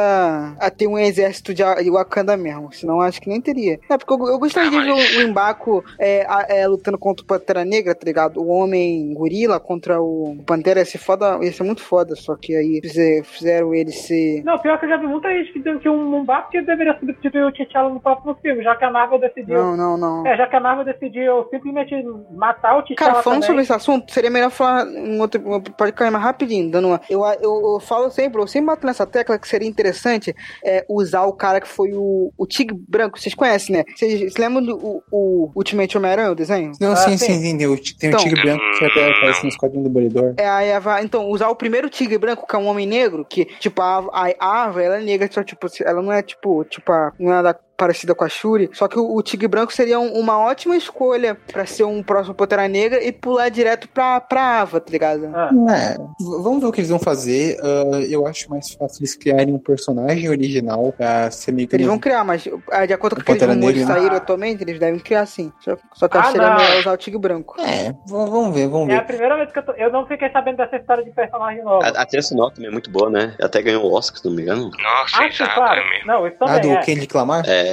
a 0.59 0.71
ter 0.71 0.87
um 0.87 0.99
exército 0.99 1.53
de, 1.55 1.62
Wakanda 1.91 2.37
mesmo. 2.37 2.73
Senão 2.73 3.01
acho 3.01 3.21
que 3.21 3.29
nem 3.29 3.41
teria. 3.41 3.79
É, 3.91 3.99
porque 3.99 4.12
eu, 4.12 4.29
eu 4.29 4.39
gostaria 4.39 4.71
de 4.71 4.81
ver 4.81 4.91
o, 4.93 4.97
o 4.97 5.23
Embaco 5.23 5.85
é, 5.99 6.27
é, 6.61 6.66
lutando 6.66 6.99
contra 6.99 7.23
o 7.23 7.27
Pantera 7.27 7.64
Negra, 7.64 7.95
tá 7.95 8.05
ligado? 8.05 8.41
O 8.41 8.49
Homem 8.49 9.12
Gorila 9.14 9.59
contra 9.61 10.01
o 10.01 10.37
Pantera 10.47 10.81
ia 10.81 10.85
ser 10.87 10.99
foda, 10.99 11.39
ia 11.43 11.53
ser 11.53 11.62
muito 11.64 11.83
foda. 11.83 12.14
Só 12.16 12.37
que 12.37 12.55
aí 12.55 12.81
fizer- 12.83 13.25
fizeram 13.25 13.75
ele 13.75 13.93
ser. 13.93 14.43
Não, 14.45 14.59
pior 14.59 14.79
que 14.79 14.85
eu 14.87 14.89
já 14.91 14.97
vi 14.97 15.07
muita 15.07 15.29
gente 15.31 15.53
que 15.53 15.59
dizendo 15.59 15.81
que 15.81 15.89
um 15.89 16.05
Mumbaku 16.09 16.53
deveria 16.64 16.97
substituir 16.99 17.45
o 17.45 17.53
T'Challa 17.53 17.89
no 17.91 18.01
próximo 18.01 18.35
filme, 18.43 18.62
já 18.62 18.75
que 18.77 18.85
a 18.85 18.91
Marvel 18.91 19.19
decidiu. 19.19 19.55
Não, 19.55 19.77
não, 19.77 19.97
não. 19.99 20.27
É, 20.27 20.37
já 20.37 20.47
que 20.47 20.57
a 20.57 20.61
Marvel 20.61 20.85
decidiu 20.85 21.47
simplesmente 21.51 21.95
matar 22.31 22.79
o 22.79 22.83
T'Challa 22.83 22.97
Cara, 22.97 23.23
falando 23.23 23.41
também. 23.41 23.47
sobre 23.47 23.62
esse 23.62 23.73
assunto, 23.73 24.12
seria 24.12 24.31
melhor 24.31 24.51
falar 24.51 24.87
um 24.87 25.21
outro. 25.21 25.41
Pode 25.77 25.93
cair 25.93 26.11
mais 26.11 26.25
rapidinho, 26.25 26.71
dando 26.71 26.89
uma. 26.89 27.01
Eu, 27.09 27.25
eu, 27.41 27.75
eu 27.75 27.81
falo 27.81 28.11
sempre, 28.11 28.41
eu 28.41 28.47
sempre 28.47 28.66
bato 28.69 28.87
nessa 28.87 29.07
tecla 29.09 29.39
que 29.39 29.49
seria 29.49 29.69
interessante 29.69 30.35
é, 30.65 30.85
usar 30.89 31.25
o 31.25 31.33
cara 31.33 31.61
que 31.61 31.69
foi 31.69 31.93
o, 31.95 32.33
o 32.37 32.47
Tigre 32.47 32.77
Branco. 32.89 33.19
Vocês 33.19 33.35
conhecem, 33.35 33.77
né? 33.77 33.85
Vocês, 33.95 34.35
lembram 34.37 34.63
do 34.65 34.77
o, 34.77 35.03
o 35.11 35.51
Ultimate 35.57 35.97
Homem-Aranha, 35.97 36.31
o 36.33 36.35
desenho? 36.35 36.73
Não, 36.81 36.93
Ah, 36.93 36.97
sim, 36.97 37.17
sim. 37.17 37.27
sim, 37.35 37.41
sim. 37.43 37.59
Tem 37.59 37.67
o, 37.67 37.77
tem 37.77 38.11
o 38.11 38.13
Então- 38.13 38.21
Tigre 38.21 38.43
Branco 38.43 38.63
que 38.79 38.85
até 38.85 39.11
aparece 39.11 39.45
nos 39.47 39.57
quadrinhos 39.57 39.89
do 39.89 39.93
Demolidor. 39.93 40.35
É, 40.37 40.49
aí 40.49 40.73
a 40.73 40.77
Ava- 40.77 41.03
então, 41.03 41.29
usar 41.31 41.49
o 41.49 41.57
primeiro 41.57 41.89
tigre 41.91 42.19
branco, 42.19 42.47
que 42.47 42.55
é 42.55 42.59
um 42.59 42.67
homem 42.67 42.87
negro, 42.87 43.25
que, 43.29 43.45
tipo, 43.59 43.81
a, 43.83 43.99
a, 44.13 44.33
a 44.39 44.63
Ava, 44.65 44.83
ela 44.83 44.99
é 44.99 45.01
negra, 45.03 45.29
só, 45.31 45.43
tipo, 45.43 45.67
ela 45.85 46.03
não 46.03 46.13
é, 46.13 46.23
tipo, 46.23 46.65
tipo, 46.65 46.93
a, 46.93 47.13
não 47.19 47.33
é 47.35 47.43
da, 47.43 47.59
parecida 47.79 48.12
com 48.14 48.24
a 48.24 48.29
Shuri, 48.29 48.68
só 48.72 48.89
que 48.89 48.99
o, 48.99 49.14
o 49.14 49.22
tigre 49.22 49.47
branco 49.47 49.72
seria 49.72 50.01
um- 50.01 50.12
uma 50.18 50.37
ótima 50.39 50.76
escolha 50.76 51.37
pra 51.51 51.64
ser 51.64 51.85
um 51.85 52.03
próximo 52.03 52.35
Pantera 52.35 52.66
Negra 52.66 53.03
e 53.03 53.12
pular 53.12 53.49
direto 53.49 53.89
pra, 53.89 54.20
pra 54.20 54.61
Ava, 54.62 54.81
tá 54.81 54.91
ligado? 54.91 55.31
Ah, 55.33 55.51
É, 55.70 55.95
v- 55.95 56.43
vamos 56.43 56.61
ver 56.61 56.66
o 56.66 56.72
que 56.72 56.81
eles 56.81 56.91
vão 56.91 56.99
fazer. 56.99 57.57
Ah, 57.62 58.01
eu 58.11 58.26
acho 58.26 58.51
mais 58.51 58.72
fácil 58.74 59.01
eles 59.01 59.14
criarem 59.14 59.55
um 59.55 59.59
personagem 59.59 60.29
original 60.29 60.93
pra 60.93 61.31
ser 61.31 61.53
meio 61.53 61.68
que. 61.68 61.76
Eles 61.76 61.87
vão 61.87 61.99
criar, 62.01 62.24
mas 62.24 62.49
ah, 62.72 62.85
de 62.85 62.93
acordo 62.93 63.14
com 63.24 63.33
O 63.33 63.35
rumores 63.37 63.59
que 63.59 63.64
Negra, 63.79 63.87
né? 63.95 64.01
saíram 64.01 64.16
atualmente, 64.16 64.62
eles 64.64 64.81
devem 64.81 64.99
criar 64.99 65.24
sim. 65.26 65.53
Só, 65.61 65.76
só 65.95 66.09
que 66.09 66.16
eu 66.16 66.20
Ah, 66.20 66.24
acho 66.24 66.33
que 66.33 66.39
seria 66.39 66.55
melhor 66.57 66.81
usar 66.81 66.93
o 66.93 66.97
tigre 66.97 67.20
branco. 67.20 67.61
É, 67.61 67.95
vamos 68.09 68.53
ver, 68.55 68.66
vamos 68.68 68.89
é 68.89 68.97
a 68.97 69.01
ver. 69.01 69.07
primeira 69.07 69.37
vez 69.37 69.53
que 69.53 69.59
eu 69.61 69.64
tô. 69.64 69.72
Eu 69.72 69.93
não 69.93 70.05
fiquei 70.07 70.29
sabendo 70.31 70.57
dessa 70.57 70.74
história 70.76 71.05
de 71.05 71.11
personagem 71.12 71.62
novo. 71.62 71.85
A, 71.85 71.89
a 71.89 72.05
trilha 72.07 72.22
sonora 72.22 72.53
também 72.53 72.68
é 72.70 72.72
muito 72.72 72.91
boa, 72.91 73.09
né? 73.09 73.35
Até 73.41 73.62
ganhou 73.62 73.85
o 73.85 73.93
Oscar, 73.95 74.18
se 74.20 74.26
não 74.26 74.35
me 74.35 74.43
engano. 74.43 74.64
Nossa, 74.83 75.20
Ah, 75.22 75.26
exato, 75.29 75.55
claro. 75.55 75.81
é 75.81 75.91
mesmo. 75.91 76.07
Não, 76.09 76.26
isso 76.26 76.37
Ah, 76.41 76.47
também 76.47 76.61
do 76.62 76.70
é. 76.72 76.83
Kendrick 76.83 77.16
Lamar? 77.16 77.45
É. 77.47 77.68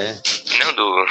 Não 0.63 0.73
do. 0.73 1.05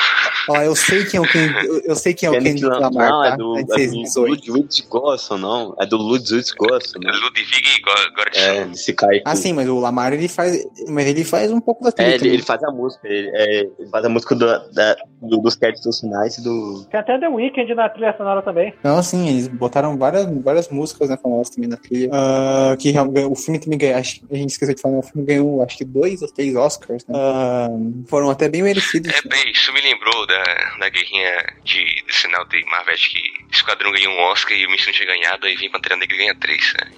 Ó, 0.48 0.56
eu 0.62 0.74
sei 0.74 1.04
quem 1.04 1.18
é 1.18 1.20
o 1.20 1.26
Kendrick, 1.28 1.66
eu- 1.86 1.96
sei 1.96 2.14
quem 2.14 2.26
é 2.26 2.30
o 2.30 2.34
Kendrick 2.34 2.64
Lam- 2.64 2.78
Lamar, 2.80 3.10
não, 3.10 3.22
tá? 3.22 3.28
é 3.28 3.36
do, 3.36 3.56
É 3.56 3.60
é 3.60 3.62
do 3.62 3.66
2018. 3.68 4.52
Ludwig 4.52 4.82
Göransson, 4.92 5.36
não. 5.38 5.76
É 5.78 5.86
do 5.86 5.96
Ludwig 5.96 6.44
Göransson, 6.60 6.98
né? 6.98 7.12
Ludwig 7.12 7.82
Göransson. 7.84 8.40
É, 8.40 8.72
esse 8.72 8.92
cara. 8.92 9.20
Ah, 9.24 9.36
sim, 9.36 9.52
mas 9.52 9.68
o 9.68 9.78
Lamar 9.78 10.12
ele 10.12 10.28
faz. 10.28 10.66
Mas 10.88 11.06
ele 11.06 11.24
faz 11.24 11.50
um 11.52 11.60
pouco 11.60 11.82
da 11.82 11.90
É, 11.90 11.92
trilha. 11.92 12.08
ele, 12.10 12.18
também. 12.18 12.34
ele 12.34 12.42
faz 12.42 12.62
a 12.64 12.70
música, 12.70 13.06
ele, 13.08 13.30
é, 13.34 13.60
ele 13.78 13.88
faz 13.90 14.04
a 14.04 14.08
música 14.08 14.34
do, 14.34 14.46
da, 14.72 14.96
do- 15.22 15.38
dos 15.38 15.54
créditos 15.56 16.00
finais 16.00 16.38
e 16.38 16.42
do. 16.42 16.84
Tem 16.90 17.00
até 17.00 17.18
The 17.18 17.28
Weeknd 17.28 17.74
na 17.74 17.88
trilha 17.88 18.14
sonora 18.16 18.42
também. 18.42 18.74
Não, 18.82 19.02
sim, 19.02 19.28
eles 19.28 19.48
botaram 19.48 19.96
várias, 19.96 20.26
várias 20.42 20.68
músicas 20.68 21.08
né, 21.08 21.16
famosas 21.16 21.50
também 21.54 21.68
na 21.70 21.76
trilha. 21.76 22.10
Ah, 22.12 22.76
que 22.78 22.92
o 23.30 23.34
filme 23.34 23.58
também 23.60 23.78
ganhou, 23.78 23.98
acho, 23.98 24.20
a 24.30 24.34
gente 24.36 24.50
esqueceu 24.50 24.74
de 24.74 24.80
falar, 24.80 24.94
né, 24.94 25.00
o 25.00 25.02
filme 25.02 25.26
ganhou 25.26 25.62
acho 25.62 25.76
que 25.78 25.84
dois 25.84 26.22
ou 26.22 26.28
três 26.28 26.54
Oscars, 26.56 27.04
né? 27.06 27.14
Ah, 27.16 27.68
foram 28.06 28.30
até 28.30 28.48
bem 28.48 28.62
merecidos. 28.74 29.12
É, 29.12 29.28
bem, 29.28 29.50
isso 29.50 29.72
me 29.72 29.80
lembrou 29.80 30.26
da, 30.26 30.42
da 30.78 30.88
guerrinha 30.88 31.46
de, 31.62 31.84
de 32.06 32.14
sinal 32.14 32.44
de 32.46 32.64
Marvel 32.66 32.94
que 32.94 33.20
Esquadrão 33.50 33.92
ganhou 33.92 34.12
um 34.12 34.20
Oscar 34.30 34.56
e 34.56 34.66
o 34.66 34.70
Mission 34.70 34.92
tinha 34.92 35.08
ganhado, 35.08 35.46
aí 35.46 35.56
vem 35.56 35.70
Pantera 35.70 35.96
Negra 35.96 36.14
e 36.14 36.18
ganha 36.18 36.34
três, 36.34 36.72
né? 36.80 36.90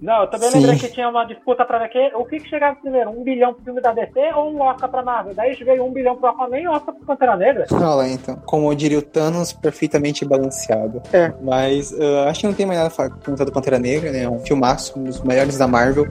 Não, 0.00 0.22
eu 0.22 0.26
também 0.28 0.50
Sim. 0.50 0.60
lembrei 0.60 0.78
que 0.78 0.88
tinha 0.88 1.08
uma 1.08 1.24
disputa 1.24 1.64
pra 1.64 1.78
ver 1.78 1.88
que, 1.88 1.98
o 2.14 2.24
que, 2.24 2.40
que 2.40 2.48
chegava 2.48 2.76
primeiro, 2.76 3.10
um 3.10 3.22
bilhão 3.22 3.52
pro 3.54 3.64
filme 3.64 3.80
da 3.80 3.92
DC 3.92 4.18
ou 4.34 4.52
um 4.52 4.62
Oscar 4.62 4.88
pra 4.88 5.02
Marvel? 5.02 5.34
Daí 5.34 5.54
veio 5.54 5.84
um 5.84 5.92
bilhão 5.92 6.16
pro 6.16 6.28
Aquaman 6.28 6.58
e 6.58 6.66
um 6.66 6.72
Oscar 6.72 6.94
pro 6.94 7.06
Pantera 7.06 7.36
Negra. 7.36 7.66
Olha 7.70 7.86
lá, 7.86 8.08
então. 8.08 8.36
Como 8.46 8.74
diria 8.74 8.98
o 8.98 9.02
Thanos, 9.02 9.52
perfeitamente 9.52 10.24
balanceado. 10.24 11.02
É. 11.12 11.32
Mas 11.42 11.92
ah, 12.00 12.30
acho 12.30 12.40
que 12.40 12.46
não 12.46 12.54
tem 12.54 12.66
mais 12.66 12.78
nada 12.78 12.88
a 12.88 12.90
falar 12.90 13.08
do 13.10 13.52
Pantera 13.52 13.78
Negra, 13.78 14.10
né? 14.10 14.22
É 14.22 14.28
um 14.28 14.40
filmaço, 14.40 14.98
um 14.98 15.04
dos 15.04 15.22
melhores 15.22 15.58
da 15.58 15.68
Marvel. 15.68 16.06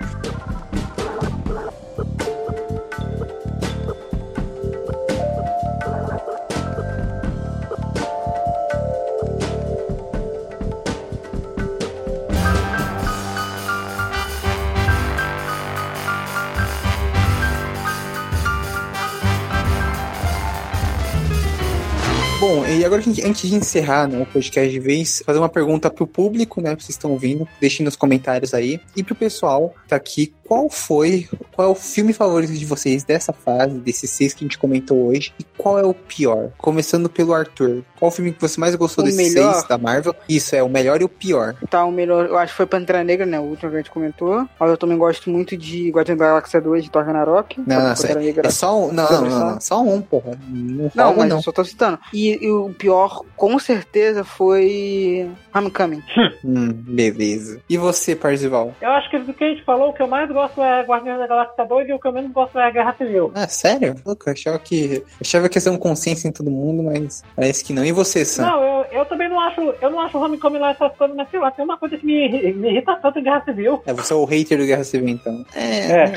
Bom, 22.39 22.65
e 22.65 22.85
agora 22.85 23.03
antes 23.25 23.49
de 23.49 23.53
encerrar 23.53 24.07
né, 24.07 24.17
o 24.17 24.25
podcast 24.25 24.71
de 24.71 24.79
vez, 24.79 25.21
fazer 25.25 25.39
uma 25.39 25.49
pergunta 25.49 25.89
pro 25.89 26.07
público, 26.07 26.61
né? 26.61 26.73
que 26.73 26.81
Vocês 26.81 26.95
estão 26.95 27.11
ouvindo, 27.11 27.45
deixem 27.59 27.83
nos 27.83 27.97
comentários 27.97 28.53
aí. 28.53 28.79
E 28.95 29.03
pro 29.03 29.13
pessoal 29.13 29.75
que 29.83 29.89
tá 29.89 29.97
aqui, 29.97 30.33
qual 30.49 30.67
foi, 30.67 31.29
qual 31.55 31.67
é 31.67 31.71
o 31.71 31.75
filme 31.75 32.11
favorito 32.11 32.51
de 32.51 32.65
vocês 32.65 33.03
dessa 33.03 33.31
fase, 33.31 33.75
desses 33.77 34.09
seis 34.09 34.33
que 34.33 34.43
a 34.43 34.47
gente 34.47 34.57
comentou 34.57 35.05
hoje, 35.09 35.31
e 35.39 35.43
qual 35.55 35.77
é 35.77 35.85
o 35.85 35.93
pior? 35.93 36.49
Começando 36.57 37.07
pelo 37.07 37.35
Arthur. 37.35 37.83
Qual 37.99 38.09
o 38.09 38.11
filme 38.11 38.31
que 38.33 38.41
você 38.41 38.59
mais 38.59 38.73
gostou 38.73 39.03
O 39.03 39.05
desses 39.07 39.35
melhor? 39.35 39.53
seis 39.53 39.67
da 39.67 39.77
Marvel? 39.77 40.15
Isso, 40.27 40.55
é 40.55 40.63
o 40.63 40.67
melhor 40.67 40.99
e 41.01 41.03
o 41.03 41.09
pior. 41.09 41.53
Tá, 41.69 41.85
o 41.85 41.91
melhor, 41.91 42.25
eu 42.25 42.35
acho 42.35 42.53
que 42.53 42.57
foi 42.57 42.65
Pantera 42.65 43.03
Negra, 43.03 43.27
né? 43.27 43.39
O 43.39 43.43
último 43.43 43.69
que 43.69 43.75
a 43.77 43.79
gente 43.79 43.91
comentou. 43.91 44.47
Mas 44.59 44.69
eu 44.71 44.77
também 44.77 44.97
gosto 44.97 45.29
muito 45.29 45.55
de 45.55 45.91
Guardião 45.91 46.17
da 46.17 46.25
Galáxia 46.25 46.59
2 46.59 46.83
de 46.85 46.89
Thor 46.89 47.03
Ragnarok. 47.03 47.61
Não, 47.67 47.83
não, 47.83 47.93
Pantera 47.95 48.19
Negra. 48.19 48.47
É 48.47 48.51
só 48.51 48.85
um. 48.87 48.91
Não, 48.91 49.07
não, 49.11 49.21
não, 49.29 49.51
não, 49.51 49.61
só 49.61 49.83
um, 49.83 50.01
porra. 50.01 50.31
Não, 50.49 50.89
Não, 50.95 51.15
mas 51.15 51.29
não. 51.29 51.37
eu 51.37 51.43
só 51.43 51.51
tô 51.51 51.63
citando. 51.63 51.99
E, 52.11 52.43
e 52.43 52.49
o 52.49 52.71
pior, 52.71 53.21
com 53.37 53.59
certeza, 53.59 54.23
foi 54.23 55.29
Homecoming. 55.53 56.03
Hum, 56.43 56.71
beleza. 56.73 57.61
E 57.69 57.77
você, 57.77 58.15
Parzival? 58.15 58.73
Eu 58.81 58.91
acho 58.91 59.09
que 59.09 59.17
do 59.19 59.33
que 59.33 59.43
a 59.43 59.49
gente 59.49 59.63
falou, 59.63 59.89
o 59.89 59.93
que 59.93 60.01
eu 60.01 60.07
mais 60.07 60.29
gosto 60.31 60.61
é 60.61 60.83
Guardiões 60.83 61.19
da 61.19 61.27
Galáxia 61.27 61.65
2 61.65 61.89
e 61.89 61.93
o 61.93 61.99
que 61.99 62.07
eu 62.07 62.13
menos 62.13 62.31
gosto 62.31 62.57
é 62.59 62.71
Guerra 62.71 62.95
Civil. 62.97 63.31
Ah, 63.35 63.47
sério? 63.47 63.95
Louco, 64.05 64.29
eu 64.29 64.33
achava 64.33 64.59
que. 64.59 65.03
achava 65.19 65.49
que 65.49 65.57
ia 65.57 65.61
ser 65.61 65.69
um 65.69 65.77
consenso 65.77 66.27
em 66.27 66.31
todo 66.31 66.49
mundo, 66.51 66.83
mas 66.83 67.23
parece 67.35 67.63
que 67.63 67.73
não. 67.73 67.83
E 67.85 67.91
você, 67.91 68.23
Sam? 68.23 68.45
Não, 68.45 68.63
eu, 68.63 68.85
eu 68.99 69.05
também 69.05 69.27
não 69.29 69.39
acho, 69.39 69.61
eu 69.81 69.89
não 69.89 69.99
acho 69.99 70.17
o 70.17 70.21
Homecoming 70.23 70.59
lá 70.59 70.71
essas 70.71 70.95
coisas, 70.95 71.15
mas 71.15 71.29
sei 71.29 71.39
lá, 71.39 71.51
tem 71.51 71.65
uma 71.65 71.77
coisa 71.77 71.97
que 71.97 72.05
me, 72.05 72.53
me 72.53 72.69
irrita 72.69 72.95
tanto 73.01 73.19
em 73.19 73.23
Guerra 73.23 73.43
Civil. 73.43 73.81
É, 73.85 73.93
você 73.93 74.13
é 74.13 74.15
o 74.15 74.25
hater 74.25 74.57
do 74.57 74.65
Guerra 74.65 74.83
Civil, 74.83 75.09
então. 75.09 75.45
É, 75.55 75.91
É. 75.91 76.03
é. 76.05 76.13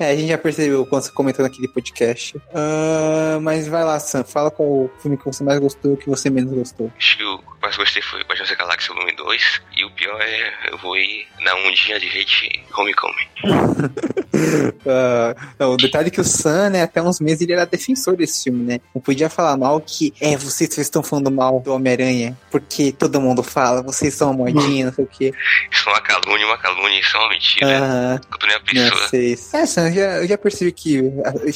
É, 0.00 0.10
a 0.12 0.14
gente 0.16 0.28
já 0.28 0.38
percebeu 0.38 0.86
quando 0.86 1.02
você 1.02 1.12
comentou 1.12 1.44
naquele 1.44 1.66
podcast. 1.68 2.40
Ah, 2.54 3.38
mas 3.42 3.66
vai 3.66 3.82
lá, 3.84 3.98
Sam. 3.98 4.22
Fala 4.24 4.50
qual 4.50 4.68
o 4.68 4.90
filme 5.00 5.16
que 5.16 5.24
você 5.24 5.42
mais 5.42 5.58
gostou 5.58 5.90
e 5.90 5.94
o 5.94 5.96
que 5.96 6.08
você 6.08 6.30
menos 6.30 6.52
gostou. 6.52 6.90
Acho 6.96 7.16
que 7.16 7.24
o 7.24 7.38
que 7.38 7.44
eu 7.44 7.56
mais 7.62 7.76
gostei 7.76 8.00
foi 8.02 8.20
Guardiões 8.22 8.48
da 8.48 8.54
Galáxia 8.54 8.77
Volume 8.86 9.12
2. 9.16 9.60
E 9.76 9.84
o 9.84 9.90
pior 9.90 10.20
é, 10.20 10.52
eu 10.70 10.78
vou 10.78 10.96
ir 10.96 11.26
na 11.40 11.54
ondinha 11.56 11.98
de 11.98 12.06
hate 12.08 12.62
Homecoming. 12.76 13.28
Ah, 14.86 15.34
não, 15.58 15.72
o 15.72 15.76
detalhe 15.76 16.08
é 16.08 16.10
que 16.10 16.20
o 16.20 16.24
Sam, 16.24 16.70
né, 16.70 16.82
até 16.82 17.02
uns 17.02 17.18
meses 17.20 17.40
ele 17.42 17.52
era 17.54 17.66
defensor 17.66 18.16
desse 18.16 18.44
filme, 18.44 18.64
né? 18.64 18.80
Não 18.94 19.00
podia 19.02 19.28
falar 19.28 19.56
mal 19.56 19.80
que, 19.80 20.12
é, 20.20 20.36
vocês, 20.36 20.76
estão 20.78 21.02
falando 21.02 21.30
mal 21.30 21.60
do 21.60 21.72
Homem-Aranha, 21.74 22.38
porque 22.50 22.92
todo 22.92 23.20
mundo 23.20 23.42
fala, 23.42 23.82
vocês 23.82 24.14
são 24.14 24.30
uma 24.30 24.44
modinha, 24.50 24.86
não 24.86 24.92
sei 24.92 25.04
o 25.04 25.08
quê. 25.08 25.32
Isso 25.72 25.88
é 25.88 25.92
uma 25.92 26.00
calúnia, 26.00 26.46
uma 26.46 26.56
calúnia, 26.58 27.00
isso 27.00 27.16
é 27.16 27.20
uma 27.20 27.28
mentira. 27.30 27.66
Eu 27.66 28.46
nem 28.46 28.54
a 28.56 28.58
não 28.58 28.90
pessoa. 28.90 29.08
sei. 29.08 29.32
É, 29.52 29.66
Sam, 29.66 29.88
eu 29.88 29.94
já, 29.94 30.00
eu 30.22 30.28
já 30.28 30.38
percebi 30.38 30.72
que. 30.72 30.96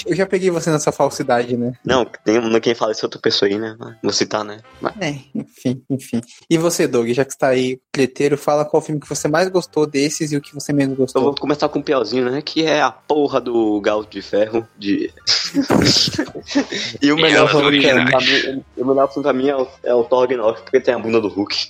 Eu 0.06 0.16
já 0.16 0.26
peguei 0.26 0.50
você 0.50 0.70
nessa 0.70 0.90
falsidade, 0.92 1.56
né? 1.56 1.72
Não, 1.84 2.04
tem 2.24 2.38
um- 2.38 2.60
quem 2.60 2.74
fala 2.74 2.92
isso 2.92 3.04
é 3.04 3.06
outra 3.06 3.20
pessoa 3.20 3.48
aí, 3.48 3.58
né? 3.58 3.76
Vou 4.02 4.12
citar, 4.12 4.44
né? 4.44 4.58
Mas- 4.80 4.94
É, 5.00 5.14
enfim, 5.34 5.82
enfim. 5.88 6.20
E 6.50 6.58
você, 6.58 6.86
Doug, 6.86 7.01
já 7.12 7.24
que 7.24 7.32
está 7.32 7.48
aí, 7.48 7.78
bilheteiro, 7.94 8.36
fala 8.36 8.64
qual 8.64 8.82
filme 8.82 9.00
que 9.00 9.08
você 9.08 9.28
mais 9.28 9.48
gostou 9.48 9.86
desses 9.86 10.32
e 10.32 10.36
o 10.36 10.40
que 10.40 10.54
você 10.54 10.72
menos 10.72 10.92
Eu 10.92 11.04
gostou. 11.04 11.22
vou 11.22 11.34
começar 11.34 11.68
com 11.68 11.78
o 11.78 11.82
piorzinho, 11.82 12.30
né? 12.30 12.42
Que 12.42 12.64
é 12.64 12.80
a 12.80 12.90
porra 12.90 13.40
do 13.40 13.80
Galo 13.80 14.06
de 14.08 14.22
Ferro 14.22 14.66
de. 14.78 15.10
e 17.00 17.12
o 17.12 17.16
melhor 17.16 17.48
filme 17.48 17.66
originais. 17.66 18.10
pra 18.10 18.20
mim, 18.20 18.64
o 18.76 18.84
melhor 18.84 19.08
filme 19.12 19.22
pra 19.22 19.32
mim 19.32 19.48
é 19.48 19.56
o, 19.56 19.68
é 19.84 19.94
o 19.94 20.04
Thor 20.04 20.20
Ragnarok, 20.20 20.62
porque 20.62 20.80
tem 20.80 20.94
a 20.94 20.98
bunda 20.98 21.20
do 21.20 21.28
Hulk. 21.28 21.68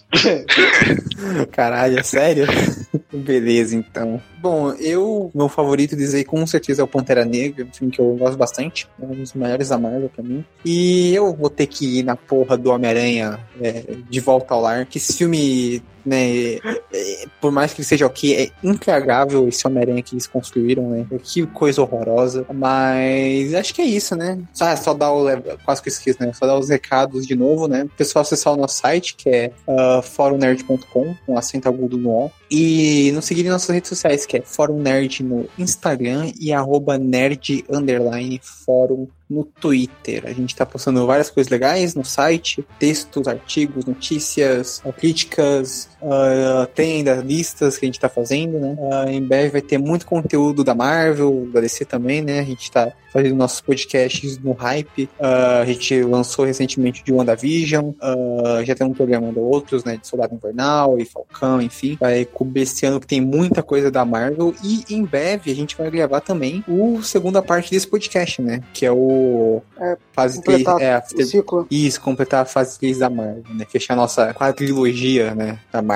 Caralho, 1.52 1.98
é 1.98 2.02
sério? 2.02 2.46
Beleza, 3.12 3.76
então. 3.76 4.20
Bom, 4.42 4.72
eu, 4.72 5.30
meu 5.32 5.48
favorito 5.48 5.94
dizer 5.94 6.24
com 6.24 6.44
certeza 6.44 6.82
é 6.82 6.84
o 6.84 6.88
Pantera 6.88 7.24
Negra, 7.24 7.64
um 7.64 7.72
filme 7.72 7.92
que 7.92 8.00
eu 8.00 8.16
gosto 8.16 8.36
bastante, 8.36 8.88
é 9.00 9.06
um 9.06 9.14
dos 9.14 9.34
maiores 9.34 9.68
da 9.68 9.78
Marvel 9.78 10.10
pra 10.12 10.24
mim. 10.24 10.44
E 10.64 11.14
eu 11.14 11.32
vou 11.32 11.48
ter 11.48 11.68
que 11.68 12.00
ir 12.00 12.02
na 12.02 12.16
porra 12.16 12.56
do 12.56 12.70
Homem-Aranha 12.70 13.38
é, 13.60 13.84
de 14.10 14.18
volta 14.18 14.52
ao 14.52 14.60
lar, 14.60 14.84
que 14.84 14.98
esse 14.98 15.16
filme, 15.16 15.80
né, 16.04 16.58
por 17.40 17.50
mais 17.50 17.72
que 17.72 17.80
ele 17.80 17.88
seja 17.88 18.06
ok, 18.06 18.34
é 18.34 18.50
intragável 18.66 19.48
esse 19.48 19.66
Homem-Aranha 19.66 20.02
que 20.02 20.14
eles 20.14 20.26
construíram, 20.26 20.90
né? 20.90 21.06
Que 21.22 21.46
coisa 21.46 21.82
horrorosa. 21.82 22.46
Mas 22.52 23.54
acho 23.54 23.74
que 23.74 23.82
é 23.82 23.86
isso, 23.86 24.14
né? 24.16 24.38
Só, 24.52 24.94
dar 24.94 25.12
o. 25.12 25.26
Quase 25.64 25.82
que 25.82 26.10
eu 26.10 26.16
né? 26.20 26.32
Só 26.32 26.46
dar 26.46 26.58
os 26.58 26.68
recados 26.68 27.26
de 27.26 27.34
novo, 27.34 27.68
né? 27.68 27.86
Pessoal 27.96 28.22
acessar 28.22 28.52
o 28.52 28.56
nosso 28.56 28.78
site, 28.78 29.14
que 29.14 29.28
é 29.28 29.52
uh, 29.66 30.02
forumnerd.com, 30.02 31.14
com 31.26 31.38
acento 31.38 31.68
agudo 31.68 31.96
no 31.96 32.10
O. 32.10 32.30
E 32.50 33.10
nos 33.12 33.24
seguir 33.24 33.46
em 33.46 33.48
nossas 33.48 33.70
redes 33.70 33.88
sociais, 33.88 34.26
que 34.26 34.36
é 34.36 34.42
Fórum 34.42 34.78
Nerd 34.78 35.22
no 35.22 35.48
Instagram 35.58 36.30
e 36.38 36.52
arroba 36.52 36.98
nerd 36.98 37.64
underline 37.70 38.38
fórum 38.42 39.08
no 39.28 39.44
Twitter. 39.44 40.24
A 40.26 40.32
gente 40.32 40.54
tá 40.54 40.66
postando 40.66 41.06
várias 41.06 41.30
coisas 41.30 41.50
legais 41.50 41.94
no 41.94 42.04
site, 42.04 42.64
textos, 42.78 43.26
artigos, 43.26 43.86
notícias, 43.86 44.82
críticas, 44.98 45.88
uh, 46.02 46.66
tem 46.74 46.96
ainda 46.98 47.14
listas 47.16 47.78
que 47.78 47.84
a 47.84 47.88
gente 47.88 48.00
tá 48.00 48.08
fazendo, 48.08 48.58
né? 48.58 48.76
Uh, 48.78 49.08
em 49.08 49.22
breve 49.22 49.50
vai 49.50 49.62
ter 49.62 49.78
muito 49.78 50.06
conteúdo 50.06 50.62
da 50.64 50.74
Marvel, 50.74 51.48
da 51.52 51.60
DC 51.60 51.84
também, 51.84 52.20
né? 52.22 52.40
A 52.40 52.44
gente 52.44 52.70
tá 52.70 52.92
fazendo 53.12 53.34
nossos 53.36 53.60
podcasts 53.60 54.38
no 54.38 54.52
Hype. 54.52 55.04
Uh, 55.20 55.60
a 55.62 55.64
gente 55.66 56.02
lançou 56.02 56.44
recentemente 56.46 57.04
de 57.04 57.12
WandaVision, 57.12 57.90
uh, 57.90 58.64
já 58.64 58.74
tem 58.74 58.86
um 58.86 58.94
programa 58.94 59.30
de 59.32 59.38
outros, 59.38 59.84
né? 59.84 59.96
De 59.98 60.06
Soldado 60.08 60.34
Invernal 60.34 60.98
e 60.98 61.04
Falcão, 61.04 61.60
enfim. 61.60 61.96
Vai 62.00 62.24
cobrir 62.24 62.62
esse 62.62 62.86
ano 62.86 62.98
que 62.98 63.06
tem 63.06 63.20
muita 63.20 63.62
coisa 63.62 63.90
da 63.90 64.04
Marvel 64.04 64.54
e 64.64 64.84
em 64.88 65.04
breve 65.04 65.50
a 65.50 65.54
gente 65.54 65.76
vai 65.76 65.90
gravar 65.90 66.20
também 66.20 66.64
o 66.66 67.02
segunda 67.02 67.42
parte 67.42 67.70
desse 67.70 67.86
podcast, 67.86 68.40
né? 68.40 68.62
Que 68.72 68.86
é 68.86 68.92
o 68.92 69.60
É, 69.78 69.96
fase 70.12 70.40
3, 70.42 70.62
completar 70.64 70.80
é, 70.80 70.94
after- 70.94 71.26
isso, 71.70 72.00
completar 72.00 72.42
a 72.42 72.44
fase 72.46 72.78
3 72.78 72.98
da 72.98 73.10
Marvel, 73.10 73.44
né? 73.54 73.66
Fechar 73.68 73.92
a 73.94 73.96
nossa 73.96 74.32
quadrilogia, 74.32 75.34
né? 75.34 75.58
Da 75.70 75.82
Marvel. 75.82 75.91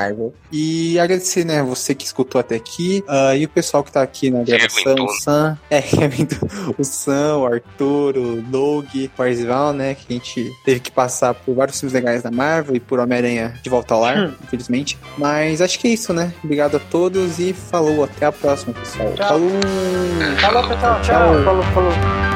E 0.52 0.98
agradecer, 0.98 1.44
né? 1.44 1.62
Você 1.62 1.94
que 1.94 2.04
escutou 2.04 2.40
até 2.40 2.56
aqui. 2.56 3.02
ah, 3.08 3.34
e 3.36 3.44
o 3.44 3.48
pessoal 3.48 3.82
que 3.82 3.90
tá 3.92 4.02
aqui 4.02 4.30
na 4.30 4.42
gravação, 4.42 4.92
aguentou. 4.92 5.06
o 5.06 5.20
Sam. 5.20 5.58
É, 5.70 5.82
o 6.78 6.84
Sam, 6.84 7.36
o 7.38 7.46
Arthur, 7.46 8.16
o 8.16 8.42
Doug, 8.42 8.86
o 8.94 9.08
Parzival, 9.10 9.72
né? 9.72 9.94
Que 9.94 10.04
a 10.08 10.12
gente 10.12 10.52
teve 10.64 10.80
que 10.80 10.90
passar 10.90 11.34
por 11.34 11.54
vários 11.54 11.78
filmes 11.80 11.92
legais 11.94 12.22
da 12.22 12.30
Marvel 12.30 12.76
e 12.76 12.80
por 12.80 12.98
Homem-Aranha 12.98 13.54
de 13.62 13.70
volta 13.70 13.94
ao 13.94 14.00
lar, 14.00 14.34
infelizmente. 14.44 14.98
Mas 15.16 15.60
acho 15.60 15.78
que 15.78 15.88
é 15.88 15.90
isso, 15.90 16.12
né? 16.12 16.32
Obrigado 16.42 16.76
a 16.76 16.80
todos 16.80 17.38
e 17.38 17.52
falou. 17.52 18.04
Até 18.04 18.26
a 18.26 18.32
próxima, 18.32 18.72
pessoal. 18.74 19.12
Tchau. 19.14 19.28
Falou! 19.28 19.50
Falou, 20.40 20.68
pessoal, 20.68 21.00
Tchau. 21.02 21.34
tchau. 21.34 21.44
Falou, 21.44 21.62
falou. 21.62 22.35